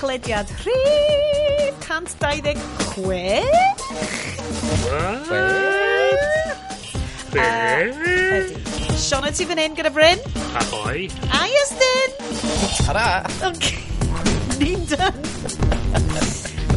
[0.00, 2.56] podlediad rhif 126.
[7.32, 7.92] Be?
[8.96, 10.18] Siona ti fan hyn gyda Bryn?
[10.56, 11.08] Ahoi.
[11.36, 12.10] A Iestyn.
[12.86, 13.04] Tara.
[13.50, 13.76] Okay.
[14.60, 15.20] Ni'n done.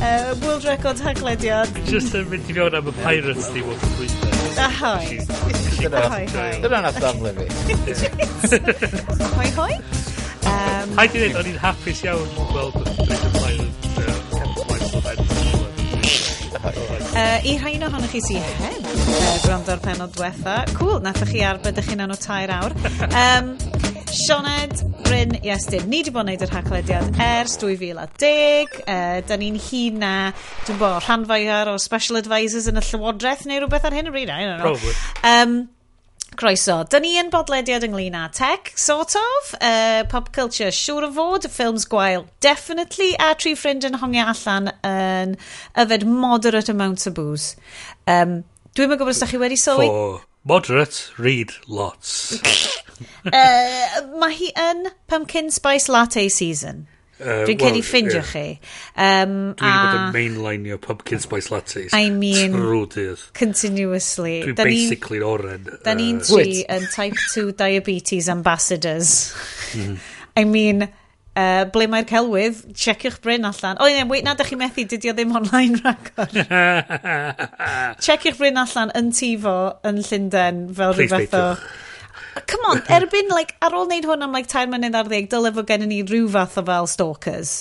[0.02, 1.72] uh, world record haglediad.
[1.88, 4.20] Just yn mynd i fewn am y pirates di wrth y pwynt.
[4.68, 5.24] Ahoi.
[5.90, 6.52] Ahoi, hoi.
[6.64, 7.48] Dyna na daflu fi.
[9.40, 9.74] Hoi hoi.
[10.44, 12.93] Um, Haid i ddweud, o'n i'n hapus iawn gweld
[17.14, 21.78] Uh, I rhain ohonych chi sy'n hen uh, gwrando'r penod diwetha, cool, nathach chi arbed
[21.78, 22.74] eich hunan o tair awr.
[23.06, 23.52] Um,
[24.14, 28.80] Sioned, Bryn, Iestyn, ni wedi bod yn gwneud yr haglediad ers 2010.
[28.82, 30.14] Uh, da ni'n hun na,
[30.66, 34.16] dwi'n bod, rhan fwyaf o special advisors yn y Llywodraeth neu rhywbeth ar hyn o
[34.16, 34.34] bryd.
[34.34, 34.74] I don't know.
[34.74, 34.98] Probably.
[35.22, 35.56] Um,
[36.40, 36.80] Croeso.
[36.90, 41.48] Dyn ni yn bodlediad ynglyn â tech, sort of, uh, pop culture, siŵr o fod,
[41.52, 45.36] ffilms gwael, definitely, a tri ffrind yn hongi allan yn
[45.86, 47.56] yfed moderate amount o booze.
[48.08, 48.42] Um,
[48.74, 49.90] Dwi'n mynd gwybod os da chi wedi sylwi...
[49.92, 52.40] For moderate, read lots.
[53.30, 56.88] uh, mae hi yn pumpkin spice latte season.
[57.24, 58.30] Uh, Dwi'n well, cael ei ffindio yeah.
[58.30, 58.46] chi.
[58.94, 59.76] Um, Dwi'n a...
[59.80, 61.94] bod yn mainlineio pumpkin spice lattes.
[61.96, 63.28] I mean, trwy dydd.
[63.38, 64.40] Continuously.
[64.50, 65.70] Dwi'n basically yn oren.
[65.86, 69.14] Da ni'n uh, tri yn type 2 diabetes ambassadors.
[69.78, 69.96] Mm.
[70.44, 70.88] I mean,
[71.38, 73.80] uh, ble mae'r celwydd, checiwch Bryn allan.
[73.80, 76.34] O, oh, yeah, wait, na, da chi methu, dydy o ddim online ragor.
[78.04, 79.58] checiwch Bryn allan yn tifo,
[79.88, 81.48] yn Llundain, fel Please rhywbeth o...
[82.48, 85.54] Come on, erbyn, like, ar ôl wneud hwn am, like, tair munud ar ddeg, dylai
[85.54, 87.54] fod gen i ni rhyw fath o fel stalkers.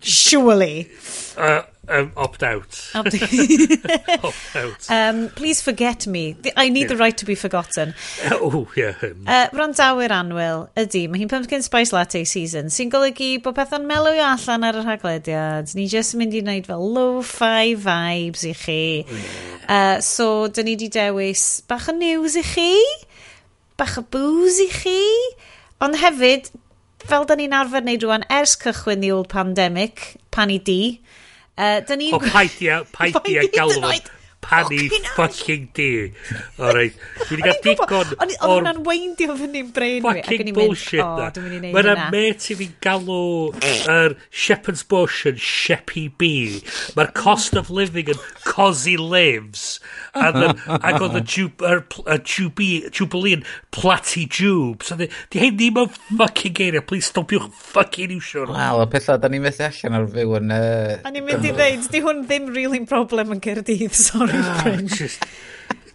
[0.00, 0.90] Surely.
[1.36, 2.90] Uh, um, opt out.
[2.94, 3.14] opt
[4.54, 4.90] out.
[4.90, 6.36] Um, please forget me.
[6.56, 6.88] I need yeah.
[6.88, 7.94] the right to be forgotten.
[8.30, 8.94] Oh, yeah.
[9.02, 9.24] Um.
[9.26, 14.14] Uh, Randawyr anwyl ydy, mae hi'n pumpkin spice latte season sy'n golygu bod pethau'n melw
[14.16, 15.74] allan ar yr haglediad.
[15.76, 18.82] Ni jyst yn mynd i wneud fel low-fi vibes i chi.
[19.68, 22.70] Uh, so, dyn ni wedi dewis bach o news i chi
[23.80, 25.00] bach o booze i chi.
[25.84, 26.50] Ond hefyd,
[27.04, 30.80] fel da ni'n arfer wneud rwan ers cychwyn the old pandemic, pan i di,
[31.58, 32.14] uh, da ni'n...
[32.16, 33.90] O, paidia, paidia galw
[34.44, 35.90] panu fucking di.
[36.58, 36.98] Alright.
[37.30, 38.12] wedi cael digon o'r...
[38.24, 40.22] Oedd hwnna'n weindio fyny'n brain fi.
[40.22, 41.30] Fucking bullshit na.
[41.64, 43.20] Mae yna met i fi'n galw
[43.90, 46.30] yr Shepherd's Bush yn Sheppy B.
[46.98, 49.78] Mae'r cost of living yn Cosy Lives.
[50.14, 51.24] Ac um, oedd y
[52.94, 54.84] Jubilee yn Platty Jube.
[54.86, 55.08] So di
[55.40, 56.84] hyn ddim yn fucking geiriau.
[56.86, 58.46] Please stopiwch fucking iwsio.
[58.50, 60.54] Wel, y pethau, da ni'n methu allan ar fyw yn...
[60.54, 64.92] A ni'n mynd i ddeud, di hwn ddim really problem yn Cyrdydd, sorry print.
[64.92, 65.26] Ah, just,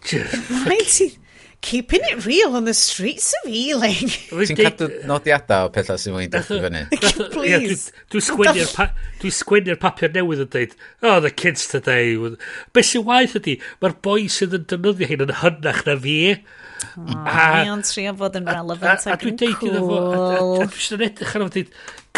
[0.04, 0.50] just...
[0.66, 1.18] Right,
[1.60, 4.08] keeping it real on the streets of Ealing.
[4.30, 6.84] Ti'n cadw nodiadau o pethau sy'n mwyn dechrau fyny?
[7.34, 7.92] Please.
[8.12, 8.88] Dwi'n sgwennu'r pa,
[9.20, 12.16] dwi sgwennu papur newydd yn dweud, oh, the kids today.
[12.72, 16.18] Be sy'n waith ydy, mae'r boi sydd yn defnyddio hyn yn hynach na fi.
[17.06, 19.76] Mae o'n trio fod yn relevant ac yn cool.
[19.80, 21.58] A dwi'n eisiau edrych ar fod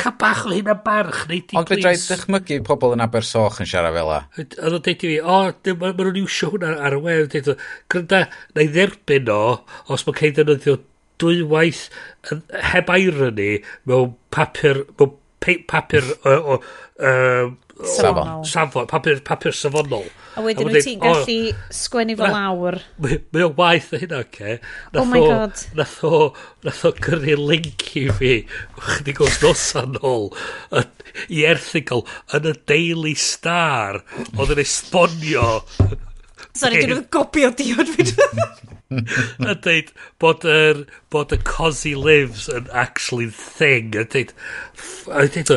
[0.02, 3.60] ca bach o hyn a barch, neu di Ond fe drai dychmygu pobl yn Abersoch
[3.62, 4.20] yn siarad fel la.
[4.40, 5.40] Oedd o'n deud i fi, o,
[5.82, 7.36] maen nhw'n iwsio hwnna ar y web.
[7.92, 8.22] Grynda,
[8.56, 9.42] na i dderbyn o,
[9.92, 10.78] os mae'n cael defnyddio
[11.22, 11.84] dwywaith
[12.72, 13.50] heb irony
[13.88, 15.18] mewn papur, mewn
[15.70, 16.58] papur o, o,
[17.80, 18.44] Safon.
[18.44, 20.04] Safon, papur, papur safonol.
[20.36, 22.78] A wedyn wyt ti'n gallu sgwennu fo awr.
[23.02, 24.58] Mae o'n waith o hynna, oce.
[24.96, 25.64] Oh my god.
[25.78, 26.22] Nath o,
[26.66, 28.34] nath o gyrru link i fi,
[28.78, 30.30] chdi gwrs nosan ôl,
[31.28, 32.06] i erthigol,
[32.36, 34.02] yn y Daily Star,
[34.36, 35.48] oedd yn esbonio...
[36.52, 38.04] Sorry, dwi'n gopio diod fi.
[39.48, 39.90] a dweud
[40.20, 40.82] bod yr
[41.12, 44.32] bod y cosy lives yn actually thing a dweud
[45.08, 45.52] a dweud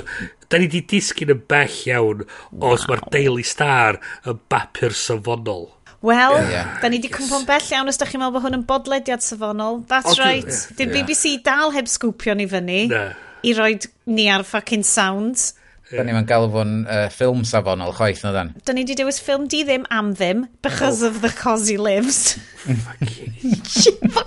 [0.49, 2.73] da ni di disgyn yn bell iawn wow.
[2.73, 5.69] os mae'r Daily Star yn bapur safonol.
[6.05, 7.17] Wel, yeah, da ni di yes.
[7.17, 9.81] cwmpo'n bell iawn os da chi'n meddwl bod hwn yn bodlediad safonol.
[9.89, 10.45] That's oh, right.
[10.45, 10.77] Yeah.
[10.77, 10.95] Dy'r yeah.
[10.99, 13.13] BBC dal heb sgwpio ni fyny nah.
[13.45, 13.73] i roi
[14.05, 15.41] ni ar fucking sound.
[15.89, 16.03] Yeah.
[16.03, 18.53] Da ni'n galw fo'n uh, ffilm safonol chwaith na dan.
[18.65, 21.09] Da ni di dewis ffilm di ddim am ddim because oh.
[21.09, 22.37] of the cozy lives.
[22.85, 23.57] fucking...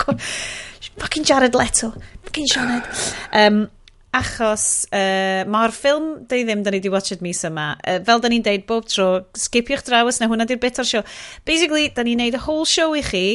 [0.99, 1.95] fucking Jared Leto.
[2.27, 2.87] Fucking Sioned.
[3.33, 3.69] Um,
[4.17, 7.75] Achos uh, mae'r ffilm dwi ddim da ni wedi watched mis yma.
[7.85, 11.03] Uh, fel da ni'n deud bob tro, sgipiwch draws na hwnna di'r bit o'r sio.
[11.49, 13.27] Basically, da ni'n neud y whole show i chi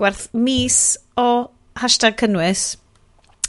[0.00, 1.50] gwerth mis o
[1.82, 2.78] hashtag cynnwys.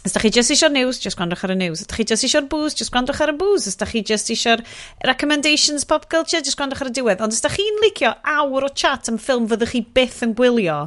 [0.04, 1.80] Os da chi just eisiau'r news, just gwrandwch ar y news.
[1.80, 3.72] Os da chi just eisiau'r booze, just gwrandwch ar y booze.
[3.72, 4.66] Os da chi just eisiau'r
[5.08, 7.24] recommendations pop culture, just gwrandwch ar y diwedd.
[7.24, 10.82] Ond os da chi'n licio awr o chat am ffilm fyddwch chi byth yn gwylio,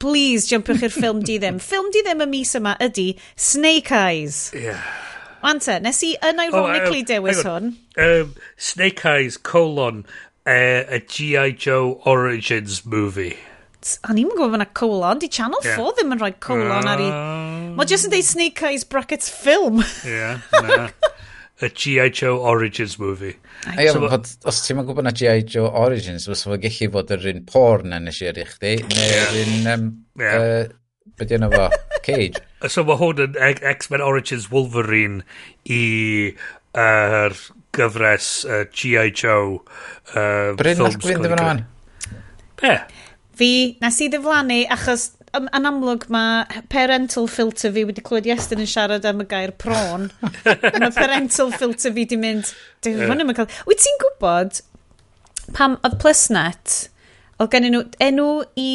[0.00, 1.60] please jumpiwch i'r ffilm di ddim.
[1.62, 4.48] ffilm di ddim y mis yma ydy Snake Eyes.
[4.56, 4.80] Yeah.
[5.46, 7.70] Ante, nes i yn oh, ironically oh, um, dewis hwn.
[8.00, 10.04] Um, Snake Eyes, colon,
[10.46, 11.52] uh, a G.I.
[11.52, 13.36] Joe Origins movie.
[14.04, 15.94] A ni'n gwybod fyna colon, di Channel 4 yeah.
[15.96, 16.92] ddim yn rhoi colon uh...
[16.92, 17.12] ar ei...
[17.76, 17.88] Mae ah.
[17.88, 19.80] jyst yn dweud Snake Eyes brackets film.
[20.04, 20.90] Yeah, na
[21.60, 22.10] y G.I.
[22.10, 23.36] Joe Origins movie.
[23.66, 25.44] A ia, so, bod, os ti'n ma'n gwybod na G.I.
[25.44, 29.40] Joe Origins, fes fo gallu bod yr un porn yn nes i i chdi, neu'r
[29.42, 29.88] un, um,
[30.20, 30.46] yeah.
[30.46, 31.68] uh, beth yna fo,
[32.06, 32.40] Cage.
[32.68, 35.22] So mae hwn yn X-Men Origins Wolverine
[35.64, 36.34] i
[36.76, 37.36] yr
[37.76, 39.08] gyfres uh, G.I.
[39.16, 40.80] Joe uh, Bryn, ffilms.
[40.80, 41.62] Bryn, nath gwyn ddim yn
[42.60, 42.74] Be?
[43.40, 45.06] Fi, nes i ddiflannu achos
[45.38, 50.08] yn amlwg mae parental filter fi wedi clywed Iestyn yn siarad am y gair prawn.
[50.82, 52.50] mae parental filter fi wedi mynd,
[52.82, 53.12] dwi'n yeah.
[53.12, 53.50] hwnnw cael...
[53.68, 54.60] Wyt ti'n gwybod
[55.54, 56.76] pam oedd Plusnet,
[57.38, 58.28] oedd gen nhw enw
[58.58, 58.72] i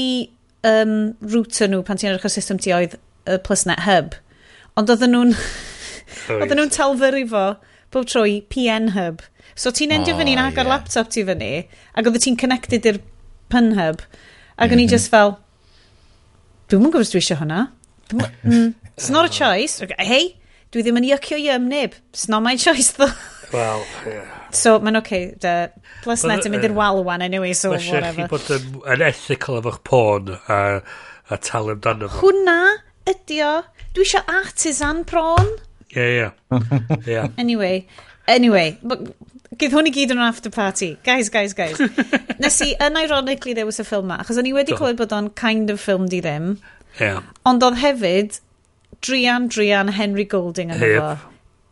[0.67, 2.97] um, router nhw pan ti'n edrych ar system ti oedd
[3.27, 4.15] y Plusnet Hub.
[4.79, 5.35] Ond oedden nhw'n
[6.39, 7.45] oedden nhw'n talfyru fo
[7.93, 9.23] bob tro i PN Hub.
[9.55, 10.71] So ti'n endio oh, yn agor yeah.
[10.71, 11.53] laptop ti fyny
[11.95, 13.01] ac oedden ti'n connected i'r
[13.51, 14.07] Pun Hub.
[14.55, 14.87] Ac o'n mm -hmm.
[14.87, 15.35] i just fel,
[16.69, 17.65] Dwi'n mwyn gwybod os dwi eisiau hwnna.
[18.45, 19.81] Mm, it's not a choice.
[19.81, 20.05] Okay.
[20.05, 20.25] Hei,
[20.69, 21.95] dwi ddim yn yucio i ym neb.
[22.13, 23.09] It's not my choice, though.
[23.53, 24.27] Wel, yeah.
[24.53, 25.05] So, mae'n oce.
[25.07, 25.53] Okay, de.
[26.03, 28.27] Plus But, net yn mynd i'r wal wan, anyway, so Mae whatever.
[28.27, 30.59] Mae bod yn, yn ethical efo'ch porn a,
[31.33, 32.21] a tal amdano fo.
[32.21, 32.57] Hwna
[33.09, 33.51] ydi o.
[33.97, 35.49] Dwi eisiau artisan prawn.
[35.95, 36.61] Ie, yeah, ie.
[36.85, 37.01] Yeah.
[37.09, 37.27] yeah.
[37.41, 37.87] Anyway,
[38.29, 38.77] anyway,
[39.53, 40.95] Gydd hwn i gyd yn after party.
[41.05, 41.79] Guys, guys, guys.
[42.41, 45.71] Nes i, unironically, ddewis y ffilm ma, achos o'n i wedi clywed bod o'n kind
[45.73, 46.55] of film di ddim.
[46.99, 47.21] Yeah.
[47.47, 48.39] Ond oedd hefyd,
[49.05, 51.23] Drian, Drian, Henry Golding yn yep.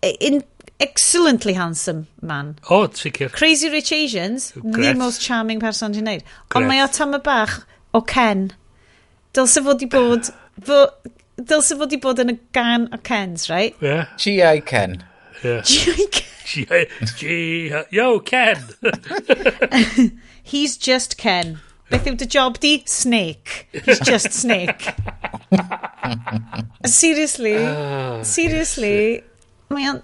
[0.03, 0.43] E, in,
[0.83, 2.57] excellently handsome man.
[2.69, 3.31] O, oh, sicr.
[3.31, 4.73] Crazy Rich Asians, Gret.
[4.73, 6.25] the most charming person ti'n neud.
[6.55, 7.61] Ond mae o tam y bach
[7.93, 8.51] o Ken.
[9.33, 10.29] Dylse fod i bod...
[10.67, 10.83] Fo,
[11.39, 13.73] dylse fod i bod yn y gan o Kens, right?
[13.81, 14.11] Yeah.
[14.21, 14.59] G.I.
[14.69, 14.99] Ken.
[15.41, 15.63] Yeah.
[15.65, 16.05] G.I.
[16.11, 16.32] Ken.
[16.45, 16.65] G,
[17.17, 18.57] G, yo, Ken.
[20.43, 21.59] He's just Ken.
[21.89, 22.83] Beth yw dy job di?
[22.89, 23.67] Snake.
[23.85, 24.87] He's just Snake.
[26.85, 29.23] seriously, ah, seriously,
[29.69, 30.01] mae o'n...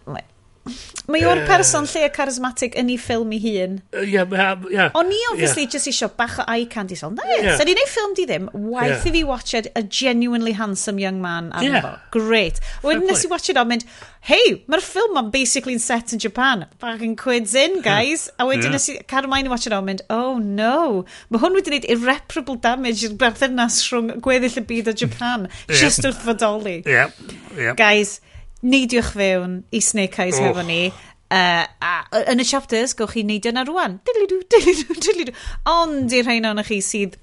[1.09, 3.79] Mae o'r person lle charismatic yn ei ffilm i hun.
[3.97, 4.85] Ie, ie.
[4.99, 5.71] O'n i obviously yeah.
[5.73, 6.97] just isio bach o eye candy.
[6.99, 7.55] So, na, yeah.
[7.57, 8.49] so ni'n ei ffilm di ddim.
[8.53, 9.09] Waith yeah.
[9.09, 11.81] i fi watched a genuinely handsome young man arno yeah.
[11.87, 11.95] fo.
[12.19, 12.61] Great.
[12.85, 13.87] Wedyn nes i watched o'n mynd,
[14.29, 16.67] hey, mae'r ffilm ma'n basically yn set in Japan.
[16.83, 18.29] Fucking quids in, guys.
[18.37, 18.77] A wedyn yeah.
[18.77, 21.05] nes i, Carmine i watched o'n mynd, oh no.
[21.33, 25.49] Mae hwn wedi gwneud irreparable damage i'r berthynas rhwng gweddill y byd o Japan.
[25.71, 26.79] Just wrth fodoli.
[26.85, 27.23] Yep,
[27.57, 27.79] yep.
[27.79, 28.19] Guys,
[28.65, 30.89] neidiwch fewn i Snake Eyes hefo ni.
[31.29, 33.99] Uh, a yn y chapters, gowch chi neidio na rwan.
[34.07, 35.35] Dilidw, dilidw, dilidw.
[35.69, 37.19] Ond i'r rhain o'n chi sydd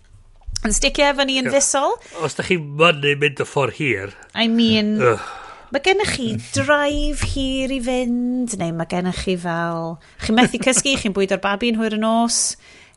[0.67, 1.97] yn sticio efo ni yn fusol.
[2.25, 4.15] Os da chi mynnu mynd y ffordd hir.
[4.35, 5.27] I mean, Ugh.
[5.75, 9.97] mae gennych chi drive hir i fynd, neu mae gennych chi fel...
[10.25, 12.41] Chi'n methu cysgu, chi'n bwyd o'r babi yn hwyr y nos.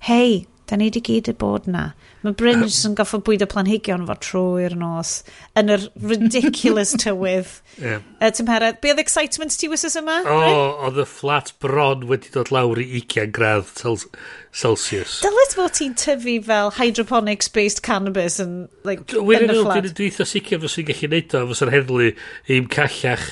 [0.07, 1.89] Hei, da ni di gyd y bod na.
[2.19, 5.21] Mae Bryn jyst yn goffo bwydo planhigion fo trwy'r nos
[5.59, 7.53] yn yr ridiculous tywydd.
[7.79, 8.03] yeah.
[8.19, 10.17] Uh, tymheredd, be oedd excitement ti wythnos yma?
[10.27, 15.21] O, oh, oedd y fflat bron wedi dod lawr i 20 gradd Celsius.
[15.23, 19.87] Dylid fod ti'n tyfu fel hydroponics-based cannabis yn, like, yn y fflat?
[19.87, 22.11] Dwi'n dwi'n sicr fos i'n gallu neud o, fos yr heddlu
[22.51, 23.29] i'm callach.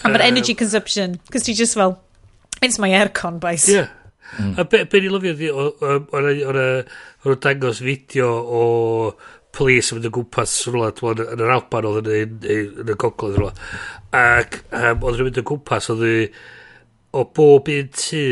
[0.00, 1.98] A mae'r energy consumption, cos ti just fel,
[2.64, 3.68] it's my aircon, bais.
[3.68, 3.92] Yeah.
[4.38, 4.58] Mm.
[4.58, 6.28] A be, be ni lyfio, o'n
[7.24, 8.62] nhw'n dangos fideo o
[9.54, 10.92] polis yn mynd o gwmpas rhywle
[11.26, 13.52] yn yr Alban oedd yn, yn y gogledd rhywle
[14.16, 16.06] ac um, oedd nhw'n mynd o gwmpas oedd
[17.10, 18.24] o bob un tŷ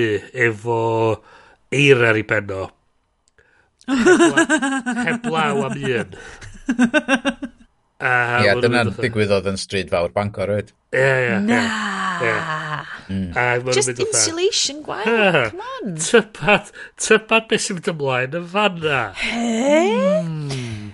[0.46, 0.80] efo
[1.74, 2.68] eira i benno.
[3.88, 6.18] Heblaw am un.
[7.98, 8.10] A,
[8.44, 10.68] Ia, dyna'n digwydd digwyddodd yn stryd fawr Bangor, oed.
[10.94, 11.32] Ie, ie.
[11.32, 11.38] ie.
[11.48, 11.62] Na.
[12.22, 12.34] ie.
[13.08, 13.30] Mm.
[13.32, 15.42] A ma' nhw'n Just mynd fatha, insulation gwael, Ha.
[15.50, 15.96] come on.
[16.04, 19.00] Tybad, tybad beth sy'n mynd ymlaen yn fanna.
[19.18, 19.80] He?
[20.28, 20.92] Hmm.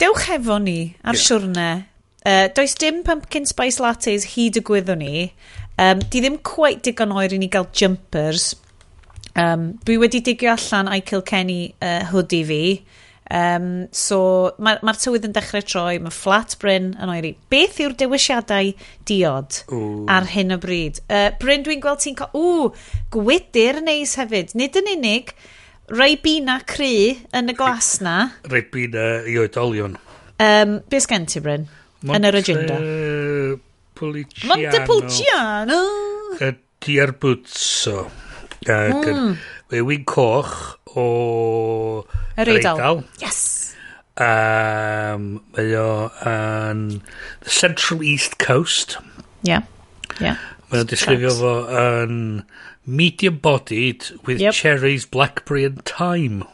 [0.00, 1.22] Dewch hefo ni ar Ie.
[1.22, 1.68] siwrne.
[2.26, 5.26] Uh, does dim pumpkin spice lattes hyd y gwyddwn ni.
[5.80, 8.50] Um, di ddim quite digon oer i ni gael jumpers.
[9.38, 12.62] Um, dwi wedi digio allan I Kilkenny uh, hoodie fi.
[13.30, 14.18] Um, so
[14.58, 17.36] mae'r ma, tywydd yn dechrau troi, mae flat Bryn yn oeri.
[17.52, 18.72] Beth yw'r dewisiadau
[19.06, 20.02] diod Ooh.
[20.10, 20.98] ar hyn o bryd?
[21.06, 22.18] Uh, Bryn, dwi'n gweld ti'n...
[22.34, 22.70] Ww,
[23.14, 24.56] gwydyr neis hefyd.
[24.58, 25.30] Nid yn unig,
[25.94, 28.16] rai bina cry yn y glas na.
[28.50, 29.94] Rai bina i oedolion.
[30.40, 31.68] Um, Be sgen ti, Bryn?
[32.02, 32.18] Monte...
[32.18, 32.80] Yn yr agenda.
[34.00, 34.50] Montepulciano.
[34.50, 35.80] Montepulciano.
[36.40, 37.96] Y Dierbwtso.
[38.66, 39.34] Ac hmm.
[39.70, 42.06] Mae wy'n Coch o...
[42.38, 43.04] Yr Eidal.
[43.20, 43.74] Yes!
[44.20, 46.80] Um, mae o yn
[47.40, 48.98] the Central East Coast.
[49.46, 49.62] Yeah.
[50.20, 50.36] Yeah.
[50.70, 52.16] Mae o'n disgrifio fo yn
[52.84, 54.54] medium bodied with yep.
[54.54, 56.44] cherries, blackberry and thyme.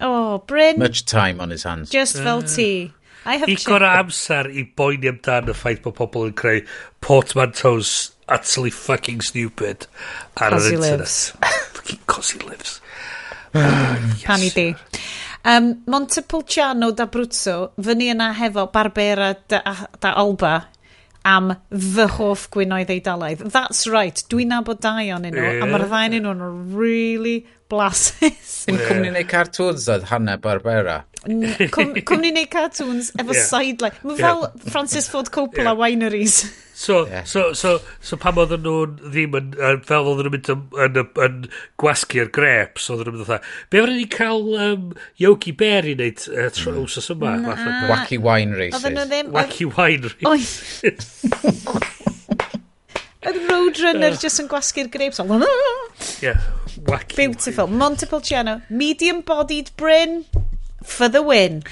[0.00, 0.78] Oh, Bryn.
[0.78, 1.90] Much time on his hands.
[1.90, 2.92] Just fel ti.
[3.24, 6.60] I have Igon o amser i boeni amdan y ffaith bod pobl yn creu
[7.02, 7.94] portmanteaus
[8.28, 9.86] utterly fucking stupid
[10.36, 11.16] ar yr internet.
[11.78, 12.80] Fucking cos he lives.
[14.26, 14.68] Canu di.
[15.46, 20.54] Um, Montepulciano da Bruzzo, fyny yna hefo Barbera da, ah, da Alba
[21.26, 23.44] am fy hoff gwynoedd eidalaidd.
[23.54, 25.60] That's right, dwi'n nabod dau o'n nhw, yeah.
[25.62, 27.36] a mae'r ddau o'n nhw'n really
[27.70, 28.64] blasus.
[28.66, 31.00] Dim cwmni neu cartoons oedd Hanna Barbera.
[32.08, 33.48] Cwmni neu cartoons efo yeah.
[33.48, 33.98] sideline.
[34.06, 34.70] Mae fel yeah.
[34.70, 35.82] Francis Ford Coppola yeah.
[35.82, 36.44] wineries.
[36.76, 37.24] So, yeah.
[37.24, 40.98] so, so, so pam oedden nhw'n ddim yn, yn fel oedden nhw'n mynd yn, yn,
[41.24, 41.38] yn
[41.80, 44.90] gwasgu'r greps, oedden nhw'n mynd o'n Be fyrwn ni cael um,
[45.22, 47.00] Yogi Bear i wneud uh, trws mm.
[47.00, 47.32] os yma?
[47.88, 48.76] Wacky Wine Races.
[48.82, 49.32] Oedden nhw ddim...
[49.38, 51.08] Wacky Wine Races.
[53.24, 54.20] Oedd Roadrunner uh.
[54.20, 55.24] just yn gwasgu'r grapes.
[56.20, 56.44] yeah,
[56.90, 57.22] wacky.
[57.22, 57.72] Beautiful.
[57.72, 57.80] Wine.
[57.86, 58.60] Montepulciano.
[58.68, 60.26] Medium-bodied Bryn.
[60.82, 61.62] For the win.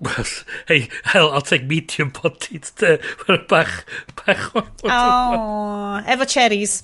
[0.00, 0.24] Well,
[0.68, 2.98] hey, hell, I'll take medium potted, uh, de.
[3.28, 3.84] Mae'n bach,
[4.16, 4.62] bach o...
[4.88, 6.82] Oh, efo cherries.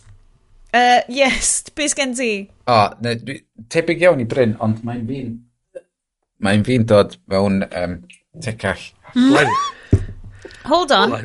[0.74, 2.50] Uh, yes, beth gen ti?
[2.66, 3.38] O, oh, ne, dwi,
[3.72, 5.32] tebyg iawn i Bryn, ond mae'n fi'n...
[6.44, 7.96] Mae'n fi'n dod mewn um,
[8.44, 8.84] tecall.
[9.16, 9.56] Mm.
[10.68, 11.16] Hold on.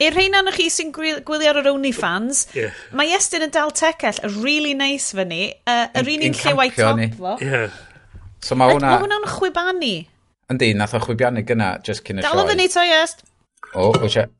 [0.00, 2.72] I'r rhain o'n chi sy'n gwylio ar yr OnlyFans, yeah.
[2.96, 7.04] mae Estyn yn dal tecall really nice fyny, uh, yr un un lle waith top
[7.20, 7.36] fo.
[7.44, 7.76] Yeah.
[8.44, 8.94] So mae hwnna...
[8.94, 9.94] Mae hwnna'n chwibani.
[10.50, 12.32] Yndi, nath o chwibiannu gyna, just cyn y sioe.
[12.32, 13.24] Dal o fyny to iest.
[13.74, 14.30] O, o eisiau...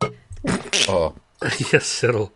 [0.91, 1.03] O.
[1.73, 2.27] Yes, Cyril.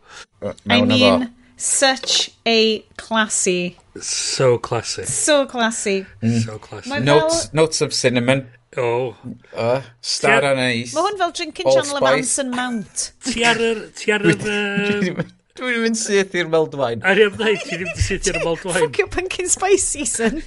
[0.66, 1.30] I mean, fo.
[1.56, 3.76] such a classy...
[4.00, 5.04] So classy.
[5.04, 6.06] So classy.
[6.22, 6.40] Mm.
[6.44, 6.90] So classy.
[6.90, 7.60] Mae notes, fel...
[7.60, 8.48] notes of cinnamon.
[8.76, 9.16] Oh.
[9.54, 10.94] Uh, star anise.
[10.94, 13.10] Mae hwn fel drinking channel of Anson Mount.
[13.26, 13.82] Ti ar yr...
[13.98, 15.24] Ti ar yr...
[15.54, 17.02] Dwi'n mynd syth i'r meldwain.
[17.06, 18.88] A ni am dweud, ti'n mynd syth i'r meldwain.
[18.98, 20.42] your pumpkin spice season.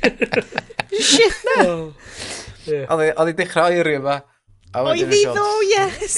[0.92, 1.68] Shit na.
[2.68, 4.18] Oh, oedd e- i e dechrau oeri yma.
[4.76, 6.18] Oedd i ddo, yes.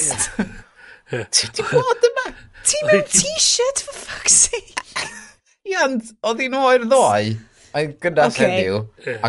[1.14, 2.24] Ti di bod yma?
[2.66, 5.06] Ti mewn t-shirt, for fuck's sake.
[5.70, 7.36] Ian, oedd i'n oer ddoe.
[7.78, 8.50] A'n gynnall okay.
[8.50, 8.80] heddiw,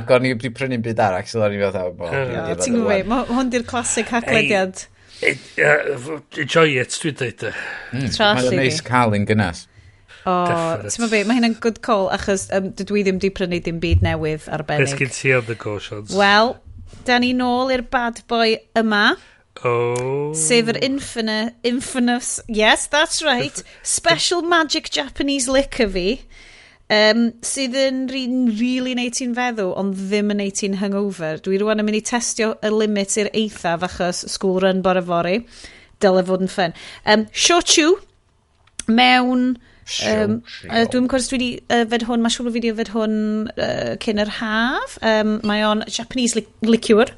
[0.00, 2.08] ac o'n i wedi prynu'n byd arall, so o'n i fel dda, bo.
[2.64, 4.80] Ti'n gwybod, hwn di'r clasic haglediad.
[4.80, 4.99] Hey.
[5.22, 7.44] Enjoy it, dwi'n dweud.
[7.44, 7.52] E.
[7.92, 9.66] Mm, Mae'n neis cael yn gynnas.
[10.28, 10.32] O,
[10.84, 13.80] ti'n mynd be, mae hynna'n good call, achos um, dydw i ddim di prynu dim
[13.82, 14.90] byd newydd arbennig.
[14.90, 16.12] Beth gyd ti am the cautions?
[16.16, 16.54] Wel,
[17.08, 19.14] da ni nôl i'r bad boy yma.
[19.66, 20.32] Oh.
[20.36, 26.08] Sef yr infamous, infamous, yes, that's right, special magic Japanese liquor fi
[26.90, 31.40] um, sydd yn rili'n really neud ti'n feddw, ond ddim yn neud ti'n hungover.
[31.44, 35.40] Dwi rwan yn mynd i testio y limit i'r eithaf achos school run bore fori.
[36.00, 37.92] Dyle fod yn ffyn Um, shochu
[38.88, 39.52] mewn...
[40.06, 40.36] Um,
[40.68, 43.14] uh, dwi'n cwrs dwi wedi uh, fed hwn, mae siŵr o fi wedi fed hwn
[43.50, 44.98] uh, cyn yr haf.
[45.02, 47.10] Um, mae o'n Japanese li liqueur.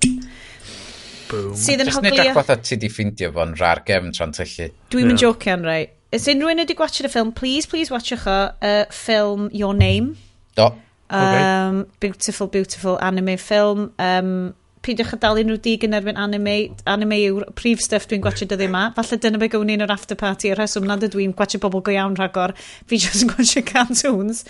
[1.29, 1.53] Boom.
[1.59, 2.15] Sydd yn hoglio...
[2.15, 4.71] Jyst nid ac fatha ti di ffeindio fo'n rar gefn tra'n tyllu.
[4.93, 5.11] Dwi'n yeah.
[5.13, 5.83] mynd jocian, rai.
[5.83, 5.99] Right?
[6.13, 10.17] Os unrhyw un wedi gwachio'r ffilm, please, please watchwch o, uh, ffilm Your Name.
[10.57, 10.67] Do.
[11.09, 11.91] Um, okay.
[12.01, 13.91] Beautiful, beautiful anime ffilm.
[13.99, 14.53] Um,
[14.85, 16.57] peidiwch a dal unrhyw dig yn erbyn anime.
[16.91, 18.91] Anime yw prif stuff dwi'n gwachio dyddi yma.
[18.97, 20.51] Falle dyna be gawn ni'n o'r after party.
[20.53, 22.53] Y rheswm nad ydw i'n gwachio bobl go iawn rhagor.
[22.91, 24.45] Fi just yn gwachio cartoons.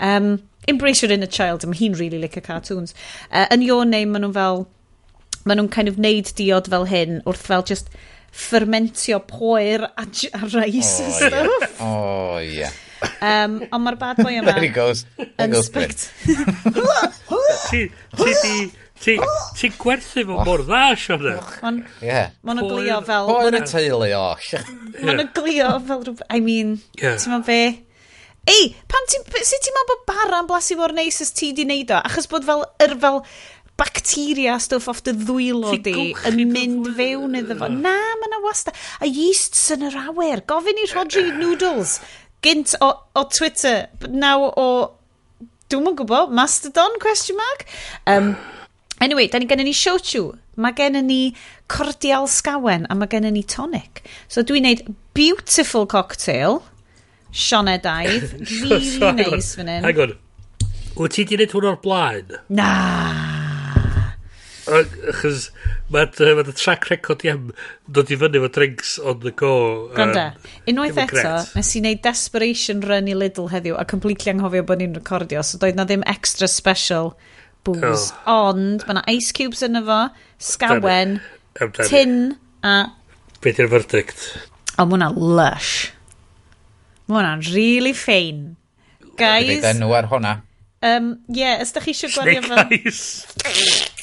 [0.00, 1.68] Um, Embrace Your Inner Child.
[1.68, 2.96] Mae hi'n really like a cartoons.
[3.30, 4.66] Uh, yn Your Name, maen nhw'n fel...
[5.44, 7.90] Maen nhw'n kind of neud diod fel hyn wrth fel just
[8.34, 11.32] fermentio poer a, a rice oh, and stuff.
[11.32, 11.68] Yeah.
[11.80, 12.70] Oh, yeah.
[13.20, 14.52] Um, ond mae'r bad boy yma...
[14.54, 15.04] There he goes.
[15.18, 16.08] There goes spect...
[17.70, 17.84] Ti
[18.18, 18.56] di...
[19.04, 19.18] Ti,
[19.58, 21.34] ti gwerthu fo mor dda, Sione.
[21.60, 22.30] Ma'n yeah.
[22.46, 23.26] ma glio fel...
[23.28, 24.28] Mae'n y teulu o.
[25.04, 26.22] Mae'n glio fel rhywbeth...
[26.32, 27.18] I mean, yeah.
[27.20, 27.58] ti'n fe?
[28.48, 31.92] Ei, pan ti, sut ti'n meddwl bod bara'n blasu fo'r neis as ti di neud
[31.92, 32.00] o?
[32.04, 33.22] Achos bod fel, yr fel
[33.80, 37.68] bacteria stwff off dy ddwylo si di yn mynd fewn iddo fo.
[37.70, 38.74] Na, mae yna wasta.
[39.02, 40.44] A yeasts yn yr awyr.
[40.50, 41.98] Gofyn i Rodri Noodles.
[42.44, 43.88] Gynt o, o Twitter.
[44.10, 44.68] Naw o...
[45.72, 46.34] Dwi'n mwyn gwybod.
[46.36, 47.64] Mastodon, question mark?
[48.06, 48.34] Um,
[49.00, 50.28] anyway, da ni gennym ni shochu.
[50.60, 51.20] Mae gennym ni
[51.72, 54.04] cordial sgawen a mae gennym ni tonic.
[54.28, 54.84] So dwi'n neud
[55.18, 56.62] beautiful cocktail.
[57.34, 58.36] Sionedaidd.
[58.62, 59.88] Really nice fan hyn.
[59.88, 60.18] Hang on.
[60.94, 62.36] Wyt ti di wneud hwn o'r blaen?
[62.54, 63.33] Na.
[64.64, 65.50] Achos
[65.92, 67.50] mae'r ma track record i am
[67.90, 69.90] dod i fyny fo drinks on the go.
[69.96, 70.30] Gwanda,
[70.70, 74.96] unwaith eto, nes i wneud Desperation Run i Lidl heddiw a completely anghofio bod ni'n
[74.96, 77.12] recordio, so doedd na ddim extra special
[77.66, 78.12] booze.
[78.24, 78.50] Oh.
[78.50, 80.00] Ond, mae na ice cubes yn efo,
[80.52, 81.18] sgawen,
[81.84, 82.18] tin
[82.64, 82.78] a...
[83.44, 84.26] Beth yw'r verdict?
[84.78, 85.74] O, mae hwnna lush.
[87.08, 88.54] Mae hwnna'n really fein.
[89.20, 89.60] Guys...
[89.60, 90.38] Fe enw ar hwnna.
[90.84, 92.64] Um, yeah, ysdach chi eisiau gwario fel...
[92.64, 93.90] Snake eyes!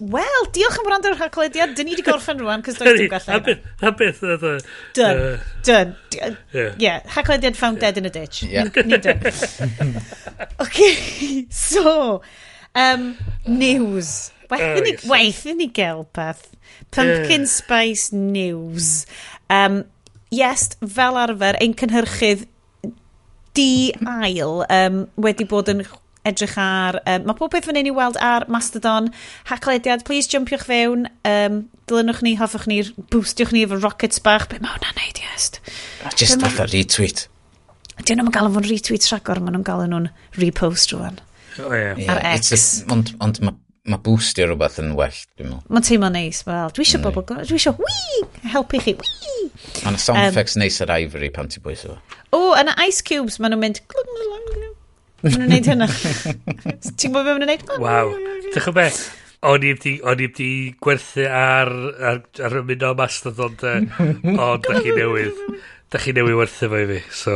[0.00, 1.74] Wel, diolch am wrando'r rhaglediad.
[1.76, 3.56] Dyn ni wedi gorffen rwan, cos does dim gallu.
[3.84, 4.52] A beth oedd e?
[4.96, 5.26] Done.
[5.66, 6.36] Done.
[6.56, 8.42] Ie, rhaglediad found dead in a ditch.
[8.42, 8.70] Yeah.
[8.84, 9.20] Ni done.
[10.64, 12.22] OK, so,
[12.74, 14.32] um, news.
[14.50, 14.58] Oh,
[15.06, 16.48] waith i ni gael peth.
[16.90, 19.06] Pumpkin Spice News.
[19.50, 19.84] Um,
[20.30, 22.48] yes, fel arfer, ein cynhyrchydd
[23.54, 25.84] di ail um, wedi bod yn
[26.28, 27.00] edrych ar...
[27.06, 29.10] Um, mae pob beth fan hyn i weld ar Mastodon.
[29.50, 31.08] Haclediad, please jumpiwch fewn.
[31.28, 34.48] Um, dylunwch ni, hoffwch ni, boostiwch ni efo rockets bach.
[34.50, 35.50] Be mae hwnna'n neud, yes.
[36.04, 37.26] A just fatha retweet.
[38.04, 41.18] Dyn nhw'n gael nhw'n retweet rhagor, maen nhw'n gael nhw'n repost rwan.
[41.58, 41.98] Oh, yeah.
[41.98, 42.84] yeah ar X.
[42.88, 43.58] Ond on, on, mae
[43.90, 45.72] ma boostio rhywbeth yn well, dwi'n meddwl.
[45.72, 49.46] Mae'n teimlo neis, fel, dwi eisiau bobl, dwi eisiau, wii, helpu chi, wii.
[49.84, 51.96] Mae'n sound um, effects neis ar Ivory pan ti'n bwysio.
[52.36, 54.76] O, yna Ice Cubes, maen nhw'n mynd, glwng, glwng, glwng.
[55.20, 55.88] Mae'n nhw'n neud hynna.
[56.84, 57.64] Ti'n gwybod bod fe'n neud?
[57.84, 58.12] Waw.
[58.50, 59.00] Dych chi'n beth?
[59.50, 60.50] O'n i wedi on di
[60.84, 61.70] gwerthu ar,
[62.10, 65.40] ar, ar y mynd o mastod ond o, da chi newydd.
[65.92, 67.34] Da chi newydd werthu fo i fi, so...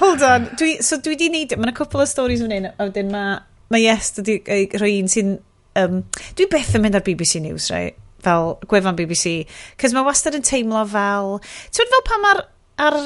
[0.00, 3.12] Hold on, dwi, so dwi di neud, mae'n cwpl o stories fan hyn, a wedyn
[3.14, 3.36] mae
[3.72, 4.40] ma yes, dwi
[4.76, 5.36] rhoi un sy'n...
[5.80, 6.02] Um,
[6.38, 7.96] dwi beth yn mynd ar BBC News, right?
[8.24, 9.44] fel gwefan BBC,
[9.80, 11.38] cos mae wastad yn teimlo fel...
[11.74, 12.42] Ti'n fel pan mae'r
[12.84, 12.98] ar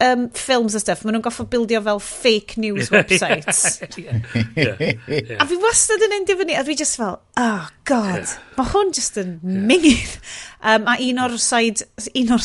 [0.00, 3.80] um, films a stuff, maen nhw'n goffo bildio fel fake news websites.
[3.98, 4.20] yeah.
[4.54, 4.76] Yeah.
[5.08, 5.42] Yeah.
[5.42, 8.34] A fi wastad yn endio fyny, a fi just fel, oh god, yeah.
[8.58, 9.62] mae hwn just yn yeah.
[9.70, 10.18] mingydd.
[10.64, 12.44] Um, a un o'r side, un o'r,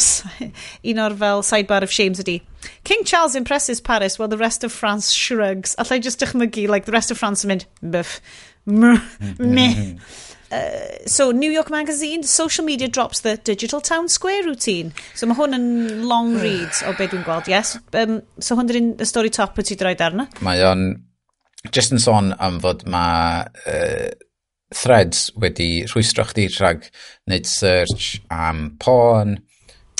[0.93, 2.39] un o'r fel sidebar of shames ydi,
[2.83, 5.75] King Charles impresses Paris while the rest of France shrugs.
[5.77, 8.19] Alla i just dychmygu, like, the rest of France yn mynd, byff,
[8.67, 9.39] mm.
[9.39, 9.75] meh.
[9.75, 9.99] Mm.
[10.51, 14.93] Uh, so New York Magazine, social media drops the digital town square routine.
[15.13, 15.67] So mae hwn yn
[16.09, 17.75] long read o beth dwi'n gweld, yes.
[17.93, 20.25] Um, so hwn yn y stori top wyt ti droed arna.
[20.45, 20.87] Mae o'n,
[21.75, 24.09] just yn sôn am fod mae uh,
[24.73, 26.87] threads wedi rhwystro chdi rhag
[27.27, 29.39] wneud search am porn,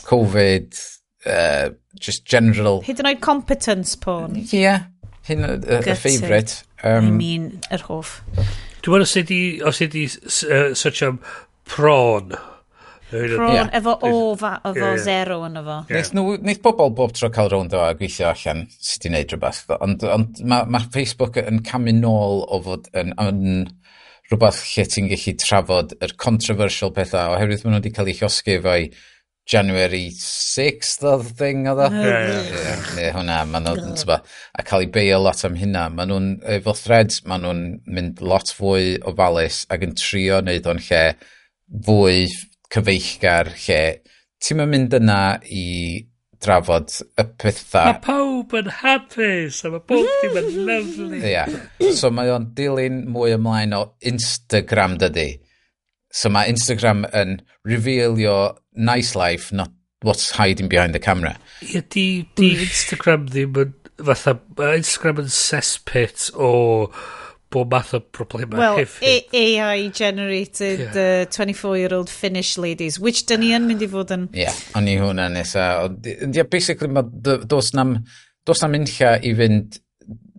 [0.10, 0.74] Covid,
[1.30, 2.82] uh, just general...
[2.88, 4.40] Hyd yn oed competence porn.
[4.50, 4.90] Yeah,
[5.30, 6.64] hyn y uh, favourite.
[6.82, 8.22] Um, I mean, yr hoff.
[8.80, 11.20] Dwi'n meddwl os ydi, os ydi uh, search am
[11.68, 12.32] prawn.
[13.10, 13.72] Prawn yeah.
[13.76, 15.04] efo o fa, efo yeah, yeah.
[15.04, 15.80] zero yn efo.
[15.90, 15.98] Yeah.
[15.98, 19.34] Neith, nhw, neith bobl bob tro cael rownd o a gweithio allan sydd wedi gwneud
[19.34, 19.62] rhywbeth.
[19.80, 23.44] Ond, ond mae ma Facebook yn camu nôl o fod yn, yn
[24.30, 28.60] rhywbeth lle ti'n gallu trafod yr controversial pethau oherwydd maen nhw wedi cael eu llosgu
[28.60, 28.92] efo'i
[29.50, 31.88] January 6th oedd thing oedd o.
[31.90, 34.20] Oh, ie, hwnna, maen nhw'n, tyba,
[34.54, 35.88] a cael ei beio lot am hynna.
[35.94, 40.70] Maen nhw'n, efo threads, maen nhw'n mynd lot fwy o falus ac yn trio wneud
[40.70, 41.02] o'n lle
[41.88, 42.28] fwy
[42.70, 43.82] cyfeillgar lle.
[44.40, 45.66] Ti'n mynd yna i
[46.40, 47.90] drafod y pethau.
[47.90, 51.20] Mae pawb yn hapus a mae bob dim yn lyflu.
[51.20, 53.84] Ie, so mae o'n dilyn mwy ymlaen o
[54.14, 55.32] Instagram dydy.
[56.12, 61.38] So mae Instagram yn revealio nice life, not what's hiding behind the camera.
[61.62, 66.52] Ie, di, di Instagram ddim yn, fatha, mae Instagram yn cesspit o
[67.50, 69.34] bob math o problemau well, hefyd.
[69.34, 71.26] AI generated yeah.
[71.26, 74.26] uh, 24 year old Finnish ladies, which dyn ni yn mynd i fod yn...
[74.34, 75.68] Ie, yeah, o'n i hwnna nesa.
[76.06, 78.00] Yeah, basically, mae dos nam,
[78.50, 79.82] dos nam unlla i fynd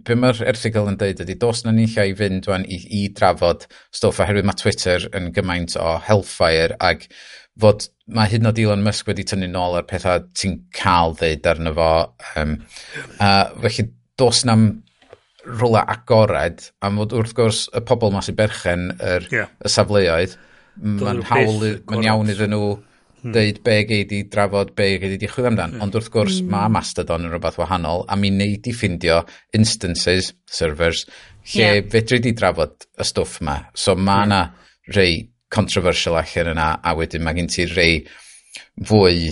[0.06, 3.66] be mae'r erthigol yn dweud ydy, dos na nillio i fynd wan i, i drafod
[3.94, 7.06] stwff oherwydd mae Twitter yn gymaint o hellfire ac
[7.60, 11.48] fod mae hyd yn oed Elon Musk wedi tynnu nôl ar pethau ti'n cael ddeud
[11.50, 11.90] arno fo.
[12.40, 12.56] Um,
[13.20, 14.68] a felly dos na'm
[15.46, 19.52] rhywle agored am fod wrth gwrs y pobl mas i berchen yr, yeah.
[19.64, 20.36] y safleoedd
[20.80, 22.70] mae'n hawl, mae'n iawn iddyn nhw
[23.22, 23.34] hmm.
[23.34, 25.76] deud be gei di drafod, be gei di chwilio amdan.
[25.76, 25.84] Hmm.
[25.86, 26.52] Ond wrth gwrs, hmm.
[26.52, 29.20] mae Mastodon yn rhywbeth wahanol, a mi wneud i ffindio
[29.56, 31.04] instances, servers,
[31.54, 31.82] lle yeah.
[31.92, 33.58] fedri di drafod y stwff yma.
[33.74, 34.56] So mae yna hmm.
[34.56, 34.96] yeah.
[34.96, 38.00] rei controversial allan yna, a wedyn mae gen ti rei
[38.86, 39.30] fwy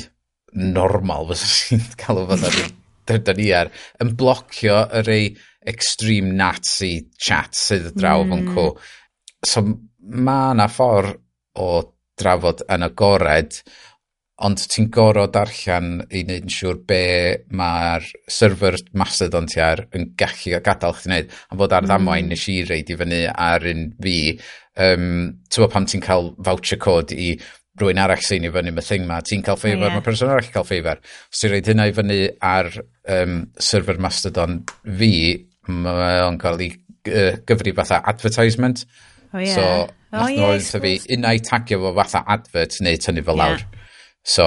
[0.59, 2.69] normal, fyddwn ni'n cael o fydda
[3.09, 3.71] dyda ni ar,
[4.03, 5.29] yn blocio y rei
[5.69, 8.35] extreme Nazi chat sydd draw mm.
[8.35, 8.67] yn cw.
[9.47, 11.19] So mae yna ffordd
[11.59, 11.71] o
[12.21, 13.61] drafod yn agored,
[14.47, 17.03] ond ti'n goro darllen i wneud yn siŵr be
[17.59, 21.33] mae'r server Mastodon ti ar yn gallu gadael chdi wneud.
[21.51, 21.91] A fod ar mm.
[21.91, 24.19] ddamwain nes i reid i fyny ar un fi,
[24.87, 25.09] um,
[25.51, 27.33] ti'n pam ti'n cael voucher code i
[27.79, 29.95] rwy'n arall sy'n i fyny my thing ma, ti'n cael ffeifr, yeah.
[29.97, 31.03] mae person arall cael ffeifr.
[31.33, 32.71] Os ti'n rhaid hynna i fyny ar
[33.19, 35.13] um, server Mastodon fi,
[35.69, 36.73] mae o'n cael ei
[37.11, 38.87] uh, gyfri fatha advertisement.
[39.33, 39.55] Oh, yeah.
[39.55, 43.35] So, Oh, nath yeah, nhw fi unna i tagio fo fatha advert neu tynnu fo
[43.37, 43.65] lawr.
[44.25, 44.47] So,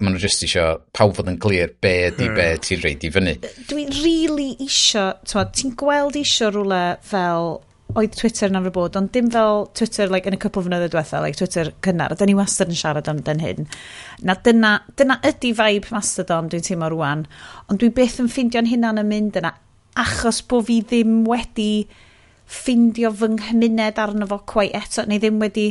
[0.00, 0.64] maen nhw jyst isio
[0.96, 2.62] pawb fod yn glir be ydi be hmm.
[2.64, 3.34] ti'n reid i fyny.
[3.68, 7.60] Dwi'n really isio, ti'n gweld isio rhywle fel
[7.98, 11.20] oedd Twitter yn na'n bod, ond dim fel Twitter like, yn y cwpl fynyddo diwetha,
[11.20, 13.66] like, Twitter cynnar, a da ni wastad yn siarad am den hyn.
[14.24, 17.26] Na, dyna, dyna ydy vibe Mastodon dwi'n teimlo rwan,
[17.68, 19.52] ond dwi beth yn ffeindio'n hynna'n yn mynd yna,
[20.00, 21.84] achos bod fi ddim wedi
[22.52, 25.70] ffindio fy nghymuned arno fo cwai eto, neu ddim wedi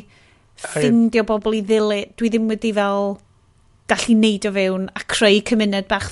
[0.61, 3.15] ffindio bobl i ddili, dwi ddim wedi fel
[3.91, 6.09] gallu neidio fewn a creu cymuned bach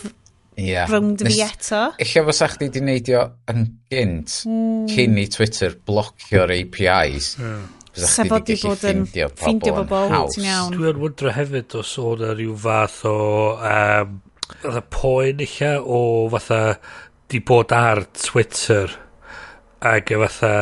[0.60, 0.89] yeah.
[0.89, 1.82] rhwng fi eto.
[2.05, 4.88] Illa fysa chdi di neidio yn gynt, mm.
[4.93, 7.36] cyn i Twitter blocio'r APIs.
[7.41, 7.67] mm.
[7.89, 10.39] Fysa chdi wedi gallu ffindio bobl ffindio pobl yn haws.
[10.75, 13.19] Dwi'n wyndro hefyd os o'n rhyw fath o
[13.58, 14.17] um,
[14.93, 16.01] poen eich o
[16.34, 16.63] fatha
[17.29, 18.97] di bod ar Twitter
[19.79, 20.53] Ac e fatha,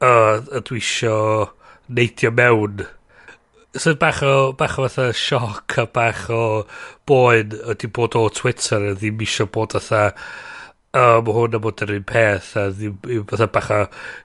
[0.00, 1.16] o, oh, dwi isio
[1.88, 2.84] neidio mewn.
[3.76, 6.66] So bach o, bach o fatha sioc a bach o
[7.06, 10.12] boen ydy bod o Twitter a ddim isio bod fatha,
[10.96, 13.82] o, mae hwn am bod yr un peth a ddim fatha bach o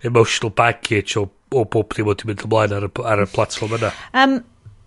[0.08, 3.94] emotional baggage o, o bob ddim wedi mynd ymlaen ar y, ar y platform yna.
[4.14, 4.42] Um,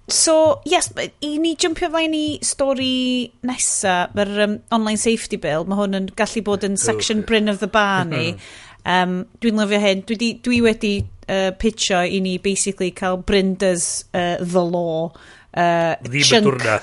[0.09, 0.90] So, yes,
[1.25, 6.09] i ni jumpio flaen i stori nesa, mae'r um, online safety bill, mae hwn yn
[6.18, 7.29] gallu bod yn section oh.
[7.31, 8.74] Bryn of the Bar ni, mm-hmm.
[8.85, 10.03] Um, Dwi'n lyfio hyn.
[10.09, 10.94] Dwi, di, dwi wedi
[11.29, 15.12] uh, pitcho i ni basically cael Brinda's uh, The Law.
[15.55, 16.44] Uh, Ddim chunk.
[16.44, 16.79] y dwrna.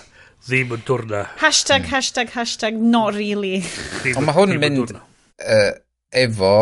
[0.47, 1.23] Ddim yn dwrna.
[1.41, 1.93] Hashtag, mm.
[1.93, 3.61] hashtag, hashtag, not really.
[4.15, 5.71] Ond mae hwn yn mynd uh,
[6.11, 6.55] efo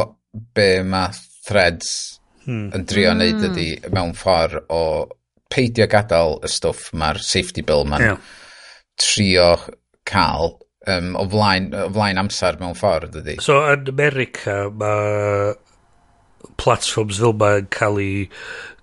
[0.55, 1.15] be mae
[1.47, 2.69] threads hmm.
[2.75, 3.17] yn drio mm.
[3.17, 3.53] wneud hmm.
[3.53, 4.83] ydy mewn ffordd o
[5.49, 8.19] peidio gadael y stwff mae'r safety bill ma'n yeah.
[9.01, 9.47] trio
[10.09, 10.57] cael
[10.95, 13.39] um, o, flaen, o flaen amser mewn ffordd ydy.
[13.43, 15.55] So yn America mae
[16.59, 18.27] platforms fel mae'n cael ei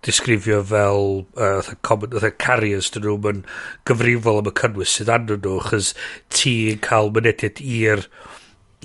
[0.06, 3.42] disgrifio fel uh, common, the carriers dyn nhw'n yn
[3.88, 5.92] gyfrifol am y cynnwys sydd anno nhw chys
[6.36, 8.06] ti'n cael mynediad i'r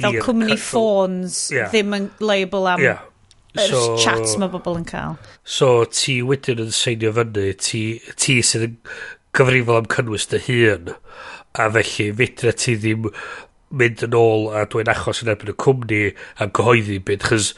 [0.02, 1.70] fel cwmni ffôns yeah.
[1.72, 3.04] ddim yn label am yeah.
[3.60, 5.18] yr so, chats mae bobl yn cael
[5.58, 7.84] so ti wedyn yn seinio fyny ti,
[8.18, 8.78] ti sydd yn
[9.38, 10.96] gyfrifol am cynnwys dy hun
[11.60, 13.10] a felly fedra ti ddim
[13.72, 16.02] mynd yn ôl a dwi'n achos yn erbyn y cwmni
[16.44, 17.54] am gyhoeddi byd, chys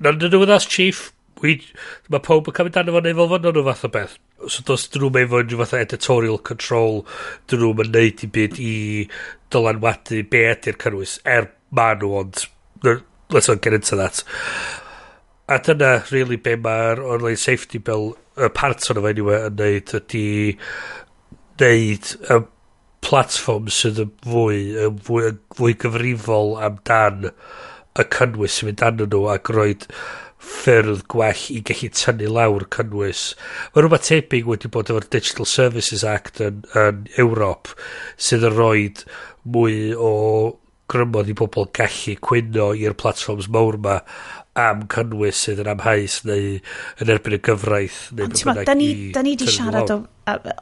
[0.00, 1.10] na nhw yn as chief,
[1.42, 4.18] mae pob yn cael dan neu fel fod nhw fath o beth.
[4.50, 7.02] So dos dyn nhw'n efo unrhyw fath o editorial control,
[7.50, 8.74] dyn nhw'n neud i byd i
[9.54, 12.46] dylanwadu be ydy'r cynnwys, er ma nhw ond,
[12.84, 14.22] let's not get into that.
[15.50, 19.94] A dyna, really, be mae'r online safety bill, y part o'n efo anyway, yn neud
[19.98, 20.26] ydy
[21.60, 22.46] neud um,
[23.02, 27.30] platform sydd yn fwy, yn fwy, yn fwy gyfrifol amdan
[27.98, 29.86] y cynnwys sy'n mynd anno nhw ac roed
[30.42, 33.26] ffyrdd gwell i gallu tynnu lawr cynnwys.
[33.74, 37.70] Mae rhywbeth tebyg wedi bod efo'r Digital Services Act yn, yn Ewrop
[38.16, 38.88] sydd yn rhoi
[39.54, 40.12] mwy o
[40.92, 44.00] grymodd i bobl gallu cwyno i'r platforms mawr yma
[44.58, 46.58] am cynnwys sydd yn amhaus neu
[47.00, 48.00] yn erbyn y gyfraith.
[48.20, 49.98] Ond ti'n da ni, da ni di siarad o,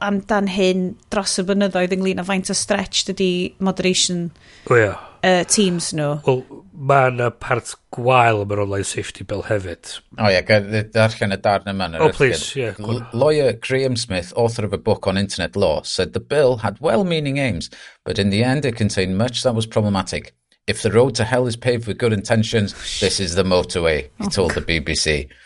[0.07, 4.29] amdan hyn dros y bynyddoedd ynglyn â faint o stretch dydy moderation
[4.71, 5.01] oh, yeah.
[5.27, 6.21] uh, teams nhw.
[6.27, 9.97] Well, mae yna part gwael am yr online safety bill hefyd.
[10.17, 11.91] O oh, ie, yeah, darllen y darn yma.
[11.99, 12.79] Oh, please, yeah.
[13.13, 17.39] Lawyer Graham Smith, author of a book on internet law, said the bill had well-meaning
[17.39, 17.71] aims,
[18.05, 20.33] but in the end it contained much that was problematic.
[20.71, 24.27] If the road to hell is paved with good intentions, this is the motorway, he
[24.27, 25.29] oh, told the BBC.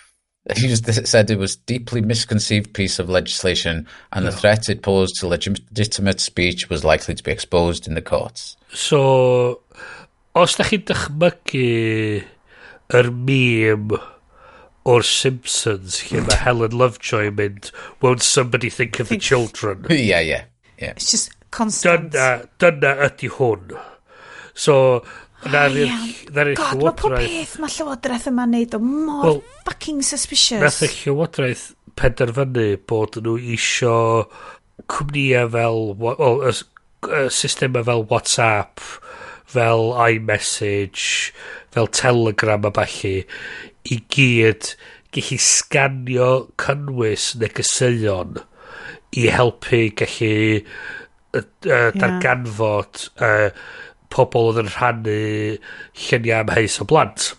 [0.54, 5.26] He said it was deeply misconceived piece of legislation and the threat it posed to
[5.26, 8.58] legitimate speech was likely to be exposed in the courts.
[8.68, 9.62] So,
[10.36, 11.64] os da chi'n dychmygu
[13.00, 14.02] yr meme
[14.84, 17.72] o'r Simpsons lle mae Helen Lovejoy yn mynd
[18.04, 19.88] won't somebody think of the children?
[19.88, 20.44] Yeah yeah
[20.76, 20.92] yeah.
[20.92, 22.12] It's just constant.
[22.12, 23.78] Dyna, dyna ydy hwn
[24.54, 24.76] So,
[25.50, 26.60] na'r ni'r llywodraeth.
[26.60, 30.62] God, mae pob peth mae llywodraeth yma'n neud o mor well, fucking suspicious.
[30.62, 31.66] Nath y llywodraeth
[31.98, 33.96] penderfynu bod nhw isio
[34.90, 36.54] cwmnïau fel, well, y,
[37.10, 38.82] y systema fel WhatsApp,
[39.54, 41.30] fel iMessage,
[41.74, 43.20] fel Telegram a bachu,
[43.84, 44.74] i gyd
[45.14, 48.40] gallu sganio cynnwys negeseuon
[49.20, 53.50] i helpu gallu uh, uh, darganfod uh,
[54.14, 55.18] pobl oedd yn rhannu
[56.06, 57.32] lluniau amheus o blant.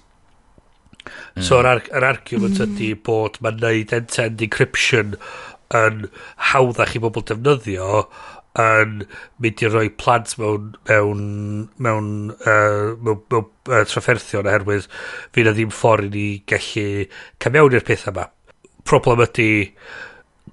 [1.06, 1.44] Mm.
[1.46, 5.18] So yr, ar yr argument ydy bod mae'n neud end-to-end encryption
[5.76, 6.08] yn
[6.52, 8.06] hawddach i bobl defnyddio
[8.62, 9.02] yn
[9.44, 11.24] mynd i roi plant mewn mewn
[11.76, 12.10] mewn,
[12.40, 14.88] uh, mewn, mewn uh, trafferthion oherwydd
[15.36, 17.08] fi na ddim ffordd i ni gallu
[17.44, 18.30] cael mewn i'r pethau yma.
[18.88, 19.50] Problem ydy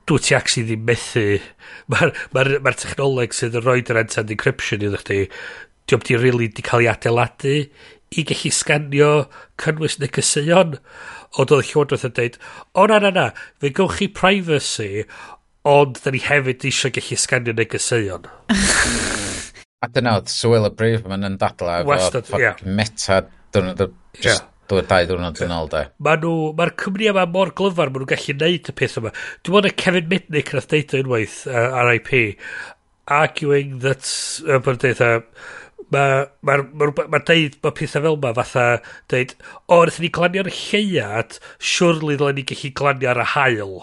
[0.09, 1.27] dwi ti ac sydd ddim methu
[1.93, 5.03] mae'r ma r, ma, r, ma r technoleg sydd yn rhoi yr end-to-end encryption iddo
[5.05, 5.21] chdi
[5.89, 7.57] diolch di rili di cael ei adeiladu
[8.13, 9.11] i gallu sganio
[9.61, 10.77] cynnwys negeseuon.
[11.41, 12.39] Ond oedd y Llywodraeth yn dweud,
[12.77, 13.27] o na na na,
[13.63, 15.07] fe gywch chi privacy,
[15.69, 18.29] ond da ni hefyd eisiau gallu sganio negeseuon.
[19.83, 22.61] A dyna oedd Swyl y Brifman yn dadla efo yeah.
[22.63, 23.23] meta
[23.55, 25.87] dwrnod, just dwy dau dwrnod yn ôl de.
[26.05, 29.13] Mae'r ma cwmni yma mor glyfar, mae nhw'n gallu neud y peth yma.
[29.43, 32.13] Dwi'n meddwl Kevin Mitnick nath deud unwaith uh, RIP,
[33.11, 34.07] arguing that,
[34.47, 35.21] uh,
[35.93, 38.67] Mae'r ma, ma, ma, ma deud, mae pethau fel yma fatha
[39.13, 39.35] deud,
[39.67, 41.39] o, oh, ni glanio ar y lleiad,
[41.73, 43.77] siwrli ddylen ni gallu glanio ar y hael.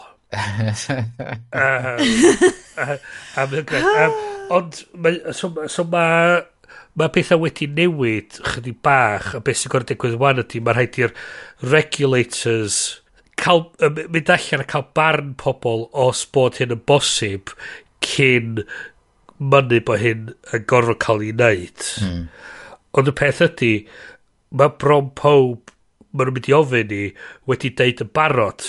[3.40, 4.20] A mae'n um,
[4.50, 4.80] Ond,
[5.38, 6.40] so, so mae
[6.98, 10.98] mae pethau wedi newid chydig bach a beth sy'n gorau digwydd wan ydy mae rhaid
[11.00, 11.14] i'r
[11.70, 12.80] regulators
[13.40, 17.54] cael, mynd allan a cael barn pobl os bod hyn yn bosib
[18.06, 18.64] cyn
[19.40, 21.90] mynnu bod hyn yn gorfod cael ei wneud.
[22.06, 22.24] Mm.
[23.00, 23.74] Ond y peth ydy,
[24.60, 25.74] mae bron pob
[26.10, 27.04] maen nhw'n mynd i ofyn i
[27.50, 28.66] wedi deud yn barod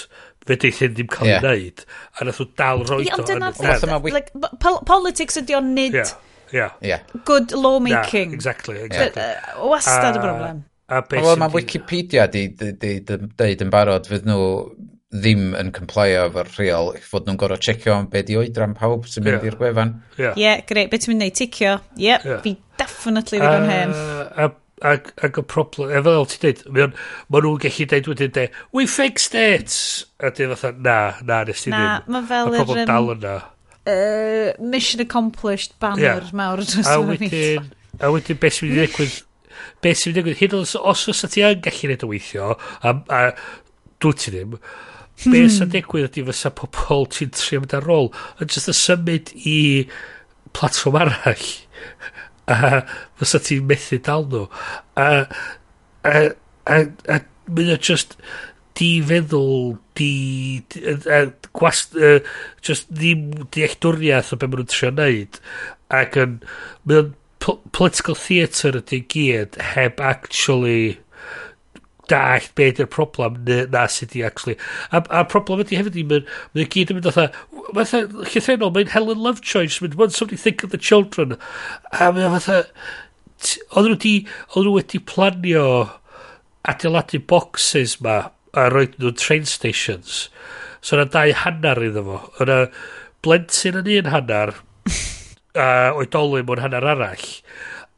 [0.49, 1.45] fe deith hyn ddim cael ei yeah.
[1.45, 5.71] wneud a nath nhw dal roi yeah, o yn y like, pol Politics ydy o'n
[5.77, 6.13] nid yeah.
[6.51, 6.73] Yeah.
[6.83, 7.03] yeah.
[7.25, 8.31] good lawmaking.
[8.31, 8.81] Yeah, exactly.
[8.83, 9.23] exactly.
[9.23, 9.61] Yeah.
[9.71, 10.65] Wastad y broblem.
[10.91, 14.41] A, a Wel, mae Wikipedia di, di, di, di, deud yn barod fydd nhw
[15.11, 19.25] ddim yn complio efo'r rheol, fod nhw'n gorau checio am be di oedran pawb sy'n
[19.27, 19.47] mynd yeah.
[19.51, 19.95] i'r gwefan.
[20.15, 20.37] Ie, yeah.
[20.39, 21.77] yeah, greu, beth ti'n mynd i ticio?
[21.97, 22.43] Ie, yeah, yeah.
[22.45, 24.59] fi definitely ddigon uh, hen.
[24.81, 26.93] Ac, ac y problem, efo fel ti'n dweud, maen
[27.27, 28.45] ma nhw'n gallu dweud wedyn de,
[28.77, 29.75] we fixed it!
[30.23, 31.83] A dyn fatha, na, na, nes ti ddim.
[31.83, 32.63] Na, mae fel yr...
[32.63, 33.33] problem dal yna.
[33.91, 36.31] Uh, mission accomplished banner yeah.
[36.37, 36.63] mawr.
[36.63, 37.67] A wedyn,
[37.99, 39.19] a wedyn beth sy'n mynd i ddigwydd,
[39.83, 40.63] beth sy'n mynd i ddigwydd, hyd yn
[40.95, 42.55] os oes ti yn gallu neud o weithio,
[42.87, 43.21] a, a
[44.01, 44.55] dwyt ti ddim,
[45.21, 45.35] Hmm.
[45.35, 49.33] beth sy'n digwydd ydy fysa pobl ti'n trio mynd ar ôl yn jyst y symud
[49.45, 49.59] i
[50.57, 51.49] platform arall
[52.51, 52.85] a
[53.21, 54.47] fysa ti'n methu dal nhw
[54.97, 55.09] a
[56.09, 56.15] a
[56.71, 56.79] a,
[57.13, 57.19] a
[57.51, 58.17] mynd o just
[58.81, 60.13] di feddwl di,
[60.73, 61.21] di a, a
[61.53, 62.17] gwas a,
[62.65, 65.41] just ddim dealltwriaeth o be maen nhw'n trio wneud
[66.01, 66.39] ac yn
[66.89, 67.17] mynd
[67.77, 70.99] political theatre ydy gyd heb actually
[72.11, 74.57] dallt be ydy'r problem na, na sydd i actually.
[74.91, 77.21] A, a problem ydy hefyd i, mynd mae'n gyd yn mynd oedd
[77.77, 81.37] fatha, llythrenol, mae'n Helen Lovejoy, just mynd, won't somebody think of the children?
[81.93, 82.61] A mae'n fatha,
[83.71, 84.15] oedd nhw wedi,
[84.53, 85.65] oedd nhw wedi planio
[86.69, 88.21] adeiladu boxes ma,
[88.53, 90.27] a roed nhw'n train stations.
[90.81, 92.21] So yna dau hannar iddo fo.
[92.45, 92.61] Yna
[93.25, 94.55] blentyn yn un hannar,
[95.67, 97.27] a oedolyn mewn hanner arall.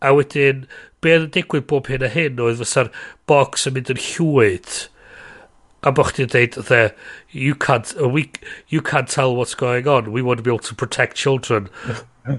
[0.03, 0.66] A wedyn,
[1.02, 2.90] be oedd yn digwydd bob hyn a hyn oedd fysa'r
[3.30, 4.80] box yn mynd yn llwyd
[5.82, 6.80] a bo chdi'n deud the
[7.30, 8.30] you can't uh, we,
[8.68, 10.12] you can't tell what's going on.
[10.12, 11.68] We want to be able to protect children.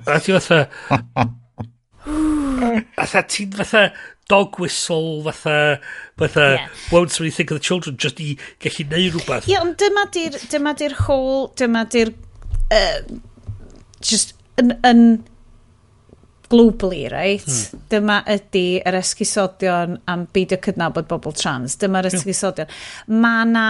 [0.08, 0.69] A ti fatha
[2.95, 3.84] fatha ti'n fatha
[4.30, 5.82] dog whistle fatha
[6.17, 6.67] fatha yeah.
[6.91, 10.38] won't somebody think of the children just i gallu neud rhywbeth ie ond dyma di'r
[10.54, 12.13] dyma di'r whole dyma di'r
[12.71, 12.99] uh,
[13.99, 15.04] just yn, yn
[16.54, 17.46] globally, right?
[17.48, 17.82] Hmm.
[17.92, 21.78] Dyma ydy yr esgusodion am beidio cydnabod bobl trans.
[21.82, 22.70] Dyma'r esgusodion.
[22.70, 23.18] Yeah.
[23.26, 23.66] Mae na...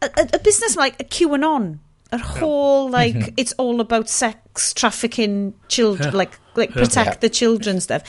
[0.00, 1.72] Y, y, y busnes mae a QAnon.
[2.10, 2.96] Yr whole, yeah.
[2.98, 3.34] like, mm -hmm.
[3.36, 6.18] it's all about sex, trafficking, children, yeah.
[6.18, 7.20] like, like protect yeah.
[7.20, 8.02] the children stuff.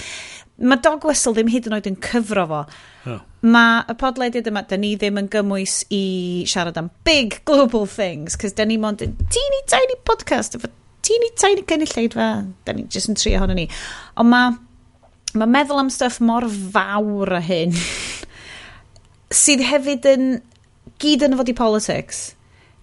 [0.57, 2.65] Mae dog whistle ddim hyd yn oed yn cyfro fo.
[3.09, 3.21] Oh.
[3.53, 6.03] Mae y podlediad yma, da ni ddim yn gymwys i
[6.49, 10.69] siarad am big global things, cos da ni mond teeny tiny podcast efo
[11.05, 12.29] ti'n i ta'n gynulleidfa.
[12.65, 13.67] Da ni jyst yn trio honno ni.
[14.21, 14.57] Ond mae
[15.39, 17.75] ma meddwl am stuff mor fawr a hyn
[19.41, 20.25] sydd hefyd yn
[21.01, 22.25] gyd yn fod i politics.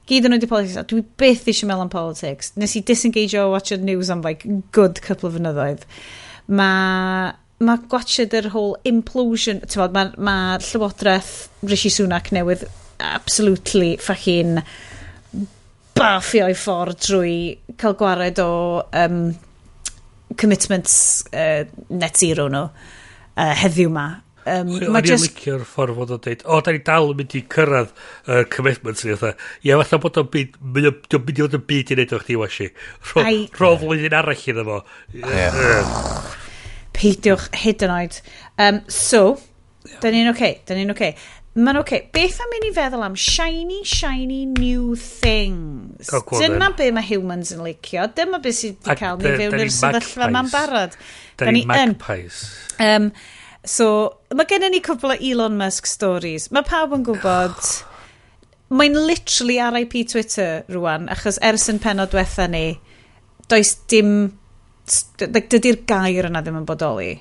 [0.08, 0.78] Gyd yn fod i politics.
[0.80, 2.54] A dwi byth eisiau meddwl am politics.
[2.56, 5.84] Nes i disengage o watch the news am like good couple of fynyddoedd
[6.48, 9.60] mae ma gwachod yr whole implosion.
[9.66, 12.64] Mae'r mae ma Llywodraeth Rishi Sunak newydd
[13.04, 14.62] absolutely fucking
[15.98, 17.34] baffio i ffordd drwy
[17.80, 18.52] cael gwared o
[19.02, 19.18] um,
[20.38, 20.94] commitments
[21.32, 24.08] uh, net zero nhw uh, heddiw ma.
[24.48, 25.26] Um, O'n i'n just...
[25.26, 28.44] licio'r ffordd fod o'n dweud, o, da ni dal yn mynd i cyrraedd y uh,
[28.52, 29.34] commitments ni, fatha.
[29.66, 30.92] Ie, fatha bod o'n byd, mynd i
[31.42, 32.70] fod yn byd i wneud o'ch di wasi.
[33.58, 34.78] Rho flwyddyn arall iddo fo.
[36.96, 38.20] Peidiwch hyd yn oed.
[38.56, 39.22] Um, so,
[39.84, 40.00] yeah.
[40.00, 41.12] da ni'n oce, okay, da ni'n oce.
[41.12, 41.37] Okay.
[41.56, 41.96] Mae'n oce.
[41.96, 42.08] Okay.
[42.14, 46.10] Beth am mynd i feddwl am shiny, shiny new things?
[46.30, 48.06] Dyna be mae humans yn licio.
[48.14, 50.96] Dyma be sydd wedi cael ni fewn i'r sefyllfa ma'n barod.
[51.40, 52.42] Da ni magpies.
[52.84, 53.10] Um,
[53.66, 53.88] so,
[54.34, 56.50] mae gennym ni cwbl o Elon Musk stories.
[56.54, 57.70] Mae pawb yn gwybod...
[58.68, 62.66] Mae'n literally RIP Twitter rwan, achos ers yn penod diwetha ni,
[63.48, 64.10] does dim...
[65.20, 67.14] Dydy'r gair yna ddim yn bodoli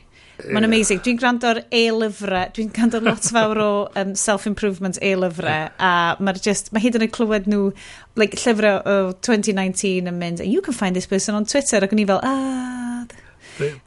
[0.45, 1.01] Mae'n amazing.
[1.05, 6.83] Dwi'n gwrando'r e-lyfrau, dwi'n gwrando lot fawr o um, self-improvement e-lyfrau, a mae'r just, mae
[6.83, 7.71] hyd yn oed clywed nhw,
[8.19, 12.03] like, llyfrau o 2019 yn mynd, you can find this person on Twitter, ac o'n
[12.03, 13.07] i fel, ah,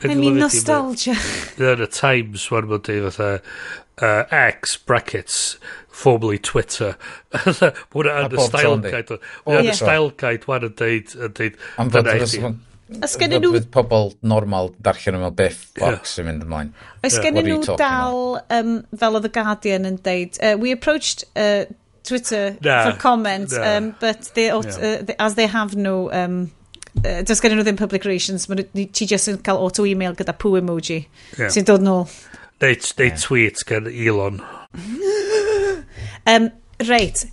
[0.03, 1.15] I mean nostalgia.
[1.61, 3.29] Yn y Times, wan bod i fatha,
[4.03, 5.59] uh, X brackets
[6.01, 6.97] formerly Twitter.
[7.31, 11.15] Mae hwnna yn y style guide mae hwnna yn y style guide wan yn deud
[11.15, 12.11] yn deud am fod
[13.05, 13.53] Os gen nhw...
[13.55, 16.23] Fydd pobl normal darllen yma biff box yeah.
[16.23, 16.73] yn mynd ymlaen.
[17.07, 18.23] Oes gen nhw dal,
[18.57, 18.73] um,
[19.03, 21.67] fel oedd The Guardian yn deud, uh, we approached uh,
[22.07, 22.83] Twitter nah.
[22.85, 23.77] for comment, nah.
[23.77, 25.03] um, but they yeah.
[25.07, 26.11] uh, as they have no...
[26.11, 26.51] Um,
[27.05, 31.05] uh, does gen nhw ddim public relations, ti just yn cael auto-email gyda poo emoji
[31.39, 31.53] yeah.
[31.53, 32.09] sy'n dod nôl.
[32.61, 33.21] Neu, neu yeah.
[33.23, 34.43] tweet gan Elon.
[36.33, 36.51] um,
[36.91, 37.25] reit,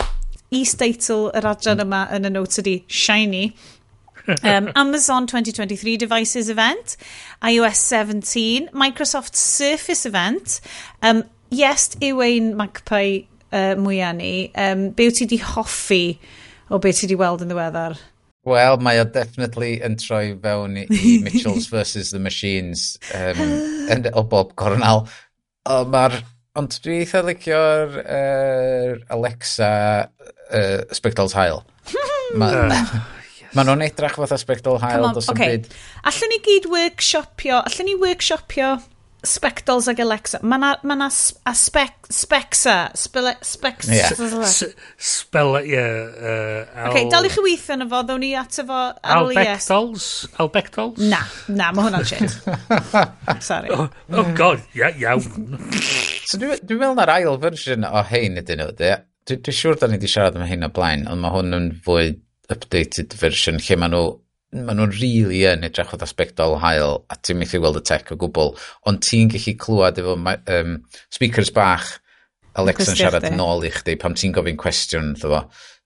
[0.54, 3.50] is-deitl yr adran yma yn y notes ydi Shiny.
[4.44, 6.98] um, Amazon 2023 Devices event,
[7.42, 10.60] iOS 17, Microsoft Surface event.
[11.02, 14.52] Um, yes, yw ein MacPie uh, mwyaf ni.
[14.56, 16.20] Um, be wyt ti di hoffi
[16.70, 17.98] o be ti di weld yn ddiweddar?
[18.48, 24.24] Wel, mae o definitely yn troi fewn i, i Mitchells versus The Machines um, o
[24.24, 25.08] bob cornal.
[25.68, 26.22] Mae'r...
[26.58, 29.68] Ond dwi eitha licio'r uh, Alexa
[30.10, 31.62] uh, Spectral Tile.
[32.34, 32.48] Ma,
[33.56, 35.56] Maen nhw'n edrach fath spectol hael, dos yn okay.
[35.56, 35.74] byd.
[36.12, 38.78] Allen ni gyd workshopio, allen ni workshopio
[39.26, 40.40] spectols ag Alexa.
[40.46, 43.90] Mae na, ma na a spec, spexa, spele, spex...
[43.90, 44.14] Yeah.
[44.98, 45.74] Spel, ie.
[45.74, 50.08] Yeah, uh, okay, dal i chi weithio yna fo, ddawn ni ato fo ar Albectols?
[50.44, 51.02] Albectols?
[51.02, 52.38] Na, na, mae hwnna'n shit.
[53.50, 53.74] Sorry.
[53.74, 55.26] Oh, oh god, ia, iawn.
[56.28, 59.90] so dwi'n dwi meddwl na'r ail version o hein ydyn nhw, dwi'n dwi, siŵr da
[59.90, 62.14] ni wedi siarad am hyn o blaen, ond mae hwn yn fwy
[62.54, 64.08] updated version lle maen nhw
[64.64, 68.20] maen nhw'n really yn edrych o aspectol hael a ti'n methu weld y tech o
[68.20, 68.54] gwbl
[68.90, 70.78] ond ti'n gallu clywed efo um,
[71.14, 71.98] speakers bach
[72.58, 75.42] Alexa'n siarad yn ôl i chdi pam ti'n gofyn cwestiwn ddo fo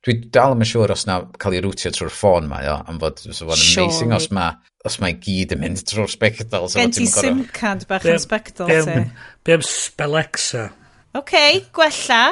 [0.06, 3.20] dwi dal yn siŵr os na cael ei rwtio trwy'r ffôn mae o, am fod
[3.22, 4.56] so fo'n amazing os mae
[4.88, 6.66] os mae gyd yn mynd trwy'r spectol.
[6.66, 9.04] So Gen ti sim card bach yn spectol te.
[9.46, 10.72] Be am Spelexa?
[11.18, 11.36] ok
[11.76, 12.24] gwella.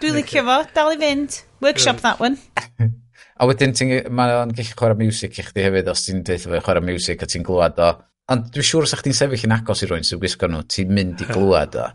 [0.00, 1.42] Dwi'n licio fo, dal i fynd.
[1.62, 2.40] Workshop that one.
[3.42, 3.74] A wedyn
[4.14, 7.26] mae o'n gallu chwarae music i chdi hefyd os ti'n deitha fe chwarae music a
[7.26, 7.88] ti'n glwad o.
[8.30, 11.24] Ond dwi'n siŵr os ti'n sefyll yn agos i rwy'n sy'n gwisgo nhw, ti'n mynd
[11.24, 11.88] i glwad o.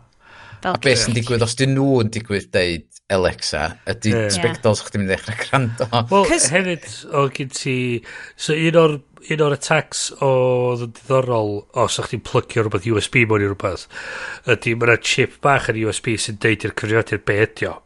[0.68, 2.84] A beth sy'n digwydd os dyn nhw yn digwydd deud
[3.14, 4.28] Alexa, ydy yeah.
[4.34, 5.88] spectols chdi'n mynd i ddechrau gwrando.
[6.10, 7.76] Wel, hefyd, o gyd ti...
[8.36, 8.98] So, un o'r,
[9.32, 10.30] un o'r attacks o
[10.82, 13.88] ddiddorol os o'ch ti'n plygio rhywbeth USB mewn i rhywbeth,
[14.52, 17.78] ydy, mae chip bach yn USB sy'n deud i'r cyfrifiadur be ydi o.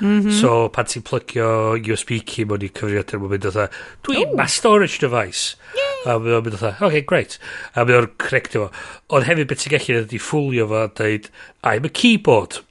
[0.00, 0.32] Mm -hmm.
[0.40, 4.46] So pan ti'n plygio USB key mewn i cyfrifiadur er mae'n mynd oedd dwi ma
[4.46, 5.56] storage device.
[5.76, 5.98] Yay.
[6.06, 7.38] A mae'n mynd oedd ok, great.
[7.74, 8.70] A mae'n o'n connectio fo.
[9.16, 11.30] Ond hefyd beth ti'n gallu ydy ffwlio fo a dweud,
[11.62, 12.62] I'm a keyboard.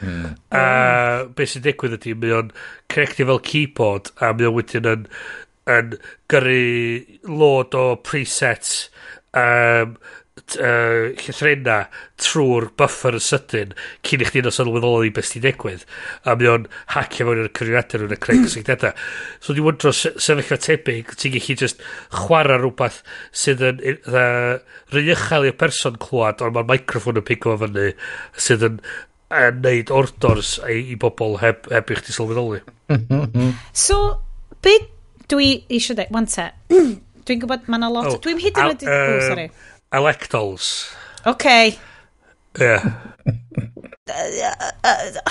[0.00, 0.24] Hmm.
[0.24, 0.34] Mm.
[0.50, 0.64] A
[1.36, 2.50] beth sy'n digwydd ydy mae o'n
[2.88, 5.06] connectio fel keyboard a mae o'n wedyn yn,
[5.76, 5.94] yn
[6.32, 6.62] gyrru
[7.28, 8.88] load o presets
[9.36, 9.96] um,
[10.40, 11.76] uh, llythrenna
[12.22, 13.74] trwy'r buffer yn sydyn
[14.06, 15.84] cyn i chdi'n os sylweddoli beth sy'n digwydd
[16.24, 18.48] a mi o'n hacio fewn i'r cyfrifiadur yn y creu hmm.
[18.48, 18.96] cysylltiadau.
[19.44, 21.84] So di wondro sefyllfa tebyg ti'n gallu just
[22.16, 23.02] chwarae rhywbeth
[23.44, 24.58] sydd yn uh,
[24.94, 27.92] ryuchel i'r person clywed ond mae'r microphone yn pigo fyny
[28.48, 28.82] sydd yn
[29.32, 32.60] yn neud ordors i, i bobl heb, heb i chdi sylweddoli.
[33.72, 33.96] So
[34.64, 34.74] be
[35.32, 38.08] dwi eisiau dweud wanta dwi'n gwybod mae yna lot.
[38.10, 39.46] Oh, dwi'n hyd yn oed oh sorry.
[39.92, 40.94] Electols.
[41.26, 41.78] Okay.
[42.58, 42.64] Ie.
[42.64, 42.80] Yeah.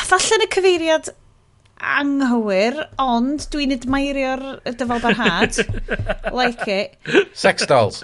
[0.08, 1.12] Falle yn y cyfeiriad
[1.82, 4.44] anghywir, ond dwi'n admirio'r
[4.78, 5.58] dyfal barhad.
[6.38, 6.96] like it.
[7.34, 8.04] Sex dolls.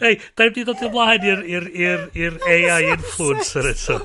[0.00, 3.98] Hei, da ni'n dod ymlaen i'r AI influencer eto.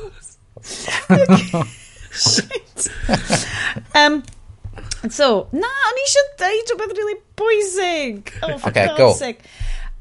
[4.02, 4.24] um,
[5.14, 8.34] So, na, o'n i eisiau deud rhywbeth really bwysig.
[8.42, 9.14] Oh, for okay, go.
[9.14, 9.42] Sake.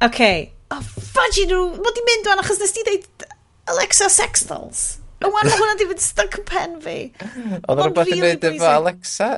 [0.03, 0.53] Okay.
[0.71, 1.63] Oh, fudgy, nhw.
[1.85, 3.27] Mod di mynd o'n achos nes ti deud
[3.73, 4.85] Alexa sex dolls.
[5.25, 6.99] O wan, mae hwnna di fynd stuck yn pen fi.
[7.69, 9.31] Oedd o'n rhywbeth yn mynd efo Alexa?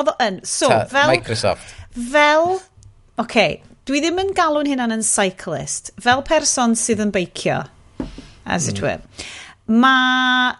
[0.00, 1.12] Oedd o'n, so, Ta, fel...
[1.12, 1.76] Microsoft.
[1.94, 2.58] Fel,
[3.22, 5.92] okay, dwi ddim yn galw'n hynna'n yn cyclist.
[6.02, 7.62] Fel person sydd yn beicio,
[8.44, 8.72] as mm.
[8.72, 8.86] it hmm.
[8.88, 9.00] were.
[9.68, 10.54] Mae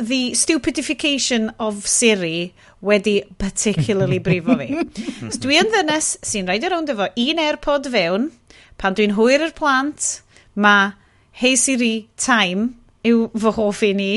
[0.00, 2.54] the stupidification of Siri
[2.84, 4.68] wedi particularly brifo fi.
[5.28, 8.28] So, dwi yn ddynes sy'n rhaid i rownd efo un AirPod fewn,
[8.80, 10.20] pan dwi'n hwyr yr plant,
[10.54, 10.92] mae
[11.40, 12.74] Hey Siri Time
[13.06, 14.12] yw fy hoff i ni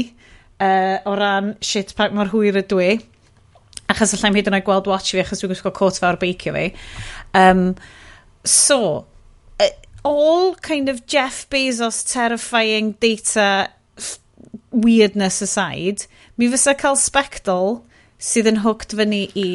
[0.59, 2.91] uh, o ran shit pack mor hwyr ydw i.
[3.91, 6.65] Achos allai'm hyd yn oed gweld watch fi achos dwi'n gwisgo cwt fawr beicio fi.
[7.37, 7.73] Um,
[8.43, 9.05] so,
[9.59, 9.71] uh,
[10.03, 13.69] all kind of Jeff Bezos terrifying data
[14.73, 16.07] weirdness aside,
[16.37, 17.83] mi fysa cael spectol
[18.23, 19.47] sydd yn hooked fyny i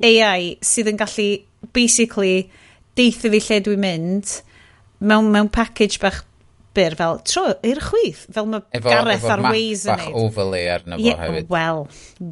[0.00, 1.28] AI sydd yn gallu
[1.76, 2.48] basically
[2.98, 4.34] deitha fi lle dwi'n mynd
[5.00, 6.24] mewn, mewn package bach
[6.76, 10.18] byr fel tro i'r chwyth fel mae efo, Gareth efo ar Waze yn neud.
[10.22, 11.48] overlay arno fo yeah, hefyd.
[11.50, 11.80] wel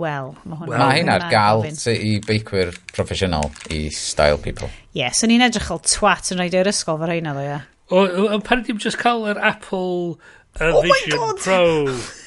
[0.03, 1.65] wel mae hwnna well, hyn ar gael
[1.95, 4.71] i beicwyr proffesiynol i style people.
[4.95, 7.49] Ie yeah, so ni'n edrych al twat yn rhaid i'r ysgol fel rhain ddo ie?
[7.51, 7.67] Yeah.
[7.91, 10.15] o, o, pan ddim just cael yr Apple
[10.61, 11.67] uh, oh Vision Pro?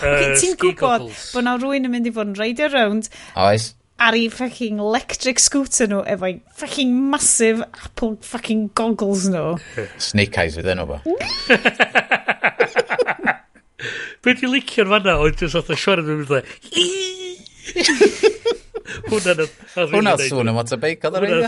[0.00, 3.64] okay, ti'n gwybod bod na rwy'n yn mynd i fod yn reidio rownd Oes.
[4.00, 9.58] ar ei fucking electric scooter nhw efo'i fucking massive Apple fucking goggles nhw.
[10.00, 10.96] Snake eyes fydd nhw fo.
[14.24, 16.40] Be di licio'r fanna oedd jyst oedd y siarad yn mynd dda.
[19.10, 19.46] Hwna'n
[19.94, 21.44] Hwna'n sŵn y motorbike oedd yr un.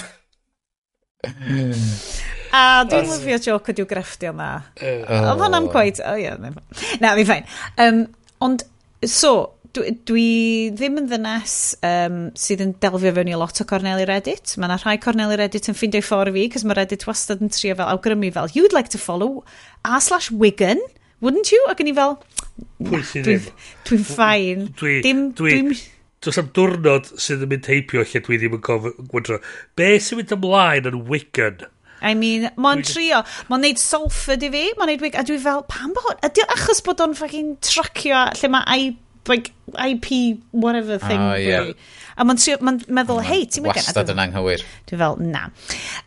[2.56, 4.52] A dwi'n lyfio joc ydyw grefftio na.
[4.80, 5.72] Uh, Oedd hwnna'n oh.
[5.74, 6.00] gweud...
[6.00, 6.32] o ie,
[7.02, 7.44] na, mi ffain.
[7.82, 8.02] Um,
[8.44, 8.64] ond,
[9.04, 9.32] so,
[9.76, 10.28] dwi, dwi
[10.76, 14.56] ddim yn ddynes um, sydd yn delfio fewn i lot o Corneli Reddit.
[14.56, 17.76] Mae yna rhai Corneli Reddit yn ffeindio ffordd fi, cos mae Reddit wastad yn trio
[17.78, 19.44] fel awgrymu fel, you'd like to follow
[19.84, 20.80] a slash Wigan,
[21.20, 21.60] wouldn't you?
[21.72, 22.16] Ac yn i fel,
[22.80, 23.52] na, dwi'n
[23.90, 24.66] dwi ffain.
[24.80, 25.84] Dwi, dim, dwi, dwi,
[26.24, 29.42] Does am diwrnod sydd yn mynd teipio lle dwi ddim yn gofyn.
[29.78, 31.66] Be sy'n mynd ymlaen yn Wigan?
[32.02, 35.64] I mean, mo'n trio, mo'n neud sulfur i fi, mo'n neud wig, a dwi fel,
[35.70, 38.90] pam bod, ydy achos bod o'n fucking tracio lle mae I,
[39.30, 41.72] like, IP whatever thing oh, yeah.
[42.16, 44.62] A mae'n ma meddwl, hei, ti'n mynd Wastad yn anghywir.
[44.88, 45.48] Dwi fel, na.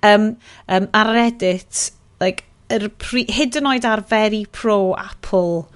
[0.05, 0.31] Um,
[0.65, 1.89] um, ar Reddit,
[2.21, 5.67] like, er pri, hyd yn oed ar very pro Apple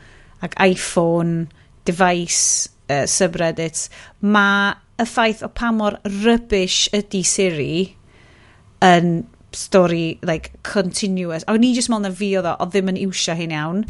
[0.45, 1.47] ac iPhone
[1.85, 3.87] device uh, subreddit,
[4.21, 7.75] mae y ffaith o pa mor rubbish ydy Siri
[8.83, 9.23] yn
[9.57, 11.45] stori like, continuous.
[11.47, 13.83] A o'n i just mewn na fi oedd o, oedd ddim yn iwsio hyn iawn.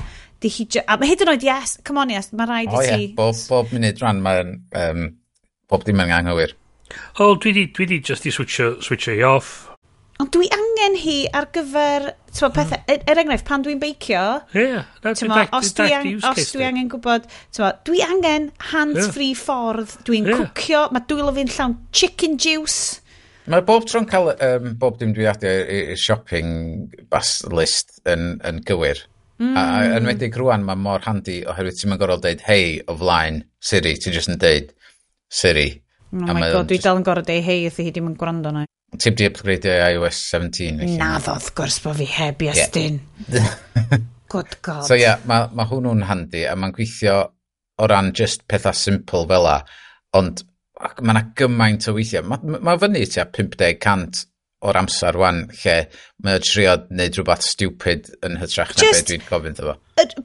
[0.44, 2.96] Di hi just, a hyd yn oed, yes, come on, yes, mae rhaid i ti...
[2.96, 5.06] O ie, bob, bob munud rhan, mae'n, um,
[5.72, 6.56] bob dim yn anghywir.
[7.20, 9.54] O, dwi di, dwi di just i switcho, switcho i off.
[10.22, 12.92] Ond dwi angen hi ar gyfer, ti'n pethau, hmm.
[12.94, 14.22] er, er enghraifft, pan dwi'n beicio,
[14.54, 19.42] Ie, yeah, tyma, os, dwi an, os dwi angen gwybod, tyma, dwi angen hands-free yeah.
[19.42, 20.44] ffordd, dwi'n yeah.
[20.54, 23.02] cwcio, mae dwylo fi'n llawn chicken juice,
[23.52, 26.52] Mae bob tro'n cael um, bob dim dwi adio i'r shopping
[27.12, 29.02] bas list yn, yn gywir.
[29.42, 29.56] Mm.
[29.58, 30.08] A a- mm.
[30.12, 34.32] wedi rwan mae mor handi oherwydd ti'n gorfod deud hei o flaen Siri, ti'n just
[34.32, 34.72] yn deud
[35.34, 35.68] Siri.
[36.14, 37.92] Oh A my mae god, o'n dwi jyst- dal yn gorau deu hei thi hi
[37.92, 38.64] ddim yn gwrando na.
[39.02, 40.78] Ti'n di upgradeio i iOS 17.
[40.84, 40.98] felly.
[41.02, 43.00] Na ddodd gwrs bod fi heb i estyn.
[44.34, 44.86] Good god.
[44.88, 47.18] So ie, yeah, mae ma hwnnw'n handi a mae'n gweithio
[47.82, 49.58] o ran just pethau simple fel la,
[50.18, 50.46] ond
[50.82, 52.26] ac mae yna gymaint o weithiau.
[52.28, 54.24] Mae ma fyny tua 50 cant
[54.64, 55.76] o'r amser wan lle
[56.24, 59.76] mae o trio wneud rhywbeth stupid yn hytrach na Just, beth dwi'n gofyn efo.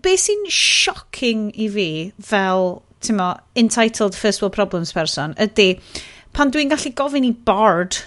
[0.05, 1.89] Be sy'n shocking i fi
[2.23, 5.73] fel, ti'n mo, entitled first world problems person ydy
[6.37, 7.99] pan dwi'n gallu gofyn i Bard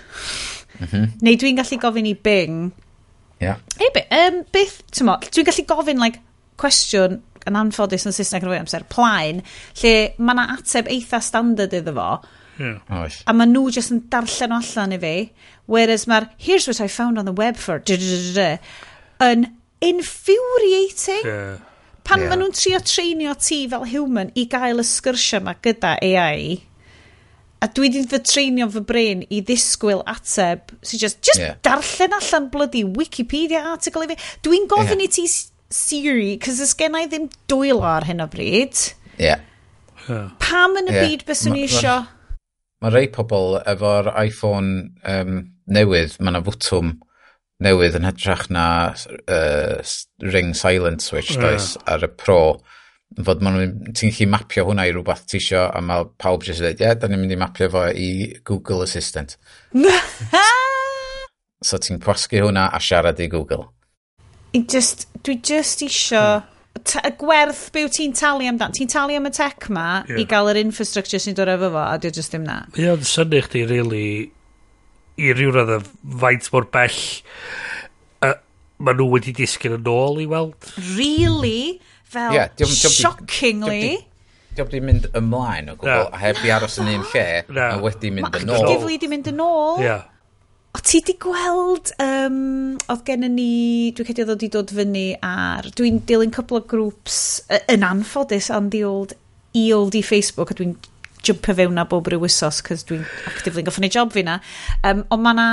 [0.79, 1.11] mm -hmm.
[1.21, 2.71] neu dwi'n gallu gofyn i Bing
[3.41, 3.57] yeah.
[3.77, 6.23] Hey, be, um, beth, ti'n mo, dwi'n gallu gofyn like,
[6.61, 7.19] cwestiwn
[7.49, 9.41] yn anffodus yn Saesneg yn fwy amser, plaen,
[9.81, 12.11] lle mae yna ateb eitha standard iddo fo.
[12.61, 12.77] Yeah.
[13.01, 13.21] Oes.
[13.25, 15.15] A maen nhw jyst yn darllen o allan i fi.
[15.71, 17.81] Whereas mae'r, here's what I found on the web for,
[19.21, 19.45] yn
[19.81, 21.25] infuriating.
[21.25, 21.57] Yeah.
[22.03, 22.31] Pan yeah.
[22.31, 26.57] maen nhw'n trio treinio ti fel human i gael y sgyrsiau yma gyda AI,
[27.61, 31.59] a dwi wedi fy treinio fy brain i ddisgwyl ateb so just, just yeah.
[31.61, 34.17] darllen allan blydi Wikipedia article i fi.
[34.47, 35.05] Dwi'n gofyn yeah.
[35.05, 35.27] i ti
[35.71, 38.75] Siri, cos ys gen i ddim dwylo ar hyn o bryd.
[39.17, 39.31] Ie.
[39.31, 39.47] Yeah.
[40.41, 41.07] Pam yn y yeah.
[41.07, 42.01] byd bys ni isio?
[42.81, 45.39] Mae ma rei pobl efo'r iPhone um,
[45.71, 46.95] newydd, mae yna fwtwm
[47.61, 48.65] newydd yn hytrach na
[49.29, 49.81] uh,
[50.33, 51.43] ring silent switch yeah.
[51.45, 52.41] does ar y pro
[53.19, 56.63] fod ma'n nhw'n, ti'n gallu mapio hwnna i rhywbeth ti isio a mae pawb jyst
[56.63, 58.09] dweud, ie, yeah, da ni'n mynd i mapio fo i
[58.47, 59.35] Google Assistant.
[61.67, 63.67] so ti'n gwasgu hwnna a siarad i Google.
[64.53, 66.23] I just, dwi just isio...
[66.41, 66.47] Hmm.
[66.81, 68.71] Y gwerth byw ti'n talu amdan.
[68.73, 70.21] Ti'n talu am y tech ma yeah.
[70.21, 72.61] i gael yr infrastructure sy'n dod efo fo, a dwi'n just ddim na.
[72.73, 74.05] Mae o'n syni chdi, really,
[75.19, 75.79] i ryw radd y
[76.23, 76.97] faint mor bell
[78.25, 78.33] uh,
[78.81, 80.71] maen nhw wedi disgyn yn ôl i weld.
[80.95, 81.81] Really?
[82.07, 83.91] Fel, yeah, diom, diom, shockingly...
[84.55, 86.07] Diolch wedi mynd ymlaen o gwbl, no.
[86.11, 87.67] a heb i aros yn un lle, no.
[87.67, 88.65] a wedi mynd yn ôl.
[88.71, 89.83] Gifli wedi mynd yn ôl.
[89.83, 90.07] Yeah.
[90.71, 95.67] O, ti di gweld, um, oedd gen ni, dwi'n credu oedd wedi dod fyny ar,
[95.75, 97.17] dwi'n dilyn cwpl o grŵps
[97.73, 99.11] yn anffodus on the old,
[99.51, 100.77] i old i Facebook, a dwi'n
[101.27, 103.03] jumpio fewn na bob rhyw wysos, cos dwi'n
[103.33, 104.37] actively'n goffyn ei job fi na.
[104.87, 105.49] Um, ond mae na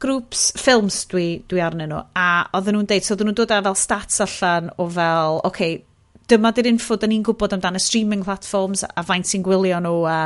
[0.00, 3.60] grŵps ffilms dwi, dwi arnyn nhw, a oedden nhw'n deud, so oedden nhw'n dod â
[3.68, 5.82] fel stats allan o fel, oce, okay,
[6.28, 10.02] dyma dy'r info da ni'n gwybod amdan y streaming platforms a faint sy'n gwylio nhw
[10.08, 10.16] a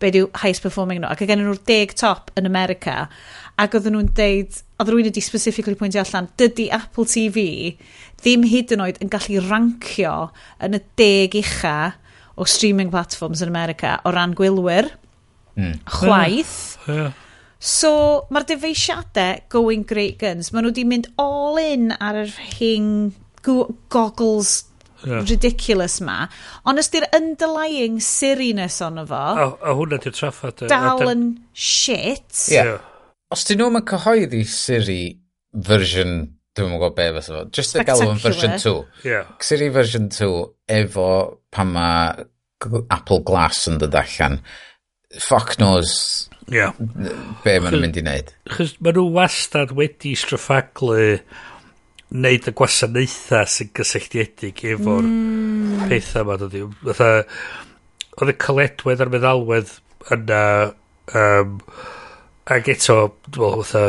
[0.00, 3.02] be diw highest performing nhw ac gen nhw'r deg top yn America
[3.60, 7.44] ac oedden nhw'n deud, oedd rwy'n wedi specifically pwyntio allan, dydy Apple TV
[8.22, 10.14] ddim hyd yn oed yn gallu rancio
[10.64, 11.76] yn y deg ucha
[12.40, 14.88] o streaming platforms yn America o ran gwylwyr,
[15.56, 15.74] mm.
[15.98, 16.56] chwaith.
[16.86, 16.96] Yeah.
[16.96, 17.18] Yeah.
[17.60, 17.90] So,
[18.32, 23.12] mae'r dyfeisiadau going great guns, maen nhw wedi mynd all in ar yr hing
[23.44, 24.62] goggles
[25.04, 25.20] yeah.
[25.28, 26.22] ridiculous ma.
[26.64, 29.20] Ond ysdi'r underlying siriness ono fo...
[29.44, 30.64] A, a hwnna di'r traffad.
[30.64, 32.46] E, dal yn shit.
[32.48, 32.72] Yeah.
[32.72, 32.89] yeah
[33.30, 35.02] os dyn nhw'n cyhoeddi Siri
[35.66, 36.16] version,
[36.56, 38.74] dwi'n mwyn gwybod be fysa fo, just y galw yn version 2.
[39.06, 39.30] Yeah.
[39.44, 40.30] Siri version 2
[40.80, 41.06] efo
[41.54, 42.26] pan mae
[42.90, 44.40] Apple Glass yn dod allan.
[45.18, 46.74] Fuck knows yeah.
[47.44, 48.34] be maen nhw'n mynd i wneud.
[48.50, 50.98] Chos maen nhw wastad wedi straffaglu
[52.10, 55.86] wneud y gwasanaethau sy'n gysylltiedig efo'r mm.
[55.86, 57.14] pethau yma.
[58.20, 59.76] Oedd y coledwedd a'r meddalwedd
[60.10, 60.42] yna
[61.14, 61.56] um,
[62.50, 63.84] Ac eto, dwi'n meddwl, fatha,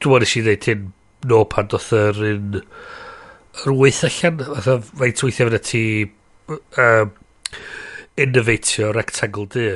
[0.00, 0.86] dwi'n meddwl nes i ddeud hyn
[1.30, 5.84] no pan doth yr un yr wyth allan, fatha, faint weithiau fyna ti
[6.80, 7.12] um,
[8.16, 9.68] innovatio rectangle di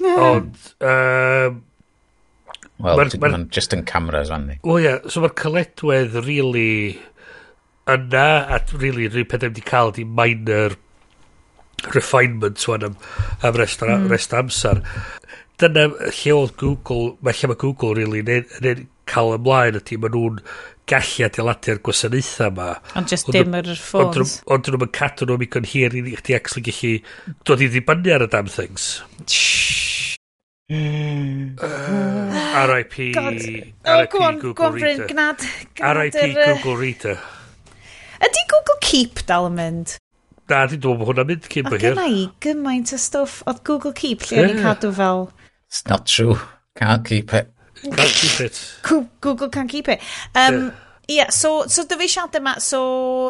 [0.00, 0.16] Yeah.
[0.16, 1.58] Ond, um,
[2.80, 4.54] Wel, ma'n ma just yn cameras fan ni.
[4.64, 6.94] Wel ie, so mae'r cyledwedd really
[7.90, 10.78] yna, a really yr un peth wedi cael di minor
[11.92, 12.96] refinement wan am,
[13.42, 13.60] am hmm.
[13.60, 14.08] rest, mm.
[14.08, 14.80] rest amser
[15.60, 20.14] dyna lle oedd Google, mae lle mae Google really yn, yn, cael ymlaen ydy, maen
[20.16, 20.42] nhw'n
[20.90, 22.68] gallu adeiladu'r gwasanaethau yma.
[22.98, 24.40] Ond just dim yr ffôns.
[24.50, 26.92] Ond dyn nhw'n cadw nhw'n mynd hir i chdi actually gallu
[27.48, 28.92] dod i ddibynnu ar y damn things.
[30.70, 31.58] Uh,
[32.54, 33.10] R.I.P.
[33.10, 35.08] RIP Google Reader.
[35.80, 36.34] R.I.P.
[36.34, 37.18] Google Reader.
[38.20, 39.96] Ydy Google Keep dal yn mynd?
[40.50, 41.94] Na, di dwi'n dweud bod hwnna'n mynd cyn bo hir.
[41.94, 44.50] Oedd gyna i gymaint o stwff oedd Google Keep lle yeah.
[44.50, 45.28] o'n i cadw fel
[45.70, 46.36] It's not true.
[46.74, 47.52] Can't keep it.
[47.82, 48.76] Can't keep it.
[49.20, 50.00] Google can't keep it.
[50.34, 50.72] Um,
[51.10, 52.80] Ie, yeah, so, so dyfeisiadau yma, so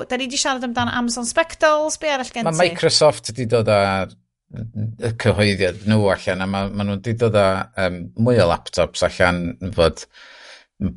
[0.08, 2.50] da ni wedi siarad amdano Amazon Spectacles, be arall gen ti?
[2.50, 4.12] Mae Microsoft wedi dod ar
[4.52, 7.46] y cyhoeddiad nhw allan, a mae ma nhw wedi dod â
[7.86, 9.40] um, mwy o laptops allan
[9.76, 10.04] fod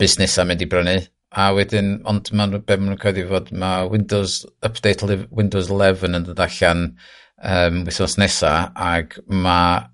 [0.02, 0.98] busnesau mynd i brynu.
[1.40, 6.20] A wedyn, ond maen nhw, be maen nhw'n codi fod mae Windows Update Windows 11
[6.20, 9.86] yn dod allan um, wythnos nesa, ac mae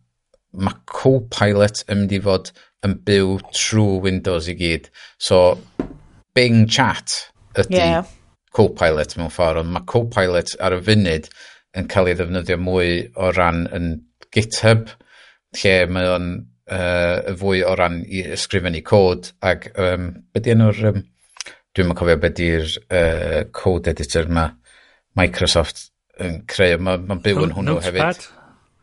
[0.58, 2.52] mae Copilot yn mynd i fod
[2.86, 4.88] yn byw trwy Windows i gyd.
[5.22, 5.58] So,
[6.36, 7.16] Bing Chat
[7.60, 8.08] ydy yeah.
[8.56, 11.30] Copilot mewn ffordd, ond mae Copilot ar y funud
[11.78, 13.92] yn cael ei ddefnyddio mwy o ran yn
[14.34, 14.90] GitHub,
[15.60, 16.32] lle mae o'n
[16.70, 21.04] uh, fwy o ran i ysgrifennu cod, ac um, beth enw'r, um,
[21.76, 24.54] dwi'n mynd cofio beth yw'r uh, code editor mae
[25.20, 25.90] Microsoft
[26.24, 28.02] yn creu, mae'n ma byw yn hwnnw hefyd.
[28.02, 28.39] Notepad?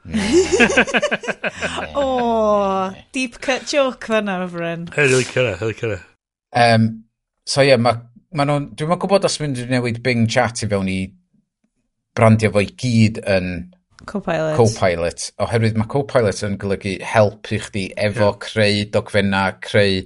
[1.96, 4.88] oh, deep cut joke fanna o Bryn.
[4.94, 6.00] Hei, cyrra, hei, cyrra.
[6.56, 7.04] Um,
[7.46, 7.96] so ie, yeah, ma,
[8.36, 11.00] ma nhw'n, dwi'n meddwl gwybod os mynd i newid Bing Chat i fewn i
[12.16, 13.50] brandio fo i gyd yn
[14.06, 14.54] Copilot.
[14.58, 15.30] Copilot.
[15.42, 18.40] Oherwydd mae Copilot yn golygu help i chdi efo yeah.
[18.42, 20.04] creu dogfenna, creu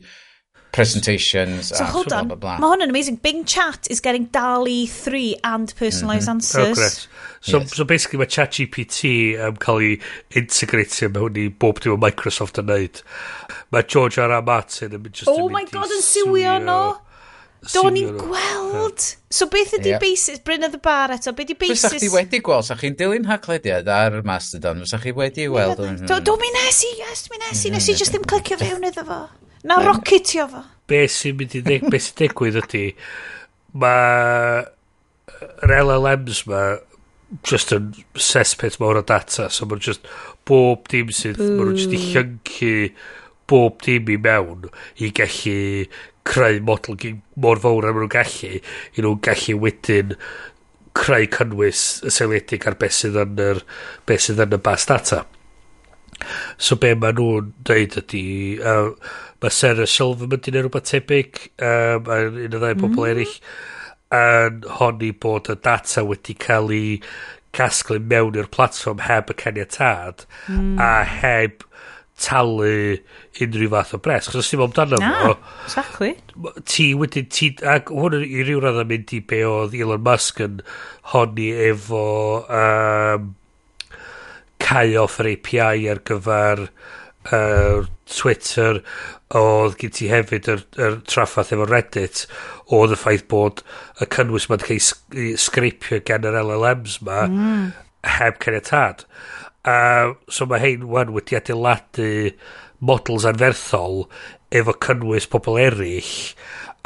[0.73, 2.59] presentations so hold on blah, blah, blah.
[2.63, 6.35] mae hwn yn amazing Bing chat is getting DALI 3 and personalised mm -hmm.
[6.37, 7.09] answers oh, progress
[7.41, 7.77] so, yes.
[7.77, 9.13] so basically mae chat GPT
[9.47, 10.01] um, cael ei
[10.43, 13.05] integratio mewn hwn i bob dim o Microsoft yn neud
[13.75, 14.35] mae George R.
[14.41, 14.43] R.
[14.47, 16.81] Martin yn just oh my god yn siwio no
[17.61, 19.03] Do ni'n gweld.
[19.05, 19.37] Yeah.
[19.37, 20.01] So beth ydy yeah.
[20.01, 21.83] basis, Bryn y the Bar eto, beth ydy basis...
[21.85, 25.83] Fysa chdi wedi gweld, sa chi'n dilyn haglediad ar Mastodon, fysa chi wedi weld...
[26.09, 28.57] Do, do mi nes i, yes, mi nes i, nes i mm, just ddim clicio
[28.63, 29.21] fewn iddo fo.
[29.69, 30.63] Na rocketio fo.
[30.91, 32.85] Be sy'n mynd i ddeg, be sy'n digwydd ydy,
[33.81, 34.65] mae
[35.65, 36.63] yr LLMs ma
[37.47, 40.07] just yn cesspit mawr o data, so mae'n just
[40.49, 42.73] bob dim sydd, mae'n just i llyncu
[43.51, 44.69] bob dim i mewn
[45.03, 45.87] i gallu
[46.27, 46.99] creu model
[47.41, 48.61] mor fawr am nhw'n gallu,
[48.95, 50.17] i nhw'n gallu wedyn
[50.99, 53.63] creu cynnwys y seiliedig ar beth sydd yn yr,
[54.09, 55.25] beth sydd yn y bas data.
[56.61, 58.25] So be maen nhw'n dweud ydy,
[58.59, 58.91] uh,
[59.41, 62.83] Mae Sarah Silverman di neud rhywbeth tebyg um, a un o ddau mm-hmm.
[62.85, 63.11] bobl mm.
[63.13, 63.37] eraill
[64.21, 66.95] yn honni bod y data wedi cael ei
[67.57, 70.79] casglu mewn i'r platform heb y caniatad mm.
[70.83, 71.65] a heb
[72.21, 73.01] talu
[73.41, 74.29] unrhyw fath o bres.
[74.29, 75.35] Chos os ti'n amdano fo...
[75.65, 76.13] exactly.
[76.69, 77.29] Ti wedyn...
[77.33, 80.61] Ti, ac hwn i ryw radd yn mynd i be oedd Elon Musk yn
[81.15, 82.05] honni efo
[82.45, 83.31] um,
[84.61, 86.67] cau off yr API ar gyfer
[87.33, 88.83] uh, Twitter
[89.39, 92.25] oedd gyd ti hefyd yr, yr traffath efo Reddit
[92.75, 93.63] oedd y ffaith bod
[94.03, 97.69] y cynnwys ma'n cael ei sgripio gan yr LLMs ma mm.
[98.19, 99.07] heb caniatad
[99.61, 102.31] Uh, so mae hein wan wedi adeiladu
[102.81, 104.07] models anferthol
[104.57, 106.15] efo cynnwys pobl eraill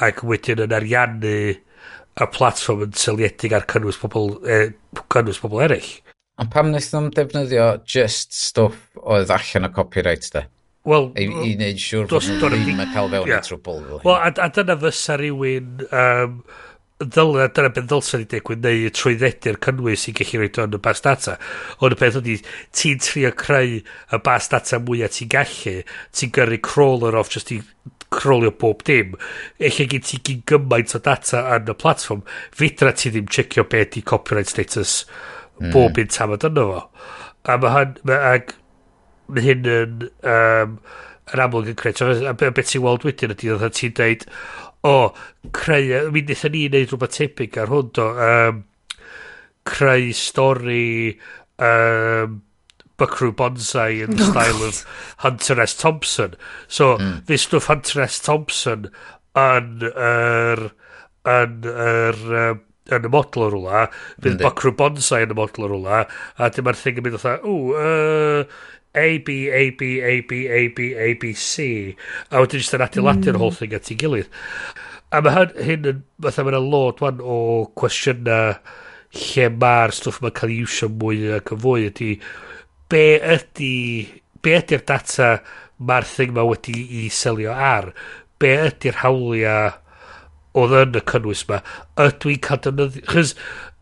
[0.03, 4.72] ac wedyn yn ariannu y platform yn seliedig ar cynnwys pobl, eh,
[5.14, 5.92] cynnwys pobl eraill.
[6.42, 10.42] Ond pam wnaeth nhw'n defnyddio just stwff oedd allan o copyright de?
[10.85, 13.41] Wel, I, i wneud siŵr dos, bod ddim yn cael fewn yeah.
[13.41, 13.82] i trwbl.
[14.05, 16.35] Wel, a, a dyna fysa rhywun, um,
[17.01, 21.01] dyna, dyna beth ddylsa ni digwydd, neu trwyddedu'r cynnwys i gallu rhoi o'n y bas
[21.07, 21.39] data.
[21.80, 22.35] Ond y peth ydy,
[22.76, 25.74] ti'n trio creu y bas data mwyaf ti'n gallu,
[26.12, 27.62] ti'n gyrru crawler off just i
[28.14, 29.16] crawlio bob dim.
[29.59, 33.97] Eich gen ti gyn gymaint o data yn y platform, fydra ti ddim checio beth
[33.99, 35.01] i copyright status
[35.59, 35.72] hmm.
[35.72, 36.05] bob mm.
[36.05, 36.85] un tam yna fo.
[37.45, 38.55] A mae hyn, ma, ag
[39.28, 40.78] mae hyn yn um,
[41.32, 42.12] yn amlwg yn creu.
[42.28, 44.26] A beth sy'n weld wedyn ydy, oedd ti'n deud,
[44.84, 44.96] o,
[45.56, 48.64] creu, mi wnaethon ni wneud rhywbeth tebyg ar hwn, do, um,
[49.64, 51.14] creu stori
[51.56, 52.42] um,
[53.00, 54.82] Buckaroo Bonsai yn oh, style of
[55.24, 55.74] Hunter S.
[55.80, 56.36] Thompson.
[56.68, 57.24] So, mm.
[57.26, 58.20] this stwff Hunter S.
[58.22, 58.90] Thompson
[59.40, 60.68] yn yr...
[61.24, 62.22] yn yr...
[62.44, 62.62] Um,
[62.92, 63.82] yn y model o'r rwla,
[64.20, 67.20] bydd Buckaroo Bonsai yn y model o'r rwla, e, a dyma'r thing yn mynd o
[67.22, 68.42] tha, ww, uh,
[68.95, 71.97] A, B, A, B, A, B, A, B, A, B, C.
[72.30, 73.42] A wedyn jyst yn adeiladu'r mm.
[73.42, 74.30] holl thing at ei gilydd.
[75.14, 77.38] A mae hyn, hyn yn, fatha mae'n lot wan o
[77.78, 78.55] cwestiynau
[79.14, 82.11] lle mae'r stwff mae'n cael ei iwsio mwy ac yn fwy ydy
[82.90, 83.74] be ydy
[84.45, 85.30] be ydy'r data
[85.78, 87.92] mae'r thing mae wedi i selio ar
[88.42, 89.72] be ydy'r hawliau
[90.61, 91.61] oedd yn y cynnwys yma
[92.07, 93.34] ydw i'n cael defnyddio chys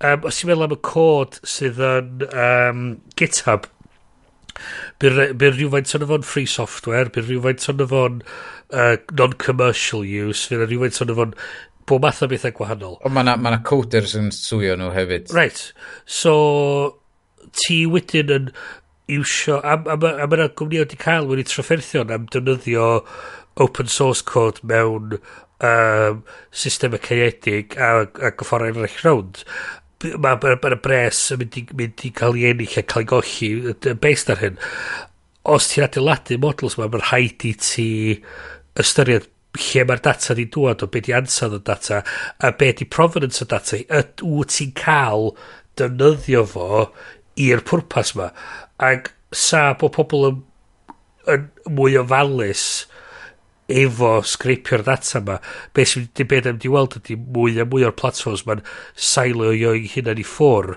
[0.08, 2.84] um, os i'n meddwl am y cod sydd yn um,
[3.20, 3.68] GitHub
[5.02, 11.02] Bydd rhywfaint o'n fo'n free software, bydd rhywfaint o'n fo'n uh, non-commercial use, bydd rhywfaint
[11.04, 11.36] o'n fo'n
[11.88, 12.98] bob math o bethau gwahanol.
[13.02, 15.32] Ond mae yna ma coders yn swio nhw hefyd.
[15.34, 15.64] Right.
[16.06, 16.34] So,
[17.64, 18.50] ti wedyn yn
[19.12, 19.60] iwsio...
[19.60, 22.90] A, a, a, a mae gwmni wedi cael wedi trafferthion am defnyddio
[23.60, 25.18] open source code mewn
[25.62, 29.42] um, system y caeedig a, a gyffordd eraill rownd
[30.04, 33.10] mae ma, ma bres yn mynd i, mynd i cael ei ennill a cael ei
[33.12, 34.58] golli based ar hyn.
[35.48, 37.88] Os ti'n adeiladu models ma mae'n rhaid i ti
[38.78, 39.28] ystyried
[39.58, 42.00] lle mae'r data di dŵad o beth di ansawdd o data
[42.40, 45.32] a beth di provenance o data ydw ti'n cael
[45.76, 46.86] defnyddio fo
[47.42, 48.30] i'r pwrpas ma.
[48.80, 50.40] Ac sa bod pobl yn,
[51.34, 51.46] yn
[51.76, 52.86] mwy ofalus
[53.82, 55.38] efo sgripio'r data ma
[55.76, 58.62] beth sy'n di beth am di weld ydy mwy a mwy o'r platforms ma'n
[59.10, 60.76] sailo o i hunan i ffwr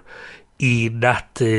[0.64, 1.54] i nadu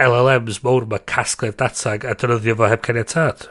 [0.00, 3.48] LLMs mawr ma casglu'r data a dynyddio fo heb caniatad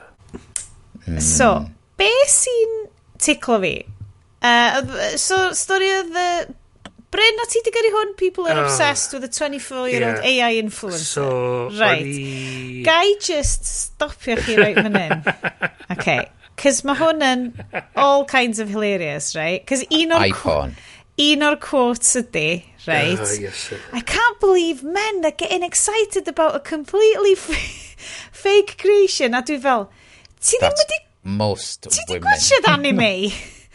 [1.06, 1.20] hmm.
[1.24, 1.52] so
[2.00, 2.80] be sy'n
[3.22, 3.76] ticlo fi
[4.42, 4.82] uh,
[5.20, 6.30] so stori o the
[7.10, 10.46] Bryn, o ti di gyrru hwn, people are obsessed with a 24-year-old yeah.
[10.46, 11.08] AI influencer.
[11.10, 12.04] So, right.
[12.04, 12.84] Oni...
[12.86, 15.24] Gai just stopio chi right fan hyn.
[15.98, 16.30] Okay.
[16.60, 17.44] Cys mae hwn yn
[17.96, 19.66] all kinds of hilarious, right?
[19.70, 20.26] Cys un o'r...
[20.28, 20.76] Icon.
[21.20, 23.20] Un o'r quotes ydy, right?
[23.20, 27.36] Oh, yes, I can't believe men are getting excited about a completely
[28.32, 29.36] fake creation.
[29.36, 29.90] A dwi fel,
[30.40, 31.00] ti ddim wedi...
[31.24, 32.00] most ti women.
[32.00, 33.12] Ti wedi gwachod anime?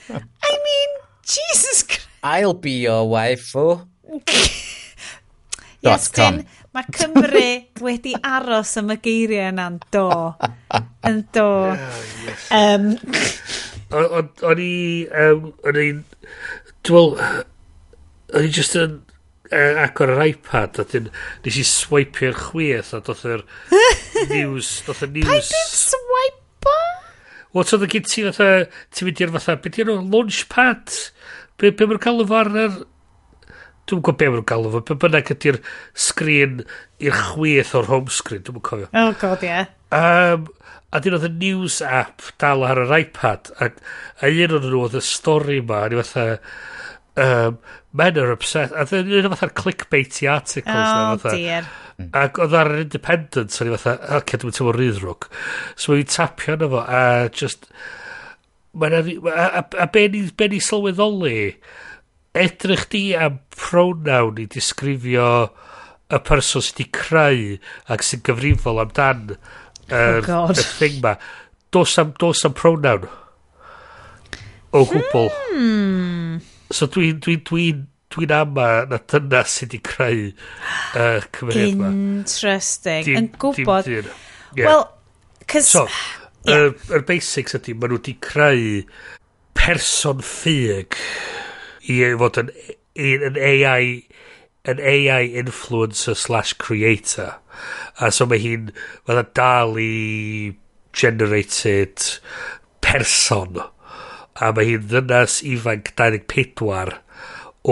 [0.49, 2.09] I mean, Jesus Christ.
[2.23, 3.87] I'll be your waifu.
[5.81, 6.45] yes, Dot com.
[6.75, 7.49] Mae Cymru
[7.87, 10.09] wedi aros am y geiriau yna'n do.
[11.07, 11.47] Yn do.
[12.51, 12.89] Um,
[13.95, 14.75] o'n i...
[15.07, 15.89] Um, o'n i...
[16.85, 17.21] Dwi'n
[18.35, 18.97] O'n i just yn
[19.55, 21.07] agor yr iPad a dyn
[21.45, 23.45] nes i swipio'r chwith a doth yr
[24.33, 26.75] news doth y news pa dwi'n swipo?
[27.55, 28.49] Wel, so y gyd ti fatha
[28.91, 30.97] ti'n mynd i'r fatha beth i'r launchpad
[31.61, 32.51] be, be mae'n cael efo'r
[33.85, 34.81] Dwi'n gwybod be maen nhw'n galw fo.
[34.89, 35.59] Be bynnag ydy'r
[36.07, 36.61] sgrin
[37.05, 38.45] i'r chwith o'r home screen.
[38.47, 38.89] Dwi'n cofio.
[38.97, 39.51] Oh god, ie.
[39.51, 39.73] Yeah.
[39.95, 40.47] Um,
[40.95, 43.53] a dyn oedd y news app dal ar yr iPad.
[43.61, 43.69] A,
[44.25, 45.85] a un o'n nhw oedd y stori ma.
[45.85, 46.39] A ni fatha...
[47.15, 47.61] Um,
[47.95, 50.73] men are obsessed, A dyn nhw fatha'r clickbaity articles.
[50.75, 51.37] Oh, fatha.
[51.37, 51.69] dear.
[52.17, 53.53] Ac oedd ar yr independent.
[53.53, 55.29] So ni fatha, ac okay, dwi'n teimlo rydrwg.
[55.77, 56.85] So mae'n tapio yna fo.
[56.89, 57.05] A
[57.37, 57.69] just...
[58.75, 59.03] A, a,
[59.45, 61.41] a, a be ni sylweddoli
[62.35, 65.29] edrych di am pronoun i disgrifio
[66.11, 67.45] y person sydd wedi creu
[67.95, 71.15] ac sy'n gyfrifol amdan yr er, oh er thing ma.
[71.75, 73.07] Dos am, dos am pronoun
[74.75, 76.39] o gwbl hmm.
[76.75, 77.69] so dwi'n dwi, dwi,
[78.11, 80.25] dwi ama na dyna sydd wedi creu
[80.99, 81.93] uh, cymeriad ma.
[81.95, 83.15] Interesting.
[83.15, 84.67] Yn gwybod yeah.
[84.67, 84.89] well
[85.47, 85.71] cys...
[85.71, 86.59] so yr yeah.
[86.59, 88.83] er, er basics ydy maen nhw wedi creu
[89.55, 90.99] person ffug
[91.91, 92.53] i fod yn,
[92.95, 94.05] yn AI
[94.65, 97.35] yn AI influencer slash creator.
[98.01, 98.71] A so mae hi'n
[99.05, 100.55] fydda dal i
[100.97, 102.07] generated
[102.85, 103.61] person.
[104.41, 106.97] A mae hi'n ddynas ifanc 24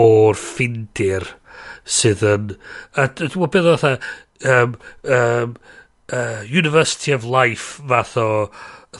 [0.03, 1.25] o'r ffindir
[1.83, 2.53] sydd yn
[2.95, 4.05] a dwi'n gwybod beth oedd
[4.53, 4.77] um,
[5.17, 5.57] um,
[6.13, 8.29] uh, University of Life fath o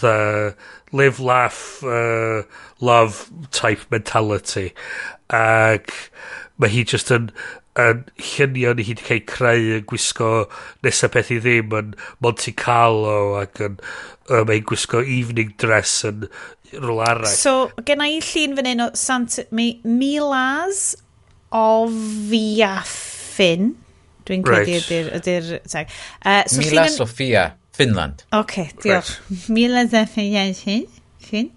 [0.02, 0.56] the,
[0.94, 2.44] live, laugh, uh,
[2.80, 4.72] love type mentality.
[5.34, 5.92] Ac
[6.62, 7.32] mae hi just yn,
[7.82, 10.32] yn llunion hi wedi cael creu yn gwisgo
[10.86, 13.80] nesaf beth i ddim yn Monte Carlo ac yn
[14.30, 16.28] uh, mae'n gwisgo evening dress yn
[16.74, 17.30] rôl arall.
[17.30, 20.94] So, gen i llun fan hyn o Santa, mi, Milaz
[21.54, 23.74] o Fiaffin.
[24.24, 24.88] Dwi'n credu right.
[25.20, 25.52] ydy'r...
[25.60, 27.50] Ydy uh, so Mila Sofia.
[27.74, 28.26] Finland.
[28.32, 29.20] OK, diolch.
[29.30, 29.50] Right.
[29.50, 30.88] Miles Efeiesin.
[31.18, 31.52] Fin.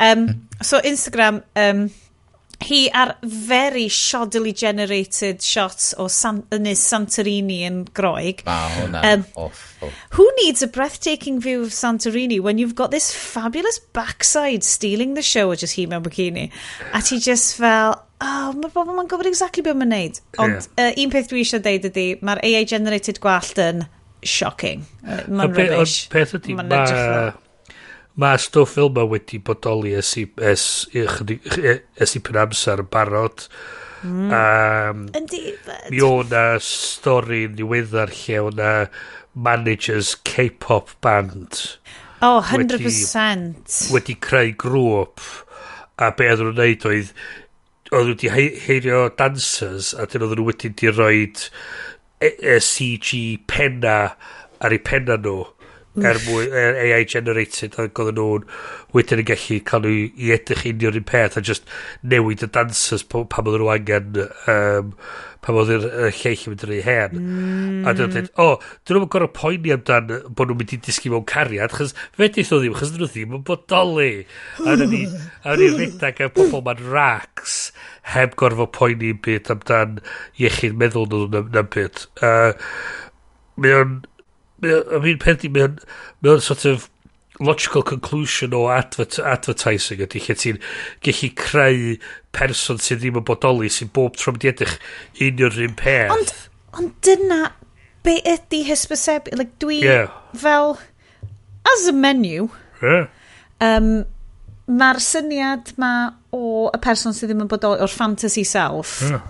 [0.00, 1.90] Um, so Instagram, um,
[2.62, 8.42] hi ar very shoddily generated shots o San Ynys Santorini yn Groeg.
[8.46, 9.92] Ma, hwnna um, awful.
[10.16, 15.22] Who needs a breathtaking view of Santorini when you've got this fabulous backside stealing the
[15.22, 16.50] show o just hi mewn bikini?
[16.92, 20.22] A ti just fel, oh, mae'r bobl ma'n gwybod exactly beth mae'n neud.
[20.42, 20.90] Ond yeah.
[20.90, 23.86] uh, un peth dwi eisiau deud ydy, mae'r AI generated gwallt yn
[24.22, 24.86] shocking.
[25.02, 26.08] Uh, Mae'n rubbish.
[26.12, 27.32] Peth ydy, mae...
[28.20, 33.46] Mae stwff fel yma wedi bodoli ys i, es, ys i pen amser yn barod.
[34.04, 34.32] Mm.
[34.36, 35.40] Um, Yndi.
[35.88, 38.72] Mi o'na stori niweddar lle o na
[39.32, 41.62] managers K-pop band.
[42.20, 42.76] Oh, 100%.
[42.76, 45.24] Wedi, wedi creu grŵp
[46.02, 47.14] a be oedd nhw'n neud oedd
[47.92, 48.30] oedd nhw wedi
[48.66, 51.46] heirio dancers a dyn oedd nhw wedi di roed
[52.22, 54.14] e, e, CG penna
[54.60, 55.42] ar eu penna nhw
[56.00, 58.46] er mwy er AI generated ac oedden nhw'n
[58.96, 61.68] wedyn yn gallu cael nhw i edrych union un peth a just
[62.00, 64.94] newid y dansers pa oedden nhw angen um,
[65.44, 67.18] pa oedden y lleill yn mynd yn ei hen.
[67.18, 67.82] Mm.
[67.84, 67.98] a hmm.
[67.98, 71.12] dyn nhw'n dweud o oh, dyn nhw'n gorau poeni amdan bod nhw'n mynd i disgu
[71.12, 74.10] mewn cariad chys fedith nhw ddim chys dyn nhw ddim yn bodoli.
[74.64, 75.02] A dyn ni
[75.44, 77.58] a dyn ni redag a pobl ma'n racs
[78.14, 80.00] heb gorfod poeni byd amdan
[80.40, 82.56] iechyd meddwl nhw'n nabod uh,
[83.60, 83.98] mae o'n
[84.62, 85.78] yr un peth di, mae o'n
[86.22, 86.88] mae o'n sort of
[87.40, 90.60] logical conclusion o advert, advertising ydy lle ti'n
[91.04, 91.96] gallu creu
[92.36, 94.76] person sydd ddim yn bodoli sy'n bob tro mynd i edrych
[95.26, 96.32] unio'r un peth ond,
[96.78, 97.42] ond dyna
[98.06, 100.12] be ydy hysbyseb like, dwi yeah.
[100.36, 100.76] fel
[101.72, 102.48] as a menu
[102.82, 103.08] yeah.
[103.64, 103.92] um,
[104.68, 105.92] mae'r syniad ma
[106.32, 109.24] o y person sydd ddim yn bodoli o'r fantasy self yeah.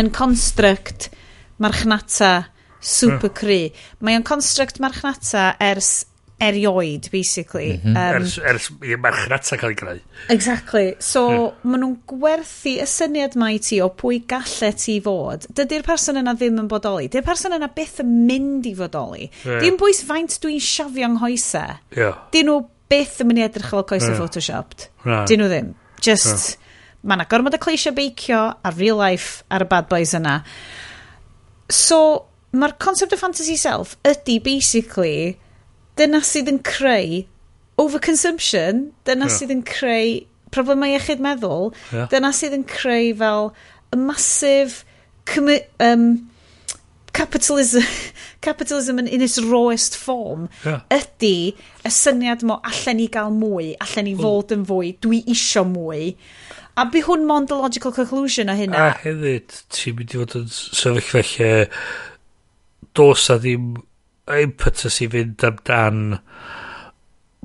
[0.00, 1.08] yn construct
[1.62, 2.50] marchnata
[2.80, 3.36] super hmm.
[3.36, 3.64] cry.
[4.00, 6.06] Mae o'n construct marchnata ers
[6.40, 7.80] erioed, basically.
[7.84, 8.16] Mm -hmm.
[8.16, 10.00] um, ers, ers marchnata cael ei greu.
[10.28, 10.94] Exactly.
[10.98, 11.40] So, hmm.
[11.40, 11.52] yeah.
[11.62, 15.44] maen nhw'n gwerthu y syniad mae ti o pwy gallet ti fod.
[15.52, 17.10] Dydy'r person yna ddim yn bodoli.
[17.10, 19.28] Dydy'r person yna byth yn mynd i fodoli.
[19.44, 19.60] Yeah.
[19.60, 21.76] Dim bwys faint dwi'n siafio yng nghoesau.
[21.96, 22.24] Yeah.
[22.32, 22.58] Dyn nhw
[22.90, 24.22] byth yn mynd i edrych fel coesau yeah.
[24.24, 24.88] photoshopped.
[25.04, 25.26] Yeah.
[25.28, 25.70] Dyn nhw ddim.
[26.00, 26.72] Just, yeah.
[27.04, 30.40] mae yna gormod o cleisio beicio a real life ar y bad boys yna.
[31.70, 35.36] So, mae'r concept o fantasy self ydy basically
[36.00, 37.22] dyna sydd yn creu
[37.80, 39.36] overconsumption, dyna yeah.
[39.36, 40.20] sydd yn creu
[40.54, 42.08] problemau iechyd meddwl, yeah.
[42.12, 43.52] dyna sydd yn creu fel
[43.94, 44.82] y masif
[45.80, 46.30] um,
[47.12, 47.86] capitalism,
[48.40, 50.82] capitalism in its rawest form yeah.
[50.90, 54.24] ydy y syniad mo allan ni gael mwy, allan ni hmm.
[54.24, 56.14] fod yn fwy, dwi isio mwy.
[56.80, 58.90] A by hwn mond logical conclusion o hynna.
[58.90, 61.50] A hefyd, ti'n mynd i fod yn sefyllfa lle
[62.96, 63.74] dos a ddim
[64.40, 66.18] impetus i fynd amdan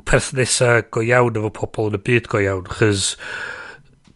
[0.05, 3.15] peth nesa go iawn efo pobl yn y byd go iawn, chys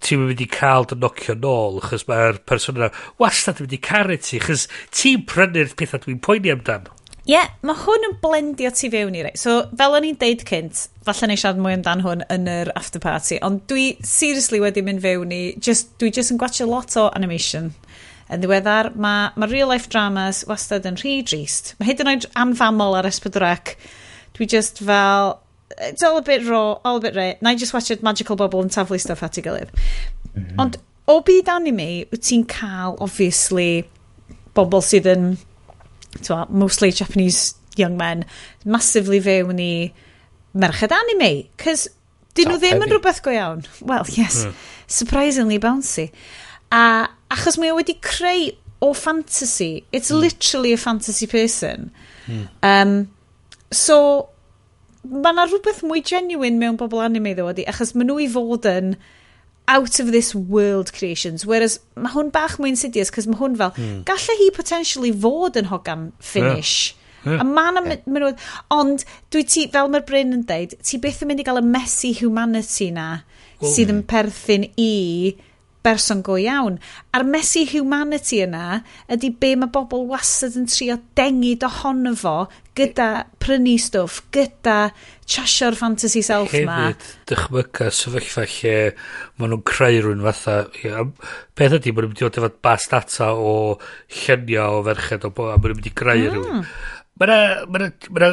[0.05, 3.81] ti'n mynd i cael dy nocio nôl, chys mae'r person yna wastad yn mynd i
[3.89, 6.87] caru ti, chys ti'n prynu'r pethau dwi'n poeni amdan.
[7.29, 9.35] Ie, yeah, mae hwn yn blendio ti fewn i rei.
[9.37, 13.01] So, fel o'n i'n deud cynt, falle ni siarad mwy amdan hwn yn yr after
[13.03, 17.05] party, ond dwi seriously wedi mynd fewn i, just, dwi just yn gwachio lot o
[17.13, 17.69] animation
[18.29, 21.73] yn ddiweddar, mae ma real life dramas wastad yn rhy drist.
[21.79, 23.75] Mae hyd yn oed anfamol ar Esbydrec.
[24.37, 25.39] Dwi just fel,
[25.77, 27.37] it's all a bit raw, all a bit rare.
[27.39, 29.73] And I just watched Magical bubble yn taflu stuff at ei gilydd.
[30.33, 30.59] Mm -hmm.
[30.61, 30.77] Ond
[31.09, 33.87] o byd anime, wyt ti'n cael, obviously,
[34.53, 35.31] bobl sydd yn,
[36.21, 38.25] twa, mostly Japanese young men,
[38.65, 39.91] massively fewn i
[40.53, 41.49] merched anime.
[41.57, 41.87] Cys
[42.37, 43.65] dyn nhw ddim yn rhywbeth go iawn.
[43.81, 44.43] Well, yes.
[44.45, 44.53] Mm.
[44.87, 46.11] Surprisingly bouncy.
[46.71, 48.49] A Achos mae o wedi creu
[48.81, 49.85] o fantasy.
[49.91, 50.19] It's mm.
[50.21, 51.91] literally a fantasy person.
[52.27, 52.47] Mm.
[52.63, 52.93] Um,
[53.71, 54.29] so,
[55.03, 58.67] mae yna rhywbeth mwy genuine mewn bobl anime ddo wedi, achos maen nhw i fod
[58.69, 58.93] yn
[59.69, 63.75] out of this world creations, whereas mae hwn bach mwy insidious, cos mae hwn fel,
[63.75, 63.99] mm.
[64.07, 66.73] gallai hi potentially fod yn hogan finish.
[66.89, 66.95] Yeah.
[67.33, 67.41] Yeah.
[67.43, 67.99] A ma na yeah.
[68.07, 68.39] mynd,
[68.71, 69.03] ond
[69.33, 72.13] dwi ti, fel mae'r Bryn yn deud, ti byth yn mynd i gael y messy
[72.15, 73.09] humanity na
[73.59, 74.93] well, sydd yn perthyn i
[75.85, 76.77] berson go iawn.
[77.15, 82.35] A'r messy humanity yna ydy be mae bobl wastad yn trio dengid ohono fo
[82.79, 83.07] gyda
[83.41, 84.91] prynu stwff, gyda
[85.29, 86.77] chasio'r fantasy self Hefyd, ma.
[86.89, 88.75] Hefyd, dychmyga sefyllfa lle
[89.39, 90.59] maen nhw'n creu rhywun fatha.
[90.83, 91.03] Ia,
[91.57, 93.53] peth ydy, maen nhw'n mynd i fod efo bas data o
[94.21, 96.31] lluniau o ferched o bo, a maen nhw'n mynd i greu mm.
[96.35, 96.71] rhywun.
[97.19, 98.31] Mae'na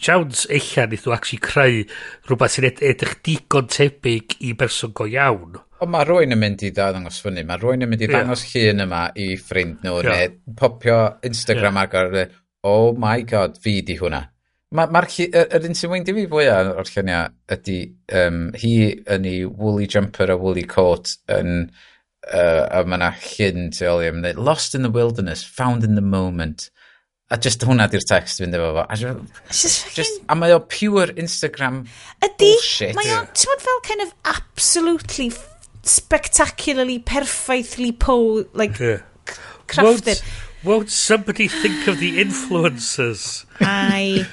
[0.00, 1.82] siawns eich nid nhw actually creu
[2.28, 6.64] rhywbeth sy'n ed edrych digon tebyg i berson go iawn o mae rwy'n yn mynd
[6.66, 8.70] i ddangos fyny, mae rwy'n yn mynd i ddangos yeah.
[8.70, 10.26] llun yma i ffrind nhw, yeah.
[10.26, 11.90] neu popio Instagram yeah.
[11.94, 12.36] gyfer,
[12.68, 14.24] oh my god, fi di hwnna.
[14.70, 17.78] Mae'r ma, ma yr, yr un sy'n weindio fi fwyaf o'r lluniau ydy
[18.20, 18.74] um, hi
[19.16, 21.64] yn ei woolly jumper a woolly coat yn
[22.28, 25.96] uh, a mae yna llun tu ôl i am lost in the wilderness, found in
[25.98, 26.68] the moment.
[27.30, 28.86] A just hwnna di'r text fynd efo fo.
[28.86, 28.96] A,
[29.50, 31.84] just, just, a mae o pure Instagram
[32.22, 32.94] ydy, bullshit.
[32.98, 35.32] Mae o'n, ti'n fel kind of absolutely
[35.82, 39.02] spectacularly, perfectly po, like, yeah.
[39.66, 40.22] crafted.
[40.62, 43.46] Won't, won't somebody think of the influencers?
[43.60, 44.26] I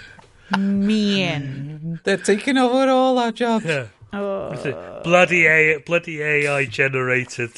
[0.58, 2.00] mean...
[2.04, 3.66] They're taking over all our jobs.
[3.66, 3.88] Yeah.
[4.14, 5.02] Oh.
[5.04, 7.52] Bloody, AI, bloody AI generated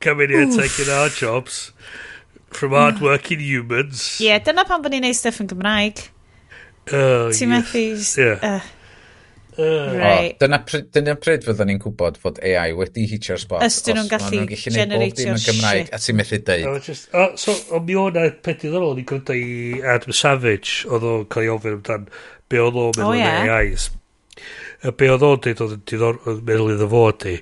[0.00, 1.72] coming here taking our jobs
[2.48, 4.20] from hard-working humans.
[4.20, 6.08] Ie, yeah, dyna pan bod ni'n neud stuff yn Gymraeg.
[6.90, 7.52] Oh, Ti'n yes.
[7.52, 7.82] methu...
[8.18, 8.38] Yeah.
[8.42, 8.60] Uh,
[9.58, 10.34] Right.
[10.34, 13.64] O, dyna, pryd, dyna pryd fyddwn ni'n gwybod fod AI wedi hitio'r spot.
[13.66, 15.90] Os dyn nhw'n gallu generatio'r shit.
[15.94, 16.68] A ti'n methu deud.
[16.86, 21.26] Just, uh, so, o mi o'n peth iddorol, ni'n gwrando i Adam Savage, oedd o'n
[21.32, 22.06] cael ei ofyn amdan
[22.50, 23.56] be oedd o'n meddwl yn yeah.
[23.56, 23.88] AIs.
[25.00, 27.36] Be oedd o'n dweud oedd yn meddwl iddo fo di.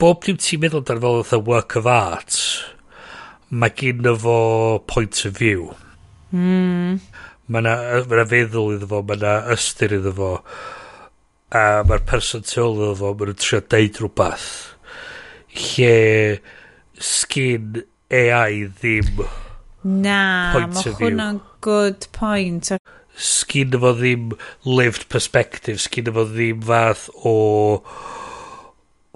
[0.00, 2.40] Bob dim ti'n meddwl amdan fel oedd work of art,
[3.50, 4.38] mae gen fo
[4.88, 5.72] point of view.
[6.32, 7.00] Mm
[7.48, 7.74] Mae yna
[8.08, 10.32] ma na feddwl iddo fo, mae yna ystyr iddo fo,
[11.56, 14.48] a mae'r person tu ôl iddo fo, mae nhw'n trio deud rhywbeth
[15.58, 16.40] lle
[16.98, 19.20] sgin AI ddim
[19.88, 22.72] Na, Point mae hwnna'n good point.
[23.14, 24.32] Sgyn fo ddim
[24.66, 27.34] lived perspective, sgyn fo ddim fath o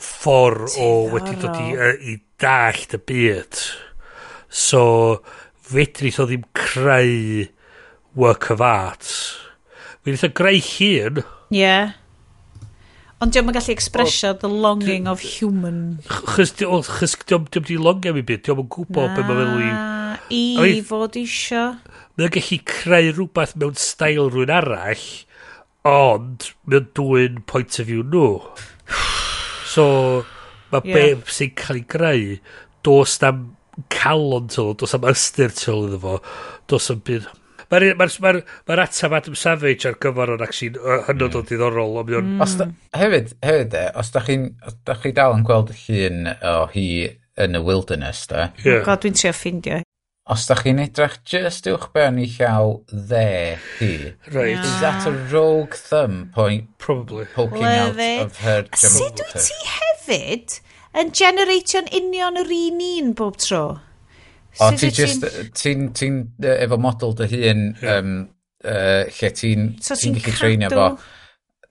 [0.02, 1.74] ffordd o wedi dod i,
[2.12, 3.60] i dallt y byd.
[4.48, 4.84] So,
[5.66, 7.50] fedrith o ddim creu
[8.18, 9.08] work of art.
[10.02, 11.22] Fi'n o greu hun.
[11.52, 11.60] Ie.
[11.62, 11.92] Yeah.
[13.22, 16.00] Ond diolch yn gallu expresio the longing of human.
[16.32, 16.88] Chys diolch
[17.68, 19.62] di longio mi byd, diolch yn gwybod beth mae'n meddwl
[20.32, 20.40] i...
[20.74, 21.60] I fod isio.
[22.18, 25.04] Mae'n gallu creu rhywbeth mewn stael rhywun arall,
[25.86, 28.40] ond mae'n dwy'n point of view nhw.
[29.70, 29.86] So,
[30.74, 31.14] mae yeah.
[31.22, 32.24] be sy'n cael ei greu,
[32.82, 33.44] dos am
[33.94, 36.18] calon tyl, dos am ystyr tyl iddo fo,
[36.66, 37.30] dos am byd...
[37.72, 40.74] Mae'r ma ma ma r atab Adam Savage ar gyfer o'n ac sy'n
[41.06, 41.38] hynod mm.
[41.38, 41.94] o ddiddorol.
[42.02, 42.34] O mm.
[42.44, 42.66] os da,
[43.00, 46.86] hefyd, hefyd os da chi'n chi, chi dal yn gweld llun o hi
[47.40, 48.50] yn y wilderness, da.
[48.60, 48.84] Yeah.
[48.84, 49.80] God, dwi'n trio ffindio.
[50.30, 53.24] Os da chi'n edrych just uwch ben i llaw dde
[53.78, 53.94] hi.
[54.28, 54.52] Right.
[54.52, 54.66] Yeah.
[54.68, 56.68] Is that a rogue thumb point?
[56.78, 57.24] Probably.
[57.34, 58.20] Poking Love out it.
[58.26, 60.60] of her Sut wyt ti hefyd
[61.00, 63.64] yn generatio'n union yr un un bob tro?
[64.60, 65.24] O, ti just,
[65.56, 66.10] ti'n ti
[66.52, 68.12] efo model dy hun, um,
[68.68, 70.86] uh, lle ti'n so ti'n gallu treinio fo.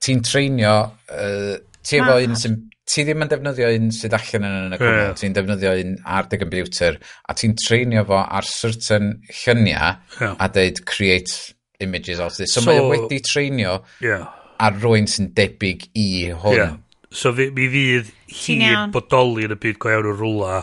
[0.02, 0.76] Ti'n treinio,
[1.14, 1.56] uh,
[1.86, 2.60] ti efo un sy'n
[2.92, 5.16] ti ddim yn defnyddio un sydd allan yn y gwmwl, yeah.
[5.20, 6.98] ti'n defnyddio un ar dy computer,
[7.30, 10.36] a ti'n treinio fo ar certain lluniau yeah.
[10.36, 12.54] a deud create images of this.
[12.54, 14.26] So, so mae wedi treinio yeah.
[14.60, 16.58] ar rwy'n sy'n debyg i hwn.
[16.58, 16.80] Yeah.
[17.12, 18.58] So mi fydd hi
[18.92, 20.60] bodoli yn y byd go iawn o rwla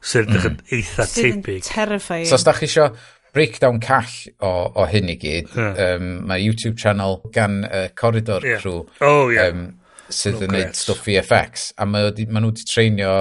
[0.00, 0.58] sy'n mm.
[0.76, 1.62] eitha tebyg.
[1.66, 2.28] Terrifying.
[2.28, 2.90] So os da chi isio
[3.34, 4.08] breakdown call
[4.40, 5.96] o, o hyn i gyd, yeah.
[5.96, 8.62] um, mae YouTube channel gan uh, Corridor yeah.
[8.62, 9.52] Crew oh, yeah.
[9.52, 9.68] um,
[10.08, 13.14] sydd yn gwneud stwff VFX a maen nhw wedi treinio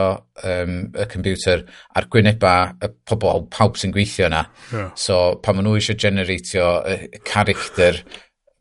[0.48, 1.66] um, y computer
[1.98, 4.94] ar gwyneba y pobl pawb sy'n gweithio yna yeah.
[4.96, 8.00] so pan maen nhw eisiau generatio y character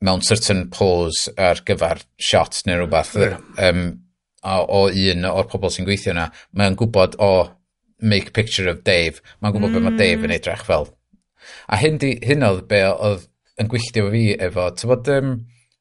[0.04, 3.38] mewn certain pose ar gyfer shot neu rhywbeth yeah.
[3.62, 3.86] um,
[4.42, 7.52] o, o un o'r pobl sy'n gweithio yna mae'n gwybod o oh,
[8.00, 9.22] make picture of Dave.
[9.40, 9.76] Mae'n gwybod mm.
[9.78, 10.38] beth mae Dave yn mm.
[10.38, 10.88] edrych fel.
[11.70, 13.28] A hyn, di, hyn oedd be oedd
[13.60, 15.36] yn gwylltio fi efo, ti'n bod um,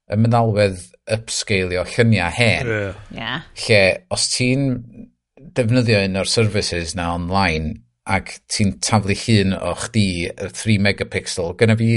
[0.06, 0.84] y mynalwedd
[1.16, 2.70] upscalio lluniau hen.
[2.70, 3.02] Yeah.
[3.16, 3.50] yeah.
[3.66, 3.82] Lle,
[4.14, 4.70] os ti'n
[5.56, 11.56] defnyddio un o'r services na online, ac ti'n taflu llun o chdi, y 3 megapixel,
[11.60, 11.90] gyda fi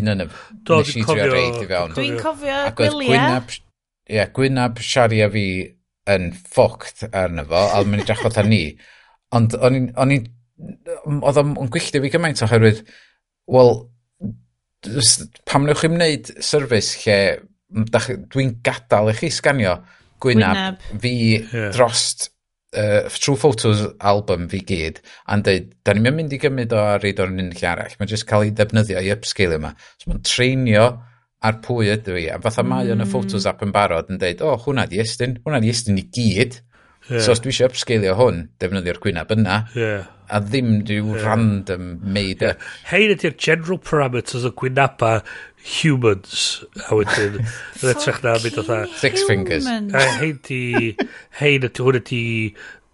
[0.00, 0.28] un yn y...
[0.66, 1.38] Do, dwi'n cofio.
[1.70, 1.94] fewn.
[1.94, 3.38] Dwi'n cofio gwyliau.
[4.04, 5.46] Ie, yeah, Gwynab siaria fi
[6.10, 8.64] yn ffoct arno fo, a mae'n edrych o ni.
[9.36, 9.90] Ond o'n i'n...
[10.00, 10.30] O'n i'n
[11.04, 12.84] oedd o'n gwylltio fi gymaint oherwydd,
[13.50, 13.72] wel,
[15.50, 17.18] pam newch chi'n wneud service lle
[18.30, 19.74] dwi'n gadael i chi sganio
[20.22, 20.84] gwynab, gwynab.
[21.02, 21.72] fi yeah.
[21.74, 22.28] drost
[22.76, 26.98] uh, True Photos album fi gyd a'n dweud, da ni'n mynd i gymryd o a
[27.00, 27.96] reid o'r un lle arall.
[27.98, 29.72] Mae'n jyst cael ei ddefnyddio i upscale yma.
[29.98, 30.86] So mae'n treinio
[31.44, 32.28] ar pwy ydw i.
[32.32, 32.70] A fatha mm.
[32.72, 35.60] mae o'n y photos app yn barod yn dweud, o, oh, hwnna di estyn, hwnna
[35.64, 36.60] di estyn i gyd.
[37.10, 37.20] Yeah.
[37.20, 40.06] So os dwi eisiau upscalio hwn, defnyddio'r gwynab yna, yeah.
[40.32, 41.24] a ddim dyw yeah.
[41.26, 42.54] random made yeah.
[42.54, 42.68] up.
[42.88, 45.18] Hein ydy'r general parameters o gwynaba
[45.64, 48.78] humans, a wedyn, yn etrach na mynd o tha.
[49.02, 49.68] Six fingers.
[49.68, 50.62] A hein di,
[51.40, 52.22] hein ydy hwn ydy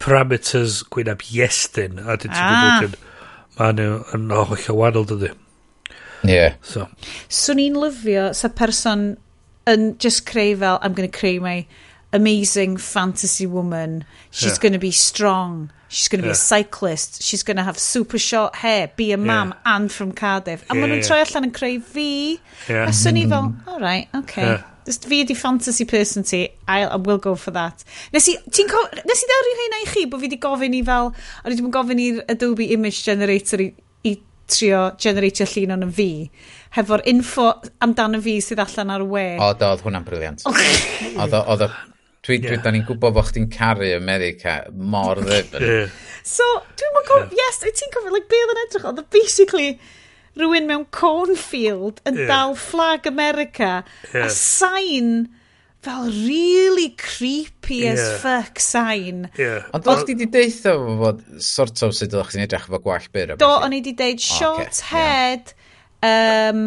[0.02, 2.82] parameters gwynab iestyn, a dyn ti'n gwybod ah.
[2.88, 2.98] yn,
[3.60, 5.30] ma nhw yn hollol wahanol dydy.
[6.26, 6.58] Yeah.
[6.66, 6.88] So.
[7.30, 9.12] Swn so, i'n lyfio sa person
[9.70, 11.66] yn just creu fel, I'm going to creu my
[12.12, 14.04] amazing fantasy woman.
[14.30, 14.62] She's yeah.
[14.62, 15.70] going to be strong.
[15.88, 16.32] She's going to yeah.
[16.32, 17.22] be a cyclist.
[17.22, 19.76] She's going to have super short hair, be a mam, yeah.
[19.76, 20.62] and from Cardiff.
[20.70, 21.08] A yeah, maen nhw'n yeah.
[21.08, 22.38] troi allan yn creu fi.
[22.68, 22.86] Yeah.
[22.86, 23.66] A swn i fel, mm.
[23.66, 24.46] all right, okay.
[24.46, 24.66] Yeah.
[24.86, 27.84] Just fi ydi fantasy person ti, I will go for that.
[28.14, 30.84] Nes i, ti'n nes i ddewr i hynna i chi, bod fi wedi gofyn i
[30.86, 33.68] fel, o'n i ddim yn gofyn i'r Adobe Image Generator i,
[34.06, 34.14] i
[34.50, 36.10] trio generatio llun o'n fi
[36.78, 37.50] hefo'r info
[37.82, 39.28] amdano fi sydd allan ar y we.
[39.42, 40.46] Oedd, oedd hwnna'n briliant.
[40.46, 41.70] oedd, oedd
[42.30, 42.54] Dwi, yeah.
[42.54, 45.66] dwi, da ni'n gwybod bod chdi'n caru America mor ddefn.
[45.66, 45.96] yeah.
[46.30, 46.46] So,
[46.78, 49.72] dwi'n mwyn gofio, yes, ti'n gofio, like, be oedd yn edrych oedd, basically,
[50.38, 52.30] rhywun mewn cornfield yn yeah.
[52.30, 54.26] dal flag America yeah.
[54.26, 55.28] a sain
[55.82, 57.92] fel really creepy yeah.
[57.92, 59.30] as fuck sain.
[59.38, 59.64] Yeah.
[59.74, 63.08] Ond o'ch ti di deitha fo fod sort of sut o'ch ti'n edrych fo gwall
[63.14, 63.34] byr?
[63.40, 64.92] Do, o'n i di deud short oh, okay.
[64.92, 65.54] head,
[66.04, 66.52] yeah.
[66.52, 66.66] um,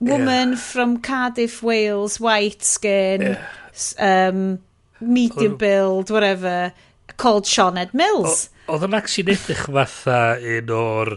[0.00, 0.64] woman yeah.
[0.64, 4.28] from Cardiff, Wales, white skin, yeah.
[4.28, 4.58] um,
[5.00, 6.72] medium o, build, whatever,
[7.16, 8.48] called Sean Ed Mills.
[8.68, 11.14] Oedd yn actually edrych fatha un o'r...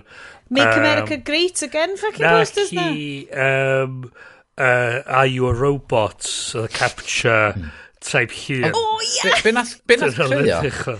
[0.51, 2.87] Make um, America Great Again fucking na posters na.
[3.31, 4.11] Um,
[4.57, 6.27] uh, Are You a Robot?
[6.51, 7.69] the capture hmm.
[8.01, 8.71] type hue.
[8.73, 9.39] Oh, yeah!
[9.43, 10.99] Be, nath, be nath creu o?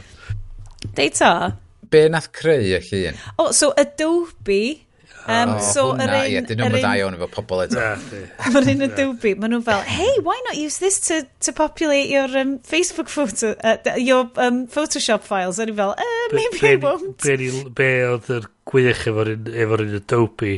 [0.96, 1.58] Deita?
[1.90, 3.20] Be nath creu y llun?
[3.38, 4.88] Oh, so Adobe
[5.28, 6.32] Um, oh, so hwnna, yr un...
[6.32, 7.82] Ie, dyn nhw'n meddai o'n efo pobl eto.
[8.54, 12.10] Mae'r un yn dwbi, maen nhw'n fel, hey, why not use this to, to populate
[12.10, 15.62] your um, Facebook photo, uh, your um, Photoshop files?
[15.62, 17.22] O'n i fel, uh, maybe be, I won't.
[17.22, 20.56] Be, be oedd yr gwych efo'r un, efo un Adobe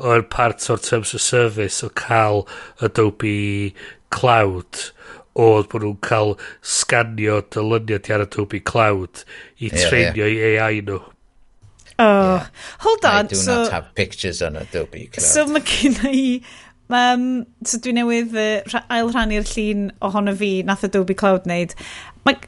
[0.00, 2.46] o'r part o'r terms of service o cael
[2.84, 3.74] Adobe
[4.14, 4.88] Cloud
[5.38, 6.34] oedd bod nhw'n cael
[6.64, 9.22] sganio dylyniad ar Adobe Cloud
[9.62, 10.56] i treinio yeah.
[10.56, 11.02] i AI nhw.
[11.98, 12.46] Oh, yeah.
[12.80, 13.26] hold on.
[13.26, 15.26] I do so, not have pictures on Adobe Cloud.
[15.26, 16.42] So mae gen i...
[16.88, 21.74] Um, so dwi newydd uh, ail rhannu'r llun ohono fi nath Adobe Cloud wneud.
[22.24, 22.38] Mae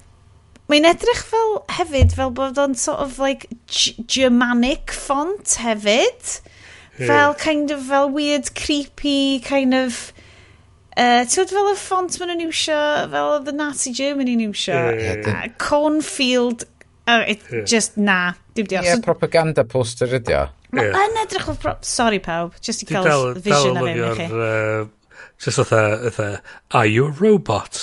[0.70, 3.48] Mae'n edrych fel hefyd fel bod o'n sort of like
[4.06, 6.36] Germanic font hefyd.
[6.94, 7.08] Yeah.
[7.08, 10.12] Fel kind of fel weird creepy kind of
[11.00, 12.78] Uh, Ti'n fel y ffont maen nhw'n iwsio,
[13.12, 14.74] fel the Nazi Germany yn iwsio.
[14.74, 15.44] Yeah, yeah, yeah.
[15.46, 16.64] Uh, cornfield,
[17.06, 17.62] uh, it, yeah.
[17.64, 18.34] just na.
[18.60, 18.86] Dim diolch.
[18.86, 20.46] Ie, yeah, propaganda poster ydi o.
[20.76, 21.02] Mae yeah.
[21.08, 21.56] yn edrych o...
[21.58, 21.74] Pro...
[21.86, 24.30] Sorry pawb, just i cael dal, vision dal ar i chi.
[24.30, 26.30] Uh, just otha, otha,
[26.70, 27.80] are you a robot?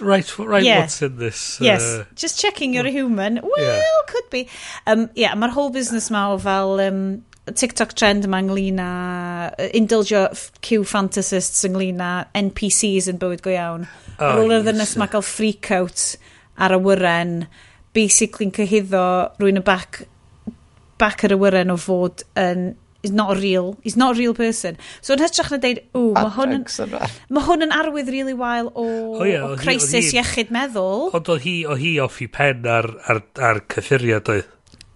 [0.00, 0.80] Right, right yeah.
[0.80, 1.60] what's in this?
[1.60, 3.38] Uh, yes, just checking you're a human.
[3.42, 3.80] Well, yeah.
[4.08, 4.48] could be.
[4.86, 8.90] Um, yeah, mae'r whole business ma o fel um, TikTok trend yma ynglyn â
[9.76, 10.24] indulgio
[10.66, 13.86] Q fantasists ynglyn â NPCs yn bywyd go iawn.
[14.18, 14.64] Oh, ar ôl yes.
[14.66, 16.08] ddynes mae gael freak out
[16.58, 17.36] ar y wyren
[17.94, 19.04] basically'n cyhyddo
[19.40, 20.04] rwy'n y back
[21.00, 22.74] back ar y wyren o fod yn
[23.04, 24.78] is not a real, he's not a real person.
[25.04, 26.64] So yn hytrach na deud o, mae hwn yn,
[27.36, 28.86] ma hwn yn arwydd really wael o,
[29.18, 31.10] o, yeah, o crisis hi, iechyd meddwl.
[31.14, 33.20] Ond oedd hi, o hi off i pen ar, ar,
[33.50, 34.48] ar cyffuriad oedd.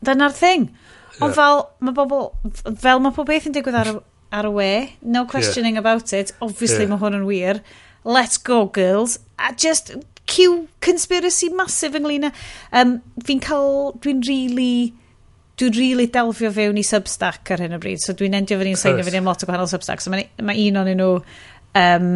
[0.09, 0.71] Dyna'r thing.
[1.19, 1.37] Ond yeah.
[1.37, 2.31] fel, mae bobl,
[2.81, 3.93] fel mae pob beth yn digwydd ar,
[4.41, 4.73] ar y we,
[5.05, 5.85] no questioning yeah.
[5.85, 6.95] about it, obviously yeah.
[6.95, 7.61] mae hwn yn wir,
[8.09, 9.93] let's go girls, a just
[10.29, 12.33] Q conspiracy massive ynglyn â...
[12.77, 14.95] Um, fi'n cael, dwi'n really
[15.59, 19.05] dwi'n really delfio fewn i Substack ar hyn o bryd, so dwi'n endio fyny'n seinio
[19.07, 21.09] fyny am lot o gwahanol Substack, so mae, ma un o'n nhw,
[21.81, 22.13] um,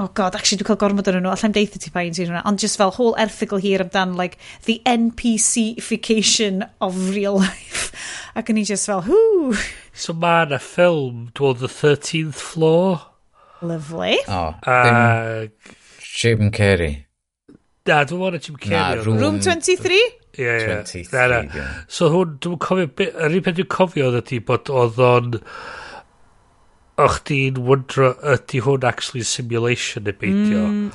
[0.00, 2.44] oh god, actually dwi'n cael gormod o'n nhw, allai'n deitha ti pa un sy'n hwnna,
[2.48, 7.92] ond just fel whole erthigol here amdan, like, the NPCification of real life,
[8.40, 9.52] ac yn i just fel, hw!
[9.92, 13.04] So mae yna ffilm, dwi'n The 13th Floor?
[13.60, 14.16] Lovely.
[14.24, 15.52] Oh, uh,
[16.00, 17.09] Jim Carrey.
[17.90, 19.04] Na, dwi'n mwyn Jim Carrey.
[19.04, 19.98] Room, Room 23?
[19.98, 21.02] Ie, yeah, ie.
[21.02, 21.12] Yeah.
[21.12, 21.42] Na, na.
[21.56, 21.76] Yeah.
[21.90, 25.38] So hwn, dwi'n cofio, yr un peth dwi'n cofio oedd ydi bod oedd o'n...
[27.00, 30.66] Och di'n wyndro ydi hwn actually simulation neu beidio.
[30.68, 30.90] Mm.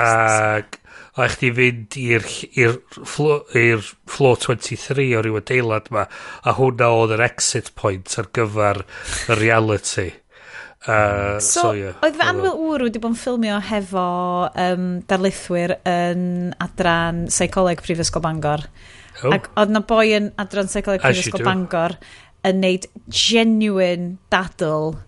[0.00, 0.78] Ac
[1.14, 2.24] o'ch chdi fynd i'r
[3.06, 6.06] floor 23 o'r ryw adeilad ma
[6.42, 8.82] a hwnna oedd yr exit point ar gyfer
[9.28, 10.08] y reality.
[10.84, 14.04] Uh, so, so yeah, oedd fe Anwyl Wr wedi bod yn ffilmio hefo
[14.52, 18.66] um, darlithwyr yn adran seicoleg Prifysgol Bangor.
[19.22, 19.32] Oh.
[19.32, 21.96] Ac oedd na boi yn adran seicoleg Prifysgol Bangor
[22.44, 24.98] yn neud genuine dadl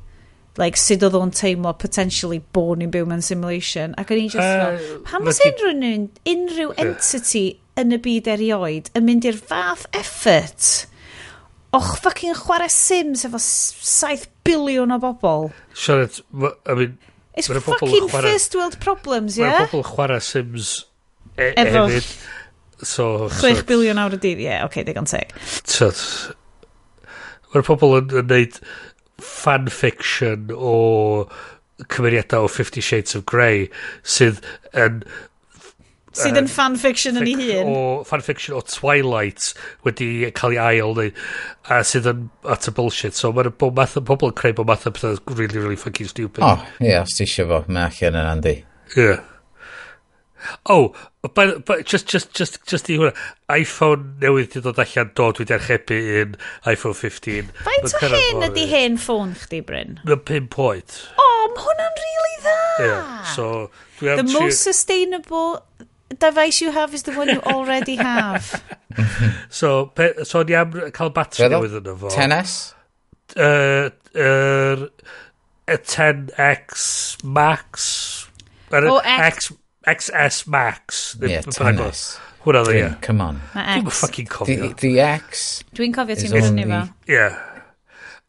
[0.56, 4.40] like sut oedd o'n teimlo potentially born in byw mewn simulation ac o'n i'n just
[4.40, 7.46] uh, fel pam os unrhyw, unrhyw entity
[7.76, 10.86] yn y byd erioed yn mynd i'r fath effort
[11.74, 15.50] Och, fucking chwarae Sims efo 7 biliwn o bobl.
[15.74, 16.22] Siarad,
[16.66, 16.96] I mean...
[17.36, 19.44] It's fucking chwarae, first world problems, ie?
[19.44, 19.66] Yeah?
[19.66, 20.78] Mae pobl chwarae Sims
[21.36, 21.86] e efo...
[21.90, 22.16] Hefyd.
[22.76, 25.30] So, 6 so, biliwn awr y dydd, ie, yeah, oce, okay, digon teg.
[25.64, 25.88] So,
[27.56, 28.56] Mae'r pobl yn, yn neud
[29.22, 30.74] fanfiction o
[31.92, 33.70] cymeriadau o Fifty Shades of Grey
[34.04, 34.42] sydd
[34.76, 35.02] yn
[36.16, 37.70] sydd yn fanfiction yn ei hun.
[37.70, 39.52] O fanfiction o Twilight
[39.86, 41.12] wedi cael ei ail neu,
[41.70, 43.18] a sydd yn at y bullshit.
[43.18, 46.10] So mae'r bod math o bobl yn creu bod math o pethau really, really fucking
[46.12, 46.42] stupid.
[46.42, 48.58] O, oh, ie, yeah, os ti eisiau fo, mae allan yn andy.
[48.96, 49.08] Ie.
[49.08, 49.24] Yeah.
[50.66, 50.92] Oh,
[51.34, 53.12] but, but just, just, just, just i hwnna,
[53.52, 56.36] iPhone newydd di dod allan dod wedi archebu un
[56.70, 57.50] iPhone 15.
[57.66, 59.98] Faint o hen ydi hen ffôn chdi, Bryn?
[60.04, 60.98] Mae'n 5 point.
[61.16, 62.58] O, oh, mae hwnna'n really dda!
[62.84, 63.50] Yeah, so...
[63.98, 65.62] The most sustainable
[66.14, 68.62] device you have is the one you already have.
[69.50, 72.14] so, pe, so ni am cael batri newydd yn efo.
[72.14, 72.56] 10S?
[73.36, 78.28] Yr uh, uh, 10X Max.
[78.72, 79.50] Er, oh, X.
[79.50, 79.54] X
[79.86, 81.16] XS Max.
[81.22, 82.18] Yeah, 10S.
[82.42, 82.82] Hwna dda, ie.
[82.86, 83.38] E, come on.
[83.54, 83.84] Mae X.
[83.86, 84.68] Dwi'n fucking cofio.
[84.68, 85.44] The, the X.
[85.78, 86.80] Dwi'n cofio ti'n mynd i fo.
[87.14, 87.28] Ie.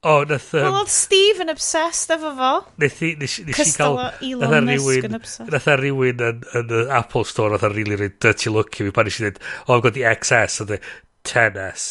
[0.08, 0.53] O, nath...
[0.55, 2.51] Um, oedd Steve yn obsessed efo fo.
[2.80, 3.97] Nath i, nes, nes i cael...
[4.24, 5.51] Elon e Musk yn obsessed.
[5.51, 8.88] Nath ar rywun yn, yn, yn Apple Store, nath a really really dirty look i
[8.88, 10.80] fi, pan nes i ddweud, oh, I've got the XS, and the
[11.28, 11.88] 10S.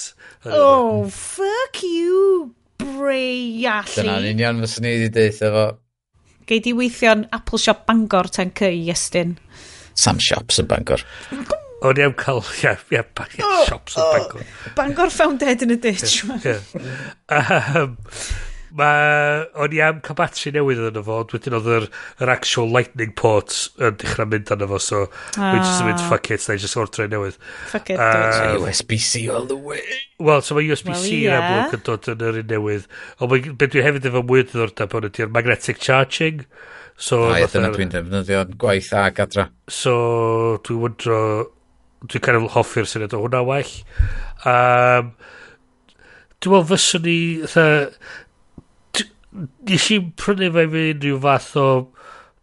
[0.46, 3.98] Oh, fuck you, breiallu.
[3.98, 5.66] Dyna'n union fyswn ni wedi deith efo.
[6.46, 9.36] Gei di weithio'n Apple Shop Bangor ten cy, i Iestyn.
[9.98, 11.02] Sam Shops yn Bangor.
[11.84, 14.50] O'n i am cael, ie, ie, ie, shops yn Bangor.
[14.78, 16.40] Bangor found dead in a ditch, man.
[17.28, 17.96] Um,
[18.76, 21.86] Mae, o'n i am cael batri newydd yn y fo, wedyn oedd yr,
[22.20, 25.54] yr actual lightning port yn dechrau mynd yn y fo, so ah.
[25.54, 26.10] we just mynd, ah.
[26.10, 27.38] fuck it, na i just ordre newydd.
[27.70, 29.80] Fuck it, uh, USB-C all the way.
[30.20, 31.40] Wel, so mae USB-C well, yeah.
[31.40, 32.88] yn amlwg yn dod yn yr un newydd.
[33.24, 36.44] Ond beth dwi hefyd efo mwy o ddiddordeb o'n ydy'r magnetic charging.
[37.00, 39.48] So, Ai, dyna dwi'n defnyddio'n gwaith a gadra.
[39.72, 39.96] So,
[40.66, 41.20] dwi'n wyndro
[42.04, 43.74] dwi'n kind of hoffi'r syniad o hwnna well.
[44.44, 45.12] Um,
[46.40, 47.18] dwi'n meddwl fyswn ni...
[47.50, 47.66] tha,
[49.36, 51.66] Nes i'n prynu fe fi unrhyw fath o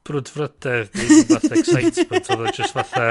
[0.05, 3.07] brwdfrydedd, unrhyw fath excitement, oedd o just fatha...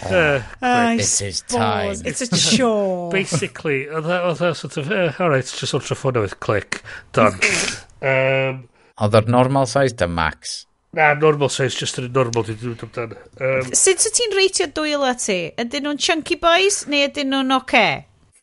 [0.00, 1.92] Uh, uh, this is time.
[2.04, 3.10] It's a chore.
[3.14, 6.82] Basically, oedd o sort of, eh, uh, alright, just ultra fun with click,
[7.12, 7.36] done.
[8.02, 8.64] um,
[8.96, 10.64] oedd o'r normal size, the max.
[10.96, 13.12] Na, normal size, just yn normal dwi'n dwi'n amdan.
[13.38, 15.38] Um, Sut wyt ti'n reitio dwyl a ti?
[15.60, 17.84] Ydyn nhw'n chunky boys neu ydyn nhw'n oce?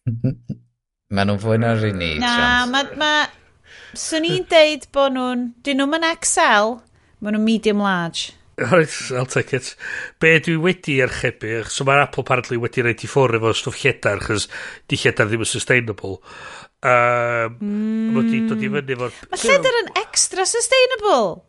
[0.07, 0.31] Okay?
[1.15, 2.13] ma nhw'n fwy na'r un i.
[2.23, 2.37] Na,
[2.71, 2.93] mae...
[2.99, 3.11] ma
[3.97, 5.47] Swn i'n deud bod nhw'n...
[5.65, 6.75] Dyn nhw'n yn XL,
[7.19, 8.31] mae nhw'n medium large.
[8.61, 9.73] Alright, I'll take it.
[10.21, 14.23] Be dwi wedi archebu, so mae'r Apple apparently wedi rhaid i ffwrdd efo stwff lledar,
[14.23, 14.47] chys
[14.89, 16.17] di lledar ddim yn sustainable.
[16.85, 18.15] Um, mm.
[18.15, 19.19] Mae wedi dod i fyny efo'r...
[19.33, 21.46] Mae lledar yn extra sustainable!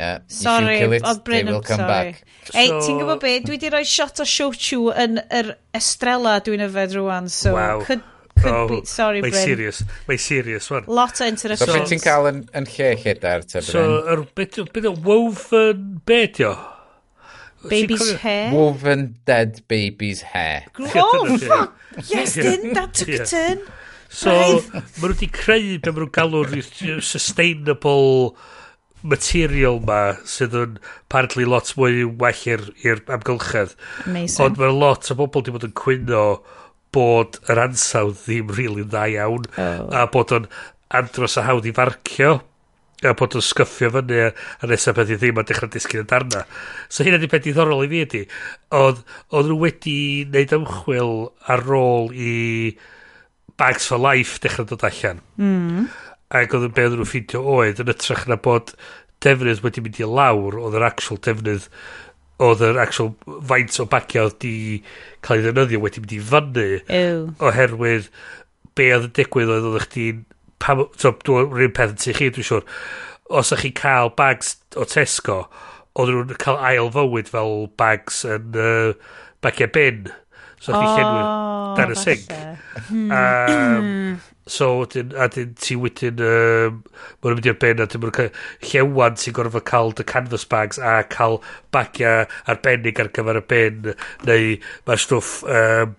[0.00, 2.14] Yeah, sorry, oedd Bryn yn sorry.
[2.54, 2.78] Ei, so...
[2.86, 3.34] ti'n gwybod be?
[3.44, 7.82] Dwi wedi rhoi shot o Shochu yn yr estrella dwi'n yfed rwan, so wow.
[7.84, 8.00] could,
[8.38, 9.34] could oh, be, sorry Bryn.
[9.36, 10.88] Mae'n serious, mae'n serious wan.
[10.88, 11.68] Lot o interruptions.
[11.68, 13.66] So beth ti'n cael yn, yn lle lledar te Bryn?
[13.68, 13.82] So,
[14.14, 16.54] er, beth o woven bed o?
[17.68, 18.54] Baby's hair?
[18.54, 20.64] Woven dead baby's hair.
[20.80, 21.76] Oh, fuck!
[22.08, 23.20] Yes, dyn, that took yeah.
[23.20, 23.60] a turn.
[24.08, 26.56] So, maen nhw wedi creu be maen nhw'n galw'r
[27.04, 28.32] sustainable
[29.02, 33.76] material ma sydd yn apparently lot mwy well i'r amgylchedd.
[34.06, 34.44] Amazing.
[34.46, 36.26] Ond mae lot o bobl wedi bod yn cwyno
[36.94, 39.90] bod yr ansawdd ddim really dda iawn oh.
[39.94, 40.48] a bod o'n
[41.00, 42.40] andros a hawdd i farcio
[43.08, 46.44] a bod o'n sgyffio fyny a nesaf beth i ddim a dechrau disgyn y darna.
[46.92, 48.24] So hynna di beth diddorol i fi ydi.
[48.76, 49.00] Oedd,
[49.32, 51.14] oedd nhw wedi wneud ymchwil
[51.54, 52.34] ar ôl i
[53.60, 55.24] Bags for Life dechrau dod allan.
[55.40, 55.88] Mm.
[56.30, 58.74] Ac oedd yn beth nhw'n ffeindio oedd yn ytrach na bod
[59.24, 61.66] defnydd wedi mynd i lawr oedd yr actual defnydd
[62.40, 63.12] oedd yr actual
[63.50, 64.54] faint o bacio oedd di
[65.26, 66.68] cael ei ddefnyddio wedi mynd i fyny
[67.00, 67.24] Ew.
[67.48, 68.08] oherwydd
[68.78, 70.22] be oedd y digwydd oedd oedd chdi'n
[70.62, 72.64] pam, so, dwi'n rhywun peth yn tu chi dwi'n siŵr.
[73.30, 75.42] Os ydych chi'n cael bags o Tesco
[75.98, 78.92] oedd nhw'n cael ail fywyd fel bags yn uh,
[79.44, 80.10] bagiau bin.
[80.60, 81.22] So oh, chi'n llenwi
[81.78, 82.34] dan y sink.
[82.90, 84.20] um,
[84.50, 86.82] So, wedyn, a dyn ti wedyn, um,
[87.22, 88.30] mae'n mynd i'r ben a dyn mae'n cael
[88.72, 91.38] llewan sy'n gorfod cael dy canvas bags a cael
[91.74, 93.90] bagia arbennig ar gyfer y ben,
[94.26, 94.54] neu
[94.88, 95.96] mae'r stwff, um,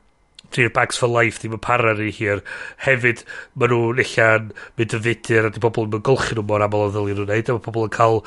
[0.51, 2.41] Dreer Bags for Life ddim yn para ni hir.
[2.83, 3.23] Hefyd,
[3.55, 6.91] maen nhw'n allan mynd y fudur a di pobl yn golchi nhw mor aml o
[6.91, 7.51] ddylio nhw'n neud.
[7.53, 8.19] A mae pobl yn cael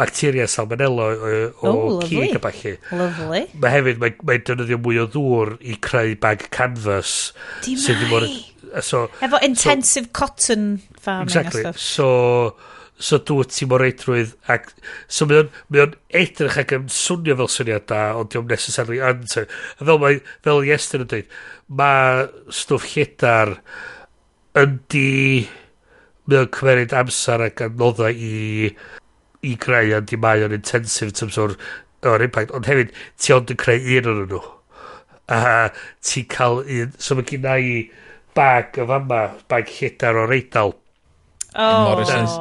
[0.00, 1.32] bacteria salmonella o,
[1.62, 2.74] o oh, cig a bachu.
[2.90, 3.46] Lovely.
[3.54, 7.18] Mae hefyd, mae'n mae, mae defnyddio mwy o ddŵr i creu bag canvas.
[7.62, 8.49] Di mai!
[8.82, 11.28] So, Efo intensive so, cotton farming.
[11.28, 11.72] Exactly.
[11.76, 12.56] So,
[13.00, 14.68] so dwi ti mor reidrwydd ac
[15.08, 19.00] so mae o'n mae o'n edrych ac yn swnio fel syniad da ond diolch necessarily
[19.04, 19.46] answer
[19.78, 21.32] a fel mae fel Iestyn yn dweud
[21.80, 22.26] mae
[22.60, 23.54] stwff lledar
[24.60, 25.08] yn di
[26.28, 28.68] mae o'n cymeriad amser ac adnodda i
[29.48, 31.56] i greu ond di mae o'n intensif tym's o'r,
[32.04, 34.44] or impact ond hefyd ti ond yn creu un o'n nhw
[35.32, 35.70] a
[36.04, 37.74] ti cael un so mae gen i
[38.40, 40.72] bag o fama, bag lledar o'r eidl.
[41.50, 42.36] Oh, Morrison's.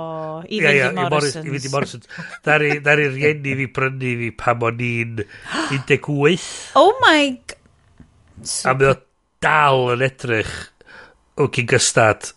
[0.50, 1.46] I fynd i Morrison's.
[1.46, 2.10] I fynd i Morrison's.
[2.46, 5.24] Dar i'r rieni fi brynu fi pam o'n i'n
[5.76, 6.50] 18.
[6.80, 7.24] Oh my...
[8.40, 8.96] A mae o
[9.44, 10.54] dal yn edrych
[11.40, 12.32] o cyn gystad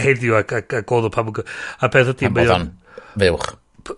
[0.00, 1.30] heddiw ac, ac, ac oedd o pam...
[1.30, 2.26] A beth ydy...
[2.26, 2.68] Pam oedd o'n
[3.16, 3.54] fywch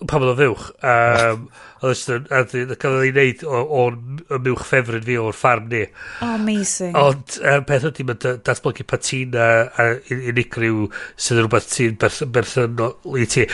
[0.09, 0.69] pan oedd o'n fywch.
[0.85, 1.48] Um,
[1.82, 4.01] oedd a cael ei wneud o'n
[4.44, 5.85] mywch ffefryd fi o'r ffarm ni.
[6.23, 6.97] Oh, amazing.
[6.98, 12.01] Ond um, peth ydy, mae'n datblygu patina a unigryw sydd yn rhywbeth ti'n
[12.35, 13.47] berthynol i ti.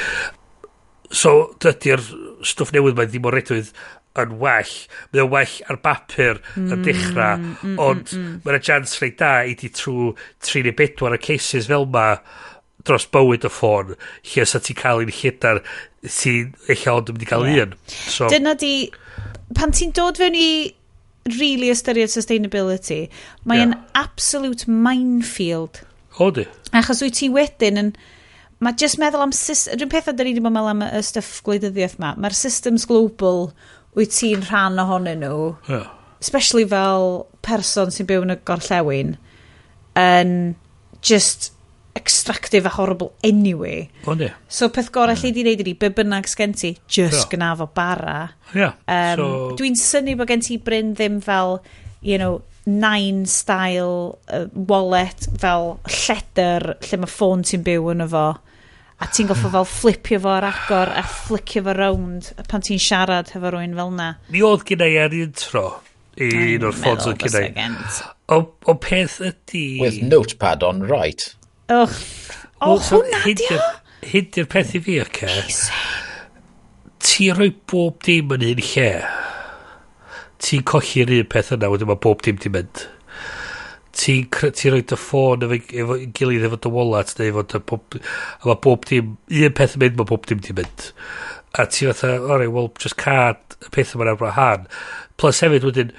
[1.15, 2.03] So, dydy'r
[2.45, 3.75] stwff newydd mae'n ddim o redwydd
[4.23, 4.73] yn well.
[5.13, 8.41] Mae o'n well ar bapur yn mm, dechrau, mm, mm, ond mm, mm.
[8.47, 10.13] mae'n jans reit da i ti trwy
[10.47, 12.09] 3 neu 4 y cases fel ma
[12.85, 13.95] dros bywyd y ffôn,
[14.31, 15.63] lle os ti cael un lledar
[16.11, 17.67] sy'n eich ond yn mynd i cael yeah.
[17.67, 17.77] un.
[17.89, 18.73] So, Dyna di,
[19.57, 20.49] pan ti'n dod fewn i
[21.39, 23.07] really ystyried sustainability,
[23.49, 23.85] mae'n yeah.
[23.97, 25.81] absolute minefield.
[26.21, 26.45] O di.
[26.77, 27.95] Achos wyt ti wedyn yn...
[28.63, 29.33] Mae just meddwl am...
[29.35, 32.15] Rwy'n peth da ni wedi bod meddwl am y stuff gwleidyddiaeth ma.
[32.21, 33.49] Mae'r systems global
[33.99, 35.49] wyt ti'n rhan ohonyn nhw.
[35.69, 35.89] Yeah.
[36.23, 39.17] Especially fel person sy'n byw yn y gorllewin.
[40.01, 40.55] Yn
[41.05, 41.51] just
[41.97, 43.89] extractive a horrible anyway.
[44.07, 44.25] Ond.
[44.49, 45.23] So peth gorau yeah.
[45.23, 47.29] lle di wneud ydi, be bynnag sgen ti, just yeah.
[47.33, 48.19] gynnaf o bara.
[48.55, 48.75] Yeah.
[48.89, 49.29] Um, so...
[49.61, 51.61] Dwi'n syni bod gen ti Bryn ddim fel,
[52.03, 58.25] you know, nine style uh, wallet fel lledr lle mae ffôn ti'n byw yn efo
[58.35, 63.35] a ti'n goffo fel flipio fo ar agor a flicio fo round pan ti'n siarad
[63.35, 65.67] hefo rwy'n fel na ni oedd gyda i ar un tro
[66.17, 67.69] i un o'r ffons o'n gyda i
[68.33, 71.35] o peth ydy with notepad on right
[71.69, 71.91] Och,
[72.61, 73.61] o, hwnna di o?
[74.05, 75.29] Hyn di'r peth i fi, oce?
[77.01, 78.89] Ti roi bob dim yn un lle.
[80.45, 82.83] Ti'n colli'r un peth yna, wedyn mae bob dim ti'n mynd.
[83.97, 87.97] Ti'n ti roi dy ffôn efo efo gilydd efo dy wallet, neu efo dy bob...
[87.97, 89.15] A mae bob dim...
[89.33, 90.91] Un peth yn mynd, mae bob dim ti'n mynd.
[91.57, 94.69] A ti fatha, ori, well, just card, y peth yma'n ar han.
[95.17, 95.97] Plus hefyd wedyn,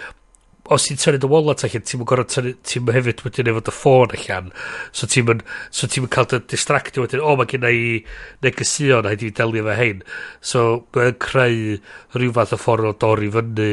[0.74, 3.74] os ti'n tynnu dy wallet allan, ti'n mynd gorau tynnu, ti'n hefyd wedyn efo dy
[3.76, 4.48] ffôn allan,
[4.96, 7.82] so ti'n mynd, so ti'n mynd cael dy distractio wedyn, o, oh, mae gen i
[8.46, 10.02] negesion, haid i fi delio efo hein.
[10.42, 10.64] So,
[10.98, 11.78] mae'n creu
[12.16, 13.70] rhyw fath o ffordd o dorri fyny,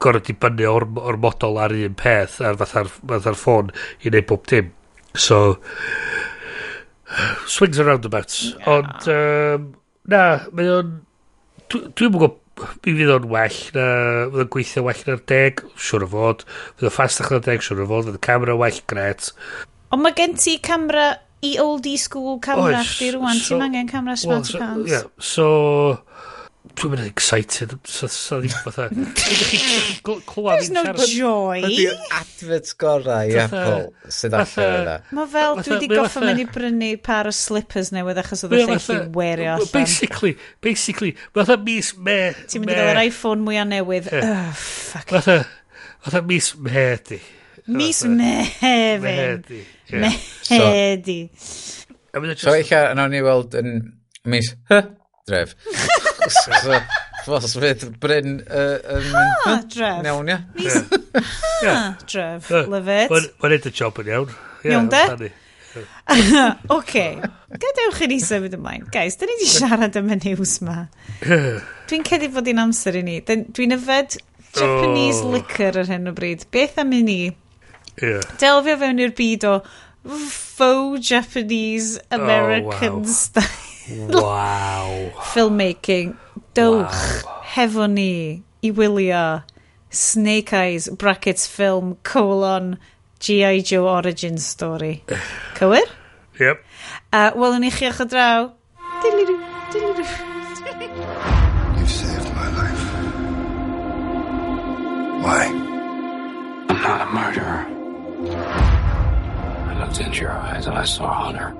[0.00, 3.72] gorfod dibynnu o'r, or model ar un peth, ar fatha'r fatha ffôn
[4.04, 4.74] i wneud bob dim.
[5.16, 5.58] So,
[7.46, 8.42] swings and roundabouts.
[8.50, 8.68] Yeah.
[8.76, 9.70] Ond, um,
[10.12, 10.98] na, mae o'n...
[11.70, 13.86] Dwi'n dwi gwybod mi fydd o'n well na,
[14.32, 16.44] fydd o'n gweithio well na'r deg, siwr o fod,
[16.76, 19.32] fydd o'n ffastach na'r deg, siwr o fod, fydd y camera well, gret.
[19.90, 21.08] Ond mae gen ti camera
[21.46, 24.92] i oldie school camera chdi rwan, so, ti'n angen camera smart well, so, pants.
[24.92, 25.46] Yeah, so,
[26.80, 27.74] Dwi'n mynd excited.
[27.84, 28.88] So, so ddim fatha...
[30.56, 31.60] There's no joy.
[31.68, 34.94] Ydy'r advert gorau i Apple sydd allan yna.
[35.18, 38.62] Mae fel dwi wedi goffa mynd i brynu par o slippers newydd achos oedd y
[38.62, 39.72] lle chi werio allan.
[39.74, 40.32] Basically,
[40.64, 42.18] basically, fatha mis me...
[42.48, 44.08] Ti'n mynd i gael yr iPhone mwyaf newydd.
[44.16, 45.12] Oh, fuck.
[46.00, 47.20] Fatha mis me di.
[47.68, 49.52] Mis me hefyd.
[49.92, 50.14] Me
[50.48, 51.26] hefyd.
[52.40, 53.82] So eich a, yna ni weld yn
[54.24, 54.54] mis...
[55.28, 55.52] Dref.
[56.28, 56.80] so,
[57.26, 59.44] Fos, fydd Bryn yn mynd...
[59.44, 60.00] Ha, dref.
[60.08, 60.38] Iawn, ia.
[60.56, 60.78] Mis...
[61.66, 61.76] Ha,
[62.08, 62.50] dref.
[62.70, 63.30] Love it.
[63.42, 64.34] Mae'n edrych job yn iawn.
[64.64, 65.30] Iawn, de?
[66.76, 67.04] Oce.
[67.60, 68.88] Gadewch i ni symud ymlaen.
[68.94, 70.86] Guys, da ni wedi siarad am y news ma.
[71.20, 73.20] Dwi'n cedi fod i'n amser i ni.
[73.26, 74.18] Dwi'n yfed
[74.56, 75.30] Japanese oh.
[75.36, 76.48] liquor ar hyn o bryd.
[76.54, 77.20] Beth am i ni?
[78.00, 78.24] Yeah.
[78.40, 79.56] Delfio fewn i'r byd o
[80.32, 83.04] faux Japanese American oh, wow.
[83.04, 83.69] style.
[83.98, 85.10] Wow.
[85.32, 86.16] filmmaking.
[86.54, 89.42] Dowch hefo ni i wylio
[89.90, 92.78] Snake Eyes brackets film colon
[93.20, 93.60] G.I.
[93.60, 95.04] Joe origin story.
[95.54, 95.86] Cywir?
[96.40, 96.64] Yep.
[97.12, 98.48] Uh, Wel, yn i chi o'ch o draw.
[99.02, 99.34] Dilidu,
[99.74, 100.04] dilidu.
[101.76, 102.84] You've saved my life.
[105.24, 105.42] Why?
[106.70, 107.66] I'm not a murderer.
[109.68, 111.52] I looked into your eyes and I saw Hunter.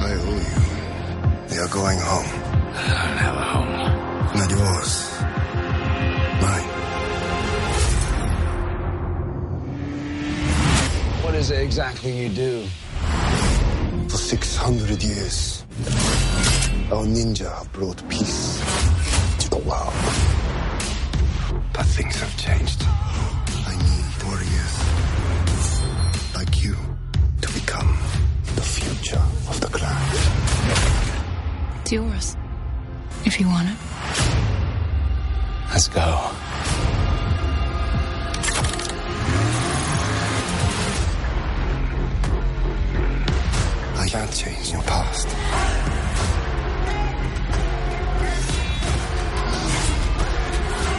[0.00, 1.56] I owe you.
[1.56, 2.30] You're going home.
[2.74, 3.72] I don't have a home.
[4.38, 4.92] Not yours.
[6.42, 6.68] Mine.
[11.22, 12.66] What is it exactly you do?
[14.08, 15.64] For 600 years,
[16.90, 18.60] our ninja have brought peace
[19.38, 19.94] to the world.
[21.72, 22.82] But things have changed.
[23.66, 25.11] I need warriors
[29.10, 29.96] of the clan.
[31.80, 32.36] It's yours.
[33.24, 33.76] If you want it.
[35.70, 36.00] Let's go.
[43.98, 45.28] I can't change your past.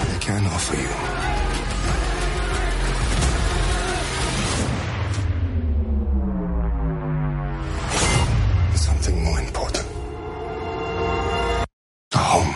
[0.10, 1.43] I can offer you
[9.04, 9.86] something more important.
[12.14, 12.56] A home.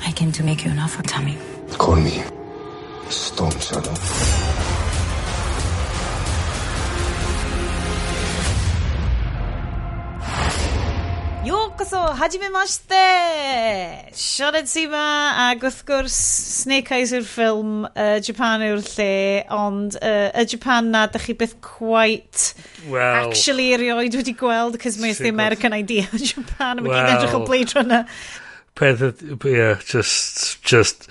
[0.00, 1.36] I came to make you an offer, Tommy.
[1.72, 2.22] Call me
[3.10, 4.45] Storm Shadow.
[11.46, 14.10] Yo koso, hajime mashite!
[14.18, 15.02] Sionet Sima,
[15.44, 16.16] ac wrth gwrs,
[16.64, 21.36] Snake Eyes yw'r ffilm, uh, Japan yw'r lle, ond uh, y Japan na, dych chi
[21.38, 22.48] byth quite
[22.90, 27.06] well, actually erioed wedi gweld, cos mae'n the American idea o Japan, a mae well,
[27.06, 28.18] gyd edrych o Blade Runner.
[28.74, 29.06] Peth,
[29.46, 31.06] yeah, just, just,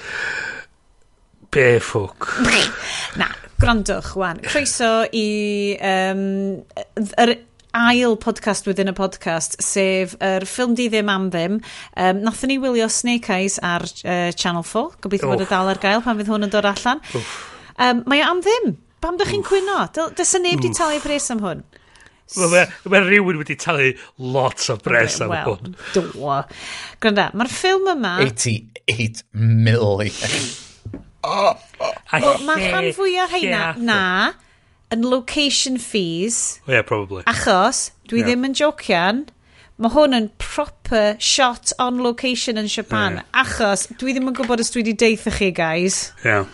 [1.56, 2.36] be ffwc.
[3.24, 3.32] na,
[3.64, 4.44] grandwch, wan.
[4.52, 5.28] Croeso i
[5.80, 6.26] um,
[7.24, 7.38] yr
[7.76, 11.60] ail podcast within a podcast, sef yr er ffilm di ddim am ddim.
[12.00, 15.82] Um, nathon ni wylio Snake Eyes ar uh, Channel 4, gobeithio bod y dal ar
[15.84, 17.04] gael pan fydd hwn yn dod allan.
[17.76, 18.78] Um, mae o am ddim.
[19.04, 19.82] Pam dych chi'n cwyno?
[20.18, 21.66] Dysa neb di talu pres am hwn.
[22.40, 25.76] Mae ma rhywun wedi talu lot o bres am well, hwn.
[25.94, 26.06] Do.
[27.04, 28.16] Gwranda, mae'r ffilm yma...
[28.24, 30.50] 88 million.
[31.28, 32.34] oh, oh, oh.
[32.48, 33.68] Mae rhan fwy o heina...
[33.78, 34.02] Na
[34.96, 36.60] yn location fees.
[36.68, 37.24] Yeah, probably.
[37.30, 38.32] Achos, dwi yeah.
[38.32, 39.26] ddim yn jocian,
[39.78, 43.20] mae hwn yn proper shot on location yn Japan.
[43.20, 43.46] Yeah.
[43.46, 46.08] Achos, dwi ddim yn gwybod os dwi wedi deitha chi, guys.
[46.24, 46.48] Yeah.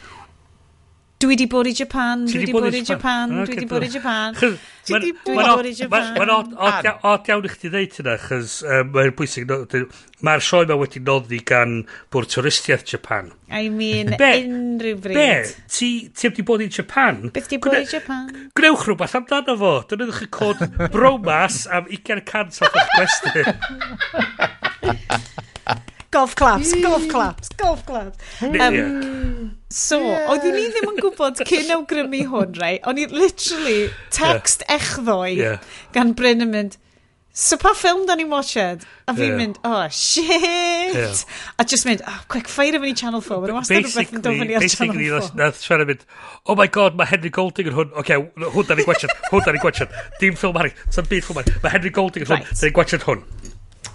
[1.21, 4.33] Dwi di bod i Japan, dwi di bod i Japan, dwi di bod i Japan.
[4.33, 6.15] Dwi di bod i Japan.
[6.17, 8.55] Mae'n odd iawn i chdi ddeud hynna, chys
[8.89, 9.45] mae'n bwysig,
[10.25, 13.29] mae'r sioe mae wedi noddi gan bwrdd twristiaeth Japan.
[13.53, 15.19] I mean, unrhyw bryd.
[15.19, 15.29] Be?
[15.69, 17.29] Ti, ti wedi bod i Japan?
[17.37, 18.25] Beth di bod i Japan?
[18.57, 19.73] Gwnewch rhywbeth amdano fo.
[19.93, 23.45] Dyna chi cod bromas am 20% o'r gwestiwn.
[26.11, 28.17] Golf claps, golf claps, golf claps.
[28.41, 30.27] Um, So, yeah.
[30.27, 32.73] oeddwn ni ddim yn gwybod cyn awgrymu hwn, rai.
[32.89, 34.75] O'n i literally text yeah.
[34.75, 35.61] echddoe yeah.
[35.95, 36.75] gan Bryn yn mynd,
[37.31, 38.83] so pa ffilm da ni'n watched?
[39.07, 39.37] A fi'n yeah.
[39.39, 40.27] mynd, oh, shit!
[40.97, 41.15] Yeah.
[41.55, 43.39] A just mynd, oh, quick, ffeirio fyny Channel 4.
[43.45, 45.31] Mae'n wastad rhywbeth yn dod fyny ar Channel 4.
[45.39, 46.03] Nath siarad mynd,
[46.51, 47.95] oh my god, mae Henry Golding yn hwn.
[47.95, 49.97] Oce, okay, hwn da ni'n gwachod, hwn da ni'n gwachod.
[50.19, 51.63] Dim ffilm arall, sa'n byd ffilm arall.
[51.63, 52.53] Mae Henry Golding yn hwn, right.
[52.59, 53.25] da ni'n gwachod hwn.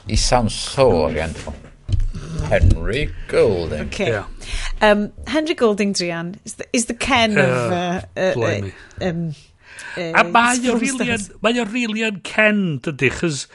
[0.09, 1.66] He sounds so oriental.
[2.45, 3.87] Henry Golding.
[3.87, 4.11] Okay.
[4.11, 4.27] Yeah.
[4.81, 7.49] Um, Henry Golding Drian is the, is the Ken of...
[7.49, 8.73] Uh, uh, blimey.
[9.01, 9.35] uh, um,
[9.97, 13.47] E, a mae o rilian, mae o rilian Ken, dydy, chys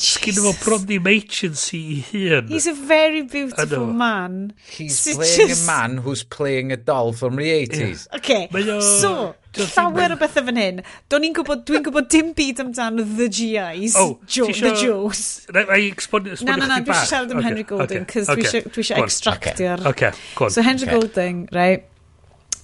[0.00, 2.46] sgyn efo bron ddim agency i hun.
[2.48, 3.92] He's a very beautiful Ano.
[3.92, 4.38] man.
[4.78, 8.06] He's So playing just- a man who's playing a doll from the 80s.
[8.16, 10.80] Okay, Mae o- so, Just- llawer o bethau fan hyn.
[11.10, 14.80] Do'n i'n gwybod, dwi'n gwybod dim byd amdan the GIs, Oh, jo, ti the isio-
[14.86, 15.22] Joes.
[15.52, 18.44] Na, na, i exponio Na, na, na, dwi eisiau siarad am Henry Golding, cos dwi
[18.46, 19.84] eisiau- dwi eisiau extractio'r...
[19.92, 20.50] Okay, go on.
[20.50, 20.96] So Henry Okay.
[20.96, 21.84] Golding, right,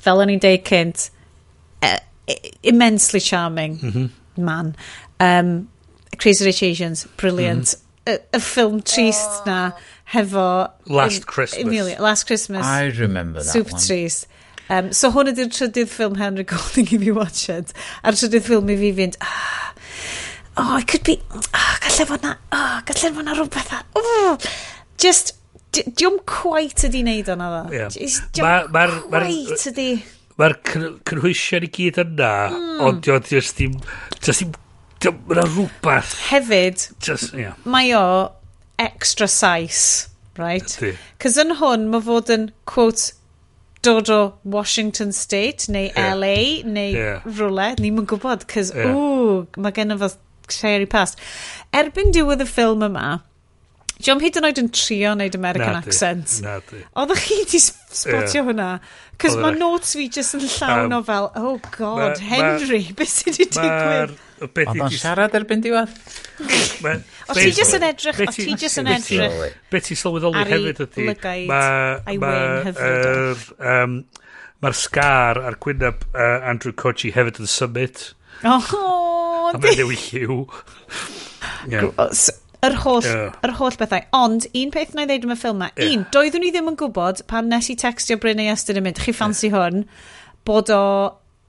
[0.00, 1.10] fel o'n i'n deud cynt,
[2.62, 4.10] immensely charming mm -hmm.
[4.36, 4.76] man.
[5.20, 5.68] Um,
[6.18, 7.74] Crazy Rich Asians, brilliant.
[7.74, 7.86] Mm -hmm.
[8.06, 9.42] y, y ffilm trist oh.
[9.46, 9.72] na
[10.04, 10.70] hefo...
[10.86, 11.64] Last in, Christmas.
[11.64, 12.66] Emilia, Last Christmas.
[12.66, 13.86] I remember that Super one.
[13.86, 14.26] trist.
[14.68, 17.72] Um, so hwn ydy'r trydydd ffilm Henry Golding i fi watch it.
[18.02, 19.18] A'r trydydd ffilm i fi fynd...
[19.22, 19.74] Ah,
[20.56, 21.20] oh, it could be...
[21.34, 22.36] Oh, gallai fod na...
[22.50, 23.82] Oh, gallai fod na rhywbeth a...
[23.98, 24.38] Oh,
[24.98, 25.34] just...
[25.76, 27.74] Diwm quite ydi wneud o'na adda.
[27.76, 27.96] Yeah.
[28.34, 29.90] Diwm ma, ma, quite ydi
[30.40, 30.56] mae'r
[31.08, 32.80] cynhwysion i gyd yna, mm.
[32.86, 33.76] ond diolch just dim,
[34.20, 36.16] just dim, mae'n rhywbeth.
[36.28, 37.56] Hefyd, just, yeah.
[37.64, 38.06] mae o
[38.82, 40.10] extra size,
[40.40, 40.76] right?
[41.22, 43.14] Cos yn hwn, mae fod yn, quote,
[43.86, 46.12] dod o Washington State, neu yeah.
[46.14, 46.36] LA,
[46.68, 47.24] neu yeah.
[47.24, 48.92] rhywle, ni'n mynd gwybod, cos, yeah.
[48.92, 50.10] ww, mae gen i fo
[50.52, 51.22] cherry past.
[51.74, 53.20] Erbyn diwedd y ffilm yma,
[53.96, 56.34] Di o'm hyd yn oed yn trio wneud American na accent.
[56.44, 56.82] Na di.
[57.00, 58.44] Oeddech chi di spotio yeah.
[58.44, 58.66] hwnna?
[59.16, 62.94] Cos mae notes fi just yn llawn um, o fel, oh god, ma, Henry, ma,
[62.98, 64.12] beth sydd wedi digwydd?
[64.52, 65.88] Beth Oedd o'n siarad erbyn diwedd?
[67.32, 69.56] O ti just yn edrych, o ti just yn edrych.
[69.72, 71.08] Beth i sylweddoli hefyd ydy,
[71.48, 72.04] mae'r
[74.64, 77.96] mae'r scar ar gwyneb uh, Andrew Cochi hefyd yn symud.
[78.44, 80.44] Oh, a mae'n newid lliw.
[81.72, 81.88] yeah
[82.66, 83.36] yr holl, yeah.
[83.46, 84.02] yr holl bethau.
[84.16, 85.92] Ond, un peth na i ddeud am y ffilm ma, yeah.
[85.92, 89.02] un, doeddwn i ddim yn gwybod pan nes i textio Bryn ei Estyn yn mynd,
[89.02, 89.56] chi ffansi yeah.
[89.56, 89.86] hwn,
[90.46, 90.82] bod o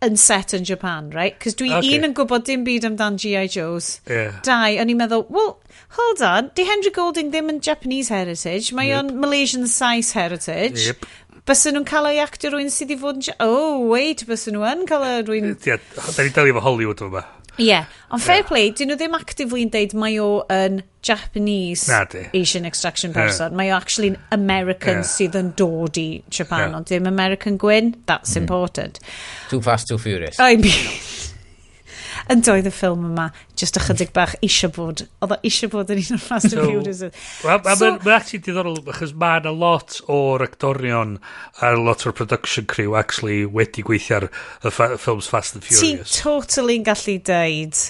[0.05, 1.39] yn set yn Japan, right?
[1.41, 1.95] Cos dwi okay.
[1.97, 3.47] un yn gwybod dim byd amdan G.I.
[3.49, 3.97] Joes.
[4.09, 4.35] Yeah.
[4.45, 5.55] Dau, o'n i'n meddwl, well,
[5.97, 9.01] hold on, di Henry Golding ddim yn Japanese heritage, mae yep.
[9.01, 10.91] o'n Malaysian size heritage.
[10.91, 11.07] Yep.
[11.47, 13.37] Bysyn nhw'n cael ei actio rwy'n sydd i fod yn...
[13.41, 15.53] Oh, wait, bysyn nhw yn cael ei rwy'n...
[15.55, 17.23] Ie, Da ni dal efo Hollywood yma.
[17.57, 17.85] Ie, yeah.
[18.13, 18.47] ond fair yeah.
[18.47, 22.25] play, dyn nhw ddim actively yn deud mae o yn Japanese Na, di.
[22.37, 23.51] Asian extraction person.
[23.51, 23.57] Yeah.
[23.57, 25.09] Mae o actually yn American yeah.
[25.09, 26.77] sydd yn dod i Japan, yeah.
[26.77, 27.95] ond dim American gwyn.
[28.05, 28.43] That's mm.
[28.45, 29.01] important.
[29.49, 30.39] Too fast, too furious.
[30.39, 31.25] I mean
[32.33, 33.27] yn doedd y ffilm yma
[33.59, 37.03] just ychydig bach eisiau bod oedd o eisiau bod yn un o'r Fast and Furious
[37.43, 41.17] mae'n actually diddorol achos mae yna lot o'r actorion
[41.63, 45.83] a lot o'r production crew actually wedi gweithio ar y ffilms Fast and Furious.
[45.83, 46.03] ti'n
[46.81, 47.83] yn gallu deud.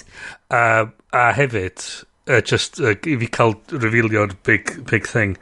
[0.50, 1.84] Um, a hefyd
[2.28, 5.36] uh, just uh, i fi cael revealio'r big, big thing.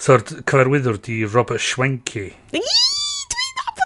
[0.00, 2.30] So'r cyfarwyddwr di Robert Schwenke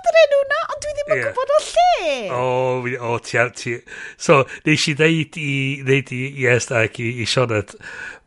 [0.04, 1.30] gwybod yr enw na, ond dwi ddim yn yeah.
[1.30, 2.08] gwybod o lle.
[2.24, 3.78] O, oh, oh, ti, ti.
[4.20, 5.54] So, neis i ddeud i,
[5.86, 7.78] ddeud i, yes, ac i, i Sioned,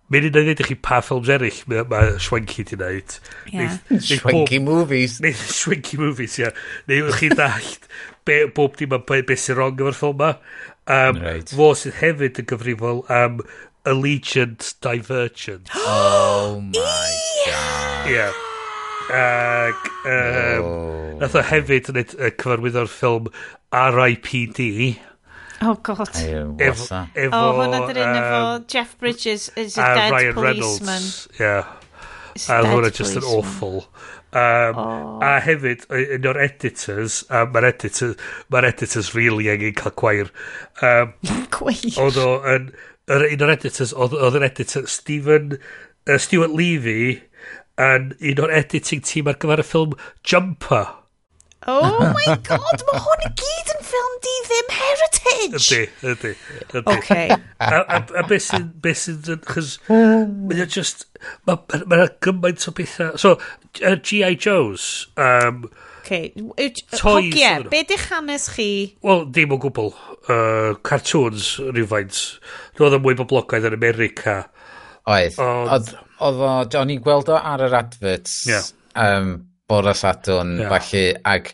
[0.08, 3.18] Mae'n un o'i ddeud i chi pa ffilms eraill mae, mae Schwenki di wneud.
[3.52, 3.76] Yeah.
[4.00, 5.18] Schwenki movies.
[5.24, 6.54] Neu Schwenki movies, ia.
[6.88, 7.90] Neu chi dallt
[8.24, 10.32] be, bob dim am beth sy'n wrong efo'r ffilm ma.
[10.88, 11.52] Um, right.
[11.52, 13.48] Fo sydd hefyd yn gyfrifol am um,
[13.88, 15.72] Allegiant Divergent.
[15.76, 18.12] oh my god.
[18.12, 18.47] Yeah.
[19.08, 21.18] Ac um, oh.
[21.22, 23.30] nath o hefyd yn y cyfarwyddo'r ffilm
[23.72, 24.68] R.I.P.D.
[25.62, 26.12] Oh god.
[26.12, 26.86] Efo,
[27.16, 30.88] efo, oh, hwnna dyn um, efo Jeff Bridges is a, a dead Ryan policeman.
[30.88, 31.74] Reynolds, yeah.
[32.50, 33.88] A hwnna just an awful.
[34.34, 35.20] Um, oh.
[35.24, 38.20] A hefyd, un o'r editors, a mae'r editors,
[38.54, 40.34] mae'r editors really angen cael gwair.
[40.84, 41.16] Um,
[41.56, 41.96] gwair?
[42.04, 42.70] Oedd o'n,
[43.16, 45.58] un o'r editors, oedd yr editor Stephen,
[46.06, 47.24] uh, Stuart Levy,
[47.78, 50.88] yn un o'r editing team ar gyfer y ffilm Jumper.
[51.68, 55.80] Oh my god, mae hwn i gyd yn ffilm di ddim heritage.
[55.82, 55.82] Ydy,
[56.14, 56.32] ydy.
[56.70, 56.84] ydy.
[56.94, 57.34] Okay.
[57.34, 61.08] A, a, a beth sy'n, beth sy'n, chys, mae'n just,
[61.50, 63.18] mae'n ma, ma, gymaint o bethau.
[63.20, 63.36] So,
[63.82, 64.34] uh, G.I.
[64.36, 65.08] Joe's.
[65.18, 65.66] Um,
[66.02, 66.32] okay.
[67.02, 68.72] Hogie, be di hanes chi?
[69.04, 69.94] Wel, dim o gwbl.
[70.28, 72.22] Uh, cartoons, rhywfaint.
[72.80, 74.44] Roedd yn mwy boblogaidd yn America.
[75.08, 75.42] Oedd.
[75.42, 75.96] Oedd
[76.26, 78.68] oedd o, o'n i'n gweld o ar yr adverts yeah.
[78.98, 79.36] um,
[79.70, 80.72] bore Sadwn, yeah.
[80.72, 81.52] falle, ac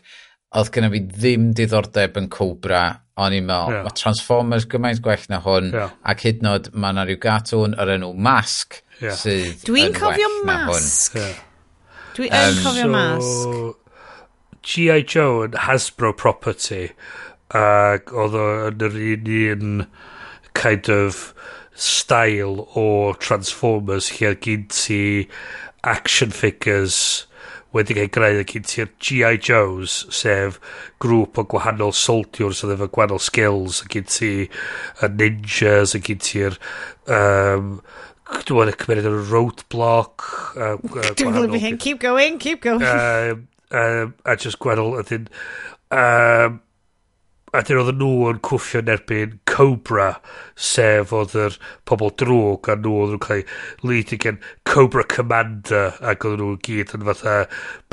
[0.54, 2.84] oedd gynnu fi ddim diddordeb yn Cobra,
[3.20, 3.86] o'n i'n meddwl, yeah.
[3.86, 5.94] mae Transformers gymaint gwell na hwn, yeah.
[6.10, 9.18] ac hyd yn oed mae yna rhyw gatwn yr enw Mask, yeah.
[9.18, 11.18] sydd Dwi'n cofio well Mask.
[11.18, 11.42] Yeah.
[12.14, 13.80] Dwi um, yn cofio so, Mask.
[14.64, 15.02] G.I.
[15.04, 16.86] Joe yn Hasbro property,
[17.54, 19.74] ac oedd o'n yr un un
[20.56, 21.26] kind of
[21.74, 25.04] style o Transformers lle oedd gyn ti
[25.84, 26.98] action figures
[27.74, 29.38] wedi cael greu oedd gyn ti'r G.I.
[29.42, 30.60] Joes sef
[31.02, 36.22] grŵp o gwahanol soldiers oedd efo gwahanol skills oedd gyn ti y ninjas oedd gyn
[36.22, 36.58] ti'r
[37.18, 37.72] um,
[38.48, 40.76] dwi'n cymryd yr roadblock uh,
[41.18, 43.42] dwi'n gwybod hyn keep going keep going um,
[43.74, 45.26] um, a just gwahanol ydyn
[45.90, 46.60] um,
[47.54, 50.08] a dyn oedd nhw yn cwffio yn erbyn Cobra,
[50.58, 51.56] sef oedd yr
[51.86, 54.34] pobl drwg, a nhw oedd nhw'n cael eu leadio
[54.66, 57.36] Cobra Commander, ac oedd nhw'n gyd yn fatha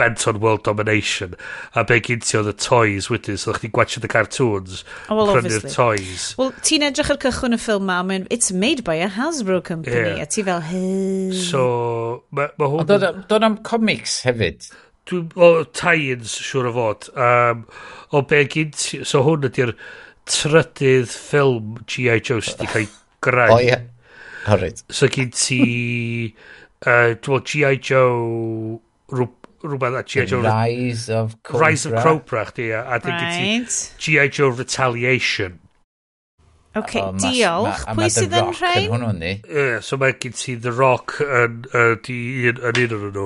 [0.02, 1.36] bent on World Domination.
[1.78, 5.20] A be gyn ti oedd y toys wedyn, so oeddech chi'n gwachio the cartoons, oh,
[5.20, 6.32] well, prynu'r toys.
[6.42, 10.18] Wel, ti'n edrych ar cychwyn y ffilm ma, mae'n it's made by a Hasbro company,
[10.18, 10.26] yeah.
[10.26, 11.30] a ti fel, hei...
[11.38, 11.66] So,
[12.34, 12.88] mae ma hwn...
[12.88, 14.72] Ond Doedd am comics hefyd.
[15.10, 15.30] Dwi'n...
[15.36, 17.10] O, tie-ins, siŵr o fod.
[17.16, 17.66] Um,
[18.14, 18.80] o be gynt...
[19.08, 19.74] So hwn ydy'r
[20.30, 22.20] trydydd ffilm G.I.
[22.20, 22.92] Joe sydd wedi cael ei
[23.26, 23.54] greu.
[23.56, 23.80] O, ie.
[24.48, 24.84] O, reit.
[24.94, 25.62] So gynt ti...
[26.86, 27.82] Uh, Dwi'n G.I.
[27.92, 28.80] Joe...
[29.12, 30.28] Rhywbeth a G.I.
[30.30, 30.44] Joe...
[30.46, 31.66] Rise of Cobra.
[31.66, 32.70] Rise of Cobra, chdi.
[32.78, 34.30] A dyn gynt ti G.I.
[34.30, 35.61] Joe Retaliation.
[36.74, 37.82] OK, o, mas, diolch.
[37.84, 38.86] Ma, Pwy sydd yn rhain?
[38.86, 39.32] Yn hwnnw ni.
[39.44, 42.18] Yeah, so mae gen ti The Rock yn, uh, di,
[42.48, 43.26] yn, yn un o'n nhw.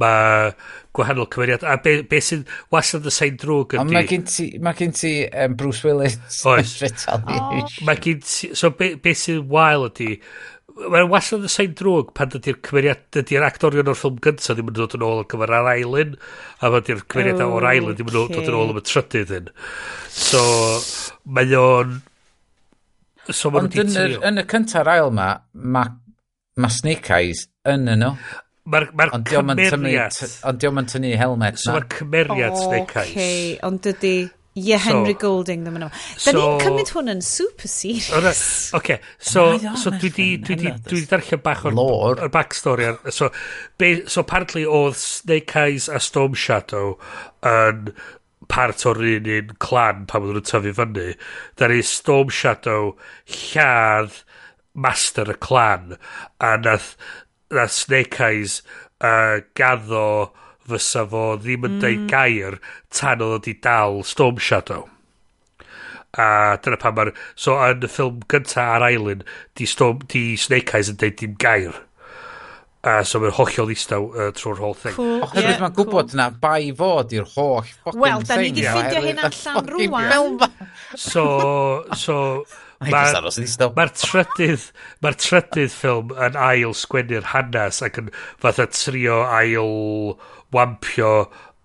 [0.00, 0.54] Mae
[0.96, 1.66] gwahanol cymeriad.
[1.68, 3.82] A be, be sy'n wastad y sain drwg ydi...
[3.82, 6.16] Ond mae gen ti, ma gen ti um, Bruce Willis
[6.48, 6.78] Oes.
[6.80, 7.84] Retaliation.
[7.90, 8.54] Mae gen ti...
[8.56, 10.16] So be, be sy'n wael ydi...
[10.78, 13.04] Mae'n wastad y sain drwg pan dydy'r cymeriad...
[13.18, 16.16] Dydy'r actorion o'r ffilm gyntaf ddim yn dod yn ôl ar gyfer ar ailyn.
[16.64, 19.56] A mae dydy'r cymeriad o'r ailyn ddim yn dod yn ôl am y trydydd hyn.
[20.08, 20.46] So
[21.28, 21.98] mae o'n
[23.28, 25.92] So Ond yn, yr, yn y cynta'r ail ma, mae
[26.58, 28.14] ma Snake Eyes yn yno.
[28.68, 30.16] Mae'r ma ond cymeriad.
[30.48, 31.76] Ond diolch yn tynnu helmet so na.
[31.76, 33.14] So mae'r cymeriad oh, Snake Eyes.
[33.14, 33.54] Okay.
[33.68, 34.16] Ond dydy...
[34.58, 35.90] Ie, yeah, Henry so, Golding ddim yn yma.
[35.92, 38.08] Da so, ni'n cymryd hwn yn super serious.
[38.16, 38.40] Oce,
[38.74, 39.44] okay, so,
[39.78, 42.88] so dwi di, dwi di, dwi di darllen bach o'r, or backstory.
[42.88, 43.28] Ar, so,
[43.78, 46.96] be, so apparently oedd Snake Eyes a Storm Shadow
[47.46, 47.92] yn
[48.48, 51.06] part o'r un un clan pan oedden nhw'n tyfu fyny.
[51.56, 52.92] Da ni Storm Shadow
[53.36, 54.22] lladd
[54.74, 55.96] master y clan
[56.40, 56.92] a nath,
[57.50, 58.60] nath Snake Eyes
[59.00, 60.04] uh, gaddo
[60.68, 61.82] fysa fo ddim yn mm.
[61.84, 62.58] deud gair
[62.92, 64.86] tan oedd wedi dal Storm Shadow.
[66.18, 67.12] A dyna pan mae'r...
[67.36, 69.26] So yn y ffilm gyntaf ar Island,
[69.58, 71.76] di, Storm, di Snake Eyes yn deud dim gair.
[72.86, 74.94] A so mae'n hollol ddistaw uh, trwy'r whole thing.
[74.94, 75.18] Cool.
[75.26, 76.20] Oherwydd yeah, mae'n gwybod cool.
[76.20, 78.28] na bai fod i'r holl fucking well, thing.
[78.28, 80.48] Wel, da ni di ffindio hyn allan rwan.
[80.94, 81.26] So,
[81.98, 82.16] so...
[82.78, 84.68] Mae'r ma trydydd,
[85.02, 89.72] mae'r trydydd ffilm yn ail sgwennu'r hanes ac yn fatha trio ail
[90.54, 91.10] wampio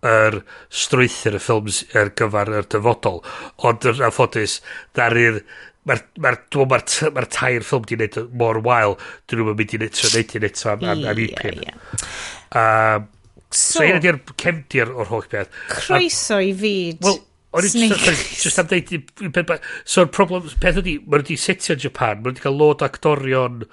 [0.04, 0.40] yr
[0.74, 3.22] strwythyr y ffilms ar er gyfer yr dyfodol.
[3.62, 4.58] Ond yn er, anffodus,
[4.98, 5.40] ddaru'r
[5.90, 8.98] mae'r ma ma ma'r ma tair ffilm di wneud mor wael.
[9.28, 12.98] Dyn nhw'n mynd i wneud so wneud i'n eto am, am, am ipin yeah, yeah.
[12.98, 13.08] um,
[13.50, 15.54] so, so un ydy'r cefndir o'r holl beth.
[15.72, 17.22] Croeso i fi well,
[17.62, 19.56] just am deud, dweud
[19.86, 23.66] so'r problem peth ydi mae'n wedi setio Japan mae'n wedi cael load actorion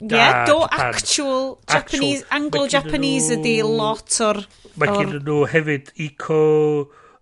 [0.00, 0.94] Yeah, do Japan.
[0.94, 4.38] actual Japanese, Anglo-Japanese ydi lot o'r...
[4.78, 6.38] Mae gen nhw hefyd eco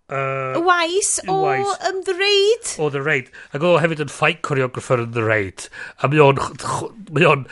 [0.08, 2.78] Uh, Wais o um, The Raid.
[2.78, 3.30] O The Raid.
[3.50, 5.64] Ac o hefyd yn fight choreographer yn The Raid.
[5.98, 6.38] A mae o'n...
[7.10, 7.42] Mae o'n...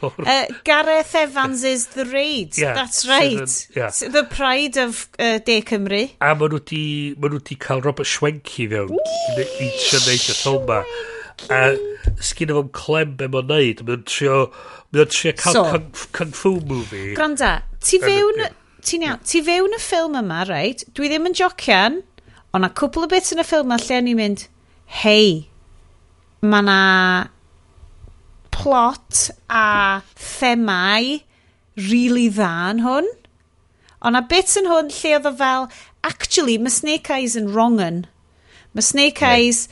[0.00, 2.56] Uh, Gareth Evans is The Raid.
[2.56, 3.44] Yeah, That's right.
[3.44, 3.92] Sydd yeah.
[4.14, 6.06] The pride of uh, De Cymru.
[6.24, 6.84] A maen nhw di,
[7.20, 10.80] maen nhw di cael Robert Schwenke fewn i Sianeid y ffilm ma.
[11.52, 11.60] A
[12.24, 13.84] sgyn efo'n clem be ma'n neud.
[13.84, 14.46] Mae'n trio...
[14.96, 17.12] Mae'n trio cael so, kung, kung fu movie.
[17.20, 18.46] Granda, ti fewn...
[18.48, 22.00] Um, ti'n iawn, ti fewn y ffilm yma, reit, dwi ddim yn jocian,
[22.52, 24.46] ond a cwpl o bits yn y ffilm yma lle ni'n mynd,
[25.02, 25.28] hei,
[26.42, 26.80] mae na
[28.52, 31.20] plot a themau
[31.88, 33.08] really dda yn hwn.
[34.02, 35.68] Ond a bits yn hwn lle oedd o fel,
[36.06, 38.04] actually, mae Snake Eyes yn wrongen.
[38.74, 39.66] Mae Snake Eyes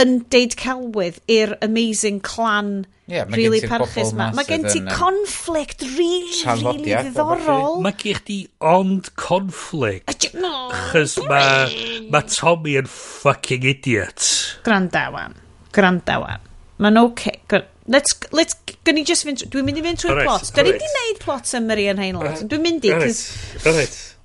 [0.00, 4.28] yn deud celwydd i'r amazing clan yeah, really parchus ma.
[4.36, 7.80] Mae gen ti conflict really, really ddiddorol.
[7.84, 10.28] Mae gen ti ond conflict.
[10.36, 14.26] No, Chos mae ma Tommy yn fucking idiot.
[14.66, 15.38] Grandawan.
[15.76, 16.44] Grandawan.
[16.82, 17.32] Mae'n oce.
[17.46, 17.64] okay.
[17.86, 20.48] Let's, let's, gyn ni just fynd, dwi'n mynd i fynd trwy'r plot.
[20.56, 22.42] Gynni di wneud plot summary yn hein lot.
[22.50, 23.20] Dwi'n mynd i, cos...
[23.62, 24.15] Alright, alright.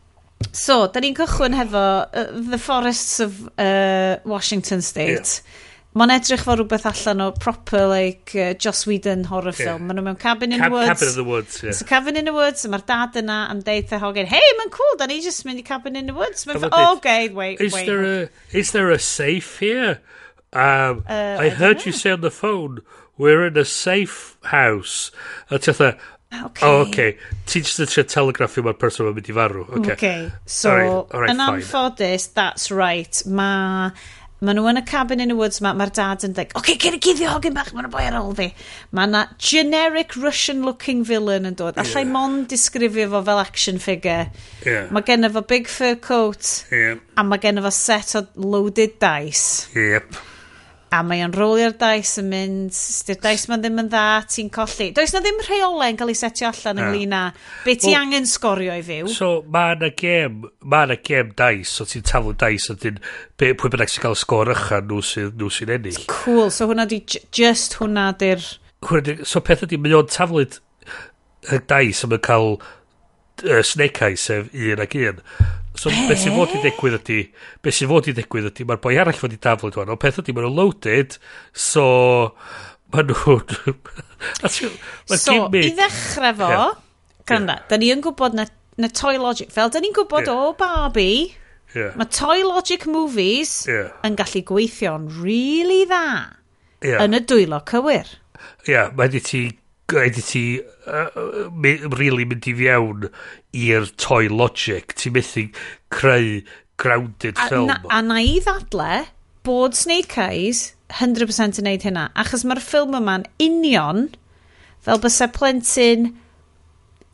[0.51, 5.41] So, da ni'n cychwyn hefo uh, The Forests of uh, Washington State.
[5.41, 5.59] Yeah.
[5.91, 9.65] Mae'n edrych fel rhywbeth allan o proper, like, uh, Joss Whedon horror yeah.
[9.65, 9.89] film.
[9.89, 10.87] Maen nhw mewn Cabin in Cab the Woods.
[10.87, 11.69] Cabin in the Woods, yeah.
[11.73, 14.71] It's a Cabin in the Woods, mae'r dad yna am deud a hogan, hey, mae'n
[14.71, 16.45] cool, da ni just mynd i Cabin in the Woods.
[16.47, 17.91] Mae'n fel, oh, okay, wait, is wait.
[17.91, 19.99] There a, is there a safe here?
[20.53, 21.11] Um, uh,
[21.43, 21.83] I, I heard know.
[21.87, 22.79] you say on the phone,
[23.17, 25.11] we're in a safe house.
[25.49, 25.97] A ti'n
[26.31, 26.67] Ah, okay.
[26.67, 27.17] Oh, okay.
[27.45, 29.65] Ti just yn trio telegraffu mae'r person yn mynd i farw.
[29.67, 29.97] Okay.
[29.97, 30.31] okay.
[30.45, 33.21] So, all right, all right, yn anffodus, that's right.
[33.27, 33.91] Mae
[34.41, 36.77] ma nhw yn y cabin in the woods ma, mae'r dad yn dweud, oce, okay,
[36.81, 38.47] cyn i gyddi hogyn bach, mae'n boi ar ôl fi.
[38.95, 41.77] Mae yna generic Russian looking villain yn dod.
[41.81, 42.13] Allai yeah.
[42.15, 44.31] mond disgrifio fo fel action figure.
[44.65, 44.87] Yeah.
[44.89, 46.55] Mae gen fo big fur coat.
[46.71, 47.03] Yeah.
[47.19, 49.67] A mae gen fo set o loaded dice.
[49.75, 50.23] Yep
[50.91, 52.77] a mae o'n rolio'r dice yn mynd,
[53.07, 54.89] dy'r dice ma'n ddim yn dda, ti'n colli.
[54.95, 57.21] Does na ddim rheolau yn cael ei setio allan ynglyn â
[57.63, 59.07] be ti well, angen sgorio i fyw.
[59.13, 62.99] So, mae yna gem, mae yna gem dice, so ti'n taflu dice, a ti'n,
[63.39, 66.03] pwy bynnag sy'n cael sgor ychan nhw sy'n nhw sy ennill.
[66.11, 66.99] Cool, so hwnna di,
[67.31, 68.43] just hwnna di'r...
[69.23, 70.59] So peth ydi, mae o'n taflu dice,
[71.47, 75.23] a mae'n cael uh, snake eyes, sef un ac un.
[75.81, 76.05] So hey?
[76.11, 77.19] beth sy'n fod i ddigwydd ydy,
[77.65, 80.19] beth sy'n fod i ddigwydd ydy, mae'r boi arall fod i daflu dwi'n, ond peth
[80.21, 81.15] ydy, mae'n loaded,
[81.57, 81.85] so
[82.93, 83.55] mae nhw'n...
[84.53, 86.75] so, i ddechrau fo, yeah.
[87.25, 87.69] Granda, yeah.
[87.71, 88.45] da ni yn gwybod na,
[88.77, 90.37] na Toy Logic, fel da ni'n gwybod yeah.
[90.37, 91.31] o Barbie,
[91.73, 91.97] yeah.
[91.97, 93.89] mae Toy Logic Movies yeah.
[94.05, 96.03] yn gallu gweithio'n really dda
[96.85, 97.01] yeah.
[97.01, 98.19] yn y dwylo cywir.
[98.67, 99.47] Ie, yeah, mae di ti,
[99.89, 100.45] mae di ti
[100.91, 101.49] uh,
[101.95, 103.07] really mynd i fiewn
[103.57, 104.95] i'r toy logic.
[104.99, 105.47] Ti'n methu
[105.93, 106.41] creu
[106.81, 107.71] grounded a, film.
[107.71, 109.05] Na, a na i ddadle
[109.47, 112.09] bod Snake Eyes 100% yn neud hynna.
[112.19, 114.09] Achos mae'r ffilm yma'n union
[114.85, 116.11] fel bysau plentyn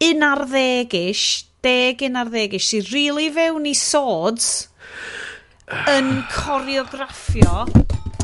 [0.08, 4.68] un ar ddeg-ish, deg un ar ddeg-ish, sy'n rili really fewn i swords
[5.91, 7.66] yn coreograffio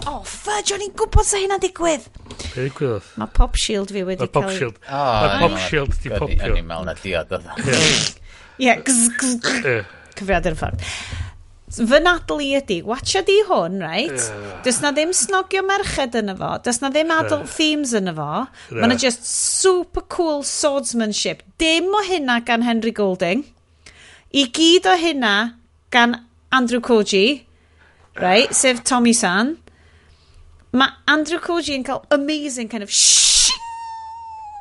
[0.03, 2.09] O, oh, fudge, o'n i'n gwybod sa hynna'n digwydd.
[2.53, 3.05] Be ddigwyddodd?
[3.21, 4.27] Mae pop shield fi wedi cael...
[4.27, 4.79] Mae pop shield.
[4.89, 6.49] Mae pop shield di popio.
[6.49, 7.47] O'n i'n mewn na diod oedd.
[8.59, 8.75] Ie,
[10.17, 10.83] cyfriad yn ffordd.
[11.73, 14.27] Fy nadl i ydi, watcha di hwn, right?
[14.65, 18.43] Does na ddim snogio merched yn fo, does na ddim adult themes yn fo.
[18.75, 21.41] Mae na just super cool swordsmanship.
[21.57, 23.47] Dim o hynna gan Henry Golding.
[24.35, 25.33] I gyd o hynna
[25.95, 26.19] gan
[26.53, 27.45] Andrew Koji,
[28.21, 28.53] right?
[28.53, 29.57] Sef Tommy San.
[30.73, 33.51] Mae Andrew Koji yn cael amazing kind of shh,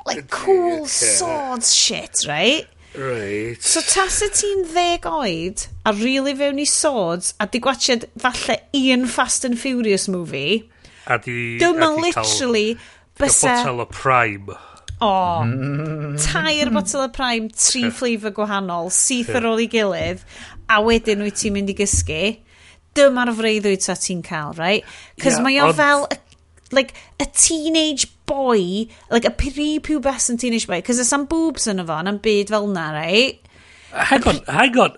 [0.04, 2.68] like cool swords shit, right?
[2.92, 3.56] Right.
[3.64, 8.58] So tas y ti'n ddeg oed a really fewn i swords a di gwachod falle
[8.76, 10.68] un Fast and Furious movie
[11.06, 11.56] a di...
[11.62, 12.76] Dwi'n ma literally
[13.16, 13.56] bysa...
[13.56, 14.52] botel o prime.
[15.00, 15.12] O,
[15.48, 16.20] mm.
[16.20, 17.96] tair botel o prime, tri yeah.
[18.02, 20.20] flavour gwahanol, syth ar ôl i gilydd
[20.68, 22.24] a wedyn wyt ti'n mynd i gysgu
[22.98, 24.86] dyma'r freuddwyd sa ti'n cael, right?
[25.22, 26.06] Cos yeah, mae o fel,
[26.72, 32.20] like, a teenage boy, like, a pre-pubescent teenage boy, cos ysam boobs yn efo, na'n
[32.24, 33.40] byd fel na, right?
[33.92, 34.96] Hang on, hang on,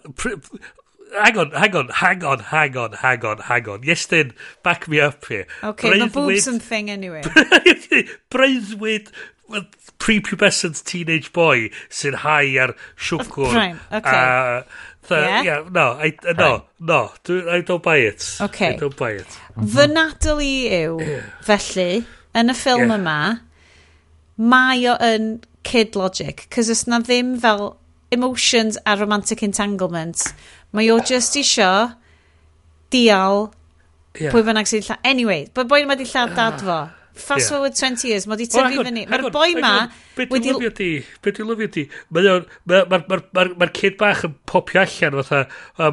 [1.19, 3.83] hang on, hang on, hang on, hang on, hang on, hang on.
[3.83, 5.47] Iestyn, back me up here.
[5.63, 7.23] Okay, the boobs and thing anyway.
[8.31, 9.11] Braiddwyd
[9.49, 13.79] with prepubescent teenage boy sy'n hau ar siwcwr.
[13.93, 14.17] Okay.
[14.17, 14.65] A,
[15.11, 15.43] Yeah?
[15.43, 18.39] yeah, no, I, uh, no, no, do, I don't buy it.
[18.41, 18.75] Okay.
[18.75, 19.27] I don't buy it.
[19.55, 20.43] Fy -hmm.
[20.43, 21.23] i yw, yeah.
[21.43, 22.05] felly,
[22.35, 22.99] yn y ffilm yeah.
[22.99, 23.19] yma,
[24.37, 27.77] mae o yn kid logic, cos os na ddim fel
[28.11, 30.35] emotions a romantic entanglement,
[30.73, 31.95] mae o just isio
[32.91, 33.53] deal
[34.19, 34.33] yeah.
[34.33, 35.01] pwy bynnag sy'n lladd.
[35.05, 36.67] Anyway, bod boi yma di lladd dad ah.
[36.67, 36.81] fo.
[37.15, 37.49] Fast yeah.
[37.51, 39.05] forward 20 years, mae wedi tyfu fyny.
[39.07, 39.87] Mae'r boi ma...
[40.19, 40.51] Be wedi...
[40.51, 40.89] lyfio di?
[41.23, 41.85] Be di lyfio di?
[42.17, 45.45] Mae'r ma, ma, ma, ma, ma kid bach yn popio allan, fatha,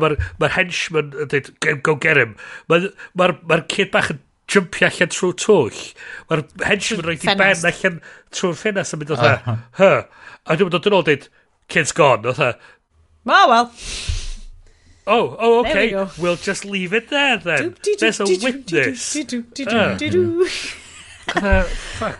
[0.02, 1.52] mae'r ma henchman yn dweud,
[1.86, 2.34] go get him.
[2.74, 2.90] Mae'r
[3.22, 5.86] ma, ma kid bach yn jumpio allan trwy twll.
[6.32, 8.02] Mae'r henchman roed di ben allan
[8.34, 9.38] trwy'r ffenas yn mynd o dda,
[9.78, 9.96] huh.
[10.50, 11.30] A dwi'n dod yn ôl dweud,
[11.70, 12.56] kid's gone, o dda.
[13.30, 13.70] Ma, wel.
[15.06, 15.94] Oh, oh, okay.
[15.94, 17.76] We we'll just leave it there then.
[18.00, 19.16] There's a witness.
[19.16, 20.78] Mm.
[21.36, 21.64] Uh,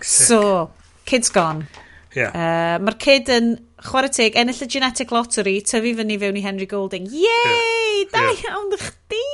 [0.02, 0.72] so,
[1.06, 1.68] kid's gone.
[2.16, 2.32] Yeah.
[2.36, 3.54] Uh, Mae'r kid yn
[3.86, 7.08] chwarae teg, ennill y genetic lottery, tyfu fyny fewn i Henry Golding.
[7.12, 7.24] Yay!
[7.24, 8.12] Yeah.
[8.12, 8.44] Da yeah.
[8.50, 9.26] iawn chdi!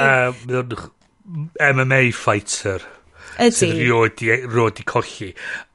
[0.00, 0.88] Uh,
[1.60, 2.80] MMA fighter.
[3.40, 3.56] Ydy.
[3.56, 5.30] Sydd rioed i, rioed i colli.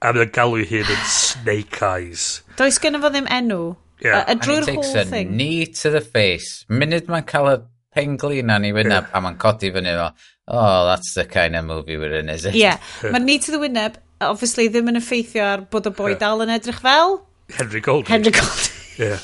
[0.06, 2.28] A mae'n galw hyn yn Snake Eyes.
[2.60, 3.76] Does gen fo ddim enw.
[4.04, 4.22] Yeah.
[4.22, 5.34] A, a drwy'r whole thing.
[5.36, 6.66] knee to the face.
[6.70, 7.58] Munud mae'n cael y
[7.98, 9.14] penglin na'n i wyneb yeah.
[9.14, 10.12] a mae'n codi fyny fo
[10.48, 12.56] oh, that's the kind of movie we're in, is it?
[12.56, 12.80] Yeah.
[13.02, 16.54] Mae'r knee to the wyneb, obviously, ddim yn effeithio ar bod y boi dal yn
[16.54, 17.20] edrych fel.
[17.58, 18.12] Henry Golding.
[18.12, 18.78] Henry Golding.
[18.98, 19.20] yeah.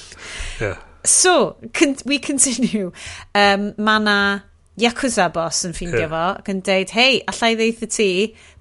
[0.61, 0.81] yeah.
[1.05, 2.91] So, con we continue.
[3.35, 4.17] Um, mae na
[4.79, 6.11] Yakuza boss yn ffindio yeah.
[6.11, 8.09] fo ac yn deud, hei, allai ddeith y ti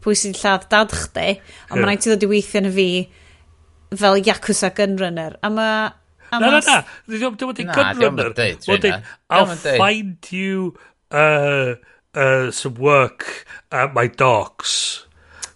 [0.04, 1.38] pwy sy'n lladd dad chdi,
[1.70, 1.80] ond yeah.
[1.80, 2.88] mae'n rhaid i ddod i weithio yn y fi
[4.02, 5.38] fel Yakuza gunrunner.
[5.42, 5.90] A mae
[6.32, 6.78] Na, na, na.
[7.04, 10.70] Dwi'n meddwl, dwi'n meddwl, dwi'n meddwl, dwi'n meddwl, I'll find you
[11.12, 11.74] uh,
[12.14, 15.06] uh, some work at my docks.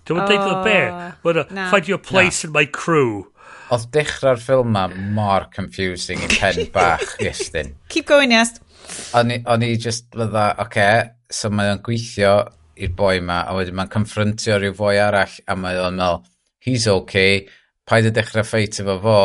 [0.06, 1.54] Dwi'n oh, dweud o be?
[1.54, 1.70] Na.
[1.70, 2.48] Find your place na.
[2.48, 3.26] in my crew.
[3.74, 7.74] Oedd dechrau'r ffilm ma mor confusing i pen bach, Iestyn.
[7.90, 8.60] Keep going, yes.
[9.18, 12.36] O'n i just fydda, oce, okay, so mae o'n gweithio
[12.78, 16.22] i'r boi ma, a wedyn mae'n confrontio rhyw fwy arall, a mae o'n meddwl,
[16.62, 17.42] he's okay,
[17.88, 19.18] paid y dechrau ffeit efo fo,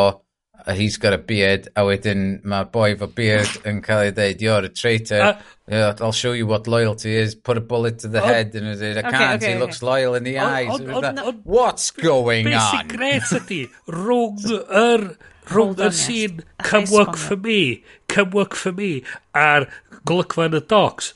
[0.66, 4.44] a he's got a beard, a wedyn mae'r boi fo beard yn cael ei ddeud,
[4.44, 8.22] you're a traitor, uh, I'll show you what loyalty is, put a bullet to the
[8.22, 9.60] oh, head, and it, I okay, can't, okay, he okay.
[9.60, 10.68] looks loyal in the oh, eyes.
[10.70, 12.86] Oh, oh, oh, What's going be on?
[12.86, 13.60] Be gret ydi,
[13.90, 15.08] rhwng yr,
[15.50, 19.02] rhwng yr sîn, come work for me, come work for me,
[19.34, 19.68] a'r
[20.08, 21.12] golygfa yn y docs,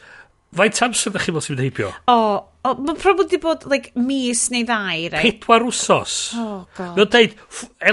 [0.57, 1.95] faint amser ydych chi'n meddwl sy'n heibio?
[2.11, 2.37] O, oh,
[2.75, 5.25] Mae'n probably wedi bod like, mis neu ddau, rai.
[5.25, 6.17] Pedwar wsos.
[6.39, 6.97] Oh, god.
[6.99, 7.37] Mae'n deud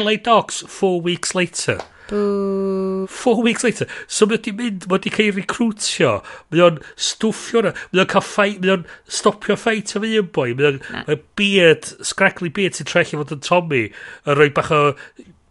[0.01, 1.79] LA Dogs four weeks later.
[2.09, 3.07] Boo.
[3.07, 3.87] Four weeks later.
[4.07, 6.13] So mae wedi mynd, mae wedi cael ei recrwtio.
[6.51, 6.79] Mae o'n
[7.09, 7.73] stwffio na.
[7.91, 8.87] Mae o'n cael ffait, mae o'n
[9.19, 10.49] stopio ffait am un boi.
[10.59, 13.85] Mae o'n beard, scraggly beard sy'n trellu fod yn Tommy.
[14.27, 14.83] Yn rhoi bach o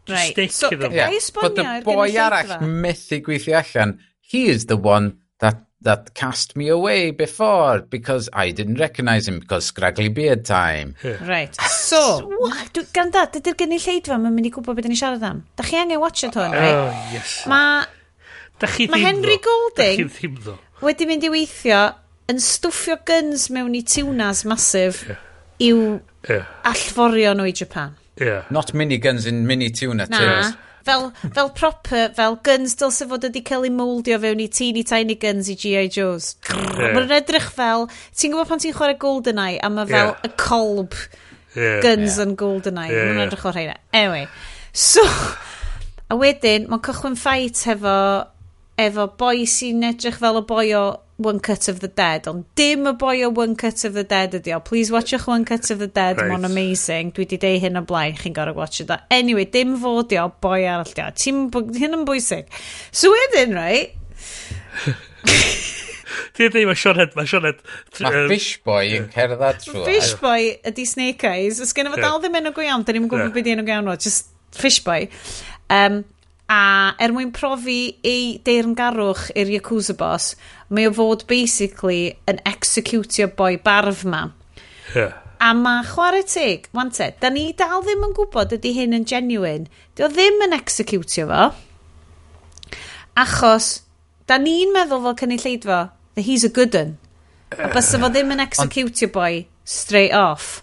[0.09, 0.33] right.
[0.33, 0.93] stick so, iddo.
[0.93, 1.13] Yeah.
[1.39, 3.99] Bod y boi arall methu gweithio allan.
[4.21, 9.41] He is the one that that cast me away before because I didn't recognise him
[9.41, 10.95] because scraggly beard time.
[11.03, 11.25] Yeah.
[11.27, 11.57] Right.
[11.93, 12.31] So,
[12.73, 15.43] so gan da, dydy'r gynulleidfa mae'n mynd i gwybod beth ni siarad am.
[15.59, 16.73] Da chi angen watch it hwn, right?
[16.73, 17.43] Oh, yes.
[17.51, 17.85] Mae
[18.89, 20.09] ma Henry Golding
[20.81, 21.83] wedi mynd i weithio
[22.33, 25.21] yn stwffio guns mewn i tunas masif yeah.
[25.69, 25.83] i'w
[26.31, 26.49] yeah.
[26.71, 27.97] allforio nhw i Japan.
[28.21, 28.45] Yeah.
[28.51, 30.07] Not mini guns in mini tuna.
[30.07, 30.19] Na.
[30.19, 30.55] Tears
[30.87, 35.17] fel, fel proper, fel guns dylse fod wedi cael ei moldio fewn i teeny tiny
[35.21, 35.89] guns i G.I.
[35.93, 36.33] Joes.
[36.49, 36.97] Yeah.
[36.97, 40.27] Mae'n edrych fel, ti'n gwybod pan ti'n chwarae GoldenEye a mae fel yeah.
[40.27, 40.99] y colb
[41.55, 41.79] yeah.
[41.85, 42.41] guns yn yeah.
[42.43, 42.93] GoldenEye.
[42.93, 43.13] Yeah.
[43.13, 43.73] Mae'n edrych o'r rhaid.
[43.93, 44.27] Anyway,
[44.73, 45.07] so,
[46.09, 47.97] a wedyn, mae'n cychwyn ffait hefo,
[48.83, 50.85] efo boi sy'n edrych fel y boi o
[51.23, 54.37] One Cut of the Dead, ond dim y boi o One Cut of the Dead
[54.39, 54.61] ydi o.
[54.61, 56.31] Please watchwch One Cut of the Dead, right.
[56.33, 57.13] mae'n amazing.
[57.17, 58.91] Dwi wedi deud hyn o blaen, chi'n gorau watch it.
[59.11, 61.11] Anyway, dim fod i o, boi arall di o.
[61.79, 62.51] Hyn yn bwysig.
[62.91, 63.97] So wedyn, right?
[66.37, 67.15] Ti'n dweud mae Sioned...
[67.17, 67.63] Mae Sioned...
[68.01, 69.85] Mae Fish Boy yn cerdded trwy.
[69.89, 71.61] Fish Boy ydi Snake Eyes.
[71.65, 73.75] Os gen i fod dal ddim enw go iawn, da ni'n gwybod beth enw go
[73.75, 73.97] iawn o.
[74.01, 75.09] Just Fishboy.
[75.73, 76.05] Um,
[76.53, 80.35] A er mwyn profi ei deirngarwch i'r Yakuza boss,
[80.69, 84.27] mae o fod basically yn executio boi barf ma.
[84.93, 85.15] Yeah.
[85.41, 89.71] A ma chwarae teg, wante, da ni dal ddim yn gwybod ydy hyn yn genuine.
[89.97, 91.49] Dio ddim yn executio fo.
[93.23, 93.71] Achos,
[94.29, 95.81] da ni'n meddwl fel cynulleid fo,
[96.15, 96.99] that he's a good un.
[97.57, 100.61] A bys fo ddim yn executio boi straight off.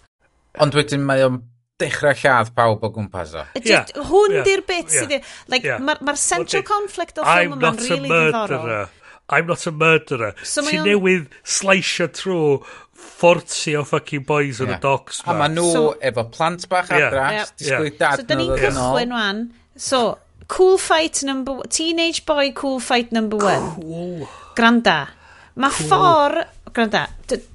[0.61, 1.41] Ond wedyn mae o'n
[1.79, 3.45] dechrau lladd pawb o gwmpas o.
[3.57, 4.07] Just, yeah.
[4.09, 4.47] Hwn yeah.
[4.47, 5.03] di'r bit yeah.
[5.03, 5.29] sydd...
[5.51, 5.81] Like, yeah.
[5.83, 6.67] Mae'r ma central okay.
[6.67, 8.95] conflict o ffilm yma'n really ddiddorol.
[9.29, 10.33] I'm not a murderer.
[10.41, 12.63] So Ti newydd sleisio trwy
[12.99, 14.79] 40 o fucking boys yn yeah.
[14.79, 15.21] y docs.
[15.25, 17.07] A maen nhw so, efo plant bach yeah.
[17.07, 17.53] adra, yeah.
[17.61, 17.99] disgwyl yeah.
[18.01, 19.13] dad so, nhw ddod yn ôl.
[19.13, 19.43] wan.
[19.79, 20.01] So,
[20.51, 21.61] cool fight number...
[21.69, 23.69] Teenage boy cool fight number one.
[23.77, 24.27] Cool.
[24.57, 24.99] Granda.
[25.59, 25.91] Mae cool.
[25.91, 27.09] ffordd Gwranda,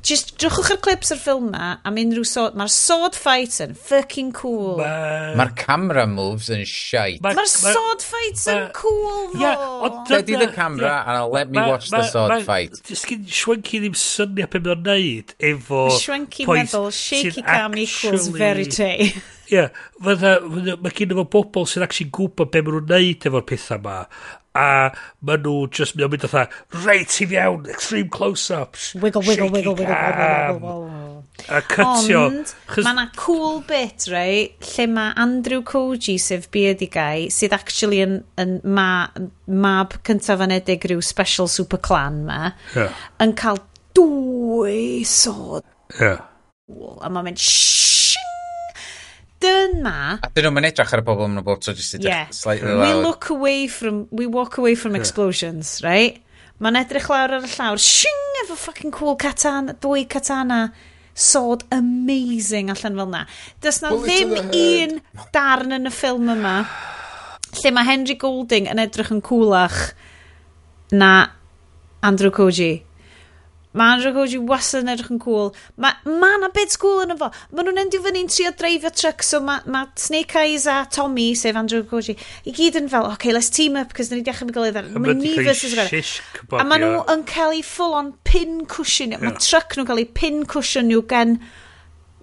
[0.04, 4.34] just drwchwch ar clips o'r ffilm ma, am unrhyw sword, mae'r sword fight yn fucking
[4.36, 4.82] cool.
[4.82, 7.22] Mae'r ma camera moves yn shite.
[7.24, 9.40] Mae'r ma sword fight yn ma cool, ddo.
[9.40, 12.40] Yeah, Teddy the camera, yeah, and I'll let me ma, watch ma, the sword ma,
[12.44, 12.76] fight.
[12.84, 15.86] Sgyn Schwenki ddim syniad beth mae'n neud efo...
[15.96, 18.92] Schwenki meddwl, shaky cam equals verite.
[19.52, 19.66] Ie,
[20.04, 20.38] fydda,
[20.80, 23.98] mae gen efo bobl sy'n actually gwybod be maen nhw'n neud efo'r pethau yma.
[24.54, 24.68] A
[25.26, 28.94] maen nhw just mynd mynd oedd reit i fiewn, extreme close-ups.
[29.02, 31.14] Wiggle, wiggle, wiggle, wiggle, wiggle, wiggle, wiggle,
[31.48, 32.20] A cytio.
[32.30, 32.86] Ond, chys...
[32.86, 38.56] mae yna cool bit, rei, lle mae Andrew Koji, sef biodigau, sydd actually yn, yn
[38.64, 38.88] ma,
[39.50, 42.94] mab cyntaf anedig rhyw special super clan ma, yeah.
[43.20, 43.60] yn cael
[43.98, 45.66] dwy sod.
[45.98, 46.22] Yeah.
[47.04, 47.42] A mae'n mynd,
[49.44, 49.96] dyna...
[50.24, 52.26] A dyn nhw'n edrych ar y bobl yn y bob tro jyst yeah.
[52.32, 52.88] slightly loud.
[52.88, 56.18] We look away from, we walk away from explosions, right?
[56.64, 60.64] Mae'n edrych lawr ar y llawr, shing, efo fucking cool katana, dwy katana,
[61.14, 63.24] sod amazing allan fel na.
[63.60, 64.98] Does na Bullet ddim un
[65.34, 66.56] darn yn y ffilm yma
[67.60, 69.94] lle mae Henry Golding yn edrych yn coolach
[70.94, 71.12] na
[72.04, 72.82] Andrew Koji.
[73.74, 75.48] Mae Andrew Koji wastad yn edrych yn cool.
[75.82, 77.26] Mae ma na bit cool yn efo.
[77.50, 81.58] Mae nhw'n endio fyny'n trio dreifio truck, so mae ma Snake Eyes a Tommy, sef
[81.58, 82.14] Andrew Koji,
[82.46, 84.92] i gyd yn fel, okay, let's team up, cos dyn ni dechrau gilydd ar.
[84.94, 85.90] Mae ni versus ar.
[86.60, 89.16] A mae nhw yn cael ei full on pin cushion.
[89.16, 89.26] Yeah.
[89.26, 91.40] Mae truck nhw'n cael ei pin cushion nhw gen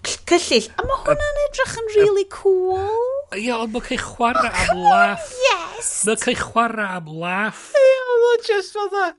[0.07, 0.71] cyllill.
[0.79, 3.20] A mae hwnna'n edrych yn really cool.
[3.31, 5.29] Ie, ond mae'n cael chwarae am laff.
[5.45, 5.89] Yes!
[6.03, 7.61] Mae'n cael chwarae am laff.
[7.79, 9.15] Ie, ond mae'n just fel that.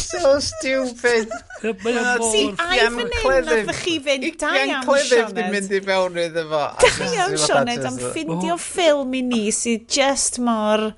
[0.00, 1.34] so stupid.
[1.60, 2.24] Mae'n mor...
[2.32, 5.36] Si, ai fan hyn nath chi fynd da iawn, Sioned.
[5.36, 6.62] Dwi'n mynd i fewn iddo fo.
[6.80, 10.92] Da iawn, Sioned, am ffindio ffilm i ni sydd just mor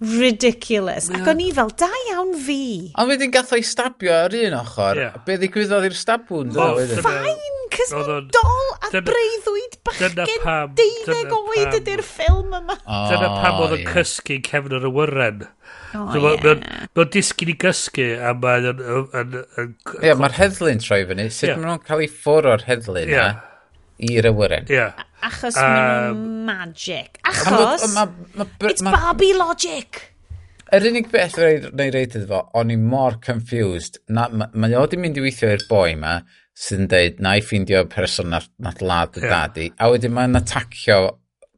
[0.00, 1.08] ridiculous.
[1.14, 2.92] Ac o'n i fel, da iawn fi.
[3.00, 5.00] Ond wedyn gath o'i stabio ar un ochr.
[5.00, 5.16] Yeah.
[5.26, 6.52] Be ddigwyddodd i'r stabwn?
[6.60, 12.78] Oh, fine, cys mae'n dol a dyna, breuddwyd bachgen deuddeg oed ydy'r ffilm yma.
[12.84, 15.46] Dyna pam oedd yn cysgu cefn yr awyren.
[15.96, 18.84] Mae'n disgyn i gysgu a mae'n...
[20.02, 21.30] Ie, mae'r heddlu'n troi fyny.
[21.32, 21.60] Sut yeah.
[21.60, 23.40] maen nhw'n cael ei ffwr o'r heddlu yeah.
[24.12, 24.68] i'r awyren?
[24.68, 24.90] Ie
[25.28, 27.20] achos um, maen nhw'n magic.
[27.26, 30.02] Achos, ma, ma, ma, it's ma, Barbie logic.
[30.66, 34.00] Yr er unig beth rei reid iddo fo, o'n i mor confused.
[34.10, 36.16] Na, mae ma o di mynd i weithio i'r boi ma,
[36.56, 39.32] sy'n yn deud, na i ffeindio person na, na lad y yeah.
[39.34, 39.68] dadi.
[39.78, 40.98] A wedyn mae'n atacio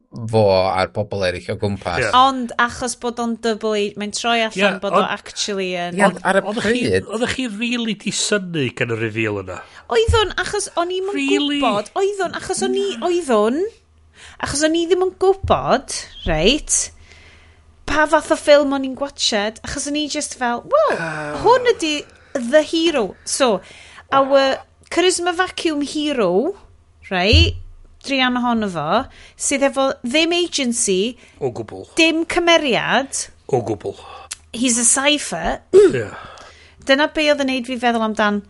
[0.08, 2.00] fo a'r bobl eraill o gwmpas.
[2.00, 2.14] Yeah.
[2.16, 5.98] Ond achos bod o'n double agent, mae'n troi allan yeah, bod o'n actually yn...
[6.00, 7.10] Yeah, ar y pryd...
[7.12, 9.58] Oeddech chi really di synnu gan y reveal yna?
[9.92, 11.60] Oedd o'n achos o'n i'm yn really?
[11.60, 11.92] gwybod.
[12.00, 12.86] Oedd o'n achos o'n i...
[13.04, 13.60] Oedd o'n...
[14.48, 16.78] Achos o'n i ddim yn gwybod, reit,
[17.88, 21.04] pa fath o ffilm o'n i'n gwachod, achos o'n i just fel, well, uh...
[21.04, 21.36] Ah.
[21.44, 21.92] hwn ydi
[22.32, 23.12] the hero.
[23.28, 23.60] So,
[24.10, 24.58] our
[24.90, 26.56] charisma vacuum hero,
[27.12, 27.60] right,
[28.06, 28.86] drian ohono fo,
[29.48, 31.16] sydd efo ddim agency...
[31.40, 31.86] O gwbl.
[31.98, 33.26] Dim cymeriad.
[33.48, 33.96] O gwbl.
[34.52, 35.60] He's a cipher.
[35.92, 36.14] yeah.
[36.88, 38.40] Dyna be oedd yn neud fi feddwl amdan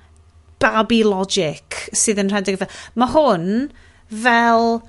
[0.63, 2.71] Barbie logic sydd yn rhedeg fel...
[2.99, 3.49] Mae hwn
[4.25, 4.81] fel...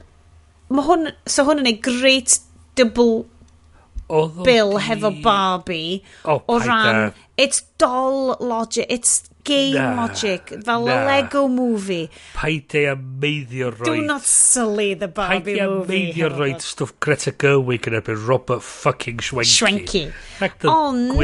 [0.69, 1.11] Mae hwn...
[1.30, 2.40] So hwn yn ei great
[2.80, 3.26] double
[4.10, 4.84] Oedd Bill di...
[4.88, 7.14] hefo Barbie oh, o ran...
[7.40, 11.06] It's doll logic, it's game na, logic, fel na.
[11.06, 12.10] Lego movie.
[12.36, 13.86] Paidau a meiddio roed...
[13.86, 15.61] Do not silly the Barbie movie.
[15.61, 19.53] Paidau am meiddio roed stwff Greta Gerwig yn erbyn Robert fucking Schwenke.
[19.53, 20.03] Schwenke.
[20.73, 21.15] Ond,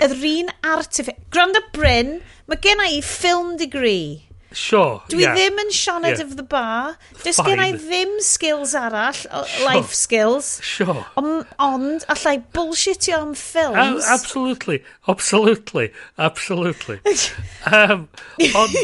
[0.00, 1.22] yr un artific...
[1.30, 2.16] Granda Bryn,
[2.50, 4.24] mae gen i film degree.
[4.52, 5.36] Sure, Dwi yeah.
[5.38, 6.24] ddim yn Sianed yeah.
[6.24, 6.96] of the Bar.
[7.22, 9.66] Does gen i ddim skills arall, sure.
[9.66, 10.58] life skills.
[10.66, 11.04] Sure.
[11.20, 13.78] On, ond, allai bullshitio am films.
[13.78, 16.98] Uh, absolutely, absolutely, absolutely.
[17.72, 18.08] um,
[18.50, 18.76] ond,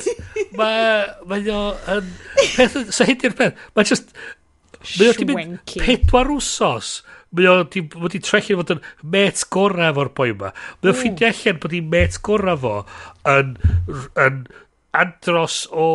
[0.57, 1.61] mae Mae o
[1.97, 2.11] yn...
[2.55, 3.61] Peth, so hyn di'r peth.
[3.77, 4.15] Mae just...
[4.97, 7.01] Mae o di mynd pedwar wsos.
[7.35, 8.85] Mae o di, mae di trechu fod yn
[9.15, 10.53] met gorau fo'r boi yma.
[10.81, 12.77] Mae o ffeindio allan bod hi'n met gorau fo
[13.33, 13.57] yn,
[14.23, 14.45] yn
[15.01, 15.87] andros o,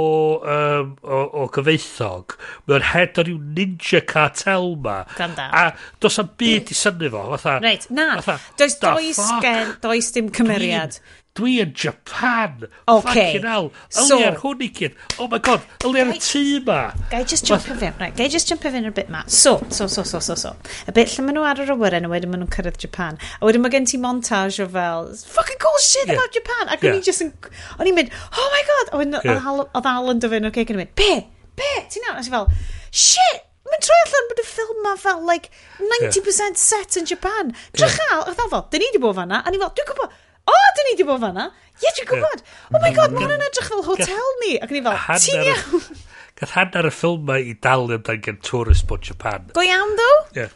[0.42, 2.36] um, o, o gyfeithog,
[2.68, 5.02] mae o'n head o'r ryw ninja cartel ma.
[5.18, 5.48] Ganda.
[5.52, 5.66] A
[6.04, 7.24] does am byd i syni fo.
[7.36, 8.10] Fatha, Reit, na.
[8.22, 11.00] Fatha, does, dois, gen, does dim cymeriad.
[11.00, 12.68] Clean dwi yn Japan.
[12.88, 13.34] Okay.
[13.34, 13.72] Fucking hell.
[13.90, 14.96] So, Yli ar hwn i gyd.
[15.18, 16.80] Oh my god, yli ar y tŷ ma.
[17.12, 18.00] Gai just jump jumpio fyn.
[18.02, 18.16] right.
[18.18, 19.24] Gai just jumpio fewn yn bit ma.
[19.28, 20.54] So, so, so, so, so, so.
[20.88, 23.20] Y bit lle maen nhw ar yr awyren a wedyn maen nhw'n cyrraedd Japan.
[23.40, 26.18] A wedyn mae gen ti montage o fel, fucking cool shit yeah.
[26.18, 26.66] about Japan.
[26.68, 26.98] Ac yeah.
[26.98, 27.32] o'n i just yn,
[27.78, 28.92] o'n i'n mynd, oh my god.
[28.92, 29.54] A wedyn yeah.
[29.62, 31.14] oedd Alan dyfyn o'r ceg yn mynd, be,
[31.60, 32.20] be, ti'n iawn?
[32.20, 32.52] A ti'n fel,
[32.92, 35.48] shit, mae'n troi allan bod y ffilm ma fel, like,
[35.80, 36.60] 90% yeah.
[36.60, 37.56] set in Japan.
[37.78, 38.36] Drachal, yeah.
[38.36, 40.20] a fel, dyn ni wedi bod fanna, a ni fel, dwi'n gwybod,
[40.52, 41.50] o, dyn ni di bod fanna.
[41.52, 42.42] Ie, yeah, dwi'n gwybod.
[42.70, 44.56] Oh my god, mae hwnna'n edrych fel hotel ni.
[44.62, 45.86] Ac ni fel, ti'n iawn.
[46.42, 49.50] Gath hanner y ffilm ma i dal amdan gen tourist bod Japan.
[49.54, 50.12] Go iawn, ddo?
[50.38, 50.54] Yeah.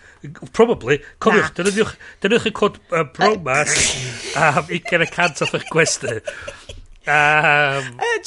[0.57, 0.99] Probably.
[1.21, 1.53] Cofiwch,
[2.23, 3.75] dynwch y cod uh, bromas
[4.39, 6.19] am 20 y cant o'ch gwesty.
[7.07, 8.17] Um, uh,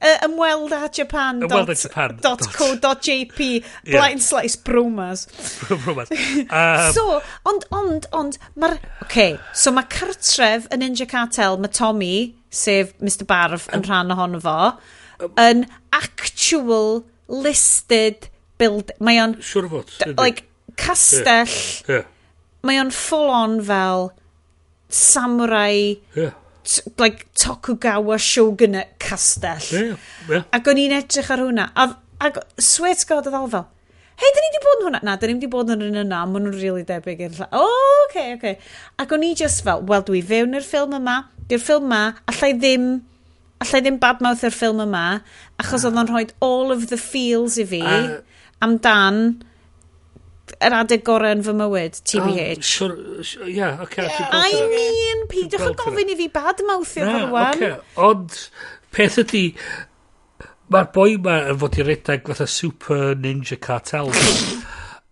[0.00, 1.40] uh, ymweld a Japan.
[1.40, 2.18] Ymweld a Japan.
[2.22, 3.64] Dot, co, dot JP.
[3.84, 5.26] Blind slice bromas.
[5.84, 6.12] bromas.
[6.12, 8.78] Um, so, ond, ond, ond, mae'r...
[9.02, 12.14] Okay, so mae cartref yn Ninja Cartel, mae Tommy,
[12.54, 14.58] sef Mr Barf, yn rhan ohono fo,
[15.34, 15.66] yn
[15.96, 18.30] actual listed
[18.62, 18.94] build...
[19.02, 19.40] Mae o'n...
[19.40, 20.18] Siwr sure fod.
[20.20, 20.46] Like,
[20.78, 21.50] castell...
[21.88, 21.96] Yeah.
[21.96, 22.16] Yeah.
[22.62, 24.12] Mae o'n full on fel
[24.86, 25.98] samurai...
[26.14, 26.36] Yeah
[26.98, 29.66] like, Tokugawa Shogunate castell.
[29.72, 29.96] Yeah,
[30.28, 30.46] yeah.
[30.52, 31.68] Ac o'n i'n edrych ar hwnna.
[31.74, 33.66] A, ac sweet god oedd fel,
[34.20, 35.02] hei, da ni wedi bod yn hwnna?
[35.08, 37.52] Na, da ni wedi bod yn hwnna, yna, maen nhw'n really debyg i'r llall.
[37.52, 38.40] O, oh, oce, okay, oce.
[38.40, 38.72] Okay.
[39.00, 42.52] Ac o'n i just fel, wel, dwi fewn i'r ffilm yma, i'r ffilm yma, allai
[42.58, 42.90] ddim
[43.60, 45.04] allai ddim badmouth i'r ffilm yma,
[45.60, 45.90] achos ah.
[45.90, 48.20] oedd o'n rhoi all of the feels i fi, uh,
[48.64, 49.40] amdan
[50.60, 52.58] yr adeg gorau yn fy mywyd, TBH.
[52.58, 57.06] Oh, sure, sure, yeah, okay, yeah, I mean, peidiwch yn gofyn i fi bad mawthio
[57.06, 57.54] yeah, rwan.
[57.56, 57.78] Okay.
[58.08, 58.36] Ond,
[58.92, 59.44] peth ydy,
[60.72, 64.12] mae'r boi ma yn fod i redag fatha super ninja cartel.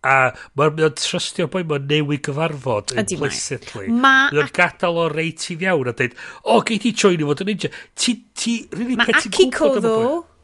[0.09, 0.19] a
[0.57, 3.89] mae'n trystio boi ma'n newid gyfarfod implicitly.
[3.89, 4.29] Ma...
[4.29, 6.15] Mae'n gadael o reit i fiawn a dweud,
[6.45, 7.73] o, oh, gei ti join i fod yn ninja.
[7.97, 9.99] Ti, ti, really, mae Akiko ddo.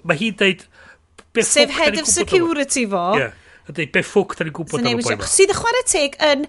[0.09, 0.69] Mae hi'n dweud...
[1.45, 3.09] Sef head of security fo.
[3.21, 3.41] Yeah
[3.71, 5.29] Ydy, be ffwc da ni'n gwybod am y boi ma?
[5.29, 6.45] Sydd y chwarae teg yn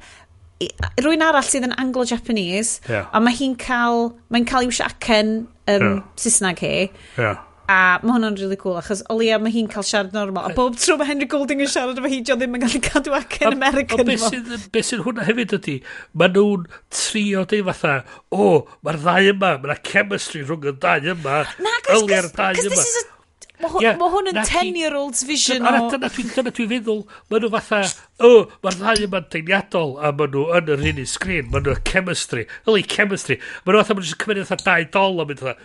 [1.03, 3.09] rwy'n arall sydd yn Anglo-Japanese yeah.
[3.11, 5.99] a mae hi'n cael mae'n cael i'w siacen um, yeah.
[6.19, 6.75] Saesneg hi
[7.19, 7.41] yeah.
[7.67, 10.77] a mae hwnna'n really cool achos o leia mae hi'n cael siarad normal a bob
[10.79, 14.03] tro mae Henry Golding yn siarad efo hi John ddim yn gallu cadw acen American
[14.05, 15.75] a, a, sydd be sydd hwnna hefyd ydy
[16.21, 16.69] mae nhw'n
[17.01, 17.97] trio dweud fatha
[18.31, 22.63] o oh, mae'r ddau yma mae'na chemistry rhwng y ddau yma na, cos, cos, cos
[22.63, 23.14] this is a
[23.61, 25.71] Mae hwn yn 10-year-old's vision o...
[25.93, 27.01] Dyna dwi'n dyna dwi'n feddwl,
[27.31, 27.81] maen nhw fatha,
[28.19, 28.31] o,
[28.65, 32.83] mae'r ddau yma'n deimliadol, a maen nhw yn yr un sgrin, maen nhw chemistry, yli
[32.91, 35.55] chemistry, maen nhw fatha, maen nhw'n cymryd fatha dau dol a mynd fatha,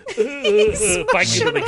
[1.11, 1.63] bangin o'n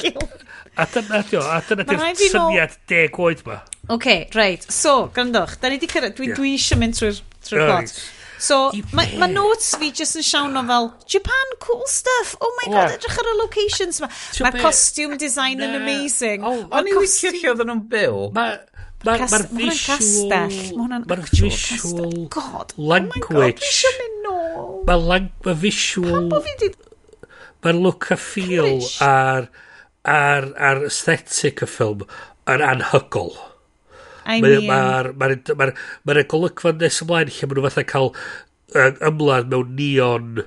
[0.00, 0.46] gilydd.
[0.78, 3.60] A dyna dio, a dyna di'r syniad deg oed ma.
[3.88, 6.38] Oce, okay, reit, so, grandwch, da ni wedi cyrraedd, dwi, yeah.
[6.38, 7.98] dwi eisiau mynd trwy'r trwy plot.
[8.38, 12.36] So, mae ma notes fi just yn siawn o fel, Japan, cool stuff.
[12.40, 14.08] Oh my god, edrych ar y locations ma.
[14.46, 16.46] Mae'r costume design yn amazing.
[16.46, 18.20] Oh, O'n i'n licio lle oedden nhw'n byw.
[18.38, 21.02] Mae'r visual...
[21.08, 22.14] Mae'r visual...
[22.34, 23.26] God, language.
[23.30, 24.72] Oh my god, mynd nôl.
[24.86, 26.30] Mae visual...
[27.66, 29.50] Mae'r look a feel a'r
[30.06, 32.06] aesthetic y ffilm
[32.48, 33.34] yn anhygol.
[34.28, 34.66] I mean...
[34.68, 35.70] Mae'r ma ma
[36.08, 38.12] ma golygfa nes ymlaen lle maen nhw fatha cael
[39.08, 40.42] ymlaen mewn neon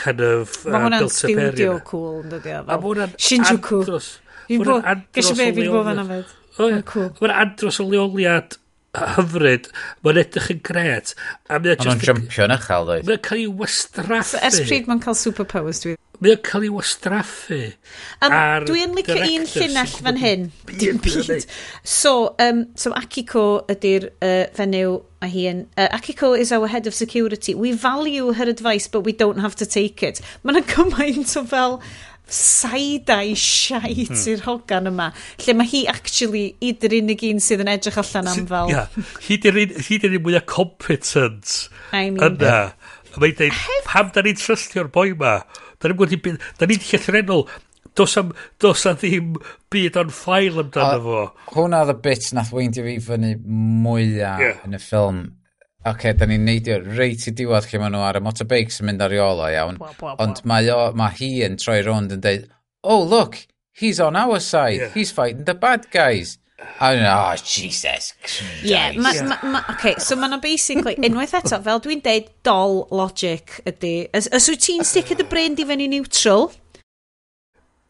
[0.00, 0.56] kind of...
[0.66, 2.58] Mae hwnna'n uh, studio cool, yn dod o.
[2.64, 3.82] A mae hwnna'n Shinjuku.
[3.84, 4.10] andros.
[4.50, 6.34] Gysio be, fi'n bod fan amod.
[6.58, 8.58] Mae'n andros o leoliad
[8.98, 9.68] hyfryd,
[10.04, 11.14] mae'n edrych yn gret.
[11.46, 13.06] A mae'n jumpio'n uchel, dweud.
[13.06, 14.22] Mae'n cael ei wastraffu.
[14.32, 15.94] So, ers pryd mae'n cael superpowers, dwi.
[16.20, 17.60] Mae o'n cael ei wastraffu.
[18.20, 20.50] Um, Ar Dwi'n licio un llinell fan hyn.
[20.68, 21.46] Dim byd.
[21.80, 25.64] So, um, so Akiko ydy'r uh, fenyw a hi yn.
[25.80, 27.54] Uh, Akiko is our head of security.
[27.54, 30.20] We value her advice, but we don't have to take it.
[30.44, 31.80] Mae'n gymaint o fel
[32.30, 34.20] side-eye shite hmm.
[34.30, 35.08] i'r hogan yma
[35.42, 36.70] lle mae hi actually i
[37.00, 39.00] unig un sydd yn edrych allan am fel yeah.
[39.26, 41.56] hi dy'r un mwyaf competent
[41.90, 42.54] I mean, yna
[43.16, 45.40] mae'n dweud pam da ni'n trystio'r boi yma
[45.80, 46.46] Da ni'n gwneud byd...
[46.60, 47.44] Da ni'n llythrenol.
[47.96, 48.32] Dos am...
[48.60, 49.34] dos a ddim
[49.72, 51.26] byd on ffail amdano fo.
[51.56, 54.64] Hwna oedd y bit nath weindio fi fyny mwyaf yeah.
[54.68, 55.22] yn y ffilm.
[55.80, 58.90] Oce, okay, da ni'n neidio reit i diwedd lle maen nhw ar y motorbikes yn
[58.90, 59.78] mynd ar iola iawn.
[59.80, 60.26] Bwa, bwa, bwa.
[60.26, 62.44] Ond mae, o, mae hi yn troi rownd yn dweud,
[62.84, 63.38] oh look,
[63.72, 64.92] he's on our side, yeah.
[64.92, 66.36] he's fighting the bad guys.
[66.60, 68.64] Oh, I don't oh, Jesus Christ.
[68.64, 73.60] Yeah, ma, ma, ma, okay, so mae'n basically, unwaith eto, fel dwi'n deud, doll logic
[73.68, 76.50] ydy, os, os wyt ti'n sticio dy brain di fewn i neutral,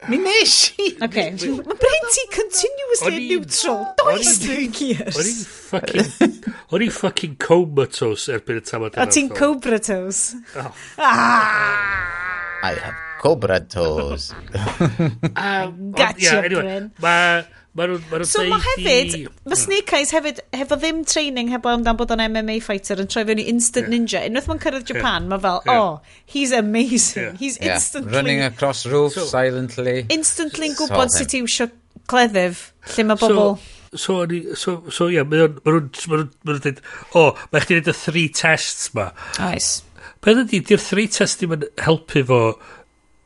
[0.09, 0.87] Mi nes i!
[1.05, 1.29] Okay.
[1.37, 3.83] Mae brain ti continuously yn neutral.
[3.99, 5.13] Does dy gears.
[5.13, 6.47] O'n i'n fucking...
[6.73, 9.05] O'n i'n fucking comatose erbyn y tamad yna.
[9.05, 10.41] A ti'n cobratose.
[10.57, 10.73] Oh.
[10.97, 12.65] Ah!
[12.65, 14.33] I have cobratose.
[15.37, 16.91] um, gotcha, yeah, anyway, Bryn.
[17.05, 17.45] Mae...
[17.71, 19.19] Ma nhw'n ma nhw so mae hefyd, i...
[19.23, 19.59] mae hmm.
[19.61, 23.39] Snake Eyes hefyd, hefo ddim training, hefo amdan bod o'n MMA fighter yn troi fewn
[23.39, 23.93] i instant yeah.
[23.93, 24.23] ninja.
[24.27, 25.29] Unwaith mae'n cyrraedd Japan, yeah.
[25.31, 27.29] mae fel, oh, he's amazing.
[27.29, 27.37] Yeah.
[27.39, 27.77] He's yeah.
[27.77, 28.11] instantly...
[28.17, 30.01] Running across roofs so, silently.
[30.11, 31.69] Instantly'n gwybod sut i wsio
[32.11, 32.65] cleddyf,
[32.97, 33.55] lle mae bobl...
[33.91, 36.83] So, so, so, so yeah, mae nhw'n ma ma dweud,
[37.15, 39.13] o, oh, mae chdi'n neud y three tests ma.
[39.39, 39.85] Nice.
[40.21, 42.43] Beth ydy, di'r three tests ddim yn helpu fo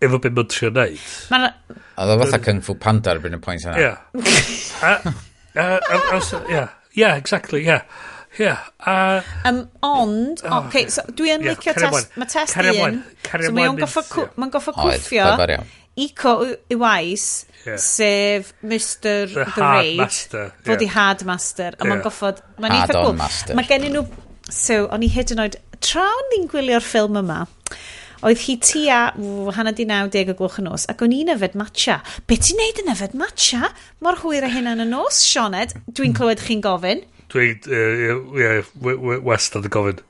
[0.08, 1.06] efo beth mae'n trio neud.
[1.96, 3.78] Oedd o fatha Kung Fu Panda ar byn y pwynt yna.
[3.80, 3.94] Ia.
[6.96, 7.80] Ia, exactly, ia.
[8.40, 8.58] Ia.
[9.48, 13.02] Um, ond, oh, okay, so dwi yn licio test, mae test un,
[13.32, 15.32] so mae'n goffa cwffio
[15.96, 17.78] Ico Iwais, yeah.
[17.78, 19.34] sef Mr.
[19.34, 20.90] The, the Raid, master, fod yeah.
[20.90, 21.92] i Hard Master, a yeah.
[21.92, 23.16] mae'n goffod, mae'n eitha cool.
[23.56, 24.04] Mae gen i nhw,
[24.52, 27.46] so, o'n i hyd yn oed, tra o'n i'n gwylio'r ffilm yma,
[28.24, 31.58] Oedd hi tua, ww, hana di 90 o gloch y nos, ac o'n i'n yfed
[31.60, 32.00] matcha.
[32.30, 33.72] Be ti'n neud yn yfed matcha?
[34.06, 36.18] Mor hwyr a hynna yn y nos, Sioned, dwi'n hmm.
[36.20, 37.04] clywed chi'n gofyn.
[37.34, 40.04] Dwi'n, ie, uh, west y gofyn.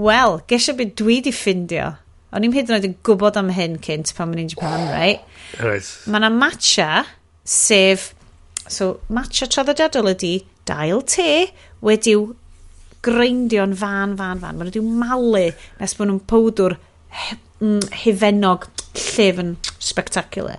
[0.00, 1.92] Wel, gesio beth dwi di ffindio.
[2.30, 5.24] O'n i'n hyd yn oed yn gwybod am hyn cynt pan mae'n i'n Japan, right?
[5.58, 5.86] Right.
[6.06, 6.90] Mae yna matcha,
[7.42, 8.12] sef,
[8.70, 10.36] so matcha traddodiadol ydi
[10.68, 11.50] dail te
[11.82, 12.28] wedi'w
[13.04, 14.58] greindio'n fan, fan, fan.
[14.58, 15.48] Maen nhw wedi'w malu
[15.80, 16.76] nes bod nhw'n powdwr
[18.04, 20.58] hefennog llefn spectacular.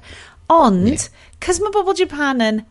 [0.51, 1.07] Ond, yeah.
[1.41, 2.61] cys mae bobl Japan yn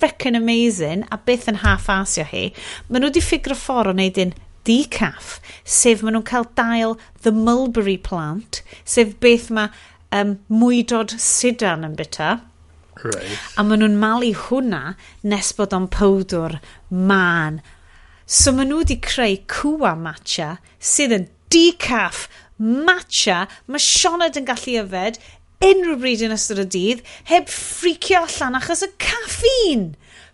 [0.00, 2.48] freckin amazing a byth yn half-asio hi,
[2.88, 4.34] maen nhw wedi ffigur ffordd o wneud un
[4.68, 9.70] decaf, sef maen nhw'n cael dail the mulberry plant, sef beth mae
[10.16, 12.36] um, mwydod sidan yn byta.
[13.04, 13.38] Right.
[13.56, 14.96] A maen nhw'n malu hwnna
[15.28, 16.58] nes bod o'n powdwr
[16.90, 17.60] man.
[18.26, 22.26] So maen nhw wedi creu cwa matcha sydd yn decaf
[22.58, 25.20] matcha, mae Sioned yn gallu yfed
[25.64, 29.86] unrhyw bryd yn ystod y dydd, heb ffricio allan achos y caffin.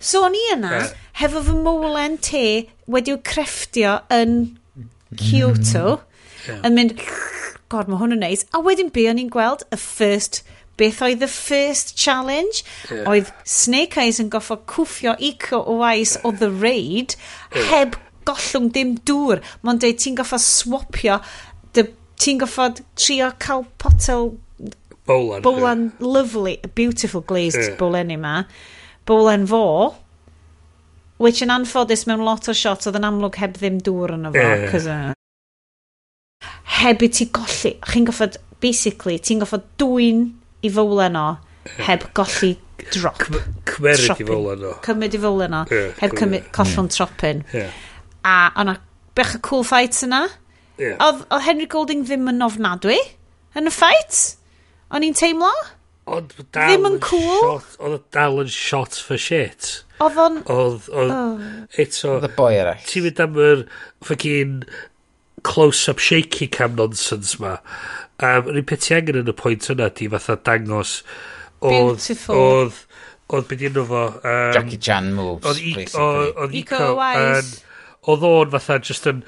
[0.03, 0.95] So o'n i yna, yeah.
[1.21, 2.47] hefo fy molen te
[2.91, 4.57] wedi'w crefftio yn
[5.19, 6.01] Kyoto,
[6.49, 6.63] yeah.
[6.67, 6.97] yn mynd,
[7.71, 8.47] god, mae hwn yn neis.
[8.51, 10.43] A wedyn be o'n i'n gweld y first,
[10.81, 12.65] beth oedd the first challenge?
[12.91, 13.07] Yeah.
[13.13, 17.15] Oedd Snake Eyes yn goffo cwffio Ico Oais o The Raid,
[17.71, 17.95] heb
[18.27, 19.43] gollwng dim dŵr.
[19.63, 21.21] Mae'n dweud ti'n goffo swapio
[22.23, 24.33] ti'n goffod trio cael potel
[25.07, 26.07] bowlan, bowlan yeah.
[26.07, 27.77] lovely, beautiful glazed yeah.
[27.77, 28.47] bowlen yma,
[29.07, 29.95] bowlen fo,
[31.23, 34.35] which yn anffodus mewn lot o shots oedd yn amlwg heb ddim dŵr yn y
[34.37, 35.13] fo, yeah.
[35.13, 36.51] uh,
[36.83, 40.29] heb i ti golli, chi'n goffod, basically, ti'n goffod dwy'n
[40.63, 41.27] i fowlen o,
[41.89, 42.55] heb golli
[42.93, 43.27] drop.
[43.73, 44.77] Cymryd i fowlen o.
[44.87, 45.65] Cymryd i fowlen o,
[45.99, 46.95] heb collwn yeah.
[46.95, 47.43] tropin.
[47.55, 47.83] Yeah.
[48.23, 48.79] A o'na
[49.19, 50.25] bech y cool fights yna,
[50.81, 50.97] Yeah.
[51.05, 52.99] Oedd, oedd Henry Golding ddim yn ofnadwy
[53.59, 54.21] yn y ffait.
[54.93, 55.51] O'n i'n teimlo.
[56.13, 57.61] Oedd ddim yn cool.
[57.79, 59.85] Oedd dal yn shot for shit.
[60.03, 60.41] Oedd o'n...
[60.51, 60.89] Oedd...
[60.91, 61.43] Oh.
[61.79, 62.17] Eto...
[62.25, 62.81] The boy eraill.
[62.89, 63.67] Ti'n mynd am yr
[64.03, 64.57] ffagin
[65.47, 67.59] close-up shaky cam nonsense ma.
[68.23, 71.01] Um, Rwy'n peth ti angen yn y pwynt yna di fatha dangos...
[71.63, 72.43] Oedd, Beautiful.
[72.43, 72.83] Oedd...
[73.33, 74.03] Oedd beth yno fo...
[74.19, 76.35] Um, Jackie Chan moves, oedd, e- basically.
[76.35, 76.83] Oedd Ico...
[76.83, 77.63] Ico Wise.
[78.11, 79.23] Oedd o'n fatha just yn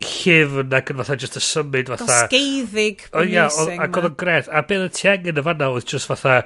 [0.00, 2.06] llyfn ac yn fatha just y symud fatha.
[2.08, 3.80] Dosgeiddig music.
[3.84, 4.48] Ac oedd o'n gret.
[4.48, 6.40] A beth y ti angen y fanna oedd just fatha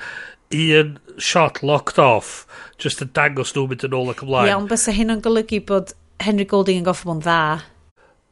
[0.54, 2.46] un shot locked off
[2.78, 4.50] just yn dangos nhw mynd yn ôl ac ymlaen.
[4.50, 7.62] Ie, ond bys hyn yn golygu bod Henry Golding yn goffo yn dda.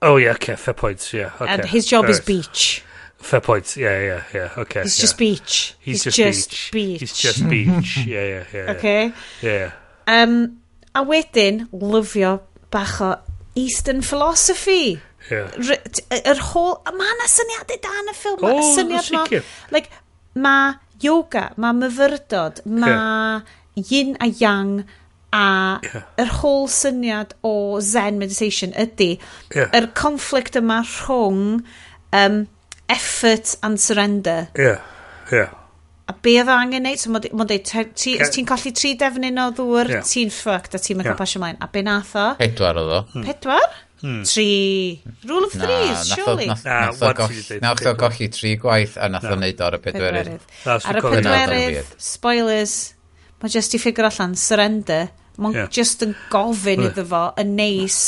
[0.02, 1.30] Oh yeah, okay, fair point, yeah.
[1.38, 1.52] Okay.
[1.52, 2.10] And his job right.
[2.10, 2.82] is beach.
[3.22, 3.76] Fair point.
[3.76, 4.48] Yeah, yeah, yeah.
[4.58, 4.82] Okay.
[4.82, 5.02] He's yeah.
[5.02, 5.76] just beach.
[5.78, 6.70] He's, He's just, just beach.
[6.72, 7.00] beach.
[7.00, 7.96] He's just beach.
[8.06, 8.72] yeah, yeah, yeah.
[8.72, 9.12] Okay.
[9.40, 9.70] Yeah.
[10.08, 10.58] Um,
[10.94, 12.40] a wedyn, lyfio
[12.70, 13.14] bach o
[13.54, 15.00] Eastern philosophy.
[15.32, 15.74] Yr
[16.12, 16.46] yeah.
[16.52, 16.78] whole...
[16.92, 18.46] Mae yna syniadau da yn y ffilm.
[18.46, 19.26] O, oh, syniad ma,
[19.74, 20.02] like,
[20.38, 23.54] mae yoga, mae myfyrdod, mae yeah.
[23.90, 24.82] yin a yang,
[25.32, 26.04] a yeah.
[26.20, 29.14] yr whole syniad o zen meditation ydy
[29.54, 29.70] yeah.
[29.72, 31.62] yr conflict yma rhwng
[32.12, 32.38] um,
[32.92, 34.82] effort and surrender yeah.
[35.32, 35.54] Yeah.
[36.12, 39.40] a be oedd angen neud so mae'n dweud ti'n ti, os ti'n colli tri defnyn
[39.40, 40.04] o ddŵr yeah.
[40.04, 41.18] ti'n ffucked a ti'n mynd yeah.
[41.18, 43.80] pasio mlaen a be nath o pedwar oedd o pedwar?
[44.02, 45.02] Tri.
[45.28, 46.46] Rule of threes, na, surely.
[46.50, 49.80] Nath, nath, nath, goll, nath o golli tri gwaith a nath o wneud ar y
[49.84, 50.48] pedwerydd.
[50.66, 52.74] Ar y pedwerydd, spoilers,
[53.42, 55.12] mae just i ffigur allan, surrender.
[55.38, 55.70] Mae'n yeah.
[55.72, 58.00] just yn gofyn iddo fo, yn neis,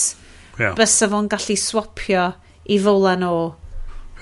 [0.59, 0.75] yeah.
[0.77, 2.27] bysa fo'n gallu swapio
[2.69, 3.37] i fwlen o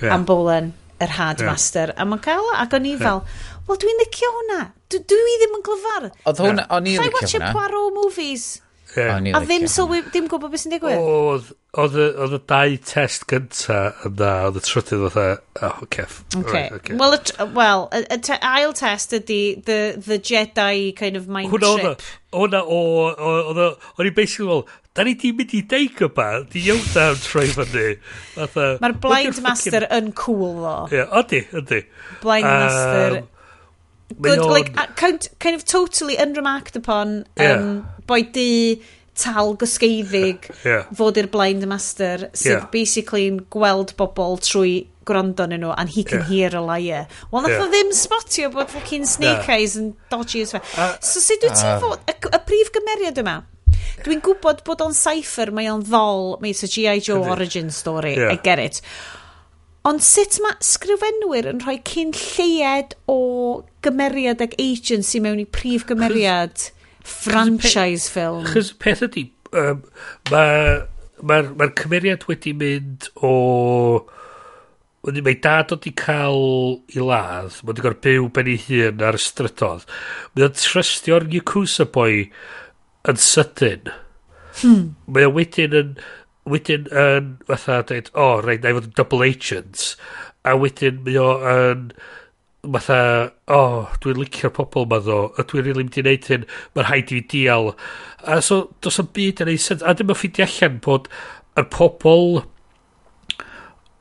[0.02, 0.12] yeah.
[0.12, 0.70] am bwlen
[1.02, 1.50] yr hard yeah.
[1.50, 1.94] master.
[1.96, 3.24] A mae'n cael, ac o'n i fel,
[3.66, 4.60] wel dwi'n licio hwnna.
[4.92, 6.12] Dwi ddim yn glyfar.
[6.28, 7.16] Oedd hwnna, o'n i licio hwnna.
[7.16, 8.46] Watch a Poirot movies.
[8.92, 9.16] Yeah.
[9.32, 11.00] A ddim sylwi, ddim gwybod beth sy'n digwydd.
[11.00, 15.28] Oedd, oedd y, oedd y dau test gynta yna, oedd y trydydd oedd e,
[15.64, 16.18] oh, ceff.
[16.36, 16.50] Okay.
[16.52, 16.98] Right, okay.
[17.00, 21.48] Well, y, well, y, y te, ail test ydy the, the Jedi kind of mind
[21.54, 22.04] hwna, trip.
[22.36, 26.28] Hwna, hwna, o, o'n i basically fel, da ni di mynd i deig o ba,
[26.52, 27.96] di Yoda am troi fyny.
[28.36, 29.96] Mae'r Blind Master fucking...
[29.96, 30.78] yn cool ddo.
[30.92, 31.84] Ie, yeah, ydy, ydy.
[32.20, 33.22] Blind um, Master.
[34.20, 34.50] Good, on...
[34.52, 37.80] like, kind, kind of totally unremarked upon um, yeah.
[38.04, 38.82] by di
[39.18, 40.88] tal gysgeiddig yeah.
[40.96, 42.66] fod i'r blind master sydd yeah.
[42.72, 44.74] basically'n gweld bobl trwy
[45.08, 46.28] gwrando yn nhw and he can yeah.
[46.30, 47.64] hear a liar wel nath yeah.
[47.64, 49.56] o ddim spotio bod fucking snake yeah.
[49.58, 53.18] eyes yn dodgy as well uh, so sut wyt ti'n fod y, y prif gymeriad
[53.24, 53.40] yma
[54.02, 57.02] dwi'n gwybod bod o'n cipher mae o'n ddol mae it's a G.I.
[57.04, 58.32] Joe origin story yeah.
[58.32, 58.80] I get it
[59.82, 63.16] Ond sut mae sgrifenwyr yn rhoi cyn lleied o
[63.82, 66.68] gymeriad ag agency mewn i prif gymeriad?
[67.04, 68.46] franchise film.
[68.48, 69.84] Chos peth ydy, um,
[70.30, 70.82] mae'r
[71.22, 74.06] ma, ma, cymeriad wedi mynd o...
[75.02, 79.18] Wedyn mae dad wedi cael i ladd, mae wedi gorfod byw ben ei hun ar
[79.18, 79.88] y strydodd.
[80.36, 82.28] Mae o'n trystio'r Yakuza boy
[83.10, 83.90] yn sydyn.
[84.60, 84.92] Hmm.
[85.10, 85.96] Mae o wedyn yn,
[86.46, 89.88] wedyn yn, fatha, dweud, o, oh, rhaid, na i fod yn double agent.
[90.46, 91.88] A wedyn mae o yn
[92.62, 96.44] fatha, o, oh, dwi'n licio'r pobl ma ddo, a dwi'n rili mynd i wneud hyn,
[96.76, 97.72] mae'n rhaid i fi deal.
[98.22, 101.08] A so, dos yn byd yn ei sens, a dim yn ffindi allan bod
[101.58, 102.38] y pobl,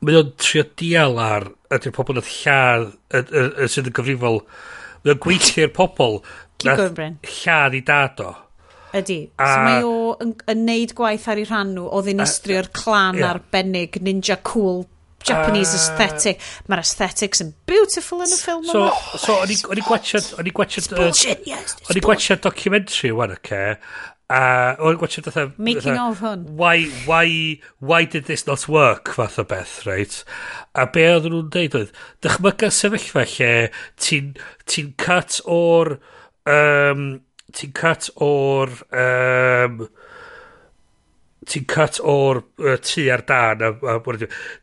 [0.06, 4.40] mae o'n trio deal ar, ydy'r pobl nath lladd, y sydd yn gyfrifol,
[5.02, 6.20] mae o'n gweithio'r pobl,
[6.62, 8.30] lladd i dad o.
[8.92, 9.18] Ydy.
[9.40, 13.18] A, so mae o yn, yn neud gwaith ar ei rhan nhw o ddinistrio'r clan
[13.18, 13.32] yeah.
[13.32, 14.84] arbennig ninja cool
[15.24, 16.40] Japanese uh, aesthetic.
[16.68, 19.18] Mae'r aesthetics yn beautiful yn y ffilm so, yma.
[19.22, 20.32] So, o'n i gwachod...
[20.38, 20.88] O'n i gwachod...
[20.98, 23.62] O'n i gwachod documentary wan, oce.
[24.32, 24.42] A
[24.78, 25.30] o'n i gwachod...
[25.58, 26.46] Making of hwn.
[26.58, 30.22] Why, why, why did this not work, fath o beth, right?
[30.74, 31.92] A be oedd nhw'n deud oedd,
[32.24, 33.52] dychmyga sefyllfa lle
[34.00, 34.32] ti'n
[34.66, 35.96] ti cut o'r...
[36.48, 37.04] Um,
[37.52, 38.72] ti'n cut o'r...
[38.90, 39.84] Um,
[41.48, 44.16] ti'n cut o'r uh, tu ar dan a, a, a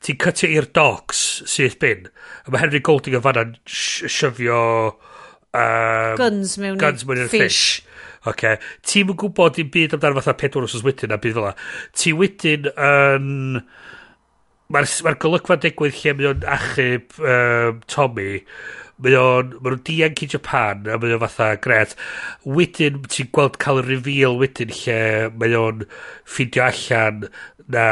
[0.06, 2.08] ti'n cut i'r docs sydd bin
[2.46, 7.44] a mae Henry Golding yn fanna'n syfio um, guns mewn guns mewn i'r fish.
[7.44, 7.86] fish.
[8.28, 8.58] Okay.
[8.84, 11.54] Ti'n yn gwybod dim byd amdano fatha pedwar os wedyn a byd fel la.
[11.96, 13.30] Ti wedyn yn...
[13.60, 13.88] Um,
[14.70, 18.36] Mae'r ma, golygfa digwydd lle mae o'n achub um, Tommy
[19.04, 21.96] mae o'n, mae nhw'n dianc i Japan, a mae o'n fatha gret.
[22.58, 25.00] Wedyn, ti'n gweld cael y reveal wedyn lle
[25.40, 25.86] mae o'n
[26.28, 27.28] ffidio allan
[27.72, 27.88] na,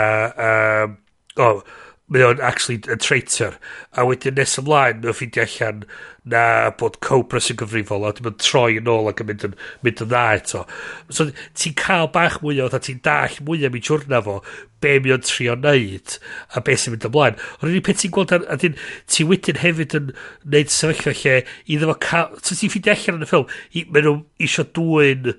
[0.50, 0.98] um,
[1.44, 1.62] oh,
[2.08, 3.58] mae o'n actually a traitor.
[3.92, 5.82] A wedyn nes ymlaen, mae'n ffeindio allan
[6.28, 6.44] na
[6.80, 10.10] bod Cobra sy'n gyfrifol, a dwi'n troi yn ôl ac yn mynd yn, mynd yn
[10.12, 10.64] dda eto.
[11.12, 11.28] So,
[11.60, 14.38] ti'n cael bach mwy o, a ti'n dall mwy am i siwrna fo,
[14.84, 16.16] be mi o'n trio wneud,
[16.56, 17.40] a be sy'n mynd ymlaen.
[17.60, 18.80] Ond rydyn peth ti'n gweld, a dyn
[19.12, 20.14] ti wedyn hefyd yn
[20.46, 23.56] wneud sefyllfa lle, iddo fo cael, so ti'n ffeindio allan yn y ffilm,
[23.92, 24.18] maen nhw
[24.48, 25.34] eisiau dwy'n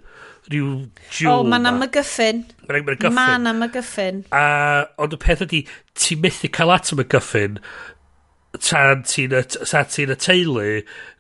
[0.49, 0.73] rhyw
[1.13, 1.45] jewel.
[1.45, 2.43] O, mae yna mygyffin.
[2.65, 3.15] Mae yna mygyffin.
[3.19, 4.25] Mae yna mygyffin.
[4.35, 4.43] A,
[5.01, 5.63] ond y peth ydy,
[5.99, 7.63] ti'n methu cael at y mygyffin
[8.57, 9.35] tan ti'n
[9.93, 10.69] ti y teulu,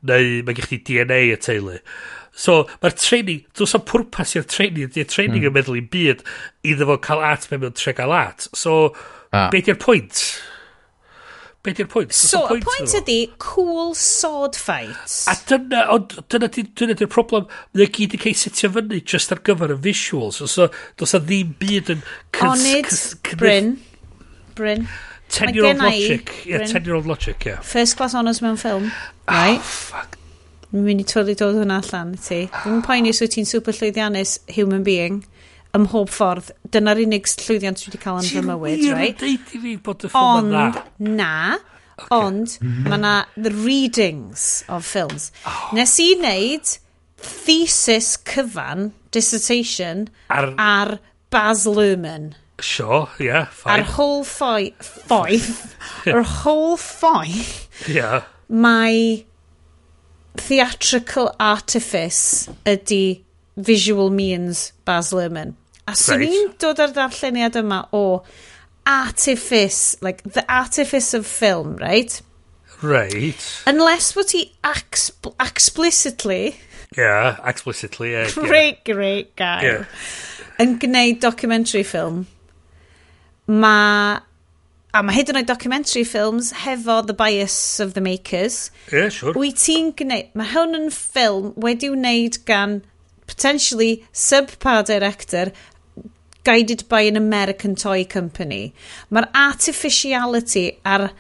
[0.09, 1.77] neu mae gen ti DNA y teulu.
[2.39, 5.49] So, mae'r training, dwi'n sa'n pwrpas i'r training, di'r training mm.
[5.51, 6.23] yn meddwl i'n byd
[6.71, 8.47] iddo fo cael at mewn tre cael at.
[8.55, 8.95] So,
[9.33, 9.49] ah.
[9.53, 10.23] beth yw'r pwynt?
[11.69, 12.15] Be di'r pwynt?
[12.17, 15.21] So, y pwynt ydi, cool sword fights.
[15.29, 17.45] A dyna, ond dyna di'r di problem,
[17.77, 20.41] mae gyd yn cael setio fyny just ar gyfer y visuals.
[20.45, 22.07] Os o, dos o ddim byd yn...
[22.49, 22.89] Onid,
[23.37, 23.75] Bryn.
[24.57, 24.89] Bryn.
[25.29, 26.33] Ten year old logic.
[26.47, 27.61] Yeah, ten year old logic, yeah.
[27.61, 28.89] First class honours mewn ffilm.
[29.27, 29.61] Ah, right?
[29.61, 30.17] Oh, fuck.
[30.73, 32.47] Mi'n mynd i twli dod hwnna allan, ti.
[32.63, 35.23] Dwi'n poeni os wyt ti'n super llwyddiannus human being
[35.79, 36.53] ym mhob ffordd.
[36.75, 39.19] Dyna'r unig llwyddiant dwi wedi cael yn fy mywyd, right?
[39.23, 40.87] Ti'n deud i fi bod y ffilm yn dda?
[41.19, 41.35] na.
[41.99, 42.15] Okay.
[42.15, 45.33] Ond, mae yna the readings of films.
[45.43, 45.71] Oh.
[45.75, 46.77] Nes i wneud
[47.19, 50.99] thesis cyfan, dissertation, ar, ar
[51.31, 52.37] Baz Luhrmann.
[52.61, 53.73] Sure, yeah, fine.
[53.81, 55.75] A'r whole ffoeth, ffoeth,
[56.07, 58.27] yr whole ffoeth, yeah.
[58.49, 59.25] mae
[60.39, 63.25] theatrical artifice ydy
[63.57, 65.55] visual means Baz Luhrmann.
[65.89, 66.37] A swn right.
[66.37, 68.05] i'n dod ar ddarlleniad yma o
[68.89, 72.21] artifice, like the artifice of film, right?
[72.83, 73.63] Right.
[73.67, 76.57] Unless what he exp explicitly...
[76.97, 78.31] Yeah, explicitly, yeah.
[78.33, 78.95] Great, yeah.
[78.95, 79.63] great guy.
[79.63, 79.85] Yeah.
[80.61, 82.27] Yn gwneud documentary film,
[83.49, 84.21] Ma...
[84.97, 88.71] A mae hyd yn oed documentary films hefo the bias of the makers.
[88.93, 89.35] Yeah, sure.
[89.37, 90.31] Wyt ti'n gwneud...
[90.37, 92.81] Mae hwn yn ffilm wedi wneud gan
[93.29, 95.53] potentially subpar director
[96.49, 98.73] guided by an American toy company.
[99.13, 101.11] Mae'r artificiality a'r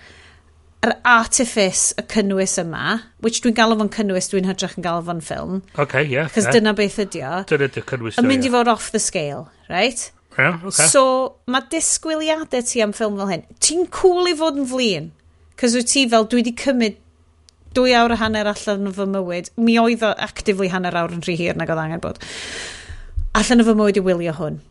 [0.86, 5.22] yr artifice y cynnwys yma, which dwi'n galw fo'n cynnwys, dwi'n hydrach yn galw fo'n
[5.24, 5.58] ffilm.
[5.74, 6.12] OK, ie.
[6.14, 6.54] Yeah, Cos yeah.
[6.54, 7.40] dyna beth ydi o.
[7.50, 8.20] Dyna ydy'r cynnwys.
[8.22, 10.06] Yn mynd i fod off the scale, right?
[10.38, 10.86] Yeah, okay.
[10.86, 11.02] So,
[11.50, 13.44] mae disgwyliadau ti am ffilm fel hyn.
[13.64, 15.10] Ti'n cool i fod yn flin.
[15.58, 17.02] Cos wyt ti fel, dwi wedi cymryd
[17.74, 19.50] dwy awr a hanner allan o fy mywyd.
[19.58, 22.22] Mi oedd o actively hanner awr yn rhy hir nag oedd angen bod.
[23.38, 24.62] Allan o fy mywyd i wylio hwn.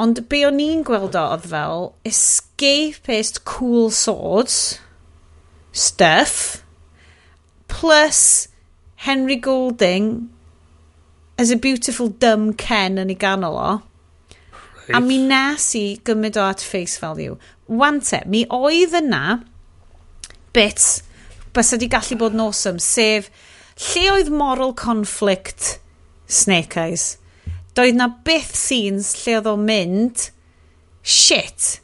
[0.00, 4.78] Ond be o'n i'n gweld o oedd fel escapist cool swords
[5.76, 6.62] stuff
[7.68, 8.48] plus
[9.04, 10.30] Henry Golding
[11.38, 13.68] as a beautiful dumb Ken yn ei ganol o.
[14.88, 14.96] Right.
[14.96, 17.36] A mi nes i gymryd o at face value.
[17.68, 19.38] Wante, mi oedd yna
[20.56, 21.02] bits
[21.54, 23.30] bys ydi gallu bod yn awesome, sef
[23.90, 25.78] lle oedd moral conflict
[26.28, 27.19] Snake Eyes?
[27.78, 30.26] doedd na byth scenes lle oedd o'n mynd,
[31.06, 31.80] shit,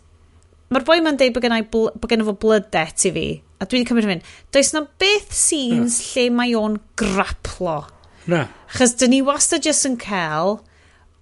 [0.72, 3.26] mae'r boi ma'n deud bod gen, bod fo blood debt i fi,
[3.60, 6.08] a dwi wedi cymryd fynd, does na byth scenes mm.
[6.12, 7.78] lle mae o'n graplo.
[8.30, 8.46] Na.
[8.74, 10.58] Chos dyn ni wastad jyst yn cael,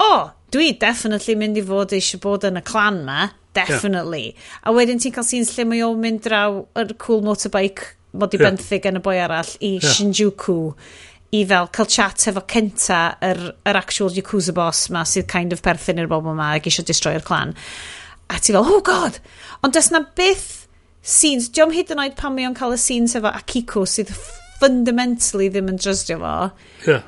[0.00, 4.32] o, oh, dwi definitely mynd i fod eisiau bod yn y clan ma, definitely.
[4.32, 4.62] Yeah.
[4.70, 8.38] A wedyn ti'n cael scenes lle mae o'n mynd draw yr cool motorbike mod i
[8.38, 8.48] yeah.
[8.48, 9.92] benthyg yn y boi arall i yeah.
[9.92, 10.58] Shinjuku
[11.34, 15.62] i fel cael chat efo Kenta, yr, yr actual Yakuza boss ma sydd kind of
[15.64, 17.54] perthyn i'r bobl yma ac eisiau destroy'r clan.
[18.30, 19.18] A ti fel, oh god!
[19.64, 20.64] Ond does na byth
[21.04, 24.12] scenes, diolch hyd yn oed pan mae o'n cael y scenes efo Akiko sydd
[24.60, 26.36] fundamentally ddim yn drystio fo.
[26.86, 27.04] Yeah.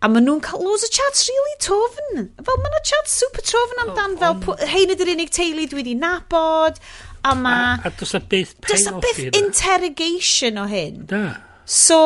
[0.00, 2.26] A maen nhw'n cael loads o chats really tofn.
[2.40, 5.82] Fel maen nhw chat super tofn oh, amdan oh, fel hein ydy'r unig teulu dwi
[5.82, 6.80] wedi nabod.
[7.26, 7.56] A ma...
[7.76, 11.02] A, a does na byth Does na byth interrogation o hyn.
[11.10, 11.24] Da.
[11.68, 12.00] So,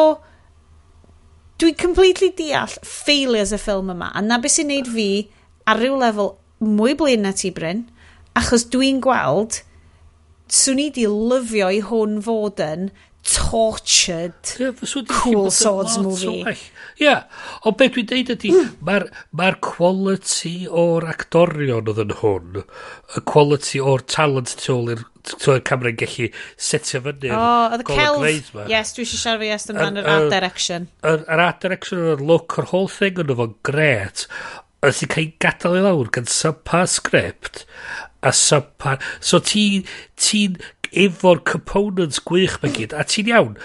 [1.63, 5.09] dwi completely deall failures y ffilm yma, a na beth sy'n neud fi
[5.71, 7.85] ar ryw lefel mwy blin na ti, Bryn,
[8.39, 9.61] achos dwi'n gweld,
[10.51, 12.89] swn i di lyfio i hwn fod yn
[13.25, 14.73] tortured, yeah,
[15.09, 16.43] cool swords movie.
[16.45, 16.57] Well.
[16.95, 17.25] Ie, yeah.
[17.66, 18.77] ond beth dwi'n deud ydy, mm.
[18.87, 25.03] mae'r ma quality o'r actorion oedd yn hwn, y quality o'r talent tu ôl i'r
[25.25, 26.27] Tw'r camera yn gallu
[26.61, 30.35] setio fyny O, oedd y celf Yes, dwi eisiau siarad fi yes amdano yr art
[30.35, 34.27] direction Yr art direction, yr look, yr whole thing yn fo'n gret
[34.85, 37.65] Oedd ti'n cael gadael i lawr gan sympa script,
[38.21, 39.89] A sympa So ti'n
[40.21, 40.45] ti
[40.93, 43.57] efo'r components gwych mae gyd A ti'n iawn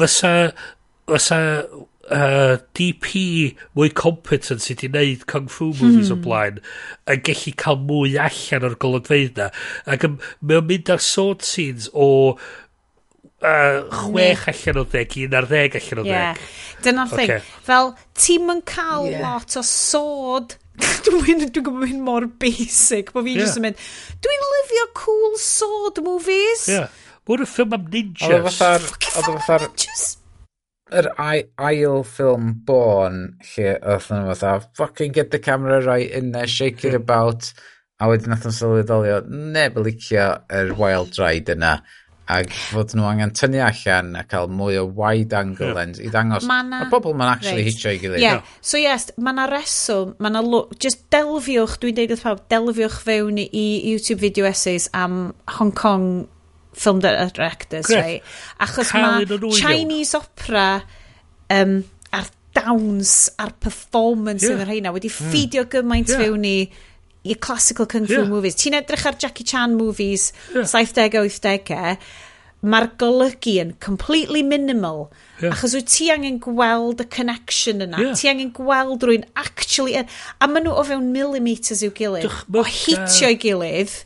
[0.00, 0.32] Fysa
[1.10, 1.42] Fysa
[2.10, 3.12] uh, DP
[3.76, 6.18] mwy competent sydd wedi wneud Kung Fu movies hmm.
[6.18, 6.58] o blaen
[7.12, 9.52] yn gallu cael mwy allan o'r golygfeidd na
[9.86, 12.08] ac mae'n mynd ar sword scenes o
[13.42, 16.16] uh, chwech allan o ddeg, un ar ddeg allan o ddeg.
[16.16, 16.42] Yeah.
[16.86, 17.28] Dyna'r okay.
[17.28, 17.52] thing.
[17.68, 19.22] Fel, ti'n yn cael yeah.
[19.26, 20.56] lot o sword
[21.06, 23.44] dwi'n dwi gwybod mynd mor basic, bod fi yeah.
[23.44, 23.86] just yn mynd,
[24.24, 26.66] dwi'n lyfio cool sword movies.
[26.70, 26.90] Yeah.
[27.28, 28.26] y ffilm am ninjas.
[28.26, 28.90] Oedd o fatha'r...
[29.12, 29.70] Oedd o fatha'r
[31.00, 33.20] yr ai- ail ffilm Born
[33.52, 37.52] lle oedden nhw fatha fucking get the camera right in there shake it about
[38.02, 39.22] a wedyn nath nhw'n sylweddolio
[39.56, 40.28] neb licio
[40.60, 41.76] yr wild ride yna
[42.32, 45.76] ac fod nhw angen tynnu allan a cael mwy o wide angle yeah.
[45.76, 47.72] lens i ddangos y pobl ma'n actually right.
[47.72, 48.22] hitio i gilydd.
[48.22, 48.40] Yeah.
[48.40, 48.58] No.
[48.60, 53.42] So yes, mae yna reswm, mae yna just delfiwch, dwi'n deud wrth pawb, delfiwch fewn
[53.42, 56.06] i YouTube video essays am Hong Kong
[56.72, 58.00] film directors, Griff.
[58.00, 58.22] right?
[58.60, 60.82] Achos Caled mae Chinese opera
[61.50, 61.82] um,
[62.12, 64.56] a'r dawns a'r performance yeah.
[64.56, 65.70] yn yr heina wedi ffidio mm.
[65.72, 66.24] gymaint yeah.
[66.24, 66.56] fewn i
[67.22, 68.28] i classical kung fu yeah.
[68.28, 68.58] movies.
[68.58, 70.66] Ti'n edrych ar Jackie Chan movies yeah.
[70.66, 71.96] 70-80au,
[72.62, 75.08] mae'r golygu yn completely minimal.
[75.38, 75.54] Yeah.
[75.54, 78.02] Achos wyt ti angen gweld y connection yna.
[78.02, 78.18] Yeah.
[78.18, 79.96] Ti angen gweld rwy'n actually...
[79.98, 82.26] A maen nhw o fewn millimetres i'w gilydd.
[82.26, 83.96] Dych, o hitio ei gilydd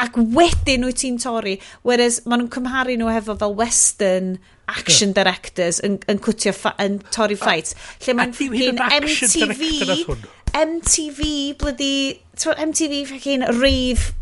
[0.00, 1.58] ac wedyn wyt ti'n torri.
[1.86, 4.38] Whereas, maen nhw'n cymharu nhw hefo fel western
[4.70, 7.76] action directors yn, yn, cwtio yn torri fights.
[8.06, 10.16] Lle mae'n un MTV,
[10.60, 11.28] MTV,
[11.58, 14.12] bloody, MTV fucking rave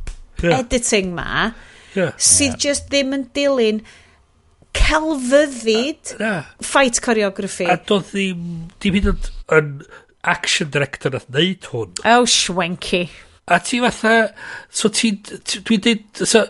[0.43, 0.59] yeah.
[0.59, 1.53] editing ma,
[1.95, 2.13] yeah.
[2.17, 2.63] sydd yeah.
[2.69, 3.83] just ddim yn dilyn
[4.79, 6.35] celfyddyd a,
[6.65, 7.69] fight choreography.
[7.69, 8.45] A doedd ddim,
[8.83, 9.11] dim hyd
[9.57, 9.73] yn
[10.29, 11.97] action director nath wneud hwn.
[12.09, 13.09] Oh, schwenky.
[13.49, 14.33] A ti fatha...
[14.71, 16.05] So ti, Dwi'n dweud...
[16.25, 16.45] So,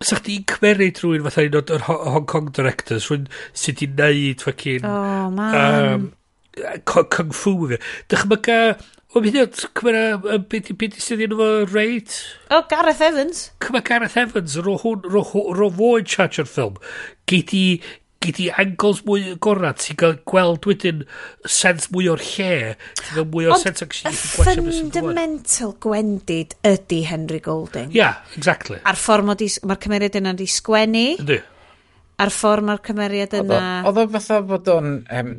[0.00, 4.86] sa chdi'n cymeriad rhywun fatha un o'r Hong Kong directors, rhywun sydd wedi neud fucking...
[4.88, 5.58] Oh, man.
[5.60, 6.08] Um,
[6.88, 7.80] Kung Fu fi.
[8.08, 8.62] Dychmyga...
[9.10, 12.12] O, mi ddod, cymera, beth i sydd yn fo reid?
[12.54, 13.48] oh, Gareth Evans.
[13.58, 15.24] Cyma Gareth Evans, ro, hwn, ro,
[15.58, 16.76] ro fo yn charge o'r ffilm.
[17.26, 17.64] Gei di,
[18.20, 21.04] gyd i angles mwy gorau, ti'n cael gweld wedyn
[21.48, 25.72] sens mwy o'r lle, ti'n cael mwy o sens ac ti'n gwasio beth sy'n fundamental
[25.80, 27.94] gwendid ydy Henry Golding.
[27.96, 28.76] Yeah, exactly.
[28.84, 31.06] A'r ffordd mae'r cymeriad yna wedi sgwennu.
[31.24, 31.38] Ydy.
[32.20, 33.62] A'r ffordd mae'r cymeriad yna...
[33.88, 34.92] Oedd o fatha bod o'n...
[35.08, 35.32] Um,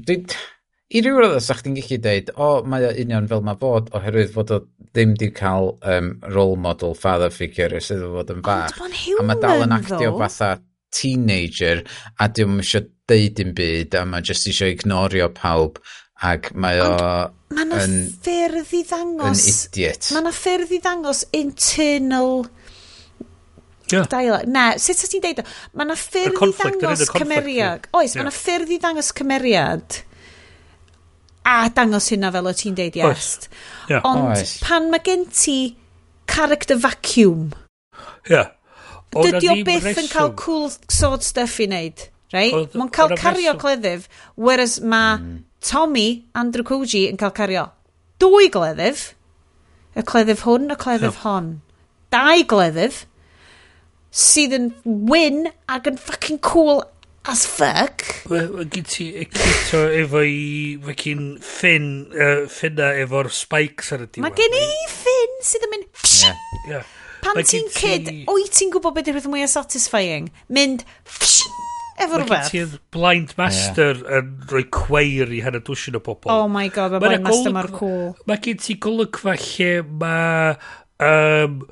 [0.92, 3.94] I ryw roedd os chi'n gallu dweud, o, oh, mae o union fel mae fod,
[3.96, 4.58] oherwydd fod o
[4.92, 8.74] ddim di cael um, role model father figure sydd o fod yn fach.
[8.76, 10.50] Ond mae'n human, A mae dal yn actio fatha
[10.94, 11.84] teenager
[12.20, 15.82] a 'di eisiau deud dim byd a mae jyst eisiau ignorio pawb
[16.22, 16.92] ac mae o
[17.52, 19.44] mae yna yn, ffyrdd i ddangos...
[19.44, 20.10] Yn idiot.
[20.14, 22.46] Mae yna ffyrdd i ddangos internal...
[23.92, 24.06] Yeah.
[24.08, 24.46] Dialog.
[24.48, 25.46] Na, sut ti'n deud o?
[25.76, 27.90] Mae yna ffyrdd i ddangos cymeriad.
[27.98, 30.00] Oes, mae yna ffyrdd i ddangos cymeriad
[31.44, 33.50] a dangos hynna fel o ti'n deud yes.
[33.90, 34.06] Yeah.
[34.08, 34.56] Ond oes.
[34.64, 35.76] pan mae gen ti
[36.30, 37.52] character vacuum...
[38.30, 38.54] Yeah
[39.16, 42.76] dydy o byth yn cael cool sword stuff i wneud, right?
[42.78, 45.38] Mae'n cael cario cleddyf, whereas mae mm.
[45.62, 46.08] Tommy,
[46.38, 47.68] Andrew Koji, yn cael cario
[48.22, 49.12] dwy gleddyf,
[49.98, 51.26] y cleddyf hwn, y cleddyf no.
[51.26, 51.52] hon,
[52.14, 53.06] dau gleddyf,
[54.12, 56.84] sydd yn win ac yn fucking cool
[57.30, 58.04] as fuck.
[58.32, 60.78] Mae gen ti ecuto efo i...
[60.86, 64.26] fucking gen uh, Finna efo'r spikes ar y diwedd.
[64.26, 65.88] Mae gen i Finn sydd yn mynd...
[66.22, 66.42] Yeah.
[66.70, 66.98] yeah.
[67.22, 68.24] Pan like ti'n kid, ti...
[68.30, 70.32] wyt ti'n gwybod beth yw'r mwyaf satisfying?
[70.50, 72.50] Mynd, efo like rhywbeth.
[72.54, 74.22] Ti'r blind master yeah.
[74.22, 76.32] yn rhoi cweir i hanner dwysyn o bobl.
[76.34, 78.12] Oh my god, mae blind master mae'r cool.
[78.30, 79.72] Mae gen ti golygfa lle
[80.02, 80.58] mae...
[81.02, 81.64] Um,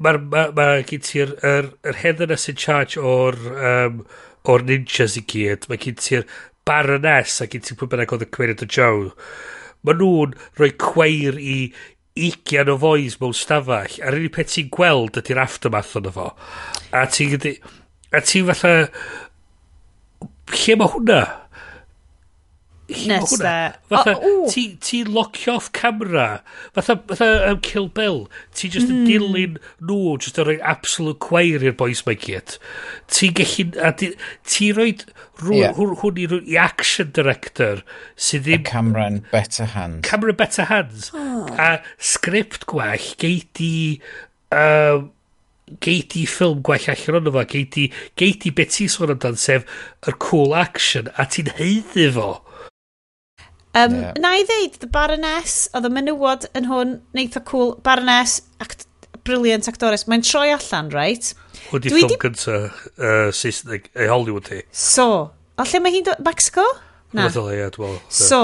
[0.00, 3.98] Mae ma, ma gen ti'r er, er heddyn sy'n charge o'r, um,
[4.48, 5.66] or ninjas i gyd.
[5.68, 6.24] Mae gen ti'r
[6.64, 9.10] baroness a gen ti pwy bynnag oedd y cweiriad o Joe.
[9.84, 11.58] Mae nhw'n rhoi cweir i,
[12.28, 16.30] ugian o foes mewn stafell, a'r unig peth ti'n gweld ydy'r aftermath o'n fo.
[16.92, 17.36] A ti'n...
[18.10, 18.74] A ti fatha...
[20.50, 21.20] Lle mae hwnna?
[23.06, 23.78] Nesta.
[23.88, 24.14] Fatha,
[24.50, 26.42] ti, ti locio off camera.
[26.72, 28.28] Fatha, fatha um, Kill Bill.
[28.54, 28.90] Ti just mm.
[28.90, 29.10] yn hmm.
[29.10, 32.56] dilyn nhw, just yn rhoi absolute quair i'r boys mae gyd.
[33.12, 33.68] Ti gallu...
[33.80, 34.10] A ti,
[34.48, 34.90] ti rhoi
[35.40, 35.76] rhw, yeah.
[35.78, 37.84] hwn, hwn i, i action director
[38.16, 38.66] sydd ddim...
[38.66, 40.02] A camera yn better hands.
[40.08, 41.12] Camera better hands.
[41.14, 41.46] Oh.
[41.54, 43.72] A sgript gwell, gei di...
[44.50, 45.10] Um,
[45.78, 47.84] gei di ffilm gwell allan ond efo, gei di,
[48.18, 49.66] gei di beth ti'n sôn amdan, sef
[50.08, 52.40] yr cool action, a ti'n heiddi fo.
[53.70, 54.14] Um, yeah.
[54.18, 58.86] Na i ddeud, The Baroness, oedd y menywod yn hwn, neitha cool, Baroness, act,
[59.26, 60.08] brilliant actores.
[60.10, 61.32] Mae'n troi allan, right?
[61.68, 62.18] Hwn di ffilm di...
[62.24, 64.64] cynta uh, Saesneg, ei Hollywood hi.
[64.74, 66.64] So, o lle mae hi'n dod, Mexico?
[67.14, 67.28] Na.
[67.28, 68.00] Hwnnw ie, dwi'n meddwl.
[68.10, 68.40] So,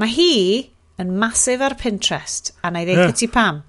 [0.00, 0.34] mae hi
[1.00, 3.16] yn masif ar Pinterest, a na i ddeud yeah.
[3.16, 3.62] ti pam.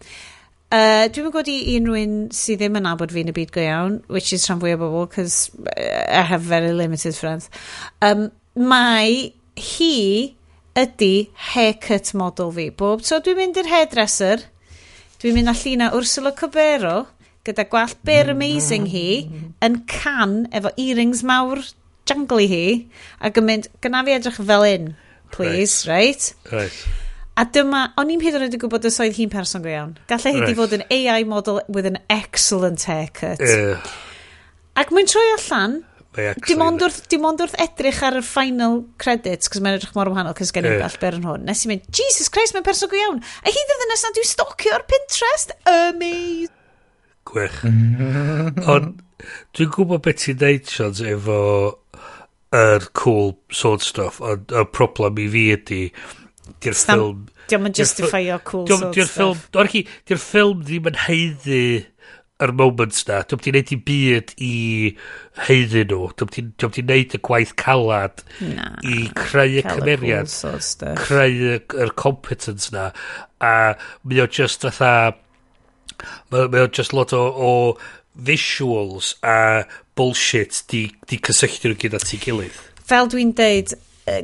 [0.69, 3.95] Uh, dwi'n mynd gwybod i unrhyw'n sydd ddim yn abod fi'n y byd go iawn,
[4.11, 5.47] which is rhan fwy o bobl, because
[5.79, 7.47] I have very limited friends.
[8.05, 10.35] Um, mae hi
[10.79, 12.69] ydy haircut model fi.
[12.71, 14.45] Bob tro dwi'n mynd i'r hairdresser,
[15.21, 17.07] dwi'n mynd allan Ursula Cabero
[17.47, 18.35] gyda gwallt Bear mm.
[18.35, 19.09] Amazing hi
[19.65, 21.61] yn can efo earrings mawr
[22.09, 22.65] jangly hi
[23.25, 24.89] ac yn mynd, gyna fi edrych fel un,
[25.35, 26.33] please, right?
[26.49, 26.57] Right.
[26.63, 26.81] right.
[27.39, 29.93] A dyma, o'n i'n hyd yn oed yn gwybod os oedd hi'n person go iawn.
[30.11, 30.57] Gallai hi right.
[30.57, 33.39] fod yn AI model with an excellent haircut.
[33.39, 33.79] Yeah.
[34.79, 35.77] Ac mae'n troi allan
[36.47, 40.11] Dim ond wrth, dim ond wrth edrych ar y final credits, cos mae'n edrych mor
[40.11, 41.43] wahanol, cos gen i'n bell ber yn hwn.
[41.47, 43.19] Nes i'n mynd, Jesus Christ, mae'n person go iawn.
[43.43, 45.53] A hi ddydyn nes na dwi'n stocio ar Pinterest.
[45.69, 46.55] Amazing.
[47.29, 47.59] Gwych.
[48.73, 49.03] ond,
[49.57, 51.41] dwi'n gwybod beth ti'n neud, Sions, efo
[52.55, 55.83] yr cool sword stuff, ond y problem i fi ydy,
[56.63, 57.27] di'r ffilm...
[57.49, 59.47] Diolch yn justifio cool sword stuff.
[59.53, 61.63] Di'r ffilm, di'r ffilm ddim yn heiddi
[62.39, 63.19] yr moments na.
[63.27, 64.53] Dwi'n ti'n neud i byd i
[65.47, 66.09] heiddi nhw.
[66.19, 70.31] Dwi'n ti'n neud y gwaith calad na, i creu y cymeriad.
[71.01, 72.89] Creu y, yr competence na.
[73.43, 73.55] A
[74.03, 75.15] mae o just atha...
[76.31, 77.51] Mae o just lot o, o
[78.15, 79.65] visuals a
[79.99, 82.55] bullshit di, di cysylltu nhw gyda ti gilydd.
[82.87, 83.75] Fel dwi'n deud,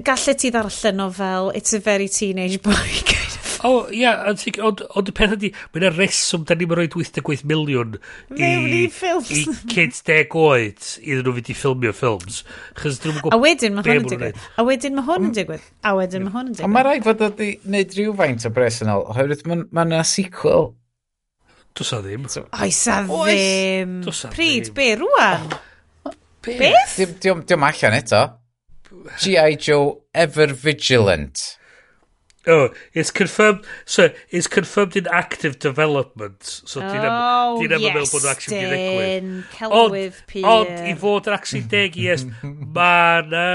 [0.07, 2.73] gallet ti ddarllen o fel It's a very teenage boy
[3.11, 7.45] kind of O, ia, ond y peth ydi, mae yna reswm, da ni'n rhoi 88
[7.47, 7.97] miliwn
[8.35, 8.49] i,
[8.83, 12.41] i kids deg oed iddyn nhw fynd i ffilmio ffilms.
[12.79, 14.13] chys dyn nhw'n A wedyn mae hwn yn mm.
[14.13, 14.47] digwydd.
[14.57, 15.67] A wedyn mae hwn yn digwydd.
[15.85, 16.67] A wedyn mae hwn yn digwydd.
[16.67, 20.73] Ond mae rhaid fod o wedi gwneud rhywfaint o bresennol, oherwydd mae yna sequel.
[21.75, 22.27] Does a ddim.
[22.27, 23.99] Oes a ddim.
[24.35, 25.51] Pryd, be, rwan?
[26.45, 26.97] Beth?
[27.21, 28.25] Diolch allan eto.
[29.19, 29.55] G.I.
[29.59, 31.57] Joe Ever Vigilant.
[32.47, 33.65] Oh, it's confirmed.
[33.85, 36.43] So it's confirmed in active development.
[36.43, 39.09] So di Oh, di ddim yn meddwl yes, bod nhw actually wedi digwydd.
[39.25, 39.33] dyn.
[39.57, 40.45] Celwydd pyr.
[40.51, 43.45] ond i fod yn actually deg i est, mae na,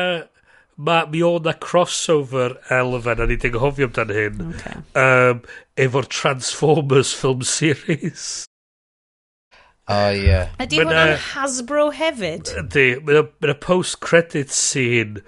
[0.76, 4.76] ma, mi oedd na crossover elfen, a ni ddim hofio amdano hyn, Okay.
[5.06, 5.42] um,
[5.86, 8.30] efo'r Transformers film series.
[9.90, 10.42] O, ie.
[10.62, 12.50] Ydy Ma' hwnna'n Hasbro hefyd?
[12.62, 15.22] Ydy, mae'n y post-credit scene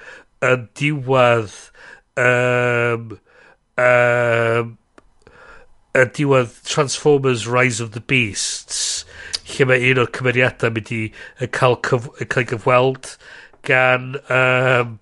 [0.47, 1.56] yn diwedd
[2.18, 3.16] um,
[3.80, 4.76] um,
[5.92, 9.04] y diwedd Transformers Rise of the Beasts
[9.52, 11.00] lle mae un o'r cymeriadau mynd i
[11.58, 13.14] cael cyf cael gyfweld
[13.68, 14.98] gan um,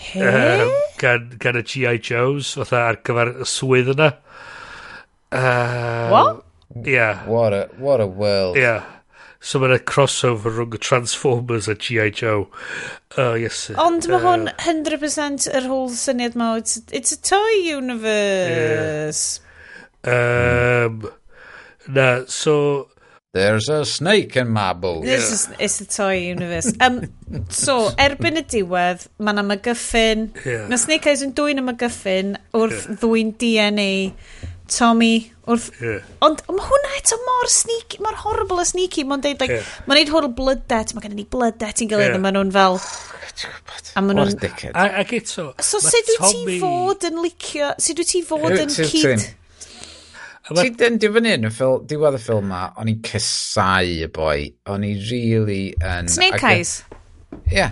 [0.00, 0.22] He?
[0.24, 0.70] um,
[1.00, 1.98] gan, gan y G.I.
[2.00, 4.12] Joes fatha ar gyfer y swydd yna
[5.32, 6.44] um, What?
[6.86, 7.26] Yeah.
[7.26, 8.56] What a, what a world.
[8.56, 8.84] Yeah.
[9.40, 12.10] So mae'n yna crossover rhwng Transformers a G.I.
[12.12, 12.48] Joe.
[13.16, 13.70] Oh, yes.
[13.80, 16.52] Ond mae uh, hwn 100% yr whole syniad ma.
[16.60, 19.40] It's, it's a toy universe.
[20.04, 20.88] Yeah.
[20.88, 21.08] Um,
[21.88, 22.88] na, so...
[23.32, 25.02] There's a snake in my bowl.
[25.02, 26.72] This is, it's the toy universe.
[26.82, 27.04] Um,
[27.48, 30.24] so, erbyn y diwedd, mae yna mygyffin...
[30.42, 30.64] Yeah.
[30.66, 32.98] Mae Snake Eyes yn dwy'n y mygyffin wrth yeah.
[33.04, 33.92] ddwy'n DNA
[34.70, 35.70] Tommy wrth...
[35.82, 36.06] Yeah.
[36.24, 39.04] Ond mae hwnna eto mor sneaky, mor horrible a sneaky.
[39.08, 39.72] Mae'n deud, like, yeah.
[39.86, 42.20] mae'n neud horrible blood debt, mae gen i blood debt i'n gilydd, yeah.
[42.20, 42.80] a maen nhw'n fel...
[43.98, 44.38] A maen nhw'n...
[44.70, 45.50] Ac eto...
[45.64, 48.96] So sut wyt ti fod yn licio, sut wyt ti fod yn cyd...
[48.96, 49.28] Ti'n
[50.50, 54.48] Ti yn difynnu yn y ffilm, diwedd y ffilm ma, o'n i'n cysau y boi.
[54.72, 56.08] O'n i really yn...
[56.10, 56.72] Snake Eyes?
[57.52, 57.68] Ie.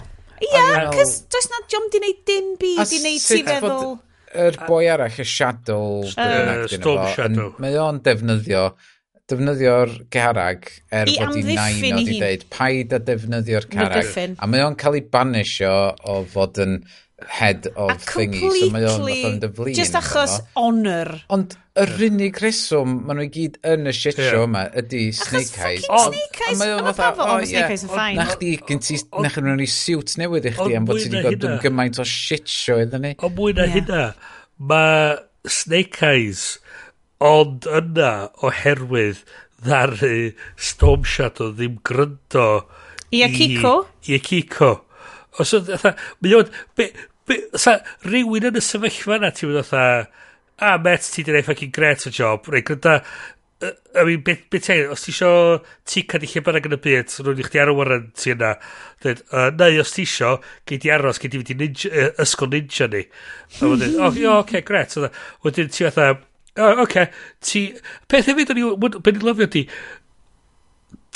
[0.46, 0.60] Ie,
[0.94, 3.96] cys does na jom di wneud dim byd i wneud ti feddwl
[4.38, 6.04] yr boi arall, y Shadow...
[6.14, 7.50] Uh, Storm fo, Shadow.
[7.62, 8.62] Mae o'n defnyddio,
[9.28, 14.14] defnyddio'r carag er I bod i'n nain oedd i ddeud, paid a defnyddio'r carag.
[14.38, 15.74] A mae o'n cael ei banisio
[16.08, 16.78] o fod yn
[17.26, 18.40] head of a thingy.
[18.40, 19.74] So mae o'n fath fatha'n dyflin.
[19.74, 21.10] Just achos honour.
[21.34, 25.58] Ond yr unig reswm, maen nhw i gyd yn y shit show yma, ydy Snake
[25.58, 25.88] Eyes.
[25.88, 28.20] Achos Snake Eyes, ond pafo, o, Snake Eyes yn ffain.
[28.20, 31.24] Na chdi, gyn ti, na chdi nhw'n siwt newydd i chdi am bod ti wedi
[31.26, 33.14] godwn gymaint o shit show iddyn ni.
[33.26, 34.02] O mwy na hynna,
[34.70, 35.14] mae
[35.58, 36.48] Snake Eyes
[37.24, 38.12] ond yna
[38.46, 39.24] oherwydd
[39.66, 42.50] ddaru Storm Shadow ddim gryndo
[43.10, 43.80] i Akiko.
[44.06, 44.76] I Akiko
[45.38, 45.94] Os oedd, fatha,
[46.24, 46.90] mi oedd, be,
[47.28, 49.88] be, sa, rhywun yn y sefyllfa yna, ti'n mynd fatha,
[50.58, 53.00] ah, a met, ti di neud fucking great o job, rei, gyda,
[53.60, 55.30] I mean, beth be ti'n, os ti isio
[55.88, 58.52] ticad i lle bynnag yn y byd, rwy'n i chdi ar y warren ti yna,
[59.02, 60.36] dweud, uh, neu os ti isio,
[60.68, 63.02] gei di aros, gei di fynd i ninja, uh, ysgol ninja ni.
[63.58, 64.94] A wedyn, o, oh, okay, gret.
[64.94, 65.10] E,
[65.42, 66.12] wedyn ti fatha,
[66.54, 67.10] o, oh, okay,
[67.42, 67.64] ti,
[68.06, 69.64] peth hefyd, o'n i, beth i'n lyfio ti,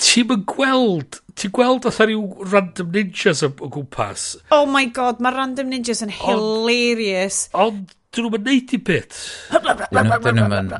[0.00, 4.26] ti'n mynd gweld ti'n gweld oedd rhyw random ninjas o, o gwmpas.
[4.54, 7.46] Oh my god, mae random ninjas yn hilarious.
[7.56, 9.20] Ond dyn nhw'n neud i bit.
[9.52, 10.74] Dyn nhw'n...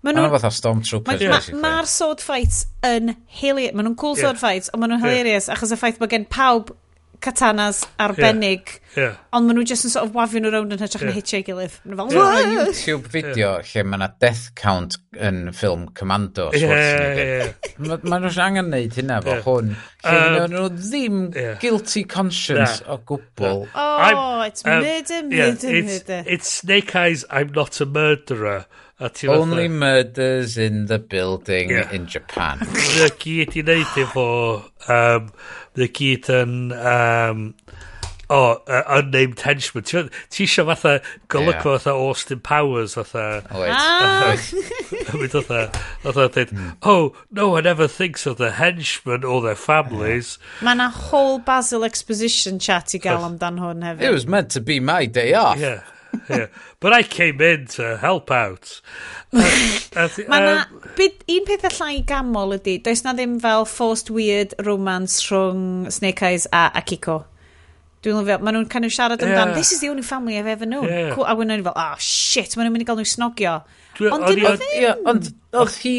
[0.00, 1.20] Mae nhw'n fatha stormtroopers.
[1.20, 3.74] Mae'r ma, ma sword fights yn hilarious.
[3.76, 4.28] Mae nhw'n cool yeah.
[4.28, 5.58] sword fights, ond mae nhw'n hilarious, yeah.
[5.58, 6.72] achos y ffaith bod gen pawb
[7.20, 8.72] katanas arbennig.
[8.72, 8.80] Yeah.
[8.96, 9.18] Yeah.
[9.36, 11.12] Ond maen nhw just yn sort of wafio nhw rownd yn hytrach yeah.
[11.12, 11.76] na hitio ei gilydd.
[11.84, 12.40] Maen nhw fel...
[12.40, 12.70] Yeah.
[12.70, 13.68] YouTube video yeah.
[13.70, 16.48] lle mae yna death count yn ffilm Commando.
[16.56, 17.70] Yeah, yeah.
[17.78, 19.46] Maen ma nhw'n angen neud hynna fo yeah.
[19.46, 19.72] hwn.
[20.08, 21.54] Lle uh, nhw ddim yeah.
[21.62, 22.96] guilty conscience nah.
[22.96, 23.66] o gwbl.
[23.70, 26.22] Oh, I'm, it's um, murder, murder, yeah, murder.
[26.26, 28.64] It's, it's Snake Eyes, I'm not a murderer.
[29.00, 29.68] Only fatha...
[29.68, 31.90] murders in the building yeah.
[31.90, 32.58] in Japan.
[32.72, 34.26] Mae o gyd i wneud efo...
[34.88, 35.30] Um,
[35.76, 36.58] Mae o gyd yn...
[36.76, 37.46] Um,
[38.30, 39.82] o, oh, uh, unnamed henchman.
[39.82, 41.00] Ti eisiau fatha
[41.32, 41.78] golygfa yeah.
[41.78, 43.42] fatha Austin Powers fatha...
[43.50, 43.70] Oh, wait.
[43.72, 44.36] Ah!
[44.36, 45.62] fatha,
[46.04, 46.68] fatha dweud, hmm.
[46.82, 50.38] oh, no one ever thinks of the henchmen or their families.
[50.62, 54.06] Mae na whole Basil exposition chat i gael amdan hwn hefyd.
[54.06, 55.58] It was meant to be my day off.
[55.58, 55.82] Yeah.
[56.28, 56.46] yeah.
[56.80, 58.80] But I came in to help out.
[59.32, 60.64] Mae na,
[60.98, 66.22] byd, un peth allai gamol ydy, does na ddim fel forced weird romance rhwng Snake
[66.26, 67.24] Eyes a Akiko.
[68.00, 69.58] Dwi'n lyfio, maen nhw'n kind of siarad amdan, yeah.
[69.58, 70.88] this is the only family I've ever known.
[70.88, 71.12] Yeah.
[71.14, 71.28] Cool.
[71.28, 73.60] A wedyn nhw'n fel, oh shit, maen nhw'n mynd i gael nhw snogio.
[74.08, 75.06] Ond dyn nhw ddim.
[75.12, 75.96] Ond oedd hi,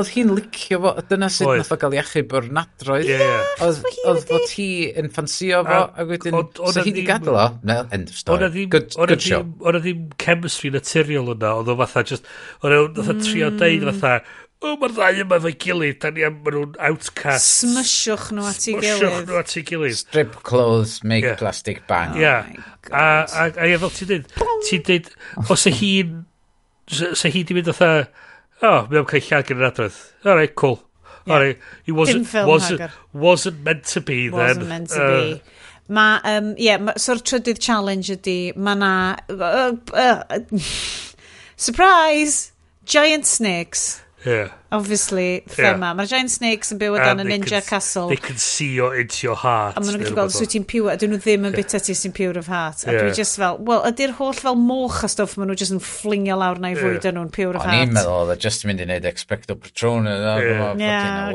[0.00, 3.10] oedd hi'n licio fo, dyna sut nath o gael ei achub o'r nadroedd.
[3.10, 3.28] Ie,
[3.66, 4.68] Oedd fod hi
[5.00, 7.46] yn ffansio fo, a wedyn, sa e hi wedi gadael o?
[7.66, 8.66] No, end of e story.
[8.72, 9.44] Good, e good show.
[9.64, 12.28] Oedd ddim chemistry naturiol yna, oedd o fatha just,
[12.62, 13.62] oedd o fatha trio mm.
[13.62, 14.18] deud fatha,
[14.64, 17.48] o, mae'r ddau yma fe gilydd, da ni am maen nhw'n outcast.
[17.60, 19.02] Smysiwch nhw at ei gilydd.
[19.02, 19.98] Smysiwch nhw at ei gilydd.
[20.00, 21.36] Strip clothes, make yeah.
[21.40, 22.16] plastic bang.
[22.20, 22.48] Yeah.
[22.56, 24.30] Oh a, a, a, fel ti'n dweud,
[24.68, 25.10] ti'n dweud,
[25.52, 26.14] os y hi'n,
[26.88, 28.06] sa hi di mynd fatha,
[28.62, 30.00] oh, mae o'n cael llad gan adrodd.
[30.24, 30.80] All right, cool.
[31.26, 31.34] Yeah.
[31.34, 34.68] All right, he wasn't, wasn't, wasn't meant to be wasn't then.
[34.68, 35.42] Wasn't meant to uh, be.
[35.88, 38.92] Mae, um, yeah, ma, so'r trydydd challenge ydy, mae na...
[39.30, 40.38] Uh, uh,
[41.56, 42.52] surprise!
[42.86, 44.00] Giant snakes.
[44.26, 44.50] Yeah.
[44.74, 45.86] Obviously, thema.
[45.86, 45.94] Yeah.
[45.94, 48.08] Mae'r giant snakes yn byw o dan y ninja can, castle.
[48.10, 49.76] They can see your, into your heart.
[49.78, 51.60] A maen nhw'n gallu gweld os wyt ti'n piw, a dyn nhw ddim yn yeah.
[51.62, 52.82] bita ti sy'n piw'r of heart.
[52.82, 53.04] A yeah.
[53.06, 56.38] dwi just fel, wel, ydy'r holl fel moch a stwff, maen nhw just yn fflingio
[56.40, 57.14] lawr na i fwyd yeah.
[57.14, 57.78] nhw'n piw'r of heart.
[57.78, 60.16] O'n i'n meddwl, oedd e just yn mynd i wneud expecto patrona.
[60.82, 61.30] Yeah,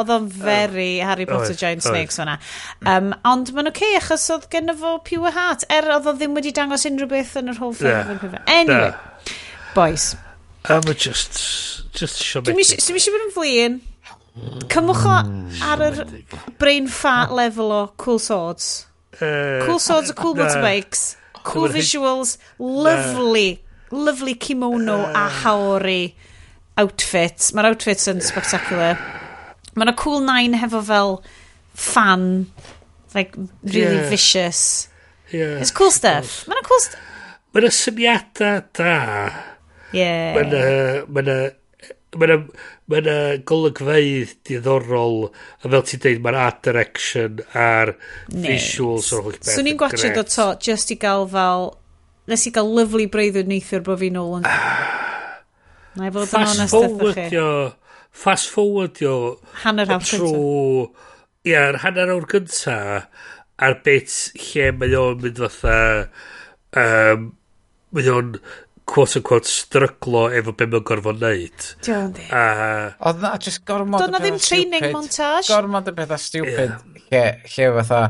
[0.00, 2.38] oedd o'n very Harry Potter oh, giant oh, snakes fyna.
[2.88, 6.40] Um, ond maen nhw'n okay, achos oedd gen fo piw'r heart, er oedd o ddim
[6.40, 8.40] wedi dangos unrhyw beth yn yr holl ffilm.
[8.48, 8.94] Anyway,
[9.76, 10.14] boys.
[10.68, 11.38] A mae just,
[11.96, 12.58] just siomedig.
[12.58, 13.78] Dwi'n eisiau bod yn flin.
[14.68, 16.02] Cymwch o mm, ar yr
[16.60, 18.86] brain fat level o Cool Swords.
[19.16, 20.44] Uh, cool Swords a Cool na.
[20.44, 21.16] Motorbikes.
[21.42, 22.36] Cool visuals.
[22.58, 23.62] Lovely.
[23.90, 26.12] Lovely kimono a haori
[26.78, 27.48] outfit.
[27.56, 29.00] Mae'r outfits yn spectacular.
[29.74, 31.22] Mae yna Cool Nine hefo fel
[31.72, 32.46] fan.
[33.16, 34.10] Like, really yeah.
[34.12, 34.88] vicious.
[35.32, 35.58] Yeah.
[35.62, 36.42] It's cool stuff.
[36.46, 37.06] Mae yna cool stuff.
[37.54, 38.98] Mae yna symiadau da.
[39.96, 40.36] Yeah.
[40.36, 40.68] Mae'n yna...
[41.08, 41.38] Mae yna...
[42.18, 42.38] Mae yna...
[42.88, 43.16] Mae yna
[43.48, 45.26] golygfeidd diddorol,
[45.60, 47.92] a fel ti'n deud, mae'r art direction a'r
[48.32, 49.50] visuals o'r holl beth.
[49.52, 51.68] Swn i'n gwachio do to, just i gael fel...
[52.28, 54.48] Nes i gael lyflu breuddwyd neithiwr bod fi'n ôl yn...
[54.48, 55.44] Ah.
[55.98, 57.44] Na i fod yn honest efo chi.
[58.18, 59.12] Fast forwardio...
[59.66, 61.04] Hanner awr cyntaf.
[61.48, 62.78] Ia'r hanner awr gynta
[63.62, 64.12] a'r bit
[64.48, 65.76] lle mae o'n mynd fatha
[66.78, 67.28] um,
[67.94, 68.32] mae o'n
[68.88, 71.66] quote unquote stryglo efo be mae'n gorfod neud.
[71.84, 72.24] Diolch di.
[72.32, 72.44] A...
[73.10, 75.50] Oedd na, just gormod Doedd na ddim training montage.
[75.50, 76.72] Gormod o bethau stupid.
[76.72, 77.04] Yeah.
[77.12, 78.02] Lle, lle fatha,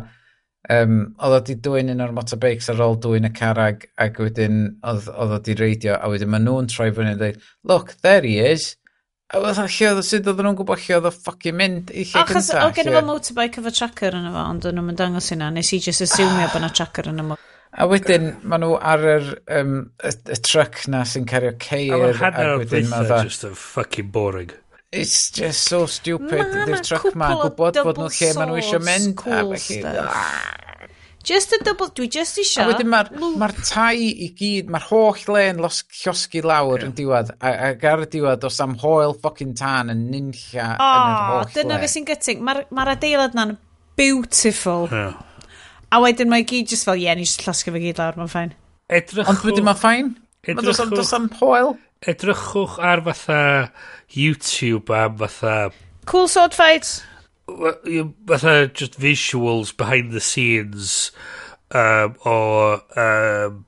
[0.78, 4.60] um, oedd o di dwy'n un o'r motorbikes ar ôl dwy'n y carag ac wedyn
[4.86, 8.38] oedd o di reidio a wedyn maen nhw'n troi fyny a dweud, look, there he
[8.38, 8.74] is.
[9.28, 12.22] A fatha lle oedd sut oedd nhw'n gwybod lle oedd o ffucking mynd i lle
[12.22, 12.32] gyntaf.
[12.32, 15.50] Achos oedd gen i fo motorbike efo tracker yn efo, ond o'n nhw'n dangos hynna,
[15.52, 16.52] nes i just assumio ah.
[16.54, 17.57] bod na tracker yn y motorbike.
[17.72, 19.26] A wedyn maen nhw ar yr,
[19.58, 21.92] um, y, y truck na sy'n cario ceir.
[21.94, 24.54] A mae hanner o'r pethau just a fucking boring.
[24.90, 26.40] It's just so stupid.
[26.40, 29.12] Dy'r truck ma'n gwybod bod nhw lle maen nhw eisiau mynd.
[29.20, 29.82] Cool A felly...
[30.06, 30.88] Ah.
[31.28, 31.90] Just a double...
[31.92, 32.64] Dwi just isio...
[32.64, 36.88] A wedyn mae'r ma, tai i gyd, mae'r holl len los llosgi lawr yeah.
[36.88, 37.34] yn diwedd.
[37.44, 41.50] Ac ar y diwedd, os am hoel ffocin tan yn nynlla oh, yn yr holl
[41.58, 42.40] dyna fe sy'n gytig.
[42.48, 43.58] Mae'r ma adeilad na'n
[43.98, 44.88] beautiful.
[44.88, 45.18] Yeah.
[45.92, 48.32] A wedyn mae gyd just fel, ie, yeah, ni just llosgu fe gyd lawr, mae'n
[48.32, 48.56] ffain.
[48.92, 49.30] Edrychwch...
[49.32, 50.10] Ond wedyn mae'n ffain?
[50.44, 50.92] Edrychwch...
[50.92, 51.76] Dos am poel?
[52.08, 53.42] Edrychwch ar fatha
[54.14, 55.70] YouTube am fatha...
[56.08, 56.98] Cool sword fights?
[57.48, 61.10] Fatha just visuals behind the scenes
[61.70, 63.64] um, o um,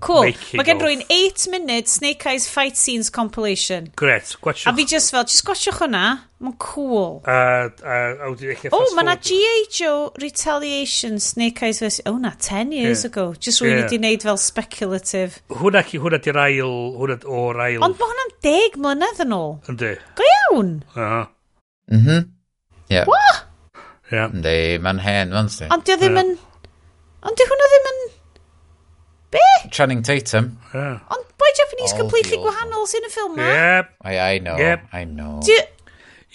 [0.00, 0.30] Cool.
[0.54, 3.88] Mae gen rwy'n 8-minute Snake Eyes Fight Scenes compilation.
[3.98, 4.68] Gret, gwachwch.
[4.70, 6.02] A fi just fel, just gwachwch hwnna.
[6.38, 7.18] Mae'n cool.
[7.26, 9.56] Uh, uh, o, oh, mae na G.A.
[9.74, 11.98] Joe Retaliation Snake Eyes vs.
[12.06, 13.10] O, oh, na, 10 years yeah.
[13.10, 13.24] ago.
[13.34, 13.88] Just rwy'n yeah.
[13.88, 15.42] wedi wneud fel speculative.
[15.50, 17.82] Hwna, hwna di'r ail, hwna o'r ail.
[17.88, 19.56] Ond mae hwnna'n deg mlynedd yn ôl.
[19.72, 19.96] Yndi.
[20.18, 20.72] Go iawn.
[20.94, 21.02] Aha.
[21.02, 21.26] Uh -huh.
[21.98, 22.30] Mhm.
[22.88, 23.10] Yeah.
[23.10, 23.82] What?
[24.12, 24.30] Yeah.
[24.30, 25.72] Yndi, mae'n hen, fan sti.
[25.74, 26.36] Ond di o ddim yn...
[27.26, 28.07] Ond di hwnna ddim yn
[29.30, 29.44] Be?
[29.70, 30.58] Channing Tatum.
[30.72, 31.00] Yeah.
[31.12, 33.48] Ond boi Japanese All completely gwahanol sy'n y ffilm ma.
[33.52, 33.94] Yep.
[34.04, 34.88] I, I know, yep.
[34.92, 35.38] I know.
[35.44, 35.58] Do...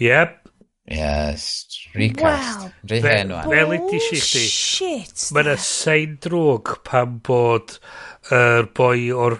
[0.01, 0.39] Yep.
[0.85, 2.59] Yes, recast.
[2.59, 2.71] Wow.
[2.91, 3.47] Rehen o'n.
[3.47, 4.41] Fel i si chdi.
[4.51, 5.23] Shit.
[5.31, 7.77] Mae yna sein drwg pan bod
[8.27, 9.37] yr er boi o'r...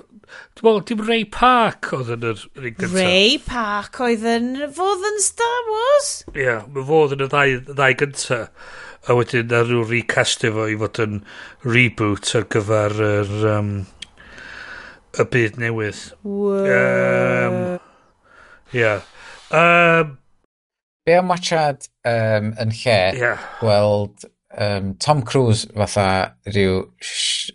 [0.53, 2.95] Dwi'n meddwl, dim Ray Park oedd yn yr un gyntaf.
[2.95, 4.47] Ray Park oedd yn
[4.77, 6.13] fodd yn Star Wars?
[6.31, 8.71] Ie, yeah, mae fodd yn y ddau, ddau gyntaf
[9.07, 11.19] a wedyn ar nhw recastio fo i fod yn
[11.67, 13.71] reboot ar gyfer yr um,
[15.19, 17.57] y byd newydd um,
[18.73, 19.03] yeah.
[19.51, 20.15] um,
[21.05, 23.43] be am watchad um, yn lle yeah.
[23.59, 24.25] gweld
[24.55, 26.07] um, Tom Cruise fatha
[26.47, 26.85] rhyw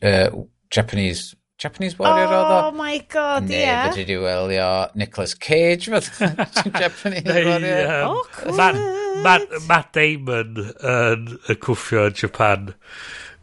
[0.02, 0.44] uh,
[0.74, 2.58] Japanese Japanese Warrior oedd o.
[2.68, 3.64] Oh my god, ie.
[3.66, 6.06] Neu fydri di wylio Nicolas Cage fod
[6.84, 7.88] Japanese Warrior.
[7.96, 8.54] Um, oh, cool.
[8.60, 8.78] Matt,
[9.24, 12.70] Matt, Matt Damon yn y cwffio yn Japan.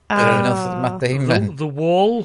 [0.08, 0.16] Oh.
[0.16, 1.52] Uh, Matt Damon.
[1.52, 2.24] The, the Wall.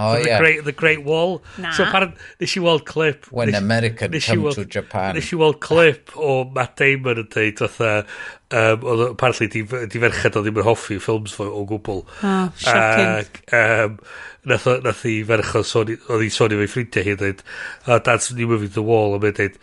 [0.00, 0.38] Oh, the, yeah.
[0.38, 1.42] great, the Great Wall.
[1.58, 1.72] Na.
[1.72, 3.26] So parang, nes i weld clip...
[3.32, 5.16] When nes, American nes come weld, to Japan.
[5.16, 10.02] Nes i weld clip o Matt Damon yn dweud, oedd um, oedd apparently di, di
[10.04, 12.04] ferched o ddim yn hoffi ffilms fo o gwbl.
[12.22, 13.10] Oh, shocking.
[13.24, 13.98] Ac, um,
[14.46, 17.42] nath, nath i ferch o sôn, oedd i sôn i fe ffrindiau hi, dweud,
[17.88, 19.58] oh, that's new movie, The Wall, a mae'n dweud,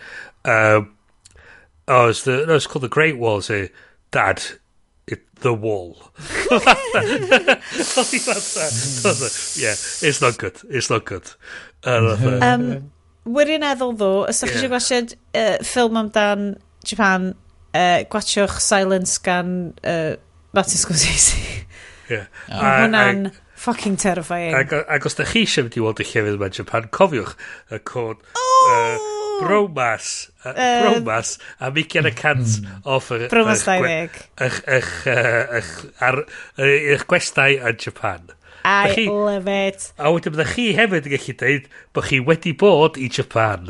[0.51, 0.91] um,
[1.87, 3.69] oh, it's, the, no, it's called The Great Wall, say,
[4.11, 4.43] Dad,
[5.41, 5.97] the wall.
[6.51, 6.63] Oedd
[8.11, 9.29] hi fatha.
[9.59, 10.57] yeah, it's not good.
[10.69, 11.29] It's not good.
[11.85, 12.15] Uh,
[12.47, 12.91] um,
[13.25, 16.45] wirioneddol ddo, os ydych chi eisiau gwachod uh, ffilm amdan
[16.85, 17.33] Japan,
[17.73, 20.15] uh, gwachwch Silence gan uh,
[20.53, 21.65] Martin Scorsese.
[22.09, 22.27] yeah.
[22.49, 22.61] Oh.
[22.61, 24.53] Hwna'n fucking terrifying.
[24.55, 27.35] Ac, ac os ydych chi eisiau mynd i weld y llefydd yma Japan, cofiwch
[27.73, 28.21] y cod...
[28.37, 28.65] Oh!
[28.69, 30.31] Uh, Bromas.
[30.43, 31.37] Uh, bromas.
[31.59, 32.81] A mician y cant hmm.
[32.83, 33.27] off y...
[33.31, 34.25] Bromas 20.
[34.37, 36.21] Eich, eich, eich, ar,
[36.57, 38.33] eich gwestai yn Japan.
[38.65, 39.91] I chi, love it.
[40.01, 43.69] A wedyn byddai chi hefyd yn gallu dweud bod chi wedi bod i Japan.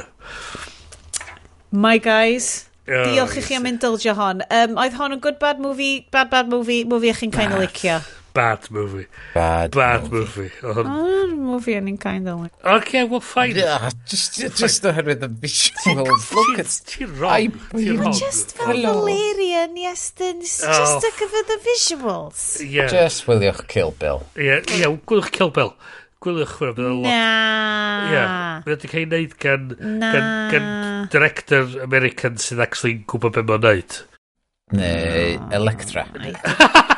[1.76, 4.46] My guys, oh, diolch i chi am indulgio hon.
[4.48, 7.60] Um, oedd hon yn good bad movie, bad bad movie, movie eich chi'n kind of
[7.60, 8.00] licio
[8.36, 9.08] bad movie.
[9.34, 10.52] Bad, bad movie.
[10.62, 11.34] Oedd hwn...
[11.40, 12.54] movie yn kind of like.
[12.62, 12.76] Eh.
[12.78, 13.56] Okay, well, fine.
[13.56, 16.04] Yeah, just, just, just oherwydd the visual.
[16.04, 16.70] Look at...
[16.92, 17.56] Ti'n wrong.
[17.74, 18.14] Ti'n wrong.
[18.20, 21.02] Just fel Valerian, yes, then it's just oh.
[21.02, 22.42] look at the visuals.
[22.62, 22.92] Yeah.
[22.92, 24.26] Just wyliwch Kill Bill.
[24.36, 25.74] Yeah, yeah, gwylwch Kill Bill.
[26.26, 27.06] Gwylwch hwnna, bydd lot.
[27.06, 27.24] Na.
[28.10, 28.26] Ie.
[28.66, 29.70] bydd wedi cael ei wneud gan,
[30.02, 30.68] gan, gan
[31.14, 34.02] director American sydd actually gwybod beth mae'n wneud.
[34.76, 36.08] Neu Electra.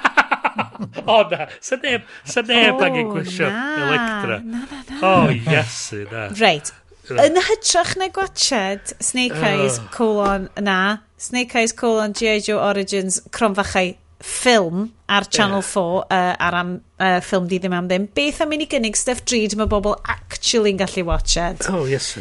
[1.08, 4.42] O na, sa neb, sa neb angen gwesio Electra.
[4.44, 5.00] Na, na, na.
[5.02, 6.28] O, iasu, na.
[6.40, 6.74] Reit.
[7.08, 12.42] Yn hytrach na gwachod Snake Eyes, colon, na, Snake Eyes, colon, G.I.
[12.44, 17.88] Joe Origins, Cronfachau, ffilm ar Channel 4 uh, ar am, uh, ffilm di ddim am
[17.90, 22.16] ddim beth am i ni gynnig stuff drud mae bobl actually'n gallu watched oh yes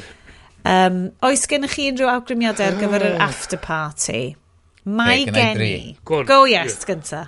[0.68, 4.20] um, oes gennych chi unrhyw awgrymiadau ar gyfer yr after party
[4.84, 5.72] mae gen i
[6.04, 6.84] go yes yeah.
[6.90, 7.22] gynta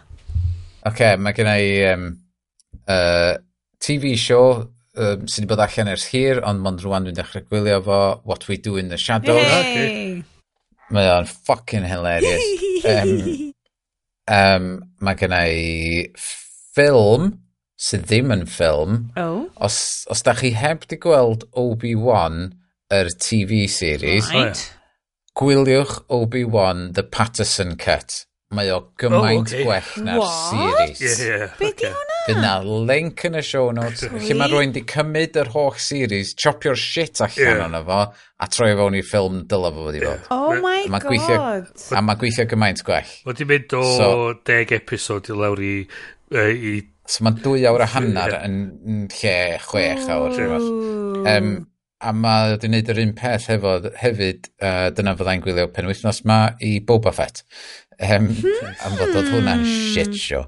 [0.88, 2.08] okay, mae gen i um,
[2.88, 3.36] uh,
[3.82, 4.48] TV show
[4.98, 8.48] um, sydd wedi bod allan ers hir, ond mond rwan dwi'n dechrau gwylio fo What
[8.48, 9.44] We Do in the Shadows.
[9.62, 10.22] Hey.
[10.94, 12.44] Mae o'n fucking hilarious.
[12.94, 13.52] um,
[14.38, 14.70] um,
[15.04, 17.34] mae gen i ffilm
[17.78, 19.02] sydd ddim yn ffilm.
[19.20, 19.46] Oh.
[19.62, 22.48] Os, os da chi heb di gweld Obi-Wan,
[22.94, 24.64] yr TV series, right.
[25.38, 28.24] gwyliwch Obi-Wan The Patterson Cut
[28.56, 29.64] mae o gymaint oh, okay.
[29.66, 31.02] gwell na'r series.
[31.20, 31.90] Yeah, yeah, Be okay.
[31.90, 32.18] di hwnna?
[32.28, 32.52] Fydd na
[32.88, 37.20] link yn y show notes lle mae rwy'n di cymryd yr holl series, chopio'r shit
[37.24, 37.64] allan yeah.
[37.66, 38.00] ono fo,
[38.40, 40.28] a troi fewn i'r ffilm dyla fo wedi bod.
[40.32, 40.60] Oh yeah.
[40.60, 41.10] Oh my ma god!
[41.12, 41.40] Gweithio,
[41.92, 43.16] a mae gweithio gymaint gwell.
[43.28, 44.12] Mae di mynd o so,
[44.48, 45.74] 10 episod i lawr i...
[46.32, 46.78] Uh, i
[47.08, 48.46] so mae dwy awr a hanner yeah.
[48.48, 50.40] yn lle 6 awr.
[50.56, 51.20] Oh.
[51.28, 51.52] Um,
[51.98, 56.40] a mae wedi wneud yr un peth hefo, hefyd uh, dyna fyddai'n gwylio penwythnos ma
[56.64, 57.42] i Boba Fett.
[57.98, 58.30] Um.
[58.86, 60.46] Am fod oedd hwnna'n shit show.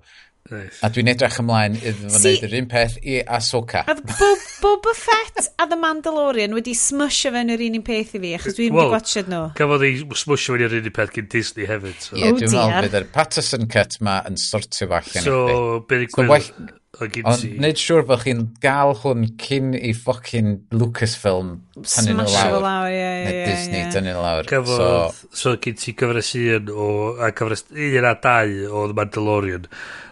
[0.50, 0.80] Nice.
[0.82, 3.84] A dwi'n edrych ymlaen iddo fo wneud yr un peth i Ahsoka.
[3.92, 8.22] Oedd Bob, Boba Fett a The Mandalorian wedi smysio fe'n yr un un peth i
[8.22, 9.44] fi, achos dwi'n well, gwachod nhw.
[9.58, 12.02] Cafodd ei smysio fewn yr un un peth gyn Disney hefyd.
[12.02, 12.18] So.
[12.18, 15.38] Yeah, oh, dwi'n meddwl bydd yr Patterson cut ma yn sortio fo allan so,
[15.86, 16.10] i chdi.
[16.16, 16.50] So, well,
[16.98, 22.56] Ond nid siŵr bod chi'n gael hwn cyn i ffocin Lucasfilm tynnu nhw lawr.
[22.64, 23.44] lawr ie, neu ie.
[23.46, 23.92] Disney yeah.
[23.94, 24.48] tynnu nhw lawr.
[24.50, 26.88] Cyfodd, so, so gyd ti gyfres un o,
[27.22, 29.70] a gyfres un a dau o The Mandalorian.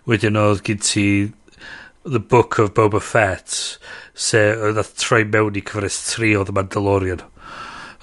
[0.08, 1.06] Wedyn oedd gyd ti
[2.06, 3.58] The Book of Boba Fett,
[4.14, 7.26] se oedd a troi mewn i cyfres 3 o The Mandalorian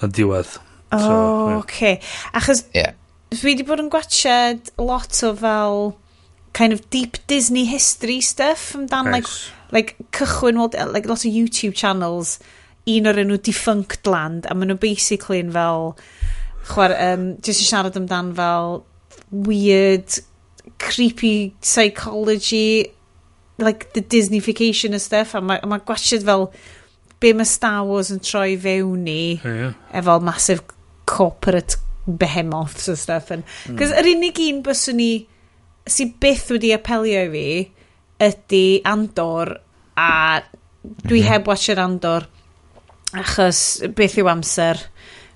[0.03, 0.57] yn diwedd.
[0.91, 1.59] O, oh, so, yeah.
[1.63, 1.99] okay.
[2.35, 2.91] Achos yeah.
[3.31, 5.95] dwi wedi bod yn gwachod lot o fel
[6.55, 9.51] kind of deep Disney history stuff amdan, nice.
[9.71, 10.57] like, like cychwyn,
[10.93, 12.39] like lot of YouTube channels,
[12.87, 15.91] un o'r enw Defunct Land, a maen nhw basically yn fel,
[16.69, 18.79] chwer, um, jyst yn siarad amdan fel
[19.49, 20.19] weird,
[20.79, 22.93] creepy psychology,
[23.59, 26.49] like the Disneyfication of stuff, a mae ma gwasiad fel
[27.19, 29.77] be mae Star Wars yn troi fewn i, oh, yeah.
[29.91, 30.63] efo massive
[31.05, 31.75] corporate
[32.07, 33.31] behemoths and stuff.
[33.31, 33.81] and mm.
[33.81, 35.13] yr unig un byswn ni
[35.85, 37.47] sy'n byth wedi apelio i fi
[38.25, 39.57] ydy Andor
[39.99, 40.41] a
[40.85, 41.29] dwi mm -hmm.
[41.29, 42.27] heb watcher Andor
[43.13, 44.79] achos beth yw amser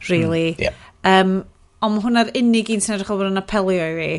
[0.10, 0.76] really mm, yeah.
[1.04, 1.44] um,
[1.82, 4.14] ond mae hwnna'r unig un sy'n edrych o fod yn apelio i fi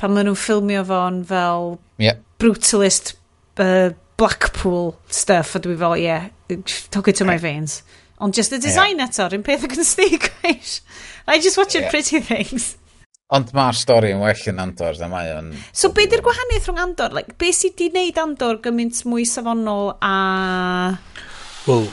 [0.00, 2.20] pan maen nhw'n ffilmio fo'n fel yeah.
[2.38, 3.14] brutalist
[3.60, 6.28] uh, Blackpool stuff a dwi fel yeah
[6.90, 7.82] took it to my veins
[8.20, 9.08] ond just the design yeah.
[9.08, 10.30] eto rhywun peth ac yn stig
[11.30, 11.90] I just watch yeah.
[11.90, 12.76] pretty things
[13.36, 15.52] Ond mae'r stori yn well yn Andor, da mae o'n...
[15.70, 17.12] So, be di'r gwahaniaeth rhwng Andor?
[17.14, 20.14] Like, be sydd wedi gwneud Andor gymaint mwy safonol a...
[21.68, 21.86] Wel,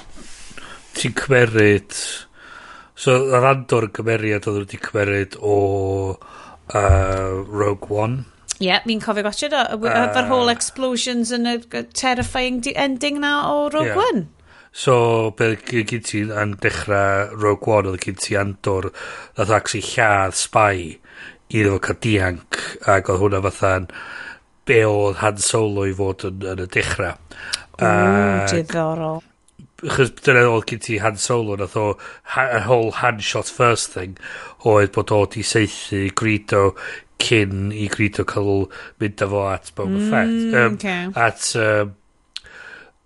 [0.97, 1.93] ti'n cymeryd...
[2.97, 5.53] So, yr Andor yn cymeriad oedd wedi cymeryd o
[6.17, 8.23] uh, Rogue One.
[8.57, 9.61] Ie, yeah, fi'n cofio gotcha do.
[9.77, 11.59] Efo'r uh, whole explosions yn y
[11.93, 14.07] terrifying ending na o Rogue yeah.
[14.09, 14.25] One.
[14.73, 14.95] So,
[15.37, 18.89] be gyd ti yn dechrau Rogue One, oedd gyd ti Andor,
[19.37, 20.97] oedd ac sy'n lladd spy
[21.49, 22.59] iddo fo cael dianc
[22.91, 23.87] ac oedd hwnna fatha'n
[24.67, 27.15] be oedd Han Solo i fod yn, yn y dechrau.
[27.79, 29.21] Ww, diddorol.
[29.77, 31.87] Chos dyna oedd gen ti Han Solo nath o
[32.35, 34.17] a whole hand shot first thing
[34.67, 36.71] oedd bod o di seithi Greedo
[37.23, 38.67] cyn i Greedo cael
[39.01, 41.07] mynd â fo at Boba mm, Fett um, okay.
[41.15, 41.95] at um,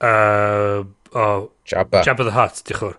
[0.02, 2.04] uh, oh, Jabba.
[2.08, 2.98] Jabba the Hutt diolch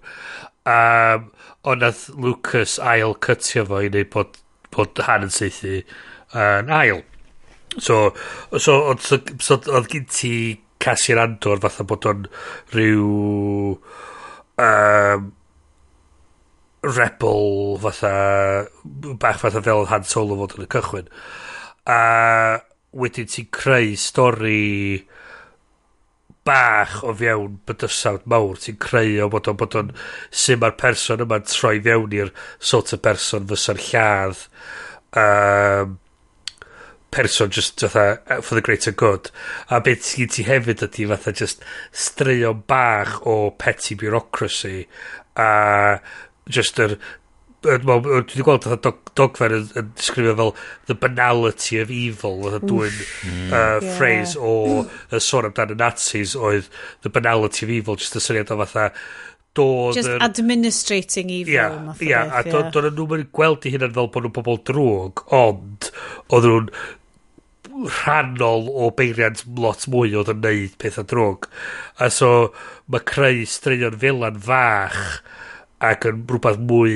[0.69, 1.31] um,
[1.65, 4.42] ond nath Lucas ail cytio fo i wneud bod
[4.75, 5.81] bod Han yn seithi
[6.33, 7.03] yn ail.
[7.79, 8.13] So,
[8.59, 10.35] so, oedd so, so, oedd gen ti
[10.83, 12.27] Cassian Andor fatha bod o'n
[12.75, 13.77] rhyw
[14.61, 15.31] um,
[16.83, 18.13] rebel fatha
[19.23, 21.09] bach fatha fel oedd Han Solo fod yn y cychwyn.
[21.87, 22.01] A
[22.93, 24.63] wedyn ti'n creu stori
[26.49, 29.93] bach o fiewn bydysawd mawr ti'n creu o bod o'n bod o'n
[30.43, 34.47] sy'n ma'r person yma'n troi fewn i'r sort of person fysa'r lladd.
[35.23, 35.99] Um,
[37.13, 39.31] person just fatha uh, for the greater good.
[39.71, 41.63] A beth sy'n ti hefyd ydy fatha just
[41.93, 44.87] straeon bach o petty bureaucracy
[45.37, 46.01] a
[46.49, 46.97] just yr
[47.63, 50.55] dwi wedi gweld dog, dogfen yn, yn disgrifio fel
[50.91, 53.85] the banality of evil oedd dwi'n uh, yeah.
[53.99, 54.55] phrase o
[55.15, 56.71] y sôn amdan y Nazis oedd
[57.07, 58.89] the banality of evil just y syniad o fatha
[59.59, 63.75] do just yn, administrating evil yeah, math yeah, beth, a do'n nhw'n mynd gweld i
[63.77, 65.93] hynna'n fel bod nhw'n pobl drwg ond
[66.33, 66.73] oedd nhw'n
[68.01, 71.47] rhannol o beiriant lot mwy oedd yn neud pethau drwg.
[72.05, 72.51] A so
[72.93, 75.39] mae creu straeon felan fach mm
[75.83, 76.95] ac yn rhywbeth mwy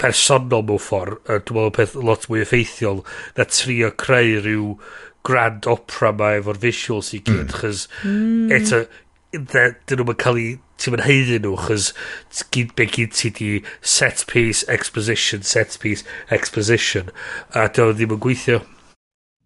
[0.00, 3.02] personol mewn ffordd, dwi'n meddwl peth lot mwy effeithiol,
[3.38, 4.68] na trio creu rhyw
[5.24, 7.56] grand opera ma efo'r visuals i gyd, mm.
[7.60, 8.52] chys mm.
[8.54, 8.82] eto,
[9.34, 14.24] dyn nhw'n cael ei, ti'n mynd heiddi nhw, chys gyd be gyd ti di set
[14.30, 17.10] piece, exposition, set piece, exposition,
[17.54, 18.60] a dyn ddim yn gweithio.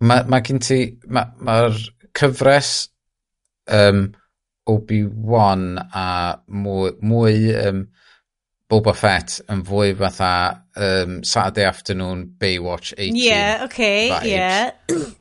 [0.09, 2.73] Mae ma gen ti, mae'r ma, ma cyfres
[3.75, 4.09] um,
[4.69, 6.09] Obi-Wan a
[6.47, 7.87] mwy, mwy um,
[8.69, 10.33] Boba Fett yn fwy fatha
[10.77, 14.29] um, Saturday Afternoon Baywatch 18 yeah, okay, vibes.
[14.29, 15.15] Yeah.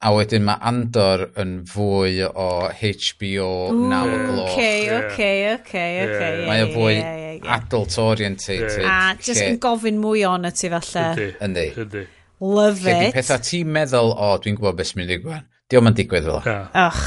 [0.00, 4.52] A wedyn mae Andor yn fwy o HBO Ooh, Now yeah, Gloch.
[4.52, 6.28] Oce, oce, oce, oce.
[6.48, 8.84] Mae o fwy yeah, yeah, adult orientated.
[8.84, 11.06] A jyst yn gofyn mwy on y ti falle.
[11.40, 11.66] Yndi.
[11.84, 12.04] Yndi.
[12.40, 13.16] Love Lle it.
[13.16, 15.48] Pethau ti'n meddwl, o, dwi'n gwybod beth sy'n mynd i gwan.
[15.72, 16.40] Diolch yn digwydd fel.
[16.44, 16.84] Yeah.
[16.84, 17.02] Och,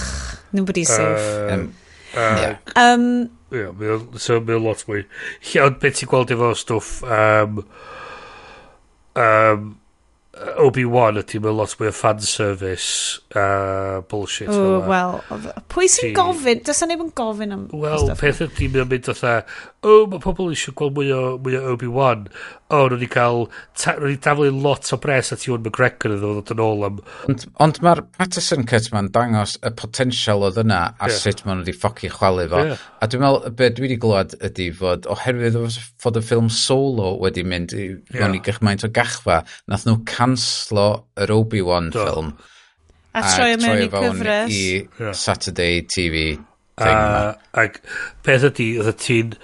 [0.57, 1.53] nobody's safe.
[1.53, 1.69] Um,
[2.13, 2.57] Uh, yeah.
[2.75, 5.05] um, yeah, so mae lot mwy.
[5.63, 7.63] Ond beth ti'n gweld efo stwff um,
[9.17, 9.71] um,
[10.33, 15.19] Obi-Wan ydy mewn lot mwy o fanservice a uh, bullshit Ooh, fel well,
[15.69, 16.63] pwy sy'n gofyn?
[16.65, 19.35] Does na neb yn gofyn am Wel, peth ydy mewn mynd otha
[19.83, 23.11] o, oh, mae pobl eisiau gweld mwy o, mwy o Obi-Wan o, nhw wedi i
[23.13, 26.97] cael Nhw wedi daflu lot o bres at Ewan McGregor yn ddod yn ôl am
[27.29, 31.19] ond, ond mae'r Patterson cut ma'n dangos y potensial oedd yna a yeah.
[31.19, 32.81] sut maen nhw wedi ffoci chwalu fo yeah.
[32.97, 35.61] a dwi'n meddwl, be dwi wedi glwad ydy fod oherwydd
[36.01, 38.33] fod y ffilm solo wedi mynd i yeah.
[38.33, 40.87] i gychmaint o gachfa nath nhw cael canslo
[41.19, 42.33] yr Obi-Wan ffilm.
[43.13, 44.49] A, troi troi mewn i cyfres.
[44.49, 45.13] i yeah.
[45.13, 46.23] Saturday TV
[46.81, 47.77] a, ac
[48.25, 49.35] peth ydy oedd ti'n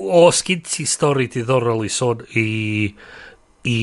[0.00, 2.46] o sgyn ti stori diddorol i sôn i
[3.68, 3.80] i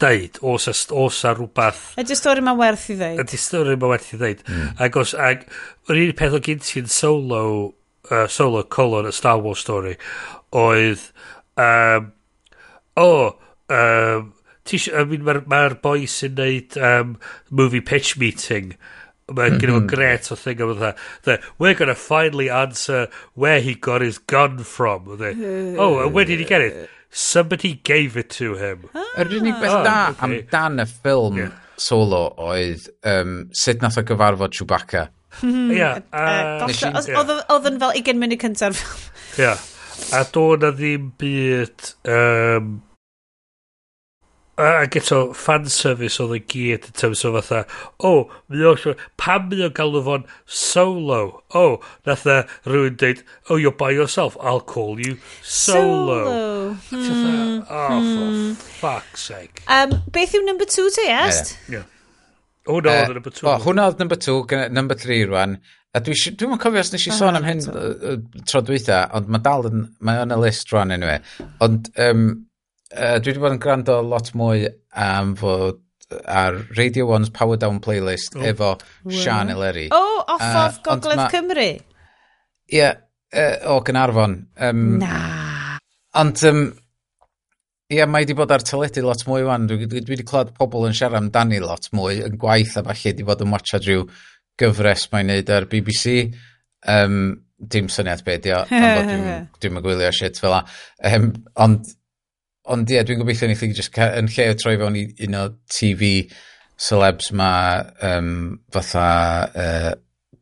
[0.00, 3.24] deud os a, os a rhywbeth ydy stori ma'n werth i ddeud?
[3.24, 4.46] Ydy stori ma'n werth i ddeud.
[4.46, 4.70] Mm.
[4.86, 5.44] ac os ac
[5.90, 7.42] yr un peth o gyn ti'n solo
[8.10, 9.96] uh, solo colon y Star Wars story
[10.54, 11.02] oedd
[11.58, 12.12] um,
[13.00, 13.26] o oh,
[13.74, 14.30] um,
[14.94, 17.18] I mean, mae'r ma boi sy'n neud um,
[17.50, 18.74] movie pitch meeting
[19.30, 19.90] mae'n gen fo'n mhm.
[19.90, 20.78] gret o thing am
[21.26, 25.06] that we're going to finally answer where he got his gun from.
[25.18, 26.90] The, oh and where did he get it?
[27.10, 28.86] Somebody gave it to him.
[28.94, 30.26] Yr ah, unig beth oh, da okay.
[30.26, 31.56] am dan y ffilm yeah.
[31.78, 35.08] solo oedd um, sut nath o gyfarfod Chewbacca?
[35.40, 36.90] Hmm, uh, uh, ia
[37.54, 38.80] oedd yn fel 20 munud cyntaf
[39.38, 39.54] ia
[40.16, 42.70] a do na ddim byd um,
[44.60, 47.62] ac eto fan service oedd y gyd yn terms o fatha
[47.98, 52.98] o, oh, mi o pam mi o'n galw fo'n solo o, oh, nath e rhywun
[53.00, 56.74] dweud oh, you're by yourself, I'll call you solo, solo.
[56.90, 57.06] Hmm.
[57.08, 57.34] Fatha,
[57.70, 58.52] oh, hmm.
[58.52, 61.56] for fuck's sake um, beth yw number two te est?
[61.68, 61.88] Yeah.
[62.68, 63.46] Hwna oedd number two.
[63.48, 65.56] O, hwnna oedd number two, number three rwan.
[65.96, 67.62] A dwi'n dwi cofio os nes i oh, sôn am hyn
[68.46, 71.18] tro dwytha, ond mae dal yn, mae on y list rwan anyway.
[71.64, 72.28] Ond um,
[72.90, 74.66] Yy dwi wedi bod yn gwrando lot mwy
[74.98, 75.78] am fod
[76.26, 78.72] ar Radio 1's Power Down playlist efo
[79.06, 79.86] Sian Eleri.
[79.94, 81.28] O, off of Gogledd ma...
[81.30, 81.68] Cymru?
[82.74, 84.34] Ie, uh, o Gynarfon.
[84.58, 85.20] Um, na.
[86.18, 86.64] Ond, um,
[87.90, 89.68] ie, mae wedi bod ar teledu lot mwy wan.
[89.70, 93.12] Dwi, dwi, dwi di clywed pobl yn siarad amdani lot mwy yn gwaith a falle
[93.12, 94.08] wedi bod yn watcha rhyw
[94.58, 96.26] gyfres mae'n neud ar BBC.
[96.90, 97.22] Um,
[97.60, 100.64] dim syniad be di o, dwi'n dwi gwylio shit fel la.
[101.06, 101.94] Um, ond
[102.74, 105.46] ond ie, dwi'n gobeithio ni chi just yn lle o troi fewn i un o
[105.70, 106.12] TV
[106.80, 107.50] celebs ma
[108.06, 109.08] um, fatha
[109.50, 109.90] uh,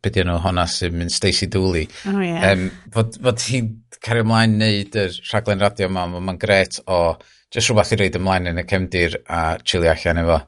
[0.02, 1.88] be di nhw honna sy'n mynd Stacey Dooley.
[2.06, 2.52] Oh, yeah.
[2.52, 3.72] um, fod, fod hi'n
[4.04, 7.16] cario ymlaen neud y rhaglen radio yma mae'n ma gret o
[7.54, 10.38] just rhywbeth i reid ymlaen yn y cefndir a chili allan efo.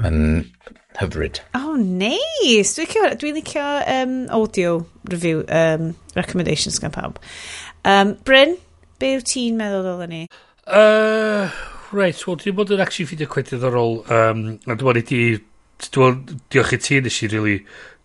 [0.00, 0.20] Mae'n
[0.98, 1.40] hyfryd.
[1.58, 2.74] Oh neis!
[2.74, 4.74] Dwi'n licio, dwi licio um, audio
[5.10, 7.22] review um, recommendations gan pawb.
[7.84, 8.56] Um, Bryn
[9.00, 10.24] be yw ti'n meddwl oedden ni?
[10.70, 11.50] Uh,
[11.90, 13.96] right, wel, dwi'n bod yn actually ffidio cwet iddorol.
[14.06, 15.22] Um, a dwi'n bod i di...
[15.80, 16.18] Dwi'n
[16.52, 17.56] diolch i ti nes i really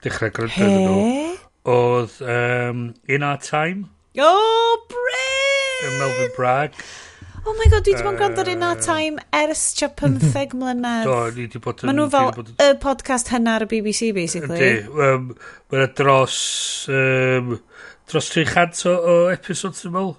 [0.06, 0.85] dechrau gwrando hey?
[0.88, 1.34] nhw.
[1.69, 3.90] Oedd um, In Our Time.
[4.18, 5.90] Oh, Bryn!
[5.90, 6.80] Yn Melvin Bragg.
[7.45, 10.58] Oh my god, dwi wedi bod yn gwrando ar In Our Time ers tua 15
[10.58, 11.06] mlynedd.
[11.06, 11.92] Do, ni wedi bod yn...
[11.92, 12.32] Maen nhw fel
[12.66, 14.58] y podcast hynna ar y BBC, basically.
[14.58, 15.10] Ydy.
[15.11, 15.32] Um,
[15.69, 16.40] Mae'n dros...
[16.90, 17.58] Um,
[18.10, 20.16] dros 300 o, o episodes, dwi'n meddwl.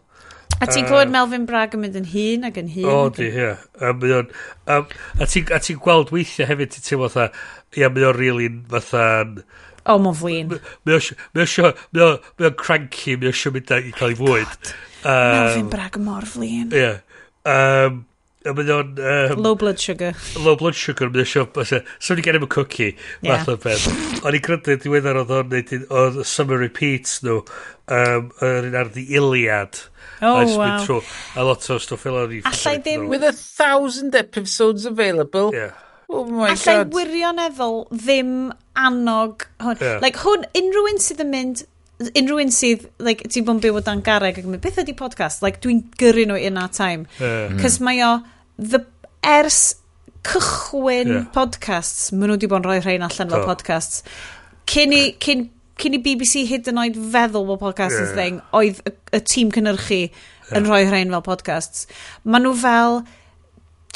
[0.56, 2.88] A ti'n clywed Melvin Bragg yn mynd yn hun ac yn hun?
[2.88, 3.52] O, di, ie.
[3.76, 7.28] A ti'n ti gweld weithiau hefyd, ti'n teimlo fatha,
[7.76, 9.04] ia, mae o'n really'n fatha...
[9.86, 10.56] O, mae'n flin.
[10.88, 14.74] Mae o'n cranky, mae o'n siw mynd i cael ei fwyd.
[15.04, 16.72] Melvin Bragg mor flin.
[16.74, 16.92] Ie.
[17.46, 18.00] Um,
[18.46, 18.92] a mynd o'n...
[19.00, 20.14] Um, low blood sugar.
[20.40, 21.60] Low blood sugar, mynd o'n siop.
[21.66, 23.32] So ni gen i'm y cookie, yeah.
[23.32, 23.86] math o beth.
[24.22, 27.42] O'n i crydu diweddar oedd o'n neud oedd summer repeats nhw,
[27.92, 29.82] um, yr un ar the Iliad.
[30.22, 30.78] Oh, a wow.
[30.80, 31.02] Trw,
[31.36, 32.42] a lot o stwff fel o'n i...
[32.48, 33.08] Allai ddim...
[33.12, 35.52] With a thousand episodes available.
[35.54, 35.76] Yeah.
[36.08, 36.92] Oh my Allai god.
[36.94, 38.36] wirioneddol ddim
[38.78, 39.80] annog hwn.
[39.82, 39.98] Yeah.
[40.04, 41.66] Like hwn, unrhyw un sydd yn mynd
[41.96, 44.80] unrhyw un sydd, like, ti'n bod yn byw o dan gareg ac yn mynd, beth
[44.82, 45.40] ydi podcast?
[45.44, 47.06] Like, dwi'n gyrru nhw in our time.
[47.16, 47.84] Cos yeah.
[47.88, 48.10] mae o,
[48.58, 48.84] the,
[49.26, 49.76] ers
[50.26, 51.26] cychwyn yeah.
[51.34, 53.46] podcasts, maen nhw wedi bod yn rhoi rhain allan fel oh.
[53.48, 54.02] podcasts,
[54.70, 55.46] cyn i, cyn,
[55.80, 58.16] cyn i BBC hyd yn oed feddwl bod podcasts yeah.
[58.18, 60.56] thing, oedd y, y tîm cynnyrchu yeah.
[60.58, 61.86] yn rhoi rhain fel podcasts.
[62.24, 63.00] Maen nhw fel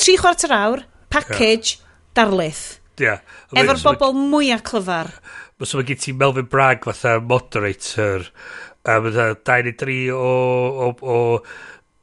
[0.00, 1.86] tri chwarter awr, package, yeah.
[2.18, 2.64] darlith.
[3.00, 3.24] Yeah.
[3.56, 5.14] Efo'r bobl mwyaf clyfar.
[5.60, 8.28] Mae so gen ti Melvin Bragg fatha moderator,
[8.88, 9.10] a um,
[9.44, 10.20] 23 o,
[10.86, 11.16] o, o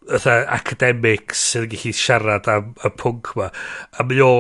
[0.08, 3.48] fatha academics sydd yn gallu siarad am y pwnc ma
[4.00, 4.34] a mae o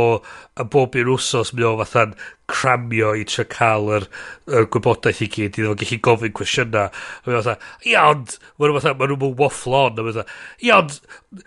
[0.58, 2.16] a bob un wsos mae o fatha'n
[2.48, 4.06] cramio i tre cael yr,
[4.48, 8.38] yr gwybodaeth i gyd i ddod gallu gofyn cwestiynau a mae o fatha ia ond
[8.56, 10.96] mae nhw fatha mae nhw'n waffle on a mae fatha ia ond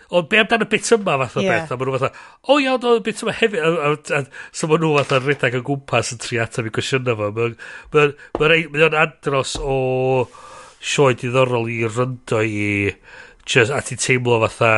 [0.09, 1.17] ond be amdano bit yma?
[1.23, 1.63] Fatha yeah.
[1.63, 2.11] beth a mae nhw fatha
[2.47, 3.65] o ia ond oedd bit yma hefyd.
[3.65, 7.17] A, a, a, so mae nhw fatha rhedeg o gwmpas yn tri atab i cwestiynau
[7.19, 7.49] fo.
[7.97, 9.79] Mae o'n andros o
[10.81, 12.69] sioe diddorol i ryndo i
[13.45, 14.73] just, a ti'n teimlo fatha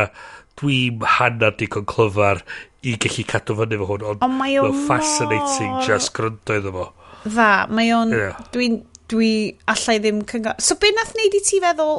[0.61, 2.43] dwi'n hanner digon clyfar
[2.83, 5.83] i gallu cadw fyny fo hwn, ond on mae o'n fascinating no.
[5.88, 6.88] just gryndo iddo fo.
[7.25, 8.17] Dda, mae o'n...
[8.17, 8.42] Yeah.
[8.56, 8.82] Dwi'n...
[9.11, 9.30] Dwi
[9.69, 10.56] allai ddim cyngor...
[10.64, 11.98] So be nath neud i ti feddwl...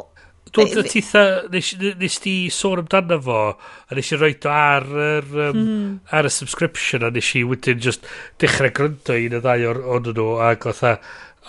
[0.54, 1.24] Dwi'n titha...
[1.52, 3.40] Nes ti sôn amdano fo,
[3.88, 5.92] a nes i roed o ar, ar, um, mm.
[6.16, 8.08] ar y subscription, a nes i wedyn just
[8.42, 10.94] dechrau gryndo un y ddau o'r ond nhw, ac oedd o,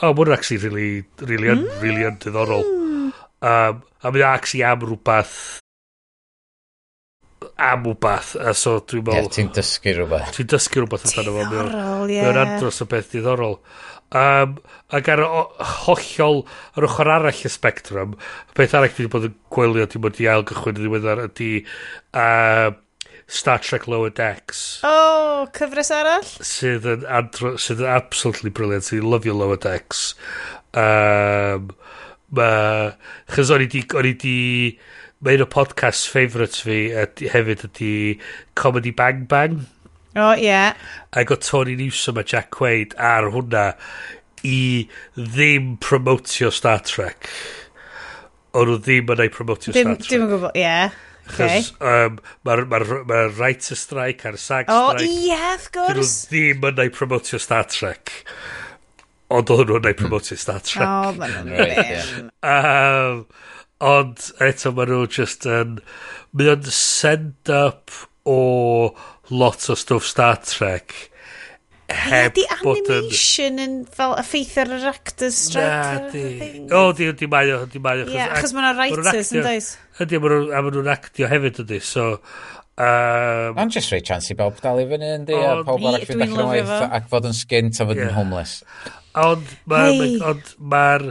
[0.03, 0.89] oh, mwyn actually really,
[1.23, 1.81] really, un, mm.
[1.81, 2.11] really hmm.
[2.11, 2.65] un diddorol.
[3.45, 5.37] Um, A mynd actually am rhywbeth
[7.57, 11.49] am rhywbeth a so dwi'n meddwl yeah, ti'n dysgu rhywbeth ti'n dysgu rhywbeth amdano fo
[11.49, 12.21] diddorol ie.
[12.21, 13.59] mae'n andros o beth diddorol.
[14.15, 14.57] Um,
[14.93, 16.43] ac ar hollol
[16.77, 18.15] ar ochr arall y spectrum
[18.57, 21.51] beth arall dwi wedi bod yn gwylio dwi wedi ail gychwyn yn ddiweddar ydy
[22.21, 22.75] uh,
[23.27, 24.83] Star Trek Lower Decks.
[24.85, 26.27] O oh, cyfres arall?
[26.45, 28.85] Sydd yn, andro, sydd yn absolutely brilliant.
[28.85, 30.11] Sydd yn lyfio Lower Decks.
[30.77, 31.71] Um,
[32.37, 32.49] ma...
[33.31, 33.85] Chos o'n i di...
[33.95, 34.37] O'n i di
[35.25, 37.93] mae un o podcast favourites fi ydy, hefyd ydy
[38.59, 39.63] Comedy Bang Bang.
[40.15, 40.45] O, oh, ie.
[40.45, 40.75] Yeah.
[41.17, 43.71] Ac o Tony Newsom a Jack Quaid ar hwnna
[44.45, 44.85] i
[45.17, 47.31] ddim promotio Star Trek.
[48.55, 50.11] O'n nhw ddim yn ei promotio Star Trek.
[50.11, 50.63] Dim yn gwybod, ie.
[50.63, 51.01] Yeah.
[51.25, 51.63] Okay.
[51.81, 54.75] Um, Mae'r ma, ma, writer strike a'r SAG strike.
[54.75, 55.89] O, oh, ie, yeah, of gwrs.
[56.29, 58.13] Dyn nhw ddim yn ei promotio Star Trek
[59.33, 60.01] ond oedd nhw'n neud hmm.
[60.03, 60.85] promotio Star Trek.
[60.85, 63.25] O, oh, ma'n nhw'n um,
[63.85, 65.79] Ond eto maen nhw just yn...
[66.35, 67.91] Mae o'n send-up
[68.27, 68.39] o
[69.31, 70.95] lot o stwff Star Trek.
[71.91, 73.03] Heb yeah, bod yn...
[73.03, 76.09] animation yn fel effeith ar yr actors strike.
[76.15, 76.63] Di.
[76.73, 78.09] O, di, di mae o, di mae o.
[78.09, 79.71] Ie, achos mae nhw'n writers yn dweud.
[80.05, 82.13] Ydy, a maen nhw'n actio hefyd ydy, so...
[82.75, 86.03] Um, Ond just rei chance i bawb dal i fyny yn di, a pawb arall
[86.03, 88.57] fydd allan o waith ac fod yn sgint a fod yn homeless.
[89.23, 89.91] Ond mae'r...
[90.01, 90.15] Hey.
[90.31, 91.05] Ond mae'r...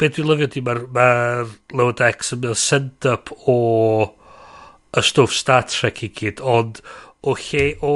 [0.00, 1.06] Be dwi'n lyfio di, mae'r ma
[1.78, 3.56] Lower Decks yn mynd send-up o
[4.92, 6.80] y stwff Star Trek i gyd, ond
[7.22, 7.92] o lle o...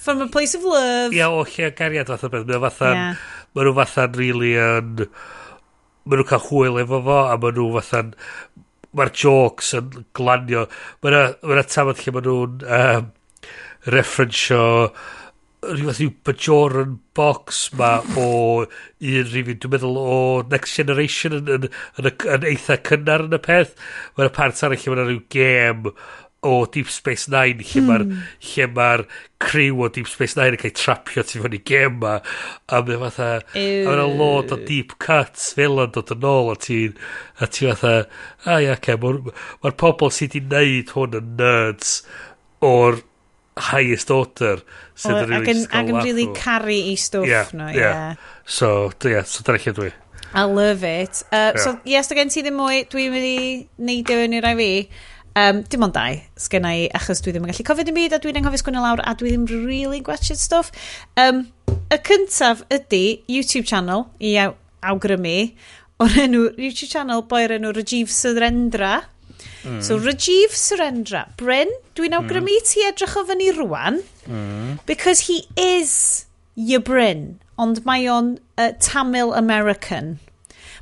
[0.00, 1.10] From a place of love.
[1.16, 2.46] Ia, o lle gariad fath o beth.
[2.48, 2.92] Mae fatha...
[2.94, 3.26] Yeah.
[3.56, 5.04] Mae nhw fatha'n really yn...
[6.08, 8.14] Mae nhw cael hwyl efo fo, a mae nhw fatha'n...
[8.98, 10.66] Mae'r jokes yn glanio.
[11.02, 12.66] Mae yna ma tafod lle mae nhw'n...
[12.78, 13.14] Um,
[13.88, 14.62] referensio
[15.64, 18.28] rhywbeth yw Bajoran box ma o
[18.62, 20.20] un rhywun, dwi'n meddwl o
[20.52, 23.74] Next Generation yn, yn, yn, yn eitha cynnar yn y peth.
[24.16, 25.92] Mae'r part arall lle mae'n rhyw gêm
[26.46, 28.18] o Deep Space Nine lle mae'r mm.
[28.52, 29.02] lle mae'r
[29.42, 32.14] criw o Deep Space Nine yn cael trapio tu fyny gêm ma
[32.70, 36.56] a mae fatha a mae'n lot o deep cuts fel yn dod yn ôl a
[36.62, 36.78] ti
[37.42, 37.94] a ti fatha
[38.46, 39.18] a ia ce mae'r
[39.64, 41.94] ma pobl sydd wedi neud hwn yn nerds
[42.70, 43.02] o'r
[43.72, 44.62] highest order
[44.98, 45.64] sydd yn rili...
[45.70, 47.78] Ac yn rili caru i stwff yeah, nhw, ie.
[47.78, 48.04] Yeah.
[48.12, 48.30] yeah.
[48.44, 49.92] So, yeah, so dyna lle dwi.
[50.34, 51.22] I love it.
[51.32, 51.62] Uh, yeah.
[51.62, 53.38] So, yes, da gen ti ddim mwy, dwi'n mynd i
[53.88, 54.72] neidio yn i'r fi.
[55.38, 58.18] Um, dim ond dau, sgynna i, achos dwi ddim yn gallu cofio dim byd, a
[58.22, 60.72] dwi'n anghofio sgwynio lawr, a dwi ddim really gwachod stwff.
[61.20, 61.44] Um,
[61.94, 64.56] y cyntaf ydy YouTube channel i aw
[64.90, 65.36] awgrymu,
[66.02, 68.96] o'r enw YouTube channel boi'r enw Rajiv Syrendra.
[69.64, 69.82] Mm.
[69.82, 72.68] So Rajiv Surendra, Bryn, dwi'n awgrymu mm.
[72.68, 74.78] ti edrych o fyny rwan, mm.
[74.86, 80.16] because he is your Bryn, ond mae o'n uh, Tamil American.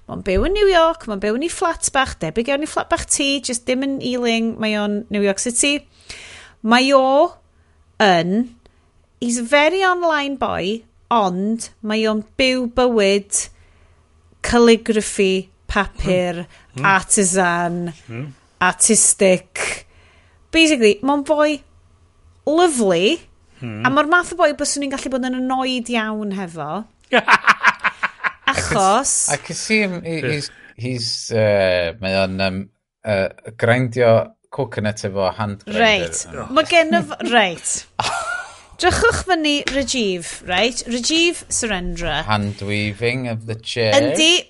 [0.06, 2.92] Mae'n byw yn New York, mae'n byw yn ei fflat bach, debyg iawn i fflat
[2.92, 5.80] bach ti, just dim yn Ealing, mae o'n New York City.
[6.62, 7.34] Mae o
[8.02, 8.54] yn,
[9.20, 13.48] he's a very online boy, ond mae o'n byw bywyd
[14.46, 16.78] calligraphy, papur, mm.
[16.78, 16.86] mm.
[16.86, 18.26] artisan, mm
[18.62, 19.86] artistic.
[20.54, 21.58] Basically, mae'n boi
[22.46, 23.18] lovely
[23.60, 23.82] hmm.
[23.84, 26.70] a mae'r math o boi byswn ni'n gallu bod yn annoyed iawn hefo.
[28.52, 29.28] achos...
[29.32, 32.62] I can see him, he's, he's uh, mae o'n um,
[33.04, 33.28] uh,
[33.58, 34.12] grindio
[34.50, 35.82] coconut efo hand grinder.
[35.82, 36.48] Reit, oh.
[36.54, 37.76] mae gen of, reit.
[38.76, 40.82] Drychwch fyny Rajiv, right?
[40.92, 42.22] Rajiv Surendra.
[42.28, 43.94] Hand weaving of the chair.
[43.96, 44.44] Yndi,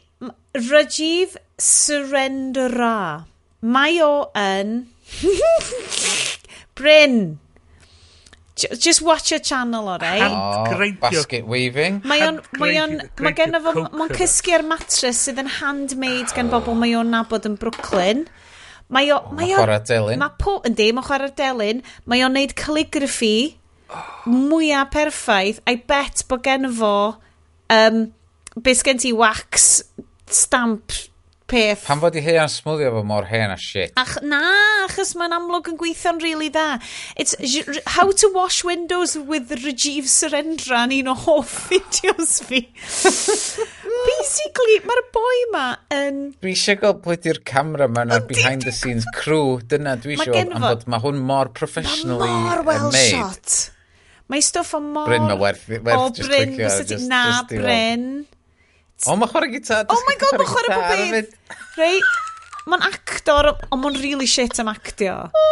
[0.71, 3.25] Rajiv Surendra.
[3.67, 4.87] Mae o yn...
[6.79, 7.39] Bryn.
[8.57, 10.21] Just watch your channel o rei.
[10.23, 10.65] Oh,
[11.01, 12.01] basket weaving.
[12.09, 12.39] Mae o'n...
[12.61, 12.95] Mae o'n...
[13.21, 13.75] Mae gen fo...
[13.93, 18.25] Mae'n cysgu ar matres sydd yn handmade gan bobl mae o'n nabod yn Brooklyn.
[18.89, 19.19] Mae o...
[19.35, 19.61] Mae o'n...
[19.61, 20.23] Chwarae delyn.
[20.23, 20.57] Mae po...
[20.69, 21.83] Yndi, mae'n chwarae delyn.
[22.09, 23.35] Mae o'n neud calligraphy
[24.31, 25.61] mwyaf perffaith.
[25.69, 26.95] I bet bod gen fo...
[27.73, 28.07] Um,
[28.65, 29.83] Bys gen ti wax
[30.33, 30.95] stamp
[31.51, 31.85] peth.
[31.87, 33.93] Pan fod i heia'n smwddio fo mor hen a shit.
[34.01, 34.41] Ach, na,
[34.85, 36.81] achos mae'n amlwg yn gweithio'n really dda.
[37.17, 37.37] It's
[37.97, 42.65] how to wash windows with Rajiv Surendra yn un o hoff fideos fi.
[44.07, 46.21] Basically, mae'r boi ma yn...
[46.43, 49.59] Dwi eisiau gweld pwy di'r camera ma'n ar behind the scenes crew.
[49.71, 53.15] Dyna dwi eisiau am bod mae hwn mor professionally mor well made.
[53.15, 53.57] shot.
[54.27, 55.07] Mae stwff o mor...
[55.07, 56.99] Bryn, mae werth, werth o, just bryn, clicio.
[57.07, 58.09] Na, just bryn.
[59.05, 59.85] O, mae chwarae gitar.
[59.93, 61.59] Oh my god, mae chwarae pob beth.
[61.77, 62.01] Rei,
[62.71, 65.19] mae'n actor, ond mae'n really shit am actio.
[65.29, 65.45] O,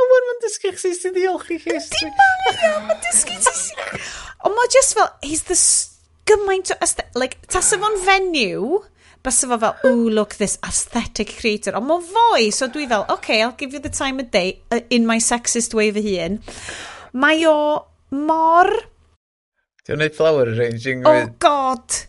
[0.00, 1.76] a wan mae'n dysgu chi sy'n ddiolch i chi.
[1.76, 2.08] Di
[2.56, 4.00] mae'n dysgu ti sy'n...
[4.46, 5.58] Ond mae just fel, he's the
[6.30, 6.90] gymaint o...
[7.18, 8.80] Like, tas efo'n fenyw,
[9.26, 11.76] bys efo fel, ooh, look, this aesthetic creator.
[11.76, 14.80] Ond mae'n fwy, so dwi fel, okay, I'll give you the time of day uh,
[14.88, 16.40] in my sexist way fy hun.
[17.12, 17.56] Mae o
[18.16, 18.72] mor...
[19.84, 21.04] Ti'n wneud flower arranging?
[21.04, 21.38] Oh, with...
[21.44, 22.02] god!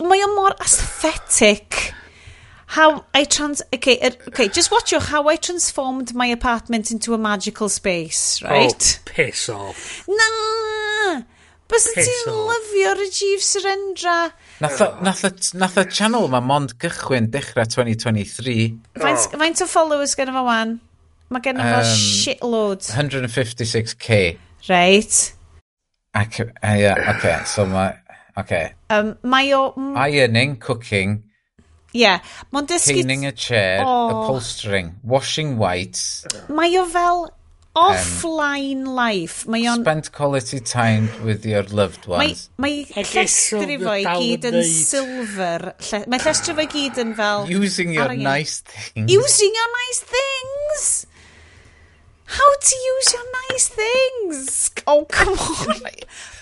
[0.00, 1.94] Mae o mor aesthetic.
[2.68, 3.62] How I trans...
[3.74, 8.42] Okay, er, okay, just watch your how I transformed my apartment into a magical space,
[8.42, 9.00] right?
[9.00, 10.04] Oh, piss off.
[10.06, 11.22] Na!
[11.68, 14.32] Bys ti'n lyfio Rajiv Surendra?
[14.60, 14.98] Nath, oh.
[15.04, 18.54] nath, nath y channel ma mond gychwyn dechrau 2023.
[18.96, 19.40] Faint, oh.
[19.40, 20.78] faint o followers gen fo wan?
[21.28, 22.88] Mae gen fo um, shitload.
[22.88, 24.38] 156k.
[24.68, 25.18] Right.
[26.16, 27.96] Ac, uh, yeah, okay, so mae
[28.38, 28.74] Okay.
[28.90, 29.72] Um, mae o...
[29.98, 31.24] Ironing, cooking.
[31.90, 32.04] Ie.
[32.04, 32.20] Yeah.
[32.54, 33.00] Mae'n dysgu...
[33.00, 34.12] Cleaning a chair, oh.
[34.12, 36.26] upholstering, washing whites.
[36.52, 37.26] Mae o fel
[37.78, 39.48] offline um, life.
[39.50, 39.82] Mae o'n...
[39.82, 42.48] Spent quality time with your loved ones.
[42.62, 45.72] Mae, mae llestri fo i gyd yn silver.
[45.90, 47.50] Lle, mae llestri fo i gyd yn fel...
[47.50, 49.10] Using your nice things.
[49.10, 50.90] Using your nice things!
[52.28, 54.70] How to use your nice things?
[54.86, 55.80] Oh, come on.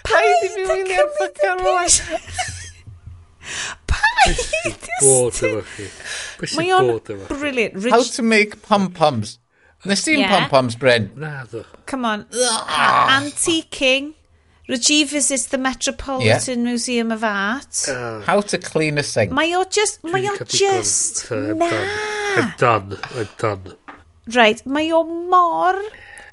[0.06, 1.60] Paid i fi wylio'r fucking
[3.86, 4.88] Paid!
[5.00, 5.86] Bod efo chi.
[6.58, 7.38] Mae o'n bod efo chi?
[7.38, 7.90] brilliant.
[7.94, 9.38] How to make pom-poms.
[9.86, 10.34] Nes ti'n Yeah.
[10.34, 11.10] pom-poms, Bryn?
[11.14, 11.64] Na, ddo.
[11.86, 12.26] come on.
[12.34, 13.20] Ah.
[13.20, 14.14] Antiquing.
[14.68, 17.86] Rajiv visits the Metropolitan Museum of Art.
[18.26, 19.30] How to clean a sink.
[19.30, 20.02] Mae o just...
[20.02, 21.22] Mae Dwi'n o just...
[21.28, 21.70] So, Na!
[22.36, 22.98] I'm done.
[23.14, 23.76] I'm done.
[24.34, 25.78] Right, mae o mor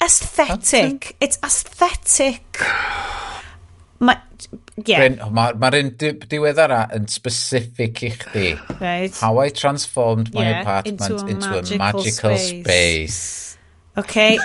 [0.02, 1.16] aesthetic.
[1.20, 2.58] It's aesthetic.
[4.00, 4.18] Mae...
[4.84, 5.06] Yeah.
[5.30, 8.48] Mae'r ma, un di, diweddara yn specific i chdi.
[8.80, 9.14] Right.
[9.22, 12.64] How I transformed my yeah, apartment into a, into magical, a magical space.
[12.64, 13.58] space.
[13.96, 14.38] Okay.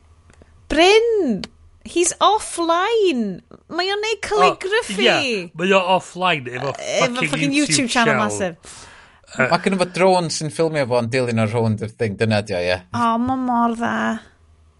[0.70, 1.42] Bryn!
[1.86, 3.42] He's offline!
[3.70, 4.96] Mae o'n neud calligraphy!
[4.96, 8.24] Oh, yeah, mae o offline efo fucking, fucking YouTube, YouTube channel, channel.
[8.24, 8.86] massive.
[9.34, 12.40] Uh, Mae gen i fod drones sy'n ffilmio fo'n dilyn o'r rhwnd o'r thing, dyna
[12.46, 12.76] di o, ie.
[12.94, 13.94] O, oh, ma mor dda.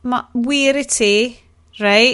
[0.06, 1.14] Ma, wir i ti,
[1.80, 2.12] rei.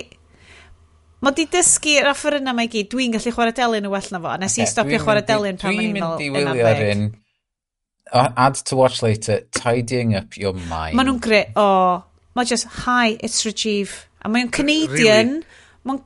[1.23, 2.89] Ma di dysgu yr offer yna mae gyd.
[2.91, 4.33] Dwi'n gallu chwarae delyn y well na fo.
[4.41, 7.05] Nes i stopio chwarae delyn pan o'n i'n fel Dwi'n mynd i ar un.
[8.13, 10.97] Add to watch later, tidying up your mind.
[10.99, 11.45] Ma nhw'n gre...
[11.53, 12.03] O, oh,
[12.35, 13.93] ma just, hi, it's Rajiv.
[14.25, 15.37] A mae'n Canadian.
[15.45, 15.61] Really?
[15.85, 16.03] Mae'n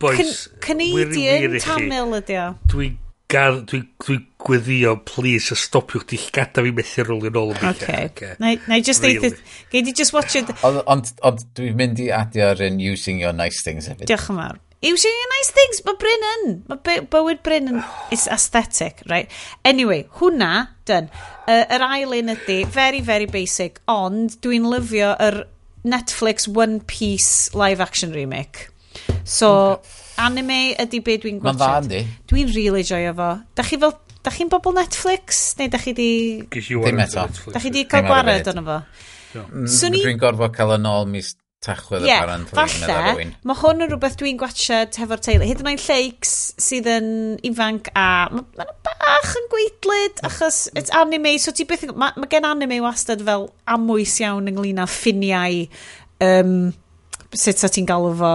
[0.64, 2.50] Canadian Tamil ydi o.
[2.72, 2.98] Dwi'n
[3.28, 7.54] dwi, dwi gweddio, please, a stopiwch di gada fi methu rôl yn ôl.
[7.72, 8.10] Okay.
[8.10, 8.36] okay.
[8.42, 9.32] Na, na i just really.
[9.32, 9.40] deud,
[9.72, 10.52] gei di just watch it.
[10.66, 14.06] Ond on, on, dwi'n mynd i adio'r un using your nice things hefyd.
[14.10, 14.62] Diolch yn fawr.
[14.84, 16.50] Using your nice things, mae Bryn yn.
[16.70, 17.82] Mae bywyd Bryn yn,
[18.14, 19.32] is aesthetic, right?
[19.66, 20.52] Anyway, hwnna,
[20.86, 21.08] dyn.
[21.48, 25.42] Uh, yr ail un ydy, very, very basic, ond dwi'n lyfio yr
[25.86, 28.68] Netflix One Piece live action remake.
[29.26, 29.80] So,
[30.22, 31.62] anime ydy beth dwi'n gwachod.
[31.62, 32.26] Mae'n dda, yndi?
[32.30, 33.30] Dwi'n really joio fo.
[33.56, 33.96] Da chi fel
[34.26, 35.54] Da chi'n bobl Netflix?
[35.60, 36.10] Neu da chi di...
[36.50, 37.28] Dim eto.
[37.54, 38.78] Da chi di cael gwared o'n efo?
[39.70, 40.00] Swn i...
[40.02, 42.42] Dwi'n gorfod cael yn ôl mis tachwedd y paran.
[42.50, 42.86] apparently.
[42.86, 45.46] Falle, mae hwn yn rhywbeth dwi'n gwachod hefo'r teulu.
[45.46, 47.08] Hyd yn oed lleics sydd yn
[47.46, 51.86] ifanc a mae'n bach yn gweidlyd achos it's anime, so ti byth...
[51.94, 55.62] Mae ma gen anime wastad fel amwys iawn ynglyn â ffiniau
[56.26, 56.56] um,
[57.30, 58.34] sut sa ti'n galw fo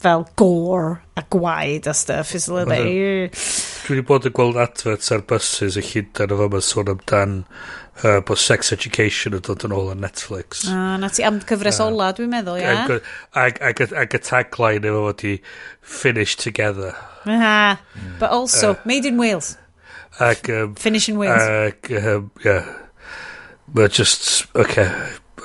[0.00, 2.34] fel gore a gwaed a stuff.
[2.34, 3.36] Is a little bit
[3.90, 7.32] dwi wedi bod yn gweld adverts ar buses y Llundain o fyma sôn amdan
[8.04, 10.62] uh, bod sex education yn dod yn ôl ar Netflix.
[10.70, 12.68] Ah, na ti am cyfres uh, ola, dwi'n meddwl, ie?
[12.70, 13.00] Ag,
[13.34, 15.32] ag, ag, ag y tagline efo fod i
[15.82, 16.94] finish together.
[17.26, 18.14] Aha, mm.
[18.22, 19.56] but also, uh, made in Wales.
[20.22, 21.42] Ag, um, finish in Wales.
[21.42, 22.70] Ag, um, yeah.
[23.66, 24.86] But just, okay.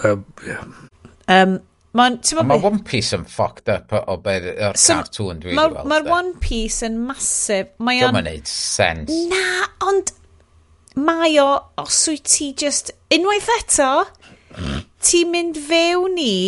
[0.04, 0.64] Um, yeah.
[1.28, 1.62] Um,
[1.96, 5.90] Mae'n ma One Piece yn fucked up o beth o'r so, cartoon dwi'n ma, gweld.
[5.92, 7.72] Mae'r One Piece yn masif.
[7.80, 8.16] Mae o'n...
[8.18, 9.14] Dwi'n neud sens.
[9.32, 10.12] Na, ond
[11.00, 11.50] mae o,
[11.80, 12.92] os wyt ti just...
[13.16, 13.92] Unwaith eto,
[15.08, 16.40] ti'n mynd fewn i...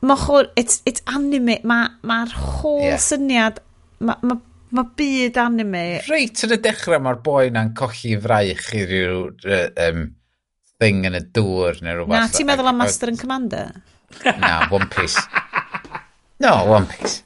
[0.00, 3.02] Mae chwr, it's, it's anime, mae'r ma, ma holl yeah.
[3.02, 3.60] syniad,
[4.00, 4.38] mae ma,
[4.72, 5.82] ma byd anime.
[6.08, 10.06] Reit yn y dechrau mae'r boi na'n colli fraich i ryw uh, um,
[10.80, 12.14] thing yn y dŵr neu rhywbeth.
[12.16, 13.66] Na, ti'n meddwl am Master and Commander?
[14.40, 15.20] Na, One Piece.
[16.40, 17.20] No, One Piece.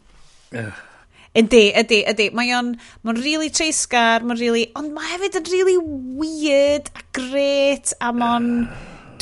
[1.35, 2.25] Ydy, ydy, ydy.
[2.35, 2.73] Mae o'n,
[3.07, 5.77] mae'n really treisgar, mae'n really, ond mae hefyd yn really
[6.19, 8.49] weird a great a mae'n,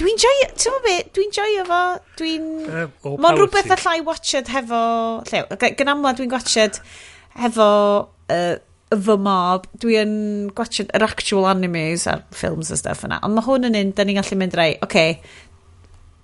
[0.00, 1.80] dwi'n joio, ti'n meddwl beth, dwi'n joio fo,
[2.20, 4.82] dwi'n, uh, mae'n rhywbeth allai watched hefo,
[5.28, 6.80] lle, gan amla dwi'n watched
[7.40, 7.70] hefo,
[8.32, 8.54] uh,
[8.92, 10.14] fy mob, dwi yn
[10.56, 14.06] gwachod yr actual animes a'r films a stuff yna, ond mae hwn yn un, da
[14.06, 15.16] ni'n gallu mynd rai, oce, okay,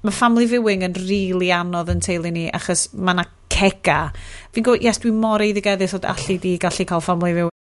[0.05, 4.01] mae family viewing yn rili really anodd yn teulu ni, achos mae yna cega.
[4.55, 7.55] Fi'n gwybod, yes, dwi'n mor eiddigeddus o allu di gallu cael family viewing.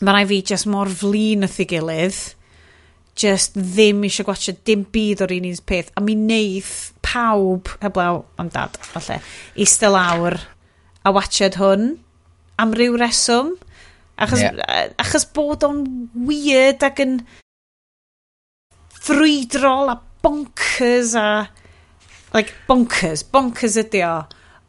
[0.00, 2.20] Mae rai fi just mor flin wrth ei gilydd,
[3.20, 8.22] just ddim eisiau gwachio dim byd o'r un un peth, a mi neith pawb, heblaw
[8.40, 9.20] am dad, falle,
[9.58, 10.38] eistedd lawr
[11.04, 11.98] a watched hwn
[12.60, 13.54] am ryw reswm.
[14.20, 14.90] Achos, yeah.
[15.00, 15.80] achos bod o'n
[16.28, 17.16] weird ac yn
[19.00, 21.30] ffrwydrol a bonkers a...
[22.34, 23.24] Like, bonkers.
[23.26, 24.20] Bonkers ydi o.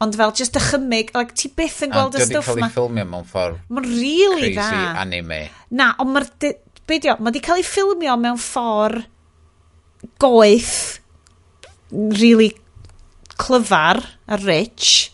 [0.02, 2.56] Ond fel, just dychymig, like, ti byth yn gweld y stwff ma.
[2.56, 4.94] Ond cael ei ffilmio mewn ffordd Mae'n really crazy dda.
[5.03, 5.42] anime.
[5.78, 6.30] Na, ond mae'r...
[6.90, 7.20] Be di o?
[7.22, 9.06] Mae di cael ei ffilmio mewn ffordd
[10.22, 11.02] goeth,
[11.92, 12.56] really
[13.38, 15.11] clyfar a rich.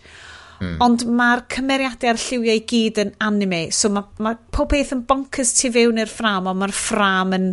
[0.57, 0.75] Mm.
[0.83, 5.05] Ond mae'r cymeriadau a'r lliwiau i gyd yn anime, so mae ma pob peth yn
[5.09, 7.47] bonkers tu fewn i'r ffram, ond mae'r ffram yn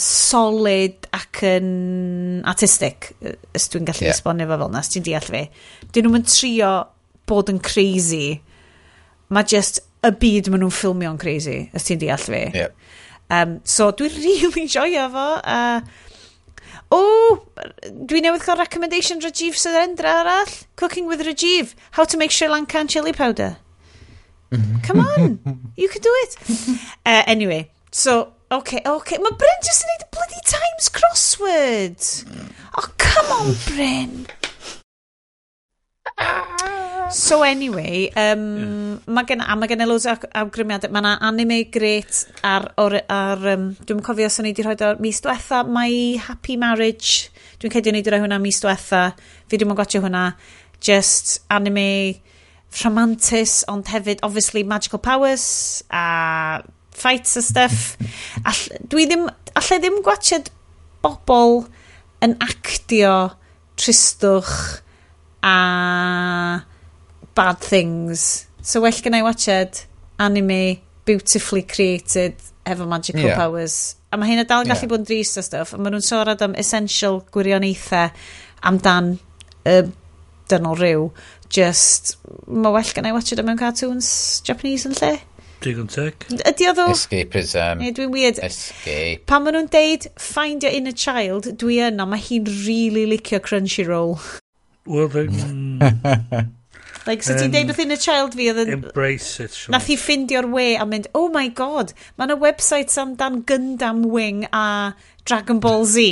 [0.00, 3.12] solid ac yn artistic,
[3.54, 4.16] os dwi'n gallu yeah.
[4.16, 5.44] esbonio fo fel na, os ti'n deall fi.
[5.94, 6.72] Dyn nhw'n trio
[7.30, 8.38] bod yn crazy,
[9.34, 12.44] mae just y byd maen nhw'n ffilmio'n crazy, os ti'n deall fi.
[12.54, 12.74] Yeah.
[13.32, 16.03] Um, so dwi'n really joio fo, uh,
[16.90, 17.00] o,
[17.88, 20.54] dwi newydd cael recommendation Rajiv Surendra arall.
[20.76, 21.74] Cooking with Rajiv.
[21.92, 23.56] How to make Sri Lankan chili powder.
[24.50, 24.80] Mm-hmm.
[24.82, 26.36] Come on, you can do it.
[27.06, 29.18] Uh, anyway, so, okay, okay.
[29.18, 32.00] Mae Bryn just yn neud bloody Times crossword.
[32.78, 34.24] Oh, come on, Bryn.
[37.10, 38.98] So anyway, um, yeah.
[39.06, 40.90] mae gen, a mae gen i loads o awgrymiadau.
[40.90, 44.74] Mae yna anime great ar, ar, ar um, dwi'n cofio os o'n i wedi rhoi
[44.88, 45.60] o'r mis diwetha.
[45.68, 47.30] Mae Happy Marriage,
[47.62, 49.04] dwi'n cedi o'n i wedi rhoi hwnna mis diwetha.
[49.46, 50.24] Fi ddim yn gotio hwnna.
[50.82, 51.86] Just anime
[52.80, 57.98] rhamantis, ond hefyd, obviously, magical powers a fights a stuff.
[58.42, 60.50] All, dwi ddim, allai ddim gwachod
[61.04, 61.60] bobl
[62.24, 63.14] yn actio
[63.78, 64.80] tristwch
[65.44, 66.64] a
[67.34, 68.46] bad things.
[68.62, 69.86] So well gen i watched
[70.18, 73.36] anime beautifully created efo magical yeah.
[73.36, 73.96] powers.
[74.12, 74.92] A mae hynna dal yn gallu yeah.
[74.94, 75.74] bod yn drist o stuff.
[75.74, 78.14] A maen nhw'n siarad am essential gwirioneithau
[78.70, 79.16] amdan
[79.66, 79.90] y uh,
[80.48, 81.08] dynol rhyw.
[81.52, 82.16] Just,
[82.48, 84.08] mae well gen i watched o mewn cartoons
[84.46, 85.18] Japanese yn lle.
[85.64, 86.26] Digon teg.
[86.34, 86.88] Ydy o ddo?
[86.92, 87.78] Escapism.
[87.78, 88.40] Um, Neu dwi'n weird.
[88.44, 89.24] Escape.
[89.28, 94.18] Pan maen nhw'n deud find your inner child, dwi yna, mae hi'n really licio Crunchyroll.
[94.86, 96.50] Well, mm.
[97.06, 98.72] like, so ti'n deud beth yn y child fi oedd yn...
[98.76, 99.72] Embrace it, Sean.
[99.72, 104.44] Nath i ffindio'r we a mynd, oh my god, mae yna websites amdan Gundam Wing
[104.52, 104.92] a
[105.24, 106.04] Dragon Ball Z.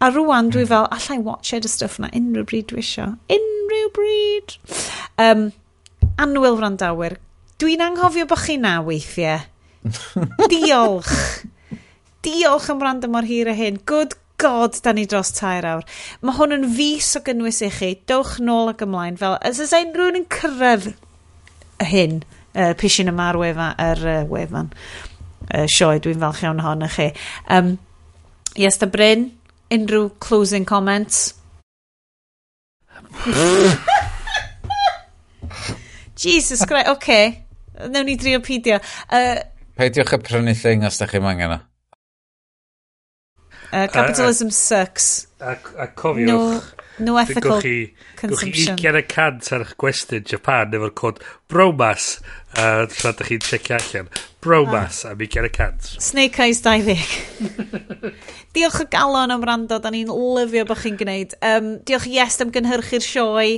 [0.00, 3.10] A rwan dwi fel, allai watch y stuff na unrhyw bryd dwi isio.
[3.36, 4.56] Unrhyw bryd.
[5.20, 5.48] Um,
[6.20, 7.18] anwyl Frandawyr,
[7.60, 9.44] dwi'n anghofio bod chi na weithiau.
[10.52, 11.12] Diolch.
[12.24, 13.80] Diolch am rand mor hir a hyn.
[13.84, 15.84] Good god, da ni dros tair awr.
[16.22, 17.90] Mae hwn yn fus o gynnwys i chi.
[18.08, 19.18] Dowch nôl ac ymlaen.
[19.20, 20.86] Fel, as ys ein rhywun yn cyrraedd
[21.86, 22.22] hyn,
[22.54, 24.68] uh, pishin yma ar wefan, ar, uh, wefan
[25.52, 27.08] uh, sioe, dwi'n falch iawn hon chi.
[27.48, 27.78] Um,
[28.56, 29.30] yes, da Bryn,
[29.70, 31.34] unrhyw closing comments?
[36.16, 36.96] Jesus Christ, oce.
[36.96, 37.42] Okay.
[37.92, 38.80] Newn ni drio pidio.
[39.12, 39.36] Uh,
[39.76, 41.60] Peidiwch y prynu thing os da chi'n angen o.
[43.72, 45.26] Uh, capitalism a, a, sucks.
[45.40, 46.26] A, a cofiwch...
[46.26, 46.62] No,
[46.98, 48.76] no ethical chi, consumption.
[48.76, 51.20] Gwch chi 20 ar eich gwestiwn Japan efo'r cod
[51.50, 52.16] bromas.
[52.56, 54.08] Uh, tra da chi'n checio allan.
[54.40, 55.12] Bromas ah.
[55.12, 56.94] am 20 Snake Eyes 20.
[58.56, 59.78] diolch o galon am rando.
[59.82, 61.36] Da ni'n lyfio bod chi'n gwneud.
[61.44, 63.48] Um, diolch yes am gynhyrchu'r sioe.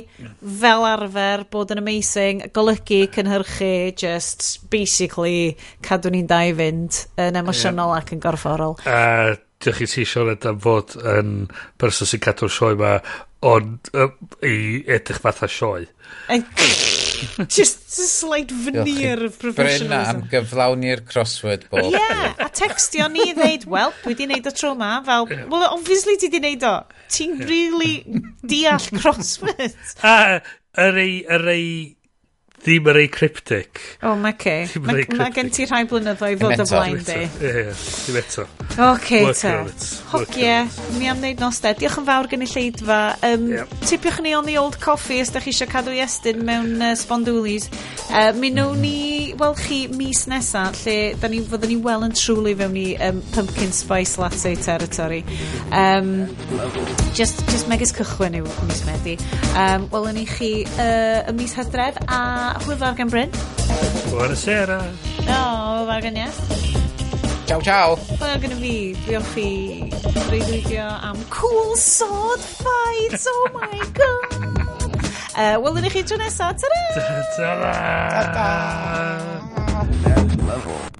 [0.59, 2.43] Fel arfer, bod yn amazing.
[2.55, 5.55] Golygu cynhyrchu, just basically
[5.85, 8.01] cadw ni'n dau fynd yn emosiynol yeah.
[8.03, 8.75] ac yn gorfforol.
[8.83, 11.33] Uh, dych chi ti siarad am fod yn
[11.81, 12.97] person sy'n cadw'r sioe ma,
[13.45, 13.89] ond
[14.43, 14.55] i
[14.87, 15.87] edrych fatha sioe.
[17.47, 19.89] just, a slight veneer of professionalism.
[19.89, 21.89] Bryn am gyflawni'r crossword bob.
[21.89, 25.67] Ie, yeah, a textio ni ddeud, wel, dwi di wneud o tro ma, fel, well,
[25.73, 26.75] obviously ti di wneud o.
[27.11, 29.75] Ti'n really deall crossword.
[30.03, 30.39] a,
[30.87, 31.69] yr ei, yr ei,
[32.63, 33.79] ddim yn rei cryptic.
[34.01, 34.55] O, oh, mae ce.
[34.83, 37.19] Mae ma gen ti rhai blynyddoedd fod o blaen di.
[37.25, 38.45] Ie, ddim eto.
[38.85, 39.53] Oce, ta.
[40.13, 40.55] Hogie,
[40.97, 41.79] mi am wneud nosted.
[41.79, 42.99] Diolch yn fawr gen i lleidfa.
[43.25, 43.75] Um, yep.
[43.85, 46.93] Tipiwch ni on the old coffee os da chi eisiau cadw i estyn mewn uh,
[46.99, 47.69] spondwlis.
[48.09, 48.95] Uh, mi nhw ni,
[49.39, 53.23] wel chi, mis nesa, lle da ni, fyddwn ni well and truly fewn i um,
[53.35, 55.23] pumpkin spice latte territory.
[55.71, 56.27] Um,
[57.15, 59.17] just, just megis cychwyn yw mis Medi.
[59.53, 62.19] Um, wel, yn i chi uh, y mis hydref a
[62.55, 63.29] a Hwyl gan Bryn.
[64.09, 64.81] Buonasera.
[64.81, 66.37] O, oh, fawr gan Ies.
[67.49, 67.97] Ciao, ciao.
[68.19, 68.73] Wel, gyda fi,
[69.07, 69.49] diolch i
[70.29, 73.25] reidwygio am cool sword fights.
[73.29, 74.93] Oh my god.
[75.33, 76.61] Uh, Welwn i chi tro nesaf.
[76.61, 76.83] Ta-ra!
[77.39, 77.73] Ta-ra!
[78.13, 79.49] Ta-ra!
[80.45, 80.98] Level.